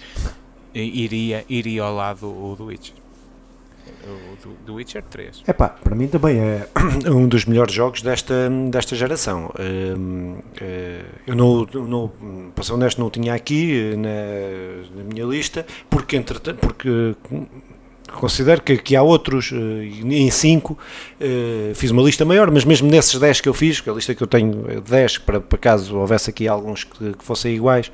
iria, 0.75 1.45
iria 1.49 1.83
ao 1.83 1.95
lado 1.95 2.55
do 2.57 2.67
Witcher. 2.67 3.06
Do, 4.65 4.75
Witcher 4.75 5.03
3. 5.03 5.43
É 5.47 5.53
pá, 5.53 5.69
para 5.69 5.95
mim 5.95 6.07
também 6.07 6.39
é 6.39 6.69
um 7.11 7.27
dos 7.27 7.45
melhores 7.45 7.73
jogos 7.73 8.03
desta, 8.03 8.49
desta 8.71 8.95
geração. 8.95 9.53
Hum, 9.59 10.37
eh, 10.61 11.05
eu 11.27 11.35
não, 11.35 11.67
não, 11.75 12.09
para 12.55 12.63
ser 12.63 12.73
honesto, 12.75 12.99
não 12.99 13.09
o 13.09 13.11
tinha 13.11 13.35
aqui 13.35 13.97
na, 13.97 14.97
na 15.03 15.05
minha 15.05 15.25
lista, 15.25 15.67
porque, 15.91 16.23
porque 16.61 17.17
considero 18.13 18.63
que, 18.63 18.77
que 18.77 18.97
há 18.97 19.03
outros, 19.03 19.51
uh, 19.53 19.57
em 19.57 20.31
5, 20.31 20.73
uh, 20.73 21.75
fiz 21.75 21.91
uma 21.91 22.03
lista 22.03 22.25
maior, 22.25 22.51
mas 22.51 22.65
mesmo 22.65 22.91
nesses 22.91 23.19
10 23.19 23.41
que 23.41 23.49
eu 23.49 23.55
fiz, 23.55 23.81
que 23.81 23.91
a 23.91 23.93
lista 23.93 24.15
que 24.15 24.23
eu 24.23 24.27
tenho 24.27 24.65
é 24.69 24.81
10, 24.81 25.19
para, 25.19 25.41
para 25.41 25.59
caso 25.59 25.97
houvesse 25.97 26.31
aqui 26.31 26.49
alguns 26.49 26.85
que, 26.85 27.13
que 27.15 27.25
fossem 27.25 27.55
iguais, 27.55 27.91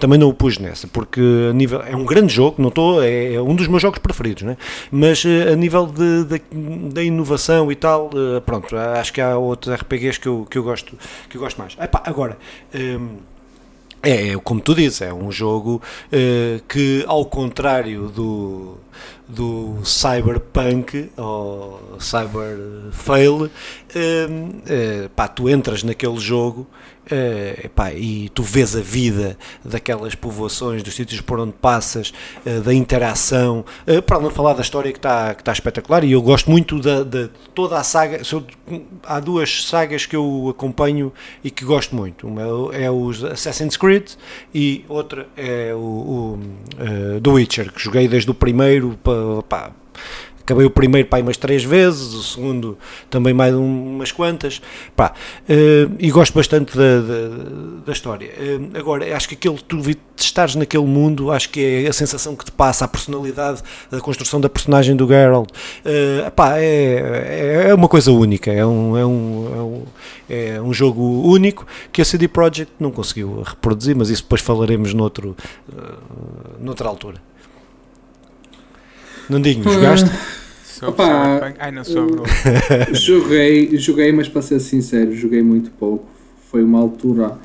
também 0.00 0.18
não 0.18 0.28
o 0.28 0.34
pus 0.34 0.58
nessa, 0.58 0.86
porque 0.86 1.20
a 1.50 1.52
nível, 1.52 1.82
é 1.82 1.94
um 1.94 2.04
grande 2.04 2.32
jogo, 2.32 2.60
não 2.60 2.68
estou, 2.68 3.02
é, 3.02 3.34
é, 3.34 3.40
um 3.40 3.54
dos 3.54 3.68
meus 3.68 3.80
jogos 3.80 3.98
preferidos, 3.98 4.42
né? 4.42 4.56
mas 4.90 5.24
a 5.50 5.56
nível 5.56 5.86
de, 5.86 6.24
de, 6.24 6.42
da 6.92 7.02
inovação 7.02 7.70
e 7.70 7.74
tal, 7.74 8.10
pronto, 8.44 8.76
acho 8.76 9.12
que 9.12 9.20
há 9.20 9.36
outros 9.36 9.74
RPGs 9.74 10.18
que 10.18 10.28
eu, 10.28 10.46
que 10.50 10.58
eu, 10.58 10.62
gosto, 10.62 10.96
que 11.28 11.36
eu 11.36 11.40
gosto 11.40 11.58
mais. 11.58 11.76
Epá, 11.80 12.02
agora. 12.04 12.36
Um, 12.74 13.31
é, 14.02 14.36
como 14.42 14.60
tu 14.60 14.74
dizes, 14.74 15.00
é 15.02 15.12
um 15.12 15.30
jogo 15.30 15.80
uh, 16.12 16.62
que, 16.68 17.04
ao 17.06 17.24
contrário 17.24 18.08
do, 18.08 18.76
do 19.28 19.78
Cyberpunk 19.84 21.10
ou 21.16 21.96
Cyber 22.00 22.58
Fail, 22.90 23.44
uh, 23.44 23.46
uh, 23.46 25.08
pá, 25.14 25.28
tu 25.28 25.48
entras 25.48 25.84
naquele 25.84 26.18
jogo 26.18 26.66
Uh, 27.04 27.66
epá, 27.66 27.92
e 27.92 28.28
tu 28.28 28.44
vês 28.44 28.76
a 28.76 28.80
vida 28.80 29.36
daquelas 29.64 30.14
povoações, 30.14 30.84
dos 30.84 30.94
sítios 30.94 31.20
por 31.20 31.40
onde 31.40 31.52
passas, 31.52 32.12
uh, 32.46 32.60
da 32.60 32.72
interação, 32.72 33.64
uh, 33.88 34.00
para 34.02 34.20
não 34.20 34.30
falar 34.30 34.52
da 34.52 34.62
história 34.62 34.92
que 34.92 34.98
está 34.98 35.34
que 35.34 35.42
tá 35.42 35.52
espetacular. 35.52 36.04
E 36.04 36.12
eu 36.12 36.22
gosto 36.22 36.48
muito 36.48 36.78
de, 36.78 37.04
de 37.04 37.28
toda 37.52 37.76
a 37.76 37.82
saga. 37.82 38.20
há 39.04 39.18
duas 39.18 39.64
sagas 39.66 40.06
que 40.06 40.14
eu 40.14 40.48
acompanho 40.50 41.12
e 41.42 41.50
que 41.50 41.64
gosto 41.64 41.96
muito: 41.96 42.28
uma 42.28 42.42
é 42.72 42.88
o 42.88 43.10
Assassin's 43.10 43.76
Creed 43.76 44.10
e 44.54 44.84
outra 44.88 45.26
é 45.36 45.74
o, 45.74 45.78
o 45.78 46.40
The 47.20 47.30
Witcher, 47.30 47.72
que 47.72 47.82
joguei 47.82 48.06
desde 48.06 48.30
o 48.30 48.34
primeiro. 48.34 48.96
Pá, 49.48 49.72
Acabei 50.42 50.66
o 50.66 50.70
primeiro 50.70 51.08
pai 51.08 51.22
umas 51.22 51.36
três 51.36 51.62
vezes, 51.62 52.14
o 52.14 52.22
segundo 52.22 52.78
também 53.08 53.32
mais 53.32 53.54
umas 53.54 54.10
quantas, 54.10 54.60
pá, 54.96 55.12
uh, 55.48 55.94
e 55.98 56.10
gosto 56.10 56.34
bastante 56.34 56.76
da, 56.76 57.00
da, 57.00 57.28
da 57.86 57.92
história. 57.92 58.30
Uh, 58.30 58.76
agora, 58.76 59.16
acho 59.16 59.28
que 59.28 59.34
aquele, 59.34 59.58
tu 59.62 59.80
estares 60.16 60.56
naquele 60.56 60.84
mundo, 60.84 61.30
acho 61.30 61.48
que 61.50 61.84
é 61.84 61.88
a 61.88 61.92
sensação 61.92 62.34
que 62.34 62.44
te 62.44 62.50
passa, 62.52 62.84
a 62.84 62.88
personalidade, 62.88 63.62
a 63.90 64.00
construção 64.00 64.40
da 64.40 64.48
personagem 64.48 64.96
do 64.96 65.06
Geralt, 65.06 65.48
uh, 65.48 66.30
pá, 66.32 66.58
é, 66.58 67.68
é 67.68 67.74
uma 67.74 67.88
coisa 67.88 68.10
única, 68.10 68.52
é 68.52 68.66
um, 68.66 68.96
é 68.96 69.06
um, 69.06 69.46
é 69.54 69.62
um, 69.62 69.84
é 70.28 70.60
um 70.60 70.72
jogo 70.72 71.02
único 71.02 71.66
que 71.92 72.02
a 72.02 72.04
CD 72.04 72.26
Projekt 72.26 72.72
não 72.80 72.90
conseguiu 72.90 73.42
reproduzir, 73.42 73.94
mas 73.94 74.10
isso 74.10 74.22
depois 74.22 74.40
falaremos 74.40 74.92
noutro, 74.92 75.36
uh, 75.72 76.58
noutra 76.60 76.88
altura. 76.88 77.20
Nandinho, 79.28 79.62
jogaste? 79.62 80.10
Opa, 80.82 81.54
Ai, 81.58 81.70
não 81.70 81.84
sobrou. 81.84 82.24
joguei, 82.92 83.76
joguei, 83.76 84.12
mas 84.12 84.28
para 84.28 84.42
ser 84.42 84.58
sincero, 84.58 85.14
joguei 85.14 85.42
muito 85.42 85.70
pouco. 85.70 86.06
Foi 86.50 86.62
uma 86.62 86.80
altura. 86.80 87.38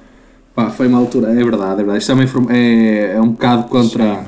Pá, 0.55 0.71
foi 0.71 0.88
uma 0.88 0.97
altura, 0.97 1.30
é 1.30 1.43
verdade, 1.43 1.73
é 1.73 1.75
verdade. 1.75 1.99
Isto 1.99 2.15
também 2.15 2.28
é, 2.49 3.13
é 3.13 3.21
um 3.21 3.30
bocado 3.30 3.67
contra, 3.69 4.25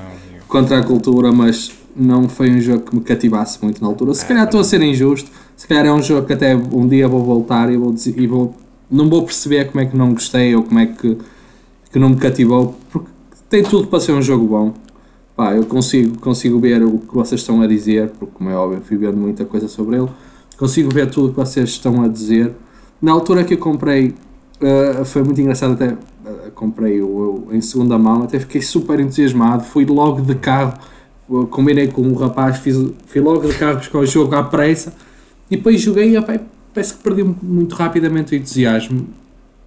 contra 0.47 0.77
a 0.77 0.83
cultura, 0.83 1.31
mas 1.31 1.71
não 1.95 2.29
foi 2.29 2.51
um 2.51 2.61
jogo 2.61 2.81
que 2.81 2.95
me 2.95 3.01
cativasse 3.01 3.57
muito 3.63 3.81
na 3.81 3.87
altura. 3.87 4.13
Se 4.13 4.25
é, 4.25 4.27
calhar 4.27 4.45
estou 4.45 4.59
a 4.59 4.63
ser 4.63 4.81
injusto, 4.83 5.29
se 5.57 5.67
calhar 5.67 5.87
é 5.87 5.91
um 5.91 6.03
jogo 6.03 6.27
que 6.27 6.33
até 6.33 6.55
um 6.55 6.87
dia 6.87 7.07
vou 7.07 7.23
voltar 7.23 7.71
e 7.71 7.77
vou, 7.77 7.91
dizer, 7.91 8.13
e 8.15 8.27
vou 8.27 8.55
não 8.91 9.09
vou 9.09 9.23
perceber 9.23 9.65
como 9.71 9.81
é 9.81 9.85
que 9.85 9.95
não 9.95 10.13
gostei 10.13 10.55
ou 10.55 10.63
como 10.63 10.79
é 10.79 10.87
que, 10.87 11.17
que 11.91 11.99
não 11.99 12.09
me 12.09 12.15
cativou, 12.15 12.75
porque 12.91 13.09
tem 13.49 13.63
tudo 13.63 13.87
para 13.87 13.99
ser 13.99 14.13
um 14.13 14.21
jogo 14.21 14.45
bom 14.47 14.73
pá, 15.39 15.55
eu 15.55 15.63
consigo, 15.63 16.19
consigo 16.19 16.59
ver 16.59 16.83
o 16.83 16.99
que 16.99 17.15
vocês 17.15 17.39
estão 17.39 17.61
a 17.61 17.65
dizer, 17.65 18.09
porque 18.09 18.33
como 18.33 18.49
é 18.49 18.55
óbvio, 18.55 18.81
fui 18.83 18.97
vendo 18.97 19.15
muita 19.15 19.45
coisa 19.45 19.69
sobre 19.69 19.95
ele, 19.95 20.09
consigo 20.57 20.93
ver 20.93 21.09
tudo 21.09 21.27
o 21.27 21.29
que 21.29 21.37
vocês 21.37 21.69
estão 21.69 22.03
a 22.03 22.09
dizer. 22.09 22.53
Na 23.01 23.13
altura 23.13 23.45
que 23.45 23.53
eu 23.53 23.57
comprei, 23.57 24.09
uh, 24.09 25.05
foi 25.05 25.23
muito 25.23 25.39
engraçado 25.39 25.75
até, 25.75 25.93
uh, 25.93 26.51
comprei 26.53 27.01
o, 27.01 27.47
em 27.53 27.61
segunda 27.61 27.97
mão, 27.97 28.23
até 28.23 28.37
fiquei 28.37 28.61
super 28.61 28.99
entusiasmado, 28.99 29.63
fui 29.63 29.85
logo 29.85 30.21
de 30.21 30.35
carro, 30.35 30.77
uh, 31.29 31.47
combinei 31.47 31.87
com 31.87 32.01
um 32.01 32.15
rapaz, 32.15 32.57
fiz, 32.57 32.75
fui 33.05 33.21
logo 33.21 33.47
de 33.47 33.53
carro 33.53 33.77
buscar 33.77 33.99
o 33.99 34.05
jogo 34.05 34.35
à 34.35 34.43
pressa, 34.43 34.93
e 35.49 35.55
depois 35.55 35.79
joguei 35.79 36.11
e 36.11 36.17
opa, 36.17 36.37
parece 36.73 36.95
que 36.95 37.01
perdi 37.01 37.23
muito 37.23 37.75
rapidamente 37.75 38.33
o 38.33 38.35
entusiasmo. 38.35 39.07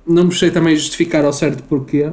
Não 0.06 0.24
me 0.24 0.34
sei 0.34 0.50
também 0.50 0.76
justificar 0.76 1.24
ao 1.24 1.32
certo 1.32 1.62
porquê, 1.62 2.12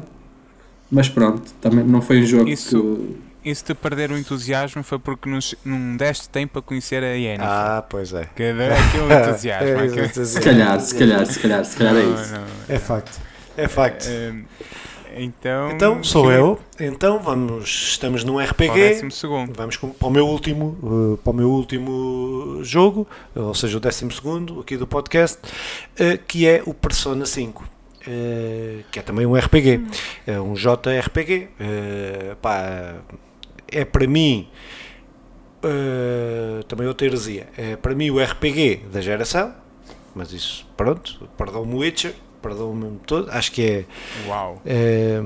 mas 0.90 1.10
pronto, 1.10 1.42
também 1.60 1.84
não 1.84 2.02
foi 2.02 2.22
um 2.22 2.26
jogo 2.26 2.48
Isso. 2.48 2.70
que 2.70 3.29
e 3.50 3.56
se 3.56 3.64
te 3.64 3.74
perder 3.74 4.12
o 4.12 4.18
entusiasmo 4.18 4.84
foi 4.84 5.00
porque 5.00 5.28
não, 5.28 5.40
não 5.66 5.98
deste 5.98 6.30
tempo 6.30 6.60
a 6.60 6.62
conhecer 6.62 7.04
a 7.04 7.14
Yennefer. 7.14 7.48
Ah, 7.48 7.86
pois 7.90 8.14
é. 8.14 8.28
Que 8.36 8.44
é 8.44 8.52
aquele 8.52 9.14
entusiasmo. 9.14 9.68
é, 9.68 9.86
entusiasmo. 9.86 10.26
Se 10.26 10.42
calhar, 10.42 10.80
se 10.80 10.96
calhar, 10.96 11.26
se 11.26 11.40
calhar, 11.40 11.66
se 11.66 11.78
calhar 11.78 11.96
é 11.96 12.04
não, 12.04 12.18
é 12.18 12.22
isso. 12.22 12.34
Não, 12.34 12.76
é 12.76 12.80
facto. 12.80 13.22
É 13.58 13.68
facto. 13.68 14.06
É, 14.08 14.34
então, 15.18 15.72
então 15.72 16.04
sou 16.04 16.32
eu. 16.32 16.60
Então 16.80 17.20
vamos, 17.20 17.66
estamos 17.66 18.24
num 18.24 18.40
RPG. 18.40 19.02
Vamos 19.56 19.78
com, 19.78 19.90
para 19.90 20.08
o 20.08 20.12
meu 20.12 20.28
último, 20.28 20.78
uh, 20.84 21.18
para 21.18 21.32
o 21.32 21.36
meu 21.36 21.50
último 21.50 22.60
jogo, 22.64 23.08
ou 23.36 23.54
seja, 23.54 23.78
o 23.78 23.80
décimo 23.80 24.12
segundo 24.12 24.60
aqui 24.60 24.78
do 24.78 24.86
podcast, 24.86 25.40
uh, 25.40 26.18
que 26.28 26.48
é 26.48 26.62
o 26.66 26.74
Persona 26.74 27.26
5. 27.26 27.64
Uh, 27.64 27.68
eh, 28.08 28.84
que 28.92 29.00
é 29.00 29.02
também 29.02 29.26
um 29.26 29.36
RPG, 29.36 29.82
é 30.26 30.40
um 30.40 30.54
JRPG. 30.54 31.50
pá, 32.42 32.96
é 33.72 33.86
para 33.86 34.08
mim 34.08 34.48
uh, 35.64 36.64
também 36.64 36.88
outra 36.88 37.08
heresia. 37.08 37.48
É 37.58 37.76
para 37.76 37.96
mim 37.96 38.10
o 38.10 38.24
RPG 38.24 38.88
da 38.92 39.02
geração, 39.02 39.54
mas 40.16 40.32
isso, 40.32 40.68
pronto, 40.76 41.28
perdão-me 41.38 41.76
Witcher, 41.76 42.14
perdão-me 42.42 43.00
todo, 43.06 43.30
acho 43.32 43.52
que 43.52 43.62
é, 43.62 43.86
é, 44.66 45.22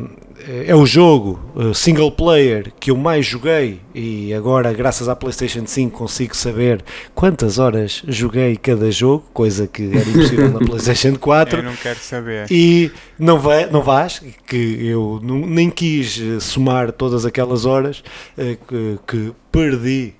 é 0.67 0.75
o 0.75 0.85
jogo 0.85 1.39
uh, 1.55 1.73
single 1.73 2.11
player 2.11 2.71
que 2.79 2.91
eu 2.91 2.97
mais 2.97 3.25
joguei 3.25 3.79
e 3.93 4.33
agora 4.33 4.73
graças 4.73 5.07
à 5.07 5.15
Playstation 5.15 5.65
5 5.65 5.97
consigo 5.97 6.35
saber 6.35 6.83
quantas 7.13 7.59
horas 7.59 8.03
joguei 8.07 8.57
cada 8.57 8.89
jogo, 8.91 9.23
coisa 9.33 9.67
que 9.67 9.89
era 9.95 10.09
impossível 10.09 10.49
na 10.51 10.59
Playstation 10.65 11.15
4 11.15 11.59
eu 11.59 11.63
não 11.63 11.75
quero 11.75 11.99
saber. 11.99 12.47
E 12.49 12.91
não, 13.17 13.39
vai, 13.39 13.69
não 13.69 13.81
vais 13.81 14.21
que 14.47 14.85
eu 14.85 15.19
não, 15.23 15.37
nem 15.37 15.69
quis 15.69 16.19
somar 16.41 16.91
todas 16.91 17.25
aquelas 17.25 17.65
horas 17.65 18.03
uh, 18.37 18.57
que, 18.67 18.99
que 19.05 19.33
perdi 19.53 20.15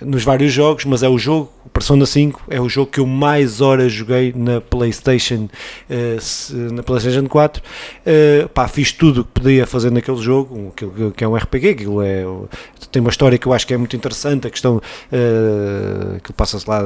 nos 0.00 0.22
vários 0.22 0.52
jogos, 0.52 0.84
mas 0.84 1.02
é 1.02 1.08
o 1.08 1.18
jogo, 1.18 1.52
Persona 1.72 2.06
5 2.06 2.44
é 2.48 2.60
o 2.60 2.68
jogo 2.68 2.90
que 2.92 3.00
eu 3.00 3.06
mais 3.06 3.60
horas 3.60 3.92
joguei 3.92 4.32
na 4.34 4.60
PlayStation, 4.60 5.48
na 6.72 6.82
PlayStation 6.84 7.26
4. 7.26 7.62
pá, 8.54 8.68
fiz 8.68 8.92
tudo 8.92 9.22
o 9.22 9.24
que 9.24 9.40
podia 9.40 9.66
fazer 9.66 9.90
naquele 9.90 10.18
jogo, 10.18 10.72
que 11.16 11.24
é 11.24 11.28
um 11.28 11.34
RPG, 11.34 11.70
aquilo 11.70 12.00
é, 12.00 12.24
tem 12.92 13.00
uma 13.00 13.10
história 13.10 13.36
que 13.36 13.46
eu 13.46 13.52
acho 13.52 13.66
que 13.66 13.74
é 13.74 13.76
muito 13.76 13.96
interessante, 13.96 14.46
a 14.46 14.50
questão 14.50 14.80
que 16.22 16.32
passa-se 16.32 16.68
lá 16.70 16.80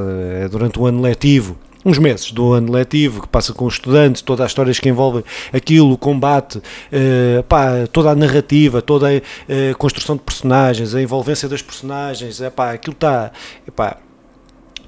durante 0.49 0.79
o 0.79 0.85
ano 0.87 1.01
letivo 1.01 1.55
uns 1.85 1.97
meses 1.97 2.31
do 2.31 2.53
ano 2.53 2.71
letivo, 2.71 3.21
que 3.21 3.27
passa 3.27 3.53
com 3.53 3.65
os 3.65 3.75
estudantes, 3.75 4.21
todas 4.21 4.45
as 4.45 4.51
histórias 4.51 4.79
que 4.79 4.89
envolvem 4.89 5.23
aquilo, 5.53 5.93
o 5.93 5.97
combate, 5.97 6.57
uh, 6.57 7.43
pá, 7.43 7.87
toda 7.91 8.11
a 8.11 8.15
narrativa, 8.15 8.81
toda 8.81 9.07
a 9.07 9.17
uh, 9.17 9.77
construção 9.77 10.15
de 10.15 10.21
personagens, 10.23 10.93
a 10.93 11.01
envolvência 11.01 11.47
das 11.47 11.61
personagens, 11.61 12.41
é, 12.41 12.49
pá, 12.49 12.73
aquilo 12.73 12.93
está, 12.93 13.31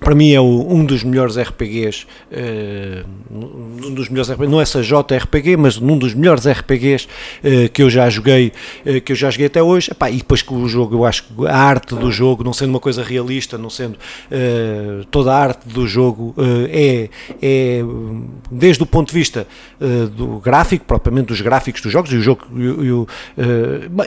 para 0.01 0.15
mim 0.15 0.33
é 0.33 0.41
o, 0.41 0.65
um 0.67 0.83
dos 0.83 1.03
melhores 1.03 1.37
RPGs, 1.37 2.07
uh, 2.31 3.05
um 3.29 3.93
dos 3.93 4.09
melhores 4.09 4.35
não 4.49 4.59
é 4.59 4.63
essa 4.63 4.81
JRPG, 4.81 5.55
mas 5.55 5.77
um 5.77 5.95
dos 5.95 6.15
melhores 6.15 6.47
RPGs 6.47 7.05
uh, 7.05 7.69
que 7.71 7.83
eu 7.83 7.89
já 7.89 8.09
joguei, 8.09 8.51
uh, 8.83 8.99
que 8.99 9.11
eu 9.11 9.15
já 9.15 9.29
joguei 9.29 9.45
até 9.45 9.61
hoje. 9.61 9.91
Epá, 9.91 10.09
e 10.09 10.17
depois 10.17 10.41
que 10.41 10.51
o 10.51 10.67
jogo, 10.67 10.95
eu 10.95 11.05
acho 11.05 11.25
que 11.25 11.47
a 11.47 11.55
arte 11.55 11.93
do 11.93 12.11
jogo, 12.11 12.43
não 12.43 12.51
sendo 12.51 12.71
uma 12.71 12.79
coisa 12.79 13.03
realista, 13.03 13.59
não 13.59 13.69
sendo 13.69 13.97
toda 15.11 15.31
a 15.31 15.37
arte 15.37 15.67
do 15.67 15.87
jogo 15.87 16.33
é, 16.69 17.09
é 17.41 17.81
desde 18.49 18.81
o 18.81 18.85
ponto 18.87 19.09
de 19.09 19.13
vista 19.13 19.45
do 20.15 20.39
gráfico, 20.39 20.85
propriamente 20.85 21.27
dos 21.27 21.41
gráficos 21.41 21.81
dos 21.81 21.91
jogos, 21.91 22.11
e 22.11 22.17
o 22.17 22.21
jogo, 22.21 22.47
eu, 22.57 23.07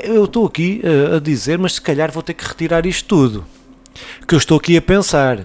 eu 0.02 0.24
estou 0.24 0.46
aqui 0.46 0.82
a 1.14 1.20
dizer, 1.20 1.58
mas 1.58 1.74
se 1.74 1.80
calhar 1.80 2.10
vou 2.10 2.22
ter 2.22 2.34
que 2.34 2.44
retirar 2.44 2.84
isto 2.84 3.06
tudo 3.06 3.44
que 4.26 4.34
eu 4.34 4.38
estou 4.38 4.58
aqui 4.58 4.76
a 4.76 4.82
pensar 4.82 5.44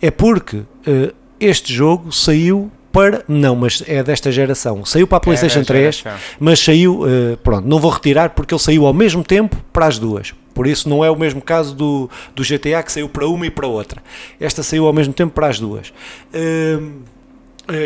é 0.00 0.10
porque 0.10 0.58
uh, 0.58 1.14
este 1.40 1.72
jogo 1.72 2.12
saiu 2.12 2.70
para. 2.92 3.24
Não, 3.26 3.56
mas 3.56 3.82
é 3.86 4.02
desta 4.02 4.30
geração. 4.30 4.84
Saiu 4.84 5.06
para 5.06 5.18
a 5.18 5.22
é 5.22 5.24
PlayStation 5.24 5.60
é 5.60 5.64
3, 5.64 6.04
mas 6.38 6.60
saiu. 6.60 7.02
Uh, 7.02 7.36
pronto, 7.42 7.66
não 7.66 7.80
vou 7.80 7.90
retirar 7.90 8.30
porque 8.30 8.54
ele 8.54 8.62
saiu 8.62 8.86
ao 8.86 8.94
mesmo 8.94 9.24
tempo 9.24 9.56
para 9.72 9.86
as 9.86 9.98
duas. 9.98 10.32
Por 10.54 10.68
isso 10.68 10.88
não 10.88 11.04
é 11.04 11.10
o 11.10 11.16
mesmo 11.16 11.42
caso 11.42 11.74
do, 11.74 12.08
do 12.34 12.44
GTA 12.44 12.80
que 12.84 12.92
saiu 12.92 13.08
para 13.08 13.26
uma 13.26 13.44
e 13.44 13.50
para 13.50 13.66
outra. 13.66 14.00
Esta 14.38 14.62
saiu 14.62 14.86
ao 14.86 14.92
mesmo 14.92 15.12
tempo 15.12 15.34
para 15.34 15.48
as 15.48 15.58
duas. 15.58 15.92
Uh, 16.32 17.02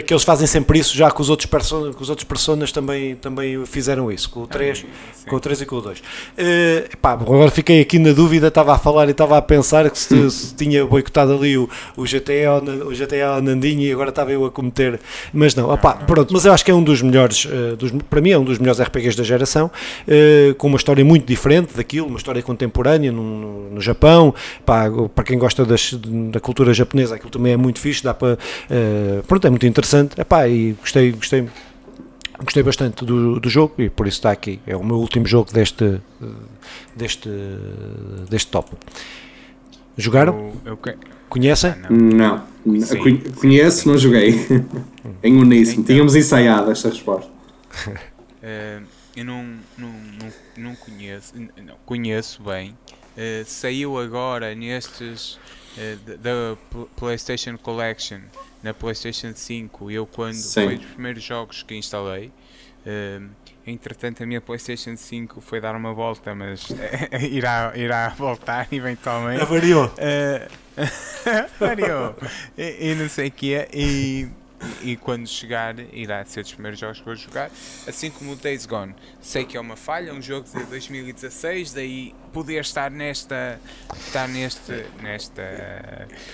que 0.05 0.13
eles 0.13 0.25
fazem 0.25 0.47
sempre 0.47 0.79
isso, 0.81 0.97
já 0.97 1.11
que 1.11 1.21
os 1.21 1.31
outros, 1.31 1.47
person 1.47 1.93
que 1.93 2.03
os 2.03 2.11
outros 2.11 2.27
personas 2.27 2.73
também, 2.73 3.15
também 3.15 3.65
fizeram 3.65 4.11
isso, 4.11 4.29
com 4.29 4.41
o 4.41 4.47
3, 4.47 4.85
ah, 4.85 5.31
com 5.31 5.37
o 5.37 5.41
3 5.41 5.61
e 5.61 5.67
com 5.67 5.77
o 5.77 5.81
2. 5.81 5.99
Uh, 5.99 6.03
eh, 6.37 6.89
pá, 7.01 7.13
agora 7.13 7.51
fiquei 7.51 7.81
aqui 7.81 7.99
na 7.99 8.13
dúvida, 8.13 8.49
estava 8.49 8.75
a 8.75 8.79
falar 8.79 9.07
e 9.07 9.13
estava 9.13 9.39
a 9.39 9.43
pensar 9.43 9.89
que 9.89 9.99
se, 9.99 10.31
se 10.31 10.55
tinha 10.55 10.85
boicotado 10.85 11.33
ali 11.35 11.57
o, 11.57 11.69
o 11.97 12.03
GTA 12.03 12.61
o 12.85 12.91
GTA 12.91 13.41
Nandinho 13.41 13.83
e 13.83 13.93
agora 13.93 14.11
estava 14.11 14.33
eu 14.33 14.45
a 14.45 14.51
cometer, 14.51 14.99
mas 15.33 15.55
não, 15.55 15.71
opá, 15.71 15.95
pronto, 15.95 16.33
mas 16.33 16.45
eu 16.45 16.53
acho 16.53 16.65
que 16.65 16.71
é 16.71 16.75
um 16.75 16.83
dos 16.83 17.01
melhores, 17.01 17.45
uh, 17.45 17.77
dos, 17.77 17.93
para 18.11 18.21
mim 18.21 18.31
é 18.31 18.39
um 18.39 18.45
dos 18.45 18.59
melhores 18.59 18.81
RPGs 18.81 19.17
da 19.17 19.23
geração, 19.23 19.71
uh, 20.07 20.55
com 20.57 20.67
uma 20.67 20.77
história 20.77 21.05
muito 21.05 21.25
diferente 21.25 21.77
daquilo, 21.77 22.09
uma 22.09 22.19
história 22.19 22.43
contemporânea 22.43 23.13
no, 23.13 23.23
no, 23.23 23.71
no 23.71 23.81
Japão, 23.81 24.35
pá, 24.67 24.91
para 25.15 25.25
quem 25.25 25.39
gosta 25.39 25.65
das, 25.65 25.95
da 26.33 26.41
cultura 26.41 26.75
japonesa, 26.75 27.15
aquilo 27.15 27.31
também 27.31 27.53
é 27.53 27.57
muito 27.57 27.79
fixe, 27.79 28.03
dá 28.03 28.13
para, 28.13 28.39
pronto, 29.27 29.47
é 29.47 29.51
muito 29.51 29.68
interessante. 29.69 30.21
Epá, 30.21 30.49
e 30.49 30.73
gostei, 30.73 31.13
gostei, 31.13 31.49
gostei 32.39 32.63
bastante 32.63 33.05
do, 33.05 33.39
do 33.39 33.49
jogo 33.49 33.75
e 33.79 33.89
por 33.89 34.07
isso 34.07 34.19
está 34.19 34.31
aqui. 34.31 34.61
É 34.67 34.77
o 34.77 34.85
meu 34.85 34.97
último 34.97 35.27
jogo 35.27 35.53
deste, 35.53 36.01
deste, 36.97 37.29
deste 38.29 38.51
top. 38.51 38.71
Jogaram? 39.97 40.53
Eu, 40.65 40.73
eu, 40.73 40.79
Conhecem? 41.29 41.71
Ah, 41.71 41.91
não. 41.91 42.47
não. 42.65 43.29
Conheço, 43.41 43.89
não 43.89 43.99
joguei. 43.99 44.35
em 45.23 45.37
uníssono. 45.37 45.81
Então, 45.81 45.95
Tínhamos 45.95 46.17
ensaiado 46.17 46.71
esta 46.71 46.89
resposta. 46.89 47.31
Uh, 47.87 48.85
eu 49.17 49.25
não, 49.25 49.45
não, 49.77 49.93
não, 49.93 50.33
não 50.57 50.75
conheço. 50.77 51.35
Não, 51.37 51.75
conheço 51.85 52.43
bem. 52.43 52.71
Uh, 53.17 53.45
saiu 53.45 53.99
agora 53.99 54.55
nestes 54.55 55.39
da 56.21 56.57
PlayStation 56.97 57.57
Collection 57.59 58.21
na 58.63 58.75
PlayStation 58.75 59.33
5, 59.35 59.91
eu 59.91 60.07
quando 60.07 60.35
Sim. 60.35 60.65
foi 60.65 60.77
dos 60.79 60.87
primeiros 60.87 61.23
jogos 61.23 61.63
que 61.63 61.75
instalei, 61.75 62.33
uh, 62.87 63.29
entretanto 63.67 64.23
a 64.23 64.27
minha 64.27 64.41
PlayStation 64.41 64.97
5 64.97 65.41
foi 65.41 65.61
dar 65.61 65.77
uma 65.77 65.93
volta, 65.93 66.35
mas 66.35 66.67
irá, 67.31 67.73
irá 67.77 68.09
voltar 68.11 68.67
eventualmente. 68.73 69.45
Variou. 69.45 69.87
Uh, 69.87 70.49
variou. 71.59 72.17
e, 72.57 72.91
e, 72.91 72.95
não 72.95 73.09
sei 73.09 73.29
o 73.29 73.33
que 73.33 73.55
é. 73.55 73.69
E 73.73 74.29
e 74.83 74.97
quando 74.97 75.27
chegar 75.27 75.77
irá 75.93 76.25
ser 76.25 76.43
dos 76.43 76.53
primeiros 76.53 76.79
jogos 76.79 76.99
que 76.99 77.05
vou 77.05 77.15
jogar, 77.15 77.51
assim 77.87 78.11
como 78.11 78.33
o 78.33 78.37
Days 78.37 78.67
Gone. 78.67 78.95
Sei 79.21 79.45
que 79.45 79.57
é 79.57 79.61
uma 79.61 79.77
falha, 79.77 80.13
um 80.13 80.21
jogo 80.21 80.49
de 80.49 80.65
2016, 80.65 81.73
daí 81.73 82.15
poder 82.33 82.61
estar 82.61 82.91
nesta 82.91 83.61
estar 84.07 84.29
neste 84.29 84.87
nesta 85.03 85.43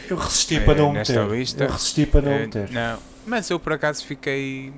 eu 0.09 0.17
resisti 0.17 0.61
para 0.61 0.75
não 0.75 0.93
nesta 0.93 1.25
meter. 1.25 1.37
lista. 1.37 1.65
Eu 1.65 1.71
resisti 1.71 2.07
para 2.07 2.23
não 2.23 2.37
uh, 2.37 2.41
meter. 2.41 2.71
Não, 2.71 2.99
mas 3.27 3.51
eu 3.51 3.61
por 3.61 3.73
acaso 3.73 4.05
fiquei 4.05 4.71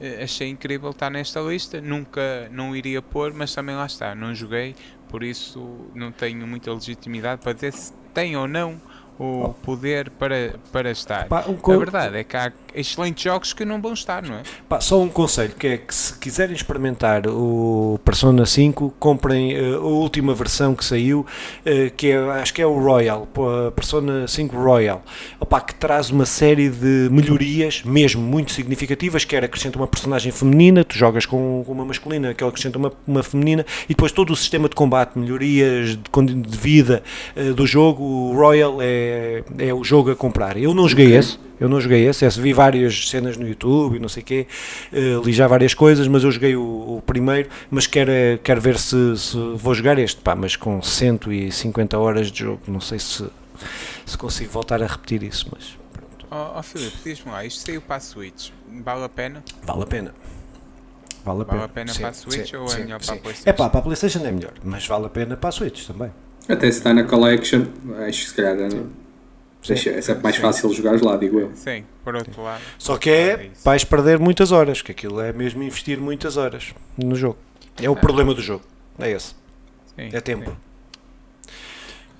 uh, 0.00 0.22
achei 0.22 0.48
incrível 0.48 0.90
estar 0.90 1.10
nesta 1.10 1.40
lista, 1.40 1.80
nunca 1.80 2.48
não 2.50 2.74
iria 2.74 3.02
pôr, 3.02 3.32
mas 3.32 3.54
também 3.54 3.74
lá 3.74 3.86
está, 3.86 4.14
não 4.14 4.34
joguei, 4.34 4.74
por 5.08 5.22
isso 5.22 5.90
não 5.94 6.12
tenho 6.12 6.46
muita 6.46 6.72
legitimidade 6.72 7.42
para 7.42 7.52
dizer 7.52 7.72
se 7.72 7.92
tem 8.14 8.36
ou 8.36 8.48
não 8.48 8.80
o 9.18 9.54
poder 9.62 10.10
para, 10.10 10.54
para 10.70 10.90
estar. 10.90 11.26
Pá, 11.26 11.44
um 11.48 11.72
a 11.72 11.76
verdade 11.76 12.18
é 12.18 12.24
que 12.24 12.36
há 12.36 12.52
excelentes 12.74 13.24
jogos 13.24 13.52
que 13.52 13.64
não 13.64 13.80
vão 13.80 13.94
estar, 13.94 14.22
não 14.22 14.36
é? 14.36 14.42
Pá, 14.68 14.80
só 14.80 15.00
um 15.00 15.08
conselho, 15.08 15.54
que 15.54 15.66
é 15.66 15.78
que 15.78 15.94
se 15.94 16.18
quiserem 16.18 16.54
experimentar 16.54 17.26
o 17.26 17.98
Persona 18.04 18.44
5, 18.44 18.94
comprem 18.98 19.58
uh, 19.58 19.76
a 19.76 19.86
última 19.86 20.34
versão 20.34 20.74
que 20.74 20.84
saiu, 20.84 21.20
uh, 21.20 21.90
que 21.96 22.10
é, 22.10 22.16
acho 22.40 22.52
que 22.52 22.60
é 22.60 22.66
o 22.66 22.78
Royal, 22.78 23.26
Persona 23.74 24.28
5 24.28 24.54
Royal, 24.56 25.02
Opa, 25.40 25.60
que 25.60 25.74
traz 25.74 26.10
uma 26.10 26.26
série 26.26 26.68
de 26.68 27.08
melhorias, 27.10 27.82
mesmo 27.84 28.20
muito 28.22 28.52
significativas, 28.52 29.24
que 29.24 29.34
era 29.34 29.46
acrescenta 29.46 29.78
uma 29.78 29.86
personagem 29.86 30.30
feminina, 30.30 30.84
tu 30.84 30.96
jogas 30.96 31.24
com, 31.24 31.62
com 31.64 31.72
uma 31.72 31.84
masculina, 31.84 32.34
que 32.34 32.44
acrescenta 32.44 32.78
uma, 32.78 32.92
uma 33.06 33.22
feminina, 33.22 33.64
e 33.84 33.88
depois 33.88 34.12
todo 34.12 34.32
o 34.32 34.36
sistema 34.36 34.68
de 34.68 34.74
combate, 34.74 35.18
melhorias 35.18 35.96
de, 35.96 36.34
de 36.34 36.58
vida 36.58 37.02
uh, 37.34 37.54
do 37.54 37.66
jogo, 37.66 38.02
o 38.02 38.36
Royal 38.36 38.82
é, 38.82 39.05
é 39.58 39.74
o 39.74 39.84
jogo 39.84 40.10
a 40.10 40.16
comprar. 40.16 40.56
Eu 40.56 40.74
não 40.74 40.88
joguei 40.88 41.14
esse, 41.16 41.38
eu 41.58 41.68
não 41.68 41.80
joguei 41.80 42.06
esse, 42.06 42.24
esse 42.24 42.40
vi 42.40 42.52
várias 42.52 43.08
cenas 43.08 43.36
no 43.36 43.48
YouTube 43.48 43.96
e 43.96 43.98
não 43.98 44.08
sei 44.08 44.22
o 44.22 44.26
quê, 44.26 44.46
uh, 44.92 45.22
li 45.24 45.32
já 45.32 45.46
várias 45.46 45.74
coisas, 45.74 46.06
mas 46.06 46.22
eu 46.22 46.30
joguei 46.30 46.54
o, 46.54 46.96
o 46.96 47.02
primeiro, 47.06 47.48
mas 47.70 47.86
quero, 47.86 48.12
quero 48.42 48.60
ver 48.60 48.78
se, 48.78 49.16
se, 49.16 49.36
vou 49.54 49.74
jogar 49.74 49.98
este, 49.98 50.20
pá, 50.20 50.34
mas 50.34 50.56
com 50.56 50.82
150 50.82 51.98
horas 51.98 52.30
de 52.30 52.40
jogo, 52.40 52.62
não 52.68 52.80
sei 52.80 52.98
se, 52.98 53.26
se 54.04 54.18
consigo 54.18 54.50
voltar 54.50 54.82
a 54.82 54.86
repetir 54.86 55.22
isso, 55.22 55.48
mas 55.52 55.76
pronto. 55.92 56.26
Oh, 56.30 56.58
oh 56.58 56.62
Filipe, 56.62 56.96
diz-me 57.02 57.32
lá, 57.32 57.44
isto 57.44 57.64
saiu 57.64 57.80
para 57.80 57.96
a 57.96 58.00
Switch, 58.00 58.50
vale 58.84 59.04
a 59.04 59.08
pena? 59.08 59.42
Vale 59.62 59.82
a 59.82 59.86
pena. 59.86 60.14
Vale 61.24 61.42
a 61.42 61.44
pena, 61.44 61.58
vale 61.58 61.64
a 61.64 61.74
pena 61.74 61.92
sim, 61.92 62.00
para 62.00 62.10
a 62.10 62.14
Switch 62.14 62.50
sim, 62.50 62.56
ou 62.56 62.66
é 62.66 62.68
sim, 62.68 62.76
é 62.76 62.84
melhor 62.84 63.00
para 63.00 63.14
a 63.14 63.18
Playstation? 63.18 63.50
É 63.50 63.52
pá, 63.52 63.68
para 63.68 63.80
a 63.80 63.82
Playstation 63.82 64.24
é 64.24 64.30
melhor, 64.30 64.52
mas 64.62 64.86
vale 64.86 65.06
a 65.06 65.08
pena 65.08 65.36
para 65.36 65.48
a 65.48 65.52
Switch 65.52 65.86
também. 65.86 66.12
Até 66.48 66.70
se 66.70 66.78
está 66.78 66.94
na 66.94 67.04
Collection, 67.04 67.66
acho 68.06 68.22
que 68.22 68.28
se 68.28 68.34
calhar 68.34 68.56
Sim. 69.74 69.90
É 69.90 70.00
sempre 70.00 70.22
mais 70.22 70.36
fácil 70.36 70.72
jogar 70.72 71.02
lá, 71.02 71.16
digo 71.16 71.40
eu. 71.40 71.50
Sim, 71.54 71.82
por 72.04 72.14
outro 72.14 72.40
lado. 72.40 72.62
Só 72.78 72.96
que 72.96 73.10
é, 73.10 73.30
é 73.30 73.50
vais 73.64 73.82
perder 73.82 74.18
muitas 74.18 74.52
horas, 74.52 74.80
que 74.80 74.92
aquilo 74.92 75.20
é 75.20 75.32
mesmo 75.32 75.60
investir 75.62 75.98
muitas 75.98 76.36
horas 76.36 76.72
no 76.96 77.16
jogo. 77.16 77.36
É 77.82 77.90
o 77.90 77.94
é. 77.94 77.96
problema 77.96 78.32
do 78.32 78.40
jogo, 78.40 78.62
é 78.96 79.10
esse. 79.10 79.34
Sim, 79.96 80.10
é 80.12 80.20
tempo. 80.20 80.56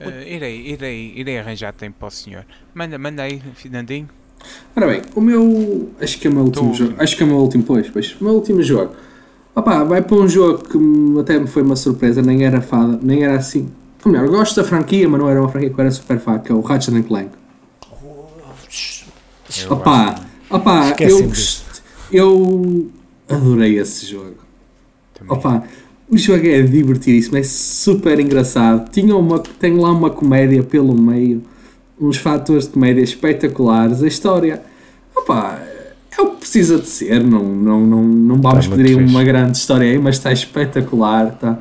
Uh, 0.01 0.23
irei, 0.27 0.61
irei, 0.66 1.12
irei 1.15 1.39
arranjar 1.39 1.73
tempo 1.73 1.97
para 2.01 2.09
o 2.09 2.11
senhor. 2.11 2.44
Manda, 2.74 2.98
manda 2.98 3.23
aí, 3.23 3.40
Fernandinho. 3.55 4.09
Ora 4.74 4.89
bem, 4.89 5.03
o 5.15 5.20
meu. 5.20 5.90
Acho 6.01 6.19
que 6.19 6.27
é 6.27 6.31
o 6.31 6.35
meu 6.35 6.43
último 6.43 6.74
jogo. 6.74 6.94
Acho 6.98 7.16
que 7.16 7.23
é 7.23 7.27
o 7.27 7.28
meu 7.28 7.39
último, 7.39 7.62
pois, 7.62 7.89
pois. 7.89 8.20
O 8.20 8.24
meu 8.24 8.35
último 8.35 8.61
jogo. 8.61 8.94
Opa, 9.55 9.85
vai 9.85 10.03
para 10.03 10.16
um 10.16 10.28
jogo 10.28 10.65
que 10.69 11.20
até 11.20 11.39
me 11.39 11.47
foi 11.47 11.62
uma 11.62 11.77
surpresa, 11.77 12.20
nem 12.20 12.44
era 12.44 12.61
fada, 12.61 12.98
nem 13.01 13.23
era 13.23 13.36
assim 13.36 13.70
ou 14.07 14.12
melhor, 14.12 14.28
gosto 14.28 14.57
da 14.57 14.65
franquia, 14.65 15.09
mas 15.09 15.20
não 15.20 15.28
era 15.28 15.41
uma 15.41 15.49
franquia 15.49 15.69
que 15.69 15.74
eu 15.74 15.81
era 15.81 15.91
super 15.91 16.20
fã, 16.20 16.39
que 16.39 16.53
é 16.53 16.55
o 16.55 16.61
Ratchet 16.61 17.03
Clank. 17.03 17.31
Opa, 19.69 20.20
opa, 20.49 20.97
eu, 21.01 21.33
eu 22.12 22.91
adorei 23.28 23.78
esse 23.78 24.07
jogo. 24.07 24.37
Opa, 25.28 25.65
o 26.09 26.16
jogo 26.16 26.47
é 26.47 26.62
divertidíssimo, 26.62 27.37
é 27.37 27.43
super 27.43 28.20
engraçado. 28.20 28.91
Tinha 28.91 29.16
uma, 29.16 29.41
tem 29.41 29.77
lá 29.77 29.91
uma 29.91 30.11
comédia 30.11 30.62
pelo 30.62 30.95
meio, 30.95 31.43
uns 32.01 32.16
fatores 32.16 32.65
de 32.65 32.70
comédia 32.70 33.03
espetaculares. 33.03 34.03
A 34.03 34.07
história, 34.07 34.62
opa, 35.16 35.61
é 36.16 36.23
o 36.23 36.31
que 36.31 36.37
precisa 36.41 36.78
de 36.78 36.87
ser. 36.87 37.24
Não, 37.24 37.43
não, 37.43 37.81
não, 37.85 38.05
não 38.05 38.37
vamos 38.37 38.69
pedir 38.69 38.97
uma 38.97 39.24
grande 39.24 39.57
história 39.57 39.91
aí, 39.91 39.99
mas 39.99 40.16
está 40.16 40.33
espetacular. 40.33 41.33
Está 41.35 41.59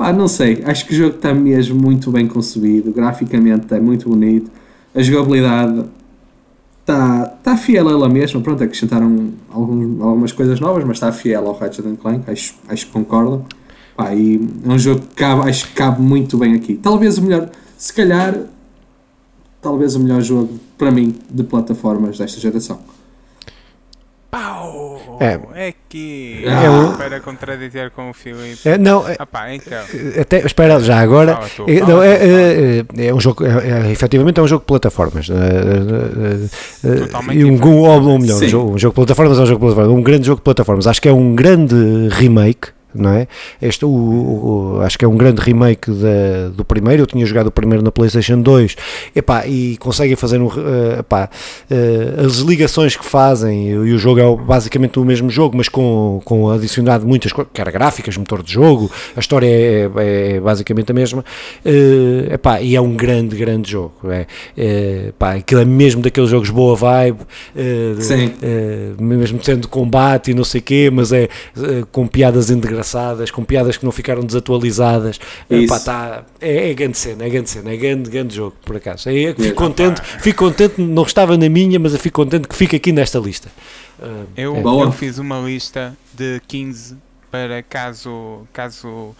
Pá, 0.00 0.14
não 0.14 0.26
sei, 0.26 0.62
acho 0.64 0.86
que 0.86 0.94
o 0.94 0.96
jogo 0.96 1.16
está 1.16 1.34
mesmo 1.34 1.78
muito 1.78 2.10
bem 2.10 2.26
concebido, 2.26 2.90
graficamente 2.90 3.64
está 3.64 3.78
muito 3.78 4.08
bonito, 4.08 4.50
a 4.94 5.02
jogabilidade 5.02 5.84
está, 6.80 7.34
está 7.36 7.54
fiel 7.54 7.86
a 7.86 7.92
ela 7.92 8.08
mesma, 8.08 8.40
pronto, 8.40 8.64
acrescentaram 8.64 9.34
algum, 9.50 10.02
algumas 10.02 10.32
coisas 10.32 10.58
novas, 10.58 10.84
mas 10.84 10.96
está 10.96 11.12
fiel 11.12 11.46
ao 11.46 11.52
Ratchet 11.52 11.84
Clank, 11.98 12.30
acho, 12.30 12.54
acho 12.66 12.86
que 12.86 12.92
concordam. 12.92 13.44
Pá, 13.94 14.14
e 14.14 14.40
é 14.64 14.68
um 14.70 14.78
jogo 14.78 15.02
que 15.02 15.16
cabe, 15.16 15.46
acho 15.50 15.68
que 15.68 15.74
cabe 15.74 16.00
muito 16.00 16.38
bem 16.38 16.54
aqui. 16.54 16.76
Talvez 16.76 17.18
o 17.18 17.22
melhor, 17.22 17.50
se 17.76 17.92
calhar, 17.92 18.34
talvez 19.60 19.96
o 19.96 20.00
melhor 20.00 20.22
jogo 20.22 20.58
para 20.78 20.90
mim 20.90 21.14
de 21.28 21.44
plataformas 21.44 22.16
desta 22.16 22.40
geração. 22.40 22.78
Pau! 24.30 24.89
É. 25.20 25.38
É 25.54 25.74
que. 25.86 26.42
É 26.46 26.70
um- 26.70 26.96
Para 26.96 27.20
contradizer 27.20 27.90
com 27.90 28.08
o 28.08 28.14
Filipe. 28.14 28.66
É, 28.66 28.78
não, 28.78 29.06
é, 29.06 29.16
Ah 29.18 29.26
pá, 29.26 29.52
então. 29.52 29.78
até, 30.18 30.38
espera 30.46 30.80
já 30.80 30.98
agora. 30.98 31.34
Fala 31.36 31.48
tu, 31.54 31.64
É, 31.68 31.78
fala 31.78 31.92
não, 31.92 32.02
é, 32.02 32.08
é, 32.14 32.84
é, 32.96 33.06
é 33.06 33.14
um 33.14 33.20
jogo, 33.20 33.44
é, 33.44 33.88
é, 33.88 33.92
efetivamente 33.92 34.40
é 34.40 34.42
um 34.42 34.48
jogo 34.48 34.60
de 34.62 34.66
plataformas. 34.66 35.28
É, 35.28 35.34
é, 35.34 36.92
é, 36.92 36.96
Totalmente 37.00 37.38
e 37.38 37.44
um, 37.44 37.56
ou, 37.56 38.08
ou 38.08 38.18
melhor, 38.18 38.42
um 38.42 38.48
jogo, 38.48 38.74
um 38.74 38.78
jogo 38.78 38.92
de 38.92 38.96
plataformas 38.96 39.38
é 39.38 39.42
um 39.42 39.46
jogo 39.46 39.58
de 39.60 39.74
plataformas, 39.74 39.98
um 39.98 40.02
grande 40.02 40.26
jogo 40.26 40.40
de 40.40 40.44
plataformas. 40.44 40.86
Acho 40.86 41.02
que 41.02 41.08
é 41.08 41.12
um 41.12 41.34
grande 41.34 41.74
remake. 42.12 42.68
Não 42.94 43.10
é? 43.10 43.28
Este, 43.62 43.84
o, 43.84 43.88
o- 43.88 44.80
acho 44.82 44.98
que 44.98 45.04
é 45.04 45.08
um 45.08 45.16
grande 45.16 45.40
remake 45.40 45.90
da- 45.90 46.48
do 46.54 46.64
primeiro. 46.64 47.02
Eu 47.02 47.06
tinha 47.06 47.24
jogado 47.24 47.46
o 47.46 47.50
primeiro 47.50 47.84
na 47.84 47.92
PlayStation 47.92 48.40
2 48.40 48.76
epá, 49.14 49.46
e 49.46 49.76
conseguem 49.78 50.16
fazer 50.16 50.40
um, 50.40 50.46
eh, 50.48 50.98
epá, 51.00 51.28
eh, 51.70 52.24
as 52.26 52.38
ligações 52.38 52.96
que 52.96 53.04
fazem. 53.04 53.68
E 53.70 53.76
o 53.76 53.98
jogo 53.98 54.20
é 54.20 54.36
basicamente 54.44 54.98
o 54.98 55.04
mesmo 55.04 55.30
jogo, 55.30 55.56
mas 55.56 55.68
com, 55.68 56.20
com 56.24 56.50
adicionado 56.50 57.06
muitas 57.06 57.32
coisas, 57.32 57.50
quer 57.54 57.70
gráficas, 57.70 58.16
motor 58.16 58.42
de 58.42 58.52
jogo, 58.52 58.90
a 59.16 59.20
história 59.20 59.46
é, 59.46 59.90
é 60.36 60.40
basicamente 60.40 60.90
a 60.90 60.94
mesma. 60.94 61.24
Eh, 61.64 62.34
epá, 62.34 62.60
e 62.60 62.74
é 62.74 62.80
um 62.80 62.94
grande, 62.96 63.36
grande 63.36 63.70
jogo. 63.70 63.94
É, 64.10 64.26
é, 64.56 65.04
epá, 65.10 65.34
aquilo 65.34 65.60
é 65.60 65.64
mesmo 65.64 66.02
daqueles 66.02 66.28
jogos 66.30 66.50
boa 66.50 66.74
vibe, 66.74 67.18
Sim. 68.00 68.32
mesmo 68.98 69.42
sendo 69.42 69.68
combate 69.68 70.30
e 70.30 70.34
não 70.34 70.44
sei 70.44 70.60
o 70.60 70.64
quê, 70.64 70.90
mas 70.92 71.12
é 71.12 71.28
com 71.92 72.06
piadas 72.06 72.50
engraçadas, 72.80 73.30
com 73.30 73.44
piadas 73.44 73.76
que 73.76 73.84
não 73.84 73.92
ficaram 73.92 74.22
desatualizadas. 74.22 75.20
Epá, 75.48 75.78
tá, 75.78 76.24
é, 76.40 76.70
é 76.70 76.74
grande 76.74 76.98
cena, 76.98 77.24
é 77.24 77.28
grande 77.28 77.50
cena, 77.50 77.72
é 77.72 77.76
grande, 77.76 78.10
grande 78.10 78.34
jogo, 78.34 78.56
por 78.64 78.76
acaso. 78.76 79.08
É, 79.08 79.34
fico 79.34 79.54
contente, 79.54 80.00
fico 80.20 80.44
contente, 80.44 80.80
não 80.80 81.02
estava 81.02 81.36
na 81.36 81.48
minha, 81.48 81.78
mas 81.78 81.92
eu 81.92 81.98
fico 81.98 82.22
contente 82.22 82.48
que 82.48 82.56
fique 82.56 82.76
aqui 82.76 82.92
nesta 82.92 83.18
lista. 83.18 83.50
Ah, 84.00 84.24
Eu, 84.36 84.56
é. 84.56 84.60
Eu 84.60 84.92
fiz 84.92 85.18
uma 85.18 85.38
lista 85.40 85.96
de 86.12 86.40
15 86.48 86.96
para 87.30 87.62
caso, 87.62 88.46
caso, 88.52 89.14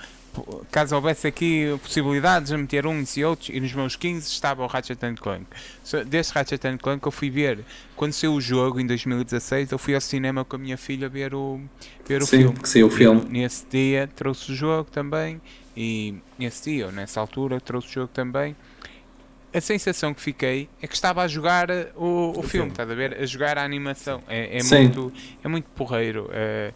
caso 0.71 0.95
houvesse 0.95 1.27
aqui 1.27 1.67
possibilidades 1.83 2.51
de 2.51 2.57
meter 2.57 2.87
uns 2.87 3.17
e 3.17 3.25
outros, 3.25 3.49
e 3.49 3.61
nos 3.61 3.73
meus 3.73 3.97
15 3.97 4.29
estava 4.29 4.63
o 4.63 4.67
Ratchet 4.67 5.03
and 5.05 5.15
Clank. 5.17 5.47
Deste 6.07 6.33
Ratchet 6.35 6.65
and 6.67 6.79
Clank 6.79 7.05
eu 7.05 7.13
fui 7.13 7.31
ver, 7.31 7.61
quando 7.97 8.13
saiu 8.13 8.35
o 8.35 8.41
jogo 8.41 8.81
em 8.81 8.87
2016, 8.87 9.73
eu 9.73 9.79
fui 9.79 9.95
ao 9.95 10.01
cinema 10.01 10.45
com 10.45 10.57
a 10.57 10.59
minha 10.59 10.77
filha 10.79 11.09
ver 11.09 11.35
o, 11.35 11.61
ver 12.07 12.23
o 12.23 12.27
Sim, 12.27 12.39
filme. 12.39 12.59
saiu 12.65 12.87
o 12.87 12.91
E 12.91 12.93
filme. 12.97 13.25
Nesse 13.29 13.67
dia 13.71 14.09
trouxe 14.15 14.53
o 14.53 14.55
jogo 14.55 14.91
também, 14.91 15.41
e 15.77 16.15
nesse 16.39 16.71
dia, 16.71 16.87
ou 16.87 16.93
nessa 16.93 17.21
altura, 17.21 17.61
trouxe 17.61 17.89
o 17.89 17.93
jogo 17.93 18.09
também. 18.13 18.55
A 19.53 19.61
sensação 19.61 20.15
que 20.15 20.21
fiquei 20.21 20.69
é 20.81 20.87
que 20.87 20.95
estava 20.95 21.23
a 21.23 21.27
jogar 21.27 21.71
eh, 21.71 21.89
o, 21.97 22.35
o, 22.39 22.43
filme, 22.43 22.71
estás 22.71 22.89
a 22.89 22.95
ver? 22.95 23.15
A 23.21 23.27
jogar 23.27 23.59
a 23.59 23.65
animação. 23.65 24.23
É, 24.29 24.59
é 24.59 24.61
Sim. 24.61 24.83
muito, 24.85 25.13
é 25.43 25.49
muito 25.49 25.65
porreiro. 25.75 26.31
eh, 26.33 26.73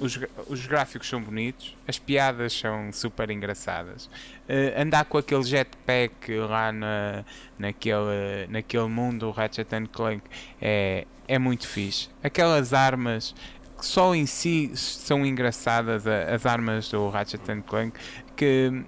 os, 0.00 0.18
os 0.48 0.66
gráficos 0.66 1.08
são 1.08 1.20
bonitos, 1.22 1.74
as 1.88 1.98
piadas 1.98 2.52
são 2.52 2.92
super 2.92 3.30
engraçadas. 3.30 4.08
Eh, 4.48 4.74
andar 4.80 5.04
com 5.06 5.18
aquele 5.18 5.42
jetpack 5.42 6.32
lá 6.38 6.70
na, 6.72 7.24
naquele, 7.58 8.46
naquele 8.48 8.86
mundo, 8.88 9.26
o 9.28 9.30
Ratchet 9.30 9.72
and 9.74 9.86
Clank, 9.86 10.22
é, 10.60 11.06
é 11.26 11.38
muito 11.38 11.66
fixe. 11.66 12.08
Aquelas 12.22 12.72
armas 12.72 13.34
que 13.78 13.84
só 13.84 14.14
em 14.14 14.24
si 14.26 14.70
são 14.74 15.24
engraçadas, 15.26 16.06
as 16.06 16.46
armas 16.46 16.88
do 16.90 17.08
Ratchet 17.08 17.50
and 17.50 17.60
Clank, 17.62 17.98
que, 18.34 18.82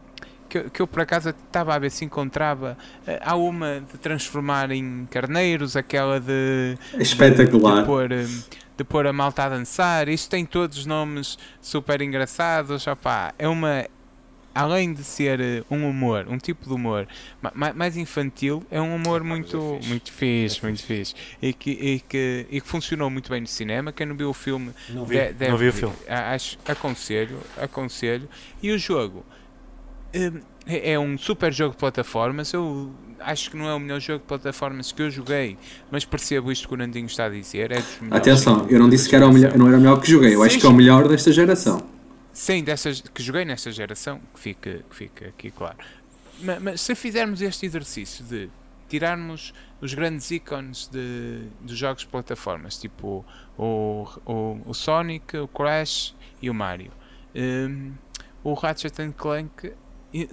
que, 0.48 0.58
eu- 0.58 0.70
que 0.70 0.80
eu 0.82 0.86
por 0.86 1.02
acaso 1.02 1.28
estava 1.30 1.74
a 1.74 1.78
ver 1.78 1.90
se 1.90 2.04
encontrava. 2.04 2.76
Eh, 3.06 3.20
Há 3.22 3.34
uma 3.36 3.80
de 3.80 3.98
transformar 3.98 4.70
em 4.70 5.06
carneiros, 5.10 5.76
aquela 5.76 6.18
de 6.20 6.76
É 6.94 7.02
espetacular. 7.02 7.80
de 7.80 7.86
pôr, 7.86 8.12
eh, 8.12 8.26
de 8.78 8.84
pôr 8.84 9.06
a 9.06 9.12
malta 9.12 9.42
a 9.44 9.48
dançar. 9.50 10.08
Isto 10.08 10.30
tem 10.30 10.46
todos 10.46 10.78
os 10.78 10.86
nomes 10.86 11.36
super 11.60 12.00
engraçados. 12.00 12.86
Opá, 12.86 13.34
é 13.38 13.46
uma. 13.46 13.84
Além 14.54 14.92
de 14.92 15.04
ser 15.04 15.38
eh, 15.40 15.62
um 15.70 15.88
humor, 15.88 16.26
um 16.28 16.36
tipo 16.36 16.66
de 16.66 16.72
humor 16.72 17.06
ma- 17.40 17.52
ma- 17.54 17.72
mais 17.74 17.96
infantil, 17.96 18.64
é 18.70 18.80
um 18.80 18.92
humor 18.96 19.22
muito, 19.22 19.78
muito 19.86 20.10
fixe, 20.10 20.60
muito 20.62 20.82
fixe. 20.82 21.14
E 21.40 21.52
que, 21.52 21.70
e, 21.70 22.00
que, 22.00 22.46
e 22.50 22.60
que 22.60 22.66
funcionou 22.66 23.08
muito 23.08 23.30
bem 23.30 23.40
no 23.42 23.46
cinema. 23.46 23.92
Quem 23.92 24.04
não 24.06 24.16
viu 24.16 24.30
o 24.30 24.34
filme 24.34 24.72
Não 24.88 25.04
de- 25.04 25.14
deve 25.32 25.48
não 25.50 25.56
vi 25.58 25.68
o 25.68 25.72
filme. 25.72 25.94
Acho, 26.08 26.58
aconselho, 26.66 27.38
aconselho. 27.56 28.28
E 28.60 28.72
o 28.72 28.78
jogo 28.78 29.24
hum, 30.14 30.40
é 30.66 30.92
é 30.92 30.98
um 30.98 31.16
super 31.16 31.52
jogo 31.52 31.72
de 31.72 31.78
plataformas. 31.78 32.52
Eu 32.52 32.92
acho 33.20 33.50
que 33.50 33.56
não 33.56 33.68
é 33.68 33.74
o 33.74 33.78
melhor 33.80 34.00
jogo 34.00 34.20
de 34.20 34.26
plataformas 34.26 34.92
que 34.92 35.02
eu 35.02 35.10
joguei, 35.10 35.56
mas 35.90 36.04
percebo 36.04 36.50
isto 36.52 36.68
que 36.68 36.74
o 36.74 36.76
Nandinho 36.76 37.06
está 37.06 37.24
a 37.26 37.28
dizer. 37.28 37.72
É 37.72 37.82
Atenção, 38.10 38.66
eu 38.68 38.78
não 38.78 38.88
disse 38.88 39.08
que 39.08 39.16
era 39.16 39.26
o 39.26 39.32
melhor, 39.32 39.56
não 39.56 39.66
era 39.68 39.76
o 39.76 39.80
melhor 39.80 40.00
que 40.00 40.10
joguei, 40.10 40.34
eu 40.34 40.42
acho 40.42 40.54
Sim, 40.54 40.60
que 40.60 40.66
é 40.66 40.68
o 40.68 40.72
melhor 40.74 41.08
desta 41.08 41.32
geração. 41.32 41.82
Sim, 42.32 42.62
dessas 42.62 43.00
que 43.00 43.22
joguei 43.22 43.44
nesta 43.44 43.70
geração, 43.72 44.20
que 44.32 44.40
fica, 44.40 44.84
que 44.88 44.96
fica 44.96 45.28
aqui 45.28 45.50
claro. 45.50 45.76
Ma- 46.40 46.60
Mas, 46.60 46.80
se 46.80 46.94
fizermos 46.94 47.42
este 47.42 47.66
exercício 47.66 48.24
de 48.24 48.48
tirarmos 48.88 49.52
os 49.80 49.92
grandes 49.92 50.30
ícones 50.30 50.88
de, 50.88 51.42
dos 51.60 51.76
jogos 51.76 52.02
de 52.02 52.08
plataformas, 52.08 52.78
tipo 52.78 53.24
o, 53.56 54.06
o, 54.24 54.60
o 54.66 54.74
Sonic, 54.74 55.36
o 55.36 55.48
Crash 55.48 56.14
e 56.40 56.48
o 56.48 56.54
Mario, 56.54 56.92
hum, 57.34 57.92
o 58.44 58.54
Ratchet 58.54 58.94
Clank 59.16 59.72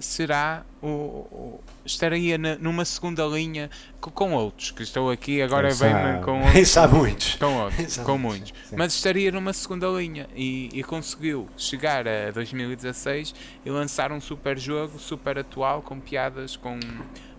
será 0.00 0.64
o, 0.82 0.86
o- 0.86 1.60
estaria 1.84 2.38
na- 2.38 2.56
numa 2.56 2.84
segunda 2.84 3.24
linha 3.26 3.68
co- 4.00 4.10
com, 4.10 4.32
outros 4.32 4.70
que 4.70 4.82
estou 4.82 5.10
aqui 5.10 5.42
agora 5.42 5.68
há- 5.68 6.18
com 6.24 6.38
outros 6.44 6.54
Isso 6.56 6.80
há 6.80 6.88
muitos. 6.88 7.34
com 7.36 7.54
outros, 7.58 7.96
com 7.98 8.18
muitos. 8.18 8.52
sim. 8.68 8.76
Mas 8.76 8.94
estaria 8.94 9.30
numa 9.30 9.52
segunda 9.52 9.86
linha 9.88 10.26
e, 10.34 10.70
e 10.72 10.82
conseguiu 10.82 11.48
chegar 11.56 12.06
a 12.08 12.30
2016 12.30 13.34
e 13.64 13.70
lançar 13.70 14.10
um 14.12 14.20
super 14.20 14.58
jogo, 14.58 14.98
super 14.98 15.38
atual, 15.38 15.82
com 15.82 16.00
piadas, 16.00 16.56
com, 16.56 16.78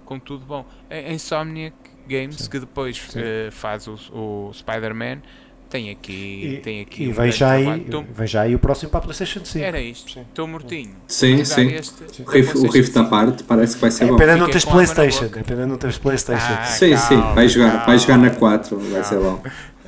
com 0.06 0.20
tudo 0.20 0.46
bom. 0.46 0.66
A 0.90 1.12
Insomniac 1.12 1.76
Games, 2.08 2.48
que 2.48 2.60
depois 2.60 3.10
eh, 3.16 3.50
faz 3.52 3.88
o, 3.88 3.96
o 4.14 4.54
Spider-Man, 4.54 5.22
tem 5.70 5.90
aqui, 5.90 6.60
tem 6.64 6.82
aqui 6.82 7.04
e 7.04 7.10
um 7.10 7.14
vem 7.14 7.32
já, 7.32 7.52
aí. 7.52 7.80
Tô- 7.82 8.02
vem 8.04 8.28
já 8.28 8.42
aí 8.42 8.56
o 8.56 8.60
próximo 8.60 8.90
para 8.90 9.00
a 9.00 9.04
PlayStation 9.04 9.44
5. 9.44 9.66
Era 9.66 9.80
isto, 9.82 10.20
estou 10.20 10.48
mortinho. 10.48 10.96
Sim, 11.08 11.44
sim. 11.44 11.68
este 11.74 12.22
O 12.22 12.68
riff 12.70 12.92
da 12.92 13.02
5. 13.02 13.10
parte 13.10 13.44
parece 13.44 13.76
que 13.76 13.82
vai 13.82 13.92
ser 13.92 14.06
É 14.06 14.08
bom. 14.08 14.18
pena 14.18 14.38
não 14.38 14.48
na 14.48 14.72
PlayStation. 14.72 15.24
boca. 15.26 15.40
É 15.40 15.44
pena 15.44 15.66
não 15.68 15.78
teres 15.78 15.98
PlayStation. 15.98 16.54
Ah, 16.54 16.64
Sim, 16.66 16.96
sim, 16.98 17.16
calma, 17.20 17.34
vai 17.36 17.48
jogar, 17.50 17.86
vai 17.86 18.00
jogar 18.00 18.18
na 18.18 18.30
4, 18.30 18.80
vai 18.80 19.04
ser 19.04 19.20
bom. 19.20 19.42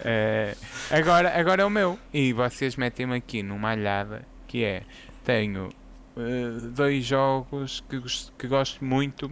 Eh, 0.03 0.55
agora, 0.91 1.37
agora 1.39 1.61
é 1.61 1.65
o 1.65 1.69
meu. 1.69 1.97
E 2.13 2.33
vocês 2.33 2.75
metem-me 2.75 3.15
aqui 3.15 3.43
numa 3.43 3.69
alhada 3.71 4.21
que 4.47 4.63
é 4.63 4.83
tenho 5.25 5.69
eh, 6.17 6.51
dois 6.75 7.05
jogos 7.05 7.83
que, 7.89 8.01
que 8.37 8.47
gosto 8.47 8.83
muito 8.83 9.29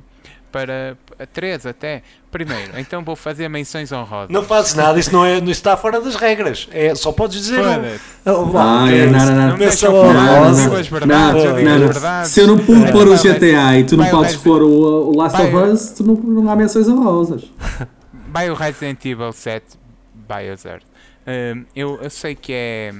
para 0.51 0.97
três 1.33 1.65
até. 1.65 2.01
Primeiro, 2.31 2.77
então 2.79 3.03
vou 3.03 3.15
fazer 3.15 3.47
menções 3.49 3.91
honrosas. 3.91 4.29
Não 4.29 4.43
fazes 4.43 4.75
nada, 4.75 4.99
isso, 4.99 5.11
não 5.11 5.25
é, 5.25 5.37
isso 5.37 5.49
está 5.51 5.75
fora 5.77 5.99
das 6.01 6.15
regras. 6.15 6.67
É, 6.71 6.93
só 6.93 7.11
podes 7.11 7.39
dizer. 7.41 7.59
um. 7.59 8.45
Bom, 8.45 8.57
Ah, 8.57 8.91
é 8.91 9.05
não, 9.05 9.11
não, 9.11 9.67
isso. 9.67 9.85
não. 9.89 10.13
Não 10.13 10.45
eu 10.49 10.53
digo 10.53 10.75
as 10.75 10.87
verdades, 10.87 11.43
eu 11.43 11.49
Não, 11.51 11.55
digo 11.55 11.69
não, 11.69 11.75
as 11.75 11.81
não. 11.81 11.87
verdades. 11.87 12.31
Se 12.31 12.39
eu 12.41 12.47
não 12.47 12.57
pude 12.57 12.81
Vai, 12.81 12.91
pôr 12.91 13.07
o. 13.07 13.15
GTA 13.17 13.77
e 13.79 13.83
tu 13.85 13.95
não 13.97 14.03
Vai, 14.03 14.11
podes 14.11 14.35
pôr 14.37 14.61
o, 14.61 15.09
o 15.09 15.17
Last 15.17 15.37
Vai. 15.37 15.47
of 15.47 15.71
Us, 15.71 15.89
tu 15.91 16.03
não, 16.03 16.13
não 16.15 16.51
há 16.51 16.55
menções 16.55 16.87
honrosas. 16.87 17.43
Vai 18.29 18.49
o 18.49 18.53
Resident 18.53 19.03
Evil 19.05 19.31
7 19.31 19.65
Biohazard. 20.13 20.85
Hum, 21.25 21.65
eu, 21.75 21.99
eu 22.01 22.09
sei 22.09 22.35
que 22.35 22.53
é, 22.53 22.93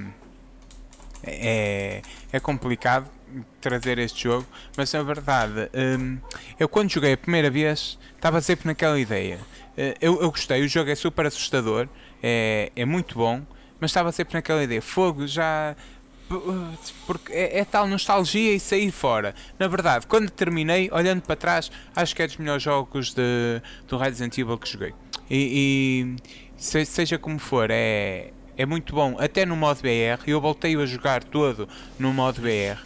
é 1.22 2.02
é 2.32 2.40
complicado 2.40 3.06
trazer 3.60 3.98
este 3.98 4.24
jogo, 4.24 4.46
mas 4.76 4.92
na 4.92 5.02
verdade 5.02 5.68
hum, 5.98 6.18
eu 6.58 6.68
quando 6.68 6.90
joguei 6.90 7.12
a 7.12 7.16
primeira 7.16 7.50
vez 7.50 7.98
estava 8.14 8.40
sempre 8.40 8.66
naquela 8.66 8.98
ideia. 8.98 9.38
Eh, 9.76 9.94
eu, 10.00 10.20
eu 10.20 10.30
gostei, 10.30 10.62
o 10.62 10.68
jogo 10.68 10.90
é 10.90 10.94
super 10.94 11.26
assustador, 11.26 11.88
é, 12.22 12.72
é 12.74 12.84
muito 12.84 13.16
bom, 13.16 13.42
mas 13.80 13.90
estava 13.90 14.10
sempre 14.12 14.34
naquela 14.34 14.62
ideia. 14.62 14.82
Fogo 14.82 15.26
já 15.26 15.76
porque 17.06 17.32
é, 17.32 17.60
é 17.60 17.64
tal 17.64 17.86
nostalgia 17.86 18.54
e 18.54 18.60
sair 18.60 18.90
fora. 18.90 19.34
Na 19.58 19.66
verdade, 19.66 20.06
quando 20.06 20.30
terminei, 20.30 20.90
olhando 20.92 21.22
para 21.22 21.36
trás, 21.36 21.70
acho 21.94 22.14
que 22.14 22.22
é 22.22 22.26
dos 22.26 22.36
melhores 22.36 22.62
jogos 22.62 23.14
de, 23.14 23.62
do 23.86 23.96
Resident 23.96 24.36
Evil 24.36 24.58
que 24.58 24.68
joguei. 24.68 24.92
E, 25.30 26.16
e 26.16 26.60
se- 26.60 26.84
seja 26.84 27.18
como 27.18 27.38
for, 27.38 27.70
é, 27.70 28.30
é 28.56 28.66
muito 28.66 28.94
bom. 28.94 29.16
Até 29.18 29.46
no 29.46 29.56
modo 29.56 29.80
BR, 29.80 30.22
eu 30.26 30.40
voltei 30.40 30.76
a 30.76 30.84
jogar 30.86 31.24
todo 31.24 31.68
no 31.98 32.12
modo 32.12 32.40
BR. 32.42 32.78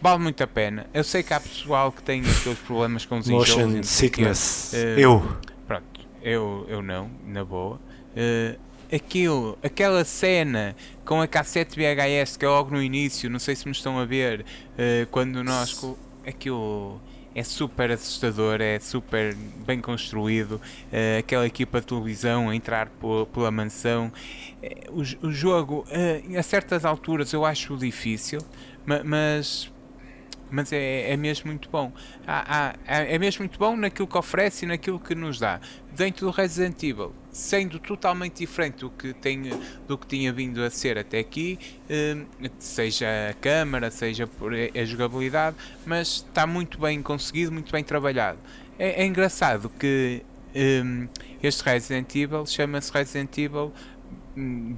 Vale 0.00 0.22
muito 0.22 0.42
a 0.42 0.46
pena. 0.46 0.86
Eu 0.92 1.04
sei 1.04 1.22
que 1.22 1.32
há 1.32 1.40
pessoal 1.40 1.92
que 1.92 2.02
tem 2.02 2.20
aqueles 2.20 2.58
problemas 2.58 3.04
com 3.04 3.18
os 3.18 3.28
Motion 3.28 3.68
enjoos, 3.68 3.88
sickness. 3.88 4.72
Uh, 4.72 5.00
eu. 5.00 5.36
Pronto, 5.66 6.00
eu, 6.22 6.66
eu 6.68 6.82
não, 6.82 7.10
na 7.26 7.44
boa. 7.44 7.76
Uh, 7.76 8.58
aquilo, 8.94 9.58
aquela 9.62 10.04
cena 10.04 10.74
com 11.04 11.20
a 11.20 11.26
cassete 11.26 11.76
VHS 11.76 12.36
que 12.36 12.44
é 12.44 12.48
logo 12.48 12.70
no 12.70 12.82
início, 12.82 13.28
não 13.30 13.38
sei 13.38 13.54
se 13.54 13.66
me 13.66 13.72
estão 13.72 13.98
a 13.98 14.04
ver, 14.04 14.40
uh, 14.42 15.06
quando 15.10 15.42
nós. 15.42 15.84
Aquilo 16.26 17.00
é 17.34 17.42
super 17.44 17.90
assustador, 17.90 18.60
é 18.60 18.78
super 18.80 19.34
bem 19.34 19.80
construído. 19.80 20.60
Uh, 20.92 21.18
aquela 21.20 21.46
equipa 21.46 21.80
de 21.80 21.86
televisão 21.86 22.48
a 22.50 22.56
entrar 22.56 22.90
pela 23.32 23.50
mansão. 23.50 24.12
Uh, 24.90 25.00
o, 25.00 25.28
o, 25.28 25.32
jogo, 25.32 25.84
uh, 25.88 26.38
a 26.38 26.42
certas 26.42 26.84
alturas, 26.84 27.32
eu 27.32 27.44
acho 27.44 27.76
difícil, 27.76 28.40
mas 29.04 29.70
mas 30.50 30.72
é, 30.72 31.12
é 31.12 31.16
mesmo 31.16 31.48
muito 31.48 31.68
bom. 31.70 31.92
Há, 32.26 32.74
há, 32.86 33.02
é 33.02 33.18
mesmo 33.18 33.42
muito 33.42 33.58
bom 33.58 33.76
naquilo 33.76 34.06
que 34.06 34.16
oferece 34.16 34.64
e 34.64 34.68
naquilo 34.68 34.98
que 34.98 35.14
nos 35.14 35.38
dá. 35.38 35.60
Dentro 35.94 36.26
do 36.26 36.32
Resident 36.32 36.82
Evil, 36.82 37.12
sendo 37.30 37.78
totalmente 37.78 38.38
diferente 38.38 38.80
do 38.80 38.90
que, 38.90 39.12
tem, 39.12 39.42
do 39.86 39.98
que 39.98 40.06
tinha 40.06 40.32
vindo 40.32 40.62
a 40.62 40.70
ser 40.70 40.96
até 40.96 41.18
aqui, 41.18 41.58
eh, 41.88 42.16
seja 42.58 43.06
a 43.30 43.34
câmera, 43.34 43.90
seja 43.90 44.28
a 44.74 44.84
jogabilidade, 44.84 45.56
mas 45.84 46.24
está 46.28 46.46
muito 46.46 46.78
bem 46.78 47.02
conseguido, 47.02 47.50
muito 47.52 47.72
bem 47.72 47.82
trabalhado. 47.82 48.38
É, 48.78 49.02
é 49.02 49.06
engraçado 49.06 49.68
que 49.78 50.22
um, 50.54 51.08
este 51.42 51.62
Resident 51.64 52.14
Evil 52.14 52.46
chama-se 52.46 52.92
Resident 52.92 53.36
Evil 53.36 53.72
hum, 54.36 54.74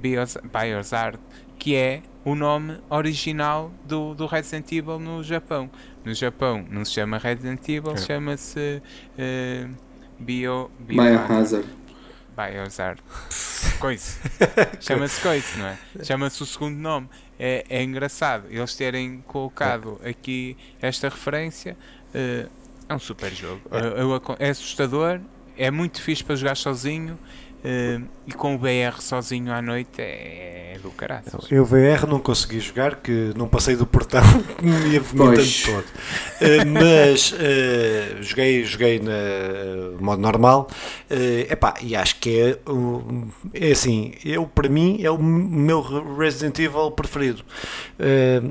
Biohazard, 0.51 1.19
que 1.61 1.75
é 1.75 2.01
o 2.25 2.33
nome 2.33 2.79
original 2.89 3.71
do, 3.85 4.15
do 4.15 4.25
Resident 4.25 4.71
Evil 4.71 4.97
no 4.97 5.23
Japão. 5.23 5.69
No 6.03 6.11
Japão 6.11 6.65
não 6.67 6.83
se 6.83 6.93
chama 6.93 7.19
Resident 7.19 7.61
Evil, 7.69 7.91
é. 7.91 7.97
chama-se 7.97 8.81
uh, 9.13 9.71
Bio, 10.17 10.71
Bio 10.79 11.03
Biohazard. 11.03 11.67
Biohazard. 12.35 13.03
Coisa. 13.79 14.17
Chama-se 14.81 15.21
Coisa, 15.21 15.57
não 15.57 15.67
é? 15.67 15.77
Chama-se 16.03 16.41
o 16.41 16.47
segundo 16.47 16.77
nome. 16.77 17.07
É, 17.37 17.63
é 17.69 17.83
engraçado 17.83 18.47
eles 18.49 18.73
terem 18.73 19.21
colocado 19.27 20.01
aqui 20.03 20.57
esta 20.81 21.09
referência. 21.09 21.77
Uh, 22.07 22.49
é 22.89 22.95
um 22.95 22.99
super 22.99 23.31
jogo. 23.31 23.61
É. 24.39 24.47
é 24.47 24.49
assustador, 24.49 25.21
é 25.55 25.69
muito 25.69 26.01
fixe 26.01 26.23
para 26.23 26.35
jogar 26.35 26.55
sozinho 26.55 27.19
Uh, 27.63 28.01
e 28.25 28.33
com 28.33 28.55
o 28.55 28.57
BR 28.57 28.99
sozinho 28.99 29.53
à 29.53 29.61
noite 29.61 29.99
é, 30.01 30.73
é 30.75 30.79
do 30.79 30.89
caralho. 30.89 31.23
Eu 31.49 31.63
VR 31.63 32.07
não 32.07 32.19
consegui 32.19 32.59
jogar, 32.59 32.95
que 32.95 33.33
não 33.35 33.47
passei 33.47 33.75
do 33.75 33.85
portão, 33.85 34.23
me 34.61 34.93
ia 34.93 34.99
vomitando 34.99 35.47
todo. 35.65 35.85
Uh, 36.41 36.65
mas 36.71 37.33
uh, 37.33 38.23
joguei, 38.23 38.63
joguei 38.63 38.99
na 38.99 39.99
modo 39.99 40.21
normal. 40.21 40.69
Uh, 41.09 41.51
epá, 41.51 41.75
e 41.81 41.95
acho 41.95 42.15
que 42.17 42.39
é, 42.39 42.57
é 43.53 43.71
assim, 43.71 44.13
eu, 44.25 44.45
para 44.45 44.67
mim 44.67 44.99
é 45.03 45.11
o 45.11 45.21
meu 45.21 45.81
Resident 46.17 46.57
Evil 46.57 46.89
preferido. 46.91 47.43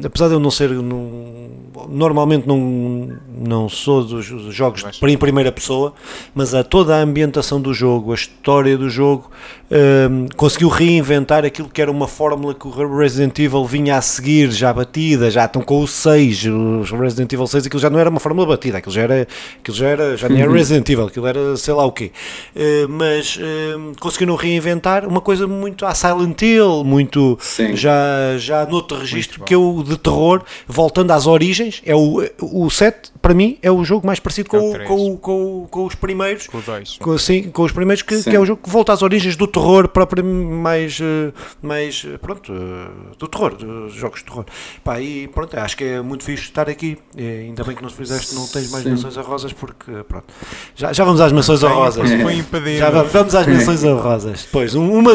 apesar 0.05 0.29
de 0.29 0.35
eu 0.35 0.41
não 0.41 0.53
ser, 0.53 0.71
não, 0.71 1.51
normalmente 1.89 2.47
não, 2.47 3.19
não 3.29 3.69
sou 3.69 4.05
dos, 4.05 4.29
dos 4.29 4.55
jogos 4.55 4.85
em 5.03 5.19
primeira 5.19 5.51
pessoa, 5.51 5.95
mas 6.33 6.55
a 6.55 6.63
toda 6.63 6.97
a 6.97 7.01
ambientação 7.01 7.61
do 7.61 7.75
jogo, 7.75 8.13
a 8.13 8.15
história 8.15 8.77
do 8.77 8.89
jogo 8.89 9.00
jogo 9.01 9.31
um, 9.71 10.27
conseguiu 10.37 10.69
reinventar 10.69 11.45
aquilo 11.45 11.69
que 11.69 11.81
era 11.81 11.91
uma 11.91 12.09
fórmula 12.09 12.55
que 12.55 12.67
o 12.67 12.97
Resident 12.99 13.39
Evil 13.39 13.65
vinha 13.65 13.97
a 13.97 14.03
seguir, 14.03 14.51
já 14.51 14.73
batida, 14.73 15.31
já 15.31 15.45
estão 15.45 15.63
com 15.63 15.81
o 15.81 15.87
6, 15.87 16.47
o 16.47 16.83
Resident 17.01 17.33
Evil 17.33 17.47
6, 17.47 17.67
aquilo 17.67 17.81
já 17.81 17.89
não 17.89 17.99
era 17.99 18.11
uma 18.11 18.19
fórmula 18.19 18.49
batida, 18.49 18.79
aquilo 18.79 18.93
já 18.93 19.03
era, 19.03 19.29
aquilo 19.61 19.77
já 19.77 19.87
era, 19.87 20.17
já 20.17 20.29
nem 20.29 20.43
era 20.43 20.51
Resident 20.53 20.89
Evil, 20.89 21.07
aquilo 21.07 21.27
era 21.27 21.57
sei 21.57 21.73
lá 21.73 21.85
o 21.85 21.93
quê. 21.93 22.11
Uh, 22.55 22.89
mas 22.89 23.37
uh, 23.37 23.93
conseguiram 24.01 24.35
reinventar 24.35 25.07
uma 25.07 25.21
coisa 25.21 25.47
muito 25.47 25.87
a 25.87 25.95
Silent 25.95 26.43
Hill, 26.43 26.83
muito 26.85 27.39
Sim. 27.41 27.77
já, 27.77 28.37
já 28.39 28.67
noutro 28.67 28.99
registro 28.99 29.45
que 29.45 29.55
é 29.55 29.57
o 29.57 29.85
de 29.85 29.97
terror, 29.97 30.43
voltando 30.67 31.13
às 31.13 31.27
origens, 31.27 31.81
é 31.87 31.95
o, 31.95 32.29
o 32.41 32.69
7 32.69 33.13
para 33.23 33.35
mim 33.35 33.59
é 33.63 33.71
o 33.71 33.85
jogo 33.85 34.07
mais 34.07 34.19
parecido 34.19 34.49
com, 34.49 34.75
é 34.75 34.85
com, 34.85 35.17
com, 35.17 35.67
com, 35.71 35.85
os 35.85 35.95
primeiros, 35.95 36.47
com, 36.47 36.61
dois. 36.61 36.97
com, 36.99 37.19
sim, 37.19 37.51
com 37.51 37.63
os 37.63 37.73
primeiros, 37.73 38.03
que, 38.03 38.23
que 38.23 38.35
é 38.35 38.41
o 38.41 38.47
jogo 38.47 38.63
que 38.63 38.71
volta 38.71 38.90
às 38.91 39.03
origens 39.03 39.37
do 39.37 39.47
terror 39.47 39.89
próprio 39.89 40.25
mais, 40.25 40.99
eh, 41.01 41.33
mais 41.63 42.07
eh, 42.07 42.19
pronto, 42.19 42.53
eh, 42.53 43.15
do 43.19 43.29
terror, 43.29 43.55
dos 43.55 43.95
jogos 43.95 44.21
de 44.21 44.27
terror. 44.27 44.45
Pá, 44.85 45.01
e 45.01 45.29
pronto, 45.29 45.57
acho 45.59 45.77
que 45.77 45.85
é 45.85 46.01
muito 46.01 46.25
fixe 46.25 46.45
estar 46.45 46.69
aqui. 46.69 46.99
E 47.17 47.23
ainda 47.23 47.65
bem 47.65 47.75
que 47.75 47.83
não 47.83 47.91
fizeste, 47.91 48.35
não 48.35 48.47
tens 48.47 48.71
mais 48.71 48.85
Sim. 48.85 48.91
menções 48.91 49.17
a 49.17 49.23
rosas, 49.23 49.53
porque 49.53 49.91
pronto. 50.09 50.27
Já, 50.75 50.93
já 50.93 51.05
vamos 51.05 51.21
às 51.21 51.33
menções 51.33 51.63
a 51.65 51.69
rosas. 51.69 52.09
Já 52.09 52.91
vamos 52.91 53.35
às 53.35 53.47
menções 53.47 53.85
a 53.85 53.95
rosas. 53.95 54.43
Depois, 54.45 54.75
uma, 54.75 55.13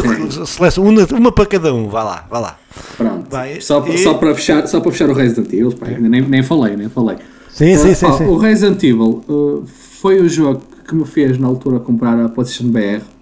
uma, 0.77 1.06
uma 1.18 1.31
para 1.31 1.45
cada 1.45 1.73
um, 1.73 1.88
vá 1.88 2.03
lá, 2.03 2.26
vá 2.30 2.39
lá. 2.39 2.60
Pronto. 2.97 3.30
Vai, 3.30 3.61
só, 3.61 3.85
e... 3.88 3.97
só, 3.97 4.15
para 4.15 4.35
fechar, 4.35 4.68
só 4.68 4.80
para 4.80 4.91
fechar 4.91 5.10
o 5.10 5.14
Resident 5.14 5.47
Evil, 5.53 5.73
pá, 5.73 5.88
nem, 5.88 6.22
nem 6.22 6.43
falei, 6.43 6.76
nem 6.76 6.89
falei. 6.89 7.18
Sim, 7.49 7.73
uh, 7.73 7.80
sim, 7.80 7.95
sim, 7.95 8.11
sim, 8.18 8.23
O 8.26 8.38
Resident 8.38 8.84
Evil 8.84 9.23
uh, 9.30 9.64
foi 9.65 10.19
o 10.19 10.27
jogo 10.27 10.61
que 10.88 10.93
me 10.93 11.06
fez 11.06 11.38
na 11.38 11.47
altura 11.47 11.80
comprar 11.80 12.19
a 12.19 12.30
PlayStation 12.30 12.69
BR 12.69 13.15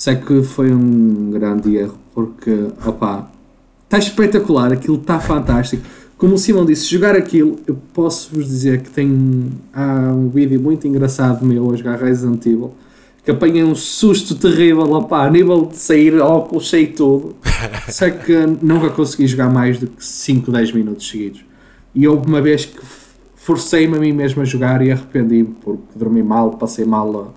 Sei 0.00 0.16
que 0.16 0.42
foi 0.42 0.72
um 0.72 1.30
grande 1.30 1.76
erro, 1.76 1.98
porque, 2.14 2.68
opá, 2.86 3.30
está 3.84 3.98
espetacular, 3.98 4.72
aquilo 4.72 4.96
está 4.96 5.20
fantástico. 5.20 5.82
Como 6.16 6.36
o 6.36 6.38
Simão 6.38 6.64
disse, 6.64 6.86
jogar 6.86 7.14
aquilo, 7.14 7.58
eu 7.66 7.76
posso 7.92 8.34
vos 8.34 8.46
dizer 8.46 8.80
que 8.80 8.88
tem 8.88 9.50
há 9.74 10.10
um 10.10 10.30
vídeo 10.30 10.58
muito 10.58 10.88
engraçado 10.88 11.44
meu 11.44 11.70
a 11.70 11.76
jogar 11.76 11.98
Resident 11.98 12.46
Evil, 12.46 12.72
que 13.22 13.30
apanhei 13.30 13.62
um 13.62 13.74
susto 13.74 14.34
terrível, 14.36 14.90
opá, 14.90 15.26
a 15.26 15.30
nível 15.30 15.66
de 15.66 15.76
sair 15.76 16.18
óculos, 16.18 16.70
sei 16.70 16.86
tudo. 16.86 17.36
Sei 17.90 18.10
que 18.10 18.34
nunca 18.62 18.88
consegui 18.88 19.26
jogar 19.26 19.50
mais 19.50 19.78
do 19.78 19.86
que 19.86 20.02
5, 20.02 20.50
10 20.50 20.72
minutos 20.72 21.06
seguidos. 21.10 21.44
E 21.94 22.08
houve 22.08 22.26
uma 22.26 22.40
vez 22.40 22.64
que 22.64 22.80
forcei-me 23.36 23.98
a 23.98 24.00
mim 24.00 24.12
mesmo 24.12 24.40
a 24.40 24.46
jogar 24.46 24.80
e 24.80 24.90
arrependi-me, 24.90 25.54
porque 25.60 25.82
dormi 25.94 26.22
mal, 26.22 26.52
passei 26.52 26.86
mal 26.86 27.34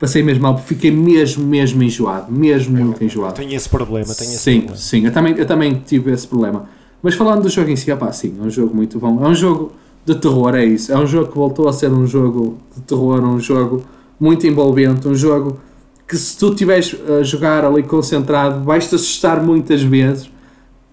passei 0.00 0.22
mesmo 0.22 0.42
mal, 0.42 0.56
fiquei 0.56 0.90
mesmo, 0.90 1.46
mesmo 1.46 1.82
enjoado, 1.82 2.32
mesmo 2.32 2.76
eu, 2.76 2.86
muito 2.86 3.04
enjoado. 3.04 3.34
Tenho 3.34 3.54
esse 3.54 3.68
problema, 3.68 4.14
tenho 4.14 4.30
esse 4.30 4.38
sim, 4.38 4.56
problema. 4.60 4.76
Sim, 4.78 5.04
eu 5.04 5.12
também, 5.12 5.34
eu 5.36 5.46
também 5.46 5.82
tive 5.86 6.10
esse 6.10 6.26
problema. 6.26 6.66
Mas 7.02 7.14
falando 7.14 7.42
do 7.42 7.48
jogo 7.50 7.70
em 7.70 7.76
si, 7.76 7.92
opá, 7.92 8.10
sim, 8.10 8.34
é 8.40 8.42
um 8.42 8.50
jogo 8.50 8.74
muito 8.74 8.98
bom. 8.98 9.22
É 9.22 9.28
um 9.28 9.34
jogo 9.34 9.72
de 10.04 10.14
terror, 10.14 10.54
é 10.54 10.64
isso. 10.64 10.90
É 10.90 10.98
um 10.98 11.06
jogo 11.06 11.30
que 11.30 11.36
voltou 11.36 11.68
a 11.68 11.72
ser 11.72 11.92
um 11.92 12.06
jogo 12.06 12.58
de 12.74 12.80
terror, 12.82 13.22
um 13.22 13.38
jogo 13.38 13.84
muito 14.18 14.46
envolvente, 14.46 15.06
um 15.06 15.14
jogo 15.14 15.60
que 16.08 16.16
se 16.16 16.36
tu 16.36 16.48
estiveres 16.48 16.96
a 17.20 17.22
jogar 17.22 17.64
ali 17.64 17.82
concentrado, 17.82 18.64
vais-te 18.64 18.94
assustar 18.94 19.42
muitas 19.42 19.82
vezes. 19.82 20.30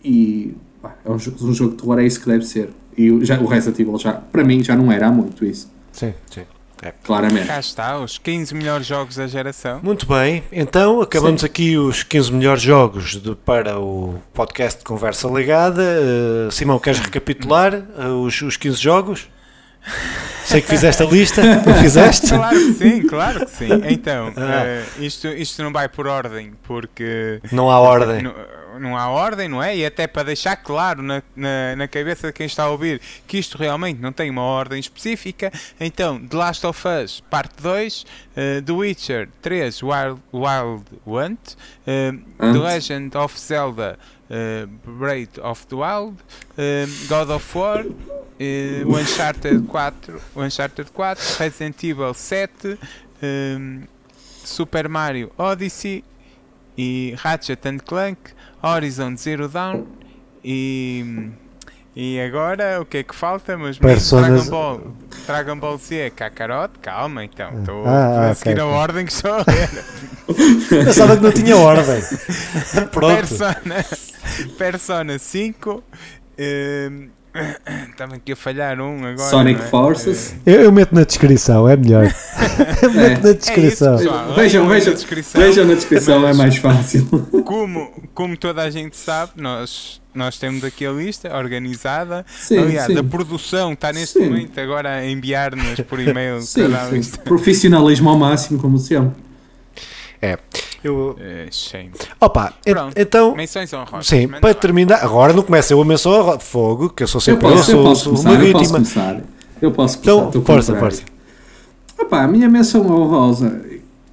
E 0.03 0.53
pá, 0.81 0.95
é 1.05 1.09
um, 1.09 1.15
um 1.15 1.53
jogo 1.53 1.71
de 1.71 1.77
terror, 1.77 1.99
é 1.99 2.05
isso 2.05 2.19
que 2.19 2.27
deve 2.27 2.45
ser. 2.45 2.69
E 2.97 3.23
já, 3.23 3.39
o 3.39 3.45
Resident 3.45 3.79
Evil, 3.79 3.97
já, 3.97 4.13
para 4.13 4.43
mim, 4.43 4.61
já 4.61 4.75
não 4.75 4.91
era 4.91 5.07
há 5.07 5.11
muito 5.11 5.45
isso. 5.45 5.71
Sim, 5.93 6.13
sim. 6.29 6.41
É. 6.81 6.93
Claramente. 7.03 7.47
Cá 7.47 7.59
está, 7.59 7.97
os 7.97 8.17
15 8.17 8.53
melhores 8.53 8.85
jogos 8.85 9.15
da 9.15 9.27
geração. 9.27 9.79
Muito 9.81 10.05
bem, 10.05 10.43
então 10.51 11.01
acabamos 11.01 11.41
Sim. 11.41 11.47
aqui 11.47 11.77
os 11.77 12.03
15 12.03 12.31
melhores 12.31 12.61
jogos 12.61 13.21
de, 13.21 13.35
para 13.35 13.79
o 13.79 14.21
podcast 14.33 14.79
de 14.79 14.85
Conversa 14.85 15.27
Ligada. 15.27 15.81
Uh, 15.81 16.51
Simão, 16.51 16.79
queres 16.79 16.99
recapitular 16.99 17.73
uh, 17.75 18.21
os, 18.21 18.41
os 18.41 18.57
15 18.57 18.77
jogos? 18.79 19.29
Sei 20.43 20.61
que 20.61 20.67
fizeste 20.67 21.01
a 21.01 21.05
lista, 21.05 21.41
não 21.65 21.73
fizeste? 21.75 22.29
Claro 22.29 22.55
que 22.55 22.73
sim, 22.73 23.01
claro 23.07 23.45
que 23.45 23.51
sim. 23.51 23.69
Então, 23.89 24.33
ah. 24.37 24.83
uh, 24.99 25.03
isto, 25.03 25.27
isto 25.27 25.63
não 25.63 25.71
vai 25.71 25.89
por 25.89 26.07
ordem, 26.07 26.53
porque. 26.63 27.41
Não 27.51 27.69
há 27.69 27.79
ordem. 27.79 28.21
Não, 28.21 28.33
não 28.79 28.97
há 28.97 29.09
ordem, 29.09 29.47
não 29.47 29.61
é? 29.61 29.75
E 29.75 29.85
até 29.85 30.07
para 30.07 30.23
deixar 30.23 30.55
claro 30.57 31.01
na, 31.01 31.21
na, 31.35 31.75
na, 31.75 31.87
cabeça 31.87 32.27
de 32.27 32.33
quem 32.33 32.45
está 32.45 32.63
a 32.63 32.69
ouvir 32.69 33.01
que 33.27 33.37
isto 33.37 33.57
realmente 33.57 33.99
não 33.99 34.11
tem 34.11 34.29
uma 34.29 34.41
ordem 34.41 34.79
específica, 34.79 35.51
então 35.79 36.19
The 36.19 36.37
Last 36.37 36.65
of 36.65 36.87
Us, 36.87 37.21
parte 37.29 37.61
2, 37.61 38.01
uh, 38.03 38.61
The 38.61 38.71
Witcher 38.71 39.29
3, 39.41 39.83
Wild, 39.83 40.21
Wild 40.31 40.85
Hunt, 41.05 41.55
uh, 41.85 42.17
The 42.39 42.59
Legend 42.59 43.15
of 43.15 43.39
Zelda. 43.39 43.97
Uh, 44.29 44.65
Breath 44.83 45.39
of 45.39 45.65
the 45.69 45.77
Wild, 45.77 46.21
God 47.07 47.31
of 47.31 47.55
War, 47.55 47.79
uh, 47.79 48.43
Uncharted 48.43 49.65
4, 49.65 49.93
Uncharted 50.35 50.89
4, 50.89 51.15
Resident 51.39 51.81
Evil 51.85 52.13
7, 52.13 52.77
Super 54.43 54.89
Mario 54.89 55.31
Odyssey 55.37 56.03
e 56.77 57.15
Ratchet 57.17 57.65
and 57.65 57.79
Clank, 57.85 58.33
Horizon 58.75 59.15
Zero 59.15 59.47
Dawn 59.47 59.85
e. 60.43 61.31
E 61.99 62.21
agora 62.21 62.79
o 62.79 62.85
que 62.85 62.97
é 62.97 63.03
que 63.03 63.15
falta, 63.15 63.57
meus 63.57 63.79
Dragon 63.79 64.45
Ball, 64.51 64.81
Dragon 65.25 65.57
Ball 65.57 65.77
Z, 65.79 66.11
Kakarot, 66.11 66.77
calma 66.79 67.25
então, 67.25 67.49
estou 67.57 67.87
ah, 67.87 68.29
a 68.29 68.35
seguir 68.35 68.51
okay. 68.51 68.61
a 68.61 68.67
ordem 68.67 69.05
que 69.07 69.11
estou 69.11 69.33
a 69.33 69.37
ler. 69.37 69.69
Pensava 70.85 71.17
que 71.17 71.23
não 71.23 71.31
tinha 71.31 71.57
ordem. 71.57 71.99
Pronto. 72.93 73.15
Persona, 73.15 73.85
Persona 74.59 75.17
5, 75.17 75.83
um, 76.37 77.09
Estava 77.89 78.15
aqui 78.15 78.31
a 78.31 78.35
falhar 78.35 78.79
um 78.79 79.05
agora. 79.05 79.29
Sonic 79.29 79.61
é? 79.61 79.65
Forces. 79.65 80.35
Eu, 80.45 80.61
eu, 80.61 80.71
meto 80.71 80.93
na 80.93 81.03
descrição, 81.03 81.67
é 81.67 81.75
melhor. 81.75 82.13
meto 82.93 83.27
na 83.27 83.33
descrição. 83.33 83.93
É 83.93 84.03
isso, 84.03 84.33
vejam, 84.35 84.67
vejam, 84.67 84.93
na 84.93 84.95
descrição, 84.95 85.41
vejam 85.41 85.65
na 85.65 85.73
descrição, 85.73 86.19
mas, 86.19 86.35
é 86.35 86.37
mais 86.37 86.57
fácil. 86.57 87.07
Como, 87.45 87.91
como 88.13 88.35
toda 88.35 88.61
a 88.61 88.69
gente 88.69 88.97
sabe, 88.97 89.33
nós, 89.37 90.01
nós 90.13 90.37
temos 90.37 90.63
aqui 90.63 90.85
a 90.85 90.91
lista 90.91 91.35
organizada. 91.35 92.25
Sim, 92.27 92.57
Aliás, 92.59 92.87
sim. 92.87 92.97
a 92.97 93.03
produção 93.03 93.73
está 93.73 93.93
neste 93.93 94.19
sim. 94.19 94.25
momento 94.25 94.59
agora 94.59 94.95
a 94.95 95.05
enviar-nos 95.07 95.79
por 95.81 95.99
e-mail 95.99 96.41
sim, 96.41 96.61
lista. 96.91 97.19
Profissionalismo 97.19 98.09
ao 98.09 98.17
máximo, 98.17 98.59
como 98.59 98.77
sempre. 98.77 99.15
É. 100.21 100.37
Eu... 100.87 101.15
É, 101.19 101.47
shame. 101.51 101.91
Opa, 102.19 102.53
Pronto. 102.63 102.93
então. 102.97 103.35
Menções 103.35 103.71
honrosas. 103.73 104.07
Sim, 104.07 104.27
para 104.27 104.53
terminar, 104.53 105.03
agora 105.03 105.33
não 105.33 105.43
começa 105.43 105.73
eu 105.73 105.81
a 105.81 105.85
menção 105.85 106.13
honrosa. 106.13 106.39
Fogo, 106.39 106.89
que 106.89 107.03
eu 107.03 107.07
sou 107.07 107.19
sempre 107.19 107.45
eu, 107.45 107.51
posso, 107.51 107.71
eu, 107.71 107.77
eu 107.77 107.83
sou, 107.83 107.83
posso 107.83 108.03
sou 108.03 108.13
começar, 108.13 108.29
uma 108.29 108.35
eu 108.35 108.41
vítima. 108.41 108.59
posso 108.59 108.73
começar. 108.73 109.21
Eu 109.61 109.71
posso 109.71 109.99
começar. 109.99 110.27
Então, 110.29 110.41
força, 110.43 110.75
força. 110.75 111.01
Epá, 111.99 112.23
a 112.23 112.27
minha 112.27 112.47
menção 112.47 112.85
honrosa, 112.89 113.61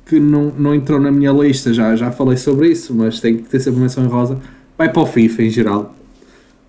que 0.07 0.19
não, 0.19 0.53
não 0.57 0.75
entrou 0.75 0.99
na 0.99 1.13
minha 1.13 1.31
lista, 1.31 1.73
já, 1.73 1.95
já 1.95 2.11
falei 2.11 2.37
sobre 2.37 2.69
isso, 2.69 2.95
mas 2.95 3.21
tem 3.21 3.37
que 3.37 3.45
ter 3.45 3.61
sempre 3.61 3.81
menção 3.81 4.05
honrosa, 4.05 4.39
vai 4.77 4.91
para 4.91 5.03
o 5.03 5.07
FIFA 5.07 5.43
em 5.43 5.51
geral. 5.51 5.95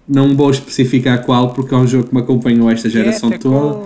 Não 0.07 0.35
vou 0.35 0.51
especificar 0.51 1.25
qual, 1.25 1.49
porque 1.49 1.73
é 1.73 1.77
um 1.77 1.87
jogo 1.87 2.09
que 2.09 2.13
me 2.13 2.21
acompanhou 2.21 2.69
esta 2.69 2.87
geração 2.87 3.31
toda. 3.31 3.79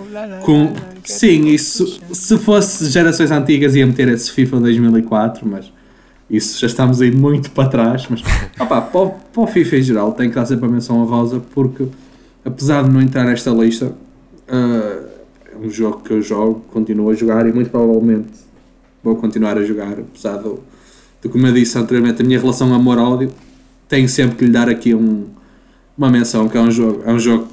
Com, 0.44 0.74
sim, 1.04 1.48
isso, 1.48 2.02
se 2.12 2.38
fosse 2.38 2.90
gerações 2.90 3.32
antigas 3.32 3.74
ia 3.74 3.88
meter 3.88 4.10
esse 4.10 4.30
FIFA 4.32 4.60
2004, 4.60 5.48
mas 5.48 5.72
isso 6.30 6.60
já 6.60 6.68
estamos 6.68 7.02
aí 7.02 7.12
muito 7.12 7.52
para 7.52 7.70
trás. 7.70 8.08
Mas 8.10 8.22
opa, 8.60 8.82
para, 8.82 9.00
o, 9.00 9.10
para 9.12 9.42
o 9.42 9.48
FIFA 9.48 9.78
em 9.78 9.82
geral 9.82 10.12
tem 10.14 10.30
que 10.30 10.36
dar 10.36 10.46
sempre 10.46 10.66
a 10.66 10.70
menção 10.70 11.02
honrosa, 11.02 11.42
porque 11.54 11.88
apesar 12.46 12.84
de 12.84 12.90
não 12.92 13.02
entrar 13.02 13.26
nesta 13.26 13.52
lista, 13.52 13.88
uh, 13.88 15.10
é 15.52 15.58
um 15.58 15.70
jogo 15.70 16.02
que 16.02 16.12
eu 16.12 16.22
jogo, 16.22 16.62
continuo 16.72 17.10
a 17.10 17.14
jogar 17.14 17.48
e 17.48 17.52
muito 17.52 17.70
provavelmente 17.70 18.50
vou 19.04 19.16
continuar 19.16 19.58
a 19.58 19.64
jogar, 19.64 19.94
apesar 19.94 20.38
do, 20.38 20.60
do 21.22 21.30
como 21.30 21.48
eu 21.48 21.54
disse 21.54 21.78
anteriormente, 21.78 22.22
a 22.22 22.26
minha 22.26 22.40
relação 22.40 22.74
amor-ódio, 22.74 23.32
tenho 23.88 24.08
sempre 24.08 24.38
que 24.38 24.46
lhe 24.46 24.52
dar 24.52 24.70
aqui 24.70 24.94
um, 24.94 25.28
uma 25.98 26.10
menção, 26.10 26.48
que 26.48 26.58
é 26.58 26.62
um 26.62 26.72
jogo, 26.72 27.04
é 27.06 27.12
um 27.12 27.20
jogo 27.20 27.48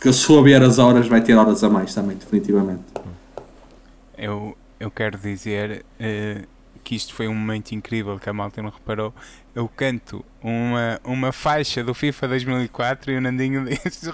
que 0.00 0.12
se 0.12 0.24
for 0.24 0.42
ver 0.42 0.62
as 0.62 0.78
horas 0.78 1.06
vai 1.08 1.20
ter 1.20 1.34
horas 1.34 1.62
a 1.64 1.68
mais 1.68 1.94
também, 1.94 2.16
definitivamente. 2.16 2.82
Eu, 4.16 4.56
eu 4.78 4.90
quero 4.90 5.18
dizer 5.18 5.84
uh, 6.00 6.46
que 6.82 6.94
isto 6.94 7.14
foi 7.14 7.28
um 7.28 7.34
momento 7.34 7.72
incrível 7.72 8.18
que 8.18 8.28
a 8.28 8.32
malta 8.32 8.62
não 8.62 8.70
reparou. 8.70 9.14
Eu 9.54 9.68
canto 9.68 10.24
uma, 10.42 11.00
uma 11.04 11.32
faixa 11.32 11.82
do 11.82 11.92
FIFA 11.92 12.28
2004 12.28 13.12
e 13.12 13.16
o 13.16 13.20
Nandinho 13.20 13.64
disse 13.64 14.10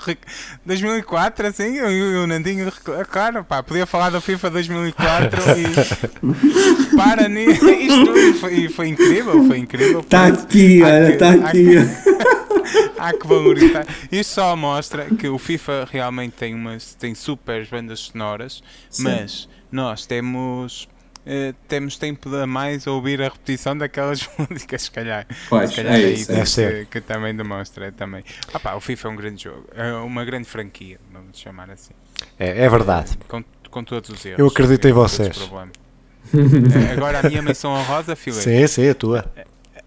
2004, 0.65 1.47
assim, 1.47 1.77
e 1.77 2.17
o 2.17 2.27
Nandinho, 2.27 2.73
claro, 3.11 3.45
pá, 3.45 3.63
podia 3.63 3.87
falar 3.87 4.11
do 4.11 4.21
FIFA 4.21 4.51
2004 4.51 5.41
e 5.59 6.97
para 6.97 7.29
nisso, 7.29 7.69
isto 7.69 8.17
e 8.17 8.33
foi, 8.35 8.69
foi 8.69 8.89
incrível, 8.89 9.47
foi 9.47 9.59
incrível. 9.59 10.01
Está 10.01 10.27
aqui, 10.27 10.83
olha, 10.83 11.13
está 11.13 11.31
aqui. 11.31 11.77
Há 12.99 13.13
que 13.13 13.27
valorizar. 13.27 13.87
Isto 14.11 14.35
só 14.35 14.57
mostra 14.57 15.05
que 15.05 15.29
o 15.29 15.39
FIFA 15.39 15.87
realmente 15.91 16.33
tem 16.33 16.55
umas 16.55 16.95
tem 16.95 17.15
super 17.15 17.67
bandas 17.67 18.01
sonoras, 18.01 18.63
Sim. 18.91 19.05
mas 19.05 19.49
nós 19.71 20.07
temos 20.07 20.89
Uh, 21.27 21.53
temos 21.67 21.97
tempo 21.99 22.33
a 22.37 22.47
mais 22.47 22.87
a 22.87 22.93
ouvir 22.93 23.21
a 23.21 23.25
repetição 23.25 23.77
daquelas 23.77 24.29
músicas, 24.39 24.83
se 24.83 24.91
calhar. 24.93 25.27
Pois, 25.49 25.71
se 25.71 25.77
calhar 25.77 25.97
é, 25.97 26.03
é 26.03 26.11
isso, 26.11 26.33
isso 26.33 26.61
é. 26.61 26.85
que, 26.85 26.87
que, 26.87 27.01
também 27.01 27.35
demonstra. 27.35 27.91
Também. 27.91 28.23
Ah, 28.55 28.61
pá, 28.61 28.75
o 28.75 28.81
FIFA 28.81 29.09
é 29.09 29.11
um 29.11 29.17
grande 29.17 29.43
jogo, 29.43 29.67
é 29.75 29.93
uma 29.95 30.25
grande 30.25 30.47
franquia, 30.49 31.01
vamos 31.13 31.37
chamar 31.37 31.69
assim. 31.71 31.95
É, 32.39 32.63
é 32.65 32.69
verdade. 32.69 33.19
Com, 33.27 33.43
com 33.69 33.83
todos 33.83 34.09
os 34.09 34.25
erros. 34.25 34.39
Eu 34.39 34.47
acredito 34.47 34.87
em 34.87 34.93
vocês. 34.93 35.37
Agora 36.93 37.19
a 37.19 37.23
minha 37.25 37.43
menção 37.43 37.73
honrosa, 37.73 38.15
Filipe. 38.15 38.43
Sim, 38.43 38.67
sim, 38.69 38.89
a 38.89 38.95
tua. 38.95 39.25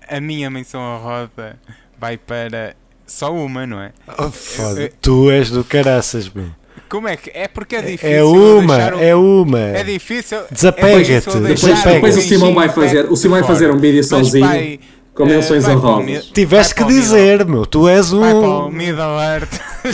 A, 0.10 0.20
minha 0.20 0.50
menção 0.50 0.82
honrosa 0.82 1.58
vai 1.98 2.18
para 2.18 2.76
só 3.08 3.34
uma, 3.34 3.66
não 3.66 3.82
é? 3.82 3.94
Oh, 4.18 4.30
foda. 4.30 4.82
Eu, 4.82 4.94
tu 5.02 5.32
és 5.32 5.50
do 5.50 5.64
caraças, 5.64 6.28
meu. 6.30 6.59
Como 6.90 7.08
é 7.08 7.16
que 7.16 7.30
é? 7.34 7.48
Porque 7.48 7.76
é 7.76 7.82
difícil. 7.84 8.10
É 8.10 8.24
uma, 8.24 8.96
o... 8.96 9.00
é 9.00 9.16
uma. 9.16 9.60
É 9.60 9.84
difícil. 9.84 10.40
Desapega-te. 10.52 11.30
É 11.30 11.40
depois, 11.40 11.84
depois 11.84 12.18
o 12.18 12.22
Simão 12.22 12.54
vai 12.54 12.70
fazer, 12.70 13.06
o 13.12 13.16
Simão 13.16 13.40
vai 13.40 13.48
fazer 13.48 13.70
um 13.70 13.78
vídeo 13.78 14.04
sozinho 14.04 14.48
vai, 14.48 14.80
com 15.14 15.26
menções 15.26 15.68
uh, 15.68 15.72
honrosas. 15.72 16.26
Tiveste 16.26 16.74
que 16.74 16.84
dizer, 16.86 17.46
meu, 17.46 17.68
tu 17.68 17.88
és 17.88 18.12
um. 18.12 18.22
Vai 18.22 18.34
para 18.34 18.50
o 18.50 18.72
Middle 18.72 19.22
Earth. 19.22 19.62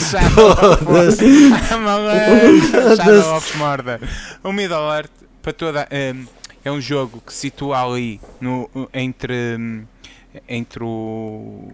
Shadow 2.96 3.36
of 3.36 3.58
Mordor. 3.58 4.00
O 4.42 4.50
Middle 4.52 4.90
Earth, 4.94 5.12
para 5.42 5.52
toda. 5.52 5.86
Um, 5.92 6.24
é 6.64 6.72
um 6.72 6.80
jogo 6.80 7.22
que 7.24 7.32
situa 7.32 7.84
ali 7.84 8.20
no, 8.40 8.68
entre 8.92 9.86
entre 10.48 10.82
o 10.82 11.70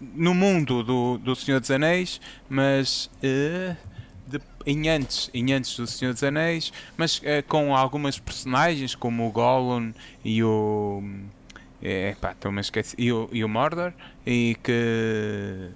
no 0.00 0.34
mundo 0.34 0.82
do, 0.82 1.18
do 1.18 1.36
Senhor 1.36 1.60
dos 1.60 1.70
Anéis, 1.70 2.20
mas 2.48 3.10
uh, 3.22 3.76
de, 4.26 4.40
em 4.66 4.88
antes 4.88 5.30
em 5.32 5.52
antes 5.52 5.76
do 5.76 5.86
Senhor 5.86 6.12
dos 6.12 6.22
Anéis, 6.22 6.72
mas 6.96 7.18
uh, 7.18 7.42
com 7.48 7.74
algumas 7.74 8.18
personagens 8.18 8.94
como 8.94 9.26
o 9.26 9.30
Gollum 9.30 9.92
e 10.24 10.42
o 10.42 11.02
é, 11.82 12.16
pá, 12.18 12.34
esqueci, 12.60 12.94
e 12.98 13.12
o, 13.12 13.28
e 13.30 13.44
o 13.44 13.48
Mordor 13.48 13.92
e 14.26 14.56
que 14.62 15.70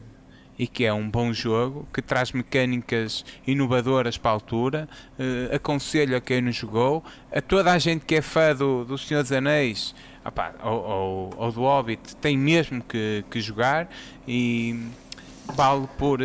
e 0.58 0.66
que 0.66 0.84
é 0.84 0.92
um 0.92 1.08
bom 1.08 1.32
jogo, 1.32 1.86
que 1.94 2.02
traz 2.02 2.32
mecânicas 2.32 3.24
inovadoras 3.46 4.18
para 4.18 4.32
a 4.32 4.34
altura. 4.34 4.88
Uh, 5.16 5.54
aconselho 5.54 6.16
a 6.16 6.20
quem 6.20 6.42
não 6.42 6.50
jogou, 6.50 7.04
a 7.30 7.40
toda 7.40 7.72
a 7.72 7.78
gente 7.78 8.04
que 8.04 8.16
é 8.16 8.22
fã 8.22 8.54
do, 8.56 8.84
do 8.84 8.98
Senhor 8.98 9.22
dos 9.22 9.30
Anéis 9.30 9.94
opá, 10.28 10.54
ou, 10.62 10.72
ou, 10.72 11.34
ou, 11.36 11.52
do 11.52 11.60
Hobbit, 11.62 12.16
tem 12.16 12.36
mesmo 12.36 12.82
que, 12.82 13.24
que 13.30 13.40
jogar 13.40 13.88
e 14.26 14.88
vale 15.54 15.88
por, 15.96 16.20
uh, 16.20 16.24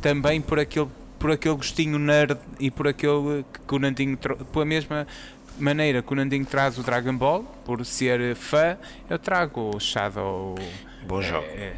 também 0.00 0.40
por 0.40 0.58
aquele, 0.58 0.88
por 1.18 1.30
aquele 1.30 1.54
gostinho 1.54 1.98
nerd 1.98 2.36
e 2.60 2.70
por 2.70 2.88
aquele 2.88 3.44
que 3.66 3.74
o 3.74 3.78
Nandinho, 3.78 4.16
pela 4.16 4.64
mesma 4.64 5.06
maneira 5.58 6.02
que 6.02 6.12
o 6.12 6.16
Nandinho 6.16 6.44
traz 6.44 6.78
o 6.78 6.82
Dragon 6.82 7.16
Ball, 7.16 7.44
por 7.64 7.84
ser 7.84 8.34
fã, 8.36 8.76
eu 9.08 9.18
trago 9.18 9.70
o 9.74 9.80
Shadow. 9.80 10.54
Bom 11.06 11.22
jogo. 11.22 11.46
É, 11.46 11.72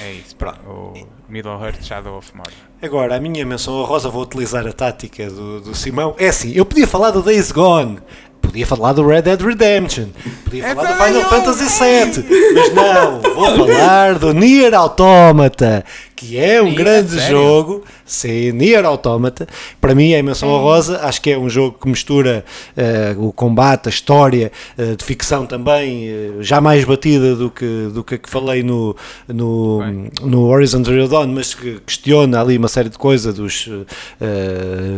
é 0.00 0.12
isso, 0.12 0.36
pronto. 0.36 0.60
O 0.68 1.08
Middle 1.28 1.62
Earth 1.62 1.82
Shadow 1.82 2.16
of 2.16 2.34
Mordor. 2.34 2.52
Agora, 2.80 3.16
a 3.16 3.20
minha 3.20 3.44
menção 3.46 3.82
rosa 3.84 4.08
vou 4.08 4.22
utilizar 4.22 4.66
a 4.66 4.72
tática 4.72 5.28
do, 5.30 5.60
do 5.60 5.74
Simão. 5.74 6.14
É 6.18 6.28
assim, 6.28 6.52
eu 6.52 6.64
podia 6.64 6.86
falar 6.86 7.10
do 7.10 7.22
Days 7.22 7.52
Gone, 7.52 8.00
podia 8.40 8.66
falar 8.66 8.92
do 8.92 9.06
Red 9.06 9.22
Dead 9.22 9.40
Redemption, 9.40 10.08
podia 10.44 10.66
É 10.66 10.74
falar 10.74 10.92
do 10.92 11.04
Final 11.04 11.28
Fantasy 11.28 11.64
VII, 11.64 12.24
mas 12.54 12.74
não, 12.74 13.20
vou 13.20 13.66
falar 13.66 14.18
do 14.18 14.34
Nier 14.34 14.74
Automata, 14.74 15.84
que 16.22 16.38
é 16.38 16.62
um 16.62 16.72
grande 16.74 17.10
sério? 17.10 17.36
jogo. 17.36 17.84
Sim, 18.04 18.52
Nier 18.52 18.84
Automata, 18.84 19.46
para 19.80 19.94
mim 19.94 20.12
é 20.12 20.20
a 20.20 20.22
menção 20.22 20.48
honrosa, 20.50 21.00
acho 21.02 21.20
que 21.20 21.30
é 21.30 21.38
um 21.38 21.48
jogo 21.48 21.78
que 21.80 21.88
mistura 21.88 22.44
eh, 22.76 23.14
o 23.18 23.32
combate, 23.32 23.88
a 23.88 23.90
história, 23.90 24.52
eh, 24.76 24.94
de 24.94 25.04
ficção 25.04 25.46
também, 25.46 26.08
eh, 26.08 26.30
já 26.40 26.60
mais 26.60 26.84
batida 26.84 27.34
do 27.34 27.50
que, 27.50 27.88
do 27.92 28.04
que 28.04 28.16
a 28.16 28.18
que 28.18 28.28
falei 28.28 28.62
no, 28.62 28.94
no, 29.26 29.80
no 30.20 30.46
Horizon 30.46 30.84
Zero 30.84 31.08
Dawn, 31.08 31.28
mas 31.28 31.54
que 31.54 31.80
questiona 31.86 32.40
ali 32.40 32.58
uma 32.58 32.68
série 32.68 32.88
de 32.88 32.98
coisas, 32.98 33.34
dos 33.34 33.68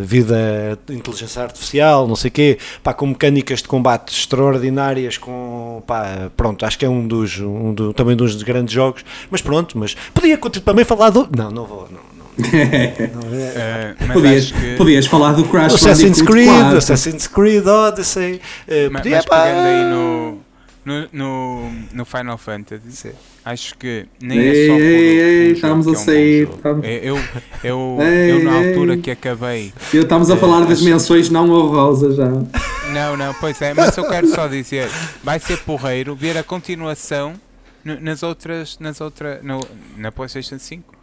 vida, 0.05 0.78
inteligência 0.90 1.42
artificial, 1.42 2.06
não 2.06 2.16
sei 2.16 2.28
o 2.28 2.32
quê, 2.32 2.59
pá, 2.82 2.92
com 2.92 3.06
mecânicas 3.06 3.62
de 3.62 3.68
combate 3.68 4.12
extraordinárias, 4.12 5.16
com, 5.18 5.82
pá, 5.86 6.30
pronto, 6.36 6.66
acho 6.66 6.78
que 6.78 6.84
é 6.84 6.88
um 6.88 7.06
dos, 7.06 7.38
um 7.38 7.72
do, 7.72 7.92
também 7.92 8.16
dos 8.16 8.42
grandes 8.42 8.74
jogos, 8.74 9.05
mas 9.30 9.40
pronto, 9.40 9.78
mas 9.78 9.94
podia 10.12 10.36
também 10.36 10.84
falar 10.84 11.10
do... 11.14 11.28
Não, 11.36 11.50
não 11.50 11.64
vou, 11.64 11.88
não. 11.90 12.00
não. 12.18 12.24
Uh, 12.36 13.96
mas 14.06 14.12
podias, 14.12 14.42
acho 14.44 14.54
que, 14.54 14.76
podias 14.76 15.06
falar 15.06 15.32
do 15.34 15.44
Crash 15.44 15.74
Assassin's 15.74 16.20
Creed, 16.20 16.48
4. 16.48 16.78
Assassin's 16.78 17.26
Creed 17.28 17.66
Odyssey, 17.66 18.40
eh, 18.66 18.88
mas, 18.90 19.02
podia, 19.02 19.16
mas 19.18 19.26
pá, 19.26 19.42
pegando 19.44 19.66
aí 19.66 19.84
no, 19.84 20.38
no, 20.84 21.08
no, 21.12 21.70
no 21.94 22.04
Final 22.04 22.36
Fantasy, 22.36 22.90
Sim. 22.90 23.12
acho 23.44 23.78
que 23.78 24.06
nem 24.20 24.38
Ei, 24.38 24.64
é 24.64 24.66
só 24.66 24.72
por 24.74 24.80
ei, 24.82 24.88
um 24.88 25.20
ei, 25.46 25.52
estamos 25.52 25.86
que 25.86 25.90
a 25.90 25.94
é 25.94 25.96
um 25.96 26.04
sair, 26.04 26.48
estamos- 26.48 26.84
Eu, 26.84 27.18
eu, 27.62 27.98
Ei, 28.02 28.32
eu, 28.32 28.44
na 28.44 28.60
ei. 28.60 28.68
altura 28.68 28.96
que 28.96 29.10
acabei 29.12 29.72
Eu 29.92 30.02
Estamos 30.02 30.28
a 30.30 30.34
Eh, 30.34 30.36
falar 30.36 30.60
das 30.66 30.78
acho- 30.78 30.84
menções 30.84 31.30
não 31.30 31.48
honrosas 31.50 32.16
já. 32.16 32.28
Não, 32.28 33.16
não, 33.16 33.32
pois 33.34 33.60
é, 33.62 33.72
mas 33.74 33.96
eu 33.96 34.08
quero 34.08 34.26
só 34.28 34.46
dizer, 34.48 34.88
vai 35.22 35.38
ser 35.38 35.58
porreiro 35.58 36.14
ver 36.16 36.36
a 36.36 36.42
continuação 36.42 37.34
nas 37.84 38.22
outras, 38.22 38.76
nas 38.80 39.00
outras, 39.00 39.42
no, 39.42 39.60
na 39.96 40.10
PlayStation 40.10 40.58
5. 40.58 40.93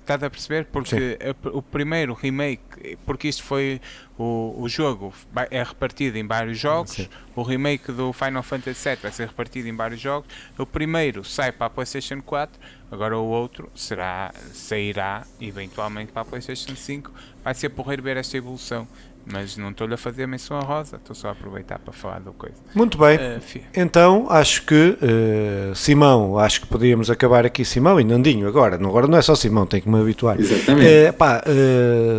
Estás 0.00 0.22
a 0.22 0.30
perceber? 0.30 0.66
Porque 0.66 1.18
a, 1.20 1.48
o 1.48 1.60
primeiro 1.60 2.14
remake, 2.14 2.96
porque 3.04 3.26
isto 3.26 3.42
foi 3.42 3.80
o, 4.16 4.54
o 4.56 4.68
jogo 4.68 5.12
é 5.50 5.62
repartido 5.62 6.16
em 6.16 6.26
vários 6.26 6.58
jogos, 6.58 6.92
Sim. 6.92 7.08
o 7.34 7.42
remake 7.42 7.90
do 7.90 8.12
Final 8.12 8.42
Fantasy 8.42 8.88
VII 8.88 8.98
vai 9.02 9.12
ser 9.12 9.26
repartido 9.26 9.68
em 9.68 9.74
vários 9.74 10.00
jogos. 10.00 10.28
O 10.56 10.64
primeiro 10.64 11.24
sai 11.24 11.50
para 11.50 11.66
a 11.66 11.70
PlayStation 11.70 12.22
4, 12.22 12.60
agora 12.90 13.18
o 13.18 13.24
outro 13.24 13.68
será, 13.74 14.32
sairá 14.52 15.26
eventualmente 15.40 16.12
para 16.12 16.22
a 16.22 16.24
PlayStation 16.24 16.76
5. 16.76 17.12
Vai 17.42 17.54
ser 17.54 17.70
porreiro 17.70 18.02
ver 18.02 18.16
esta 18.16 18.36
evolução 18.36 18.86
mas 19.30 19.56
não 19.56 19.70
estou-lhe 19.70 19.94
a 19.94 19.96
fazer 19.96 20.26
menção 20.26 20.56
a 20.56 20.60
rosa, 20.60 20.96
estou 20.96 21.14
só 21.14 21.28
a 21.28 21.30
aproveitar 21.32 21.78
para 21.78 21.92
falar 21.92 22.20
da 22.20 22.30
coisa. 22.30 22.56
Muito 22.74 22.96
bem, 22.96 23.16
uh, 23.16 23.60
então 23.74 24.26
acho 24.30 24.64
que 24.64 24.74
uh, 24.74 25.74
Simão, 25.74 26.38
acho 26.38 26.60
que 26.60 26.66
podíamos 26.66 27.10
acabar 27.10 27.44
aqui 27.44 27.64
Simão 27.64 28.00
e 28.00 28.04
Nandinho 28.04 28.46
agora, 28.46 28.76
agora 28.76 29.06
não 29.06 29.18
é 29.18 29.22
só 29.22 29.34
Simão, 29.34 29.66
tem 29.66 29.80
que 29.80 29.88
me 29.88 30.00
habituar. 30.00 30.38
Exatamente. 30.38 31.10
Uh, 31.10 31.12
pá, 31.12 31.42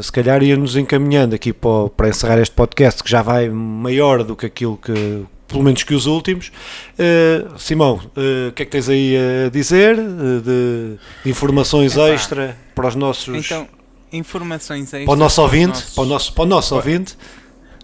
se 0.01 0.11
calhar 0.11 0.43
ia-nos 0.43 0.75
encaminhando 0.75 1.33
aqui 1.33 1.53
para, 1.53 1.89
para 1.89 2.09
encerrar 2.09 2.39
este 2.39 2.53
podcast 2.53 3.03
que 3.03 3.09
já 3.09 3.21
vai 3.21 3.49
maior 3.49 4.23
do 4.23 4.35
que 4.35 4.45
aquilo 4.45 4.77
que 4.77 5.25
pelo 5.47 5.63
menos 5.63 5.83
que 5.83 5.93
os 5.93 6.05
últimos. 6.05 6.51
Uh, 6.99 7.57
Simão, 7.57 7.95
o 8.15 8.49
uh, 8.49 8.51
que 8.51 8.63
é 8.63 8.65
que 8.65 8.71
tens 8.71 8.89
aí 8.89 9.15
a 9.45 9.49
dizer 9.49 9.97
uh, 9.97 10.41
de, 10.41 10.97
de 11.23 11.29
informações 11.29 11.93
Epá. 11.93 12.09
extra 12.09 12.57
para 12.75 12.87
os 12.87 12.95
nossos. 12.95 13.45
Então, 13.45 13.67
informações 14.11 14.85
extras 14.85 15.05
para 15.05 15.13
o 15.13 15.15
nosso 15.15 15.41
ouvinte, 15.41 15.67
nossos, 15.67 15.93
para 15.93 16.03
o 16.03 16.05
nosso, 16.05 16.33
para 16.33 16.43
o 16.43 16.45
nosso 16.45 16.69
para, 16.69 16.77
ouvinte. 16.77 17.17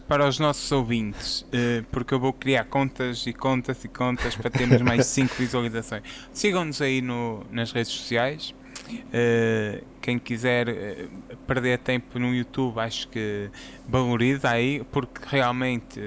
Para 0.08 0.28
os 0.28 0.40
nossos 0.40 0.72
ouvintes, 0.72 1.45
eh, 1.52 1.84
porque 1.91 2.14
eu 2.14 2.20
vou 2.20 2.34
criar 2.34 2.66
contas 2.66 3.26
e 3.26 3.34
contas 3.34 3.84
e 3.84 3.88
contas 3.88 4.36
para 4.36 4.50
termos 4.50 4.82
mais 4.82 5.08
5 5.08 5.34
visualizações. 5.38 6.04
Sigam-nos 6.34 6.82
aí 6.82 7.02
no, 7.02 7.45
nas 7.52 7.72
redes 7.72 7.91
sociais. 7.91 8.54
Uh, 8.90 9.84
quem 10.02 10.20
quiser 10.20 10.68
uh, 10.68 11.38
perder 11.48 11.80
tempo 11.80 12.20
no 12.20 12.36
YouTube, 12.36 12.80
acho 12.80 13.08
que 13.08 13.50
valoriza 13.88 14.50
aí, 14.50 14.84
porque 14.91 15.22
realmente 15.26 16.00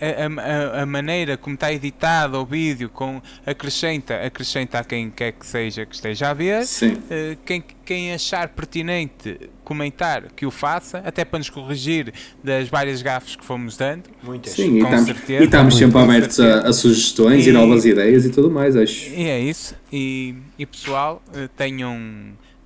a, 0.00 0.78
a, 0.78 0.82
a, 0.82 0.86
maneira 0.86 1.36
como 1.36 1.54
está 1.54 1.72
editado 1.72 2.38
o 2.38 2.44
vídeo 2.44 2.88
com 2.88 3.20
acrescenta 3.44 4.14
acrescenta 4.24 4.78
a 4.78 4.84
quem 4.84 5.10
quer 5.10 5.32
que 5.32 5.46
seja 5.46 5.84
que 5.84 5.94
esteja 5.94 6.30
a 6.30 6.34
ver 6.34 6.62
uh, 6.62 7.38
quem, 7.44 7.62
quem 7.84 8.12
achar 8.12 8.48
pertinente 8.48 9.50
comentar 9.68 10.30
que 10.34 10.46
o 10.46 10.50
faça 10.50 11.02
até 11.04 11.24
para 11.24 11.38
nos 11.38 11.50
corrigir 11.50 12.12
das 12.42 12.68
várias 12.68 13.02
gafes 13.02 13.36
que 13.36 13.44
fomos 13.44 13.76
dando. 13.76 14.04
Muitas. 14.22 14.54
Sim, 14.54 14.80
com 14.80 14.94
e, 14.94 15.04
certeza, 15.04 15.42
e 15.42 15.46
estamos 15.46 15.76
sempre 15.76 15.98
abertos 15.98 16.40
a, 16.40 16.60
a, 16.68 16.72
sugestões 16.72 17.46
e, 17.46 17.50
e, 17.50 17.52
novas 17.52 17.84
ideias 17.84 18.24
e 18.24 18.30
tudo 18.30 18.50
mais 18.50 18.74
acho. 18.76 19.10
E 19.10 19.28
é 19.28 19.38
isso. 19.38 19.74
E, 19.92 20.34
e 20.58 20.64
pessoal 20.64 21.22
uh, 21.28 21.48
tenham 21.48 21.98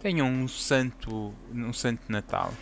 tenham 0.01 0.29
um 0.29 0.47
santo 0.47 1.33
um 1.53 1.73
santo 1.73 2.03
Natal. 2.09 2.53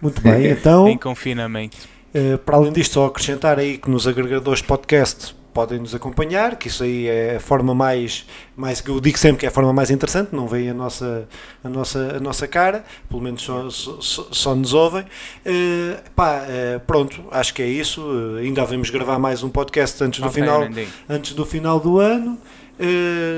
Muito 0.00 0.20
bem 0.22 0.46
então 0.46 0.88
em 0.88 0.96
confinamento. 0.96 1.76
eh, 1.76 1.99
para 2.44 2.56
além 2.56 2.72
disto, 2.72 2.94
só 2.94 3.06
acrescentar 3.06 3.58
aí 3.58 3.78
que 3.78 3.88
nos 3.88 4.06
agregadores 4.06 4.60
de 4.60 4.66
podcast 4.66 5.34
podem 5.52 5.78
nos 5.78 5.94
acompanhar, 5.94 6.56
que 6.56 6.68
isso 6.68 6.82
aí 6.82 7.06
é 7.06 7.36
a 7.36 7.40
forma 7.40 7.74
mais, 7.74 8.24
mais 8.56 8.80
que 8.80 8.88
eu 8.88 9.00
digo 9.00 9.18
sempre 9.18 9.40
que 9.40 9.46
é 9.46 9.48
a 9.48 9.52
forma 9.52 9.72
mais 9.72 9.90
interessante, 9.90 10.34
não 10.34 10.46
veem 10.46 10.70
a 10.70 10.74
nossa, 10.74 11.28
a 11.62 11.68
nossa, 11.68 12.16
a 12.16 12.20
nossa 12.20 12.46
cara, 12.46 12.84
pelo 13.08 13.20
menos 13.20 13.42
só, 13.42 13.68
só, 13.70 14.28
só 14.30 14.54
nos 14.54 14.72
ouvem. 14.72 15.02
Uh, 15.02 16.10
pá, 16.14 16.42
uh, 16.44 16.80
pronto, 16.80 17.24
acho 17.30 17.52
que 17.52 17.62
é 17.62 17.66
isso. 17.66 18.00
Uh, 18.00 18.36
ainda 18.38 18.62
devemos 18.62 18.90
gravar 18.90 19.18
mais 19.18 19.42
um 19.42 19.48
podcast 19.48 20.02
antes 20.02 20.20
do, 20.20 20.28
okay, 20.28 20.42
final, 20.42 20.62
antes 21.08 21.34
do 21.34 21.44
final 21.44 21.80
do 21.80 21.98
ano. 21.98 22.38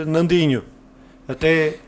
Nandinho, 0.07 0.63
até 1.27 1.79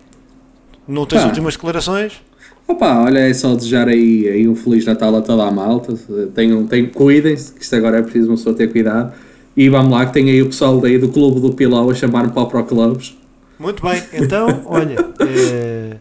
não 0.88 1.06
tens 1.06 1.22
ah. 1.22 1.26
últimas 1.26 1.54
declarações? 1.54 2.20
Opa, 2.66 3.02
olha, 3.02 3.18
é 3.18 3.34
só 3.34 3.54
desejar 3.54 3.88
aí, 3.88 4.28
aí 4.28 4.48
um 4.48 4.56
Feliz 4.56 4.86
Natal 4.86 5.14
a 5.14 5.20
toda 5.20 5.44
a 5.44 5.50
malta. 5.50 5.94
Tenham, 6.34 6.66
tenham, 6.66 6.88
cuidem-se, 6.88 7.52
que 7.52 7.62
isto 7.62 7.76
agora 7.76 7.98
é 7.98 8.02
preciso 8.02 8.28
uma 8.28 8.36
pessoa 8.36 8.56
ter 8.56 8.72
cuidado. 8.72 9.12
E 9.56 9.68
vamos 9.68 9.92
lá, 9.92 10.06
que 10.06 10.12
tem 10.12 10.30
aí 10.30 10.42
o 10.42 10.46
pessoal 10.46 10.80
daí 10.80 10.98
do 10.98 11.08
Clube 11.08 11.40
do 11.40 11.52
Pilau 11.52 11.90
a 11.90 11.94
chamar-me 11.94 12.32
para 12.32 12.42
o 12.42 12.46
Pro 12.46 12.64
Clubs. 12.64 13.16
Muito 13.58 13.82
bem, 13.82 14.02
então, 14.14 14.62
olha, 14.66 14.96
é, 15.20 15.96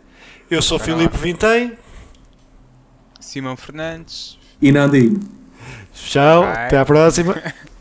eu 0.49 0.61
sou 0.61 0.79
Vai 0.79 0.87
Filipe. 0.87 1.17
Vintém. 1.17 1.73
Simão 3.19 3.55
Fernandes. 3.55 4.37
E 4.61 4.71
Nandinho. 4.71 5.19
Tchau, 5.93 6.43
até 6.43 6.77
à 6.77 6.85
próxima. 6.85 7.35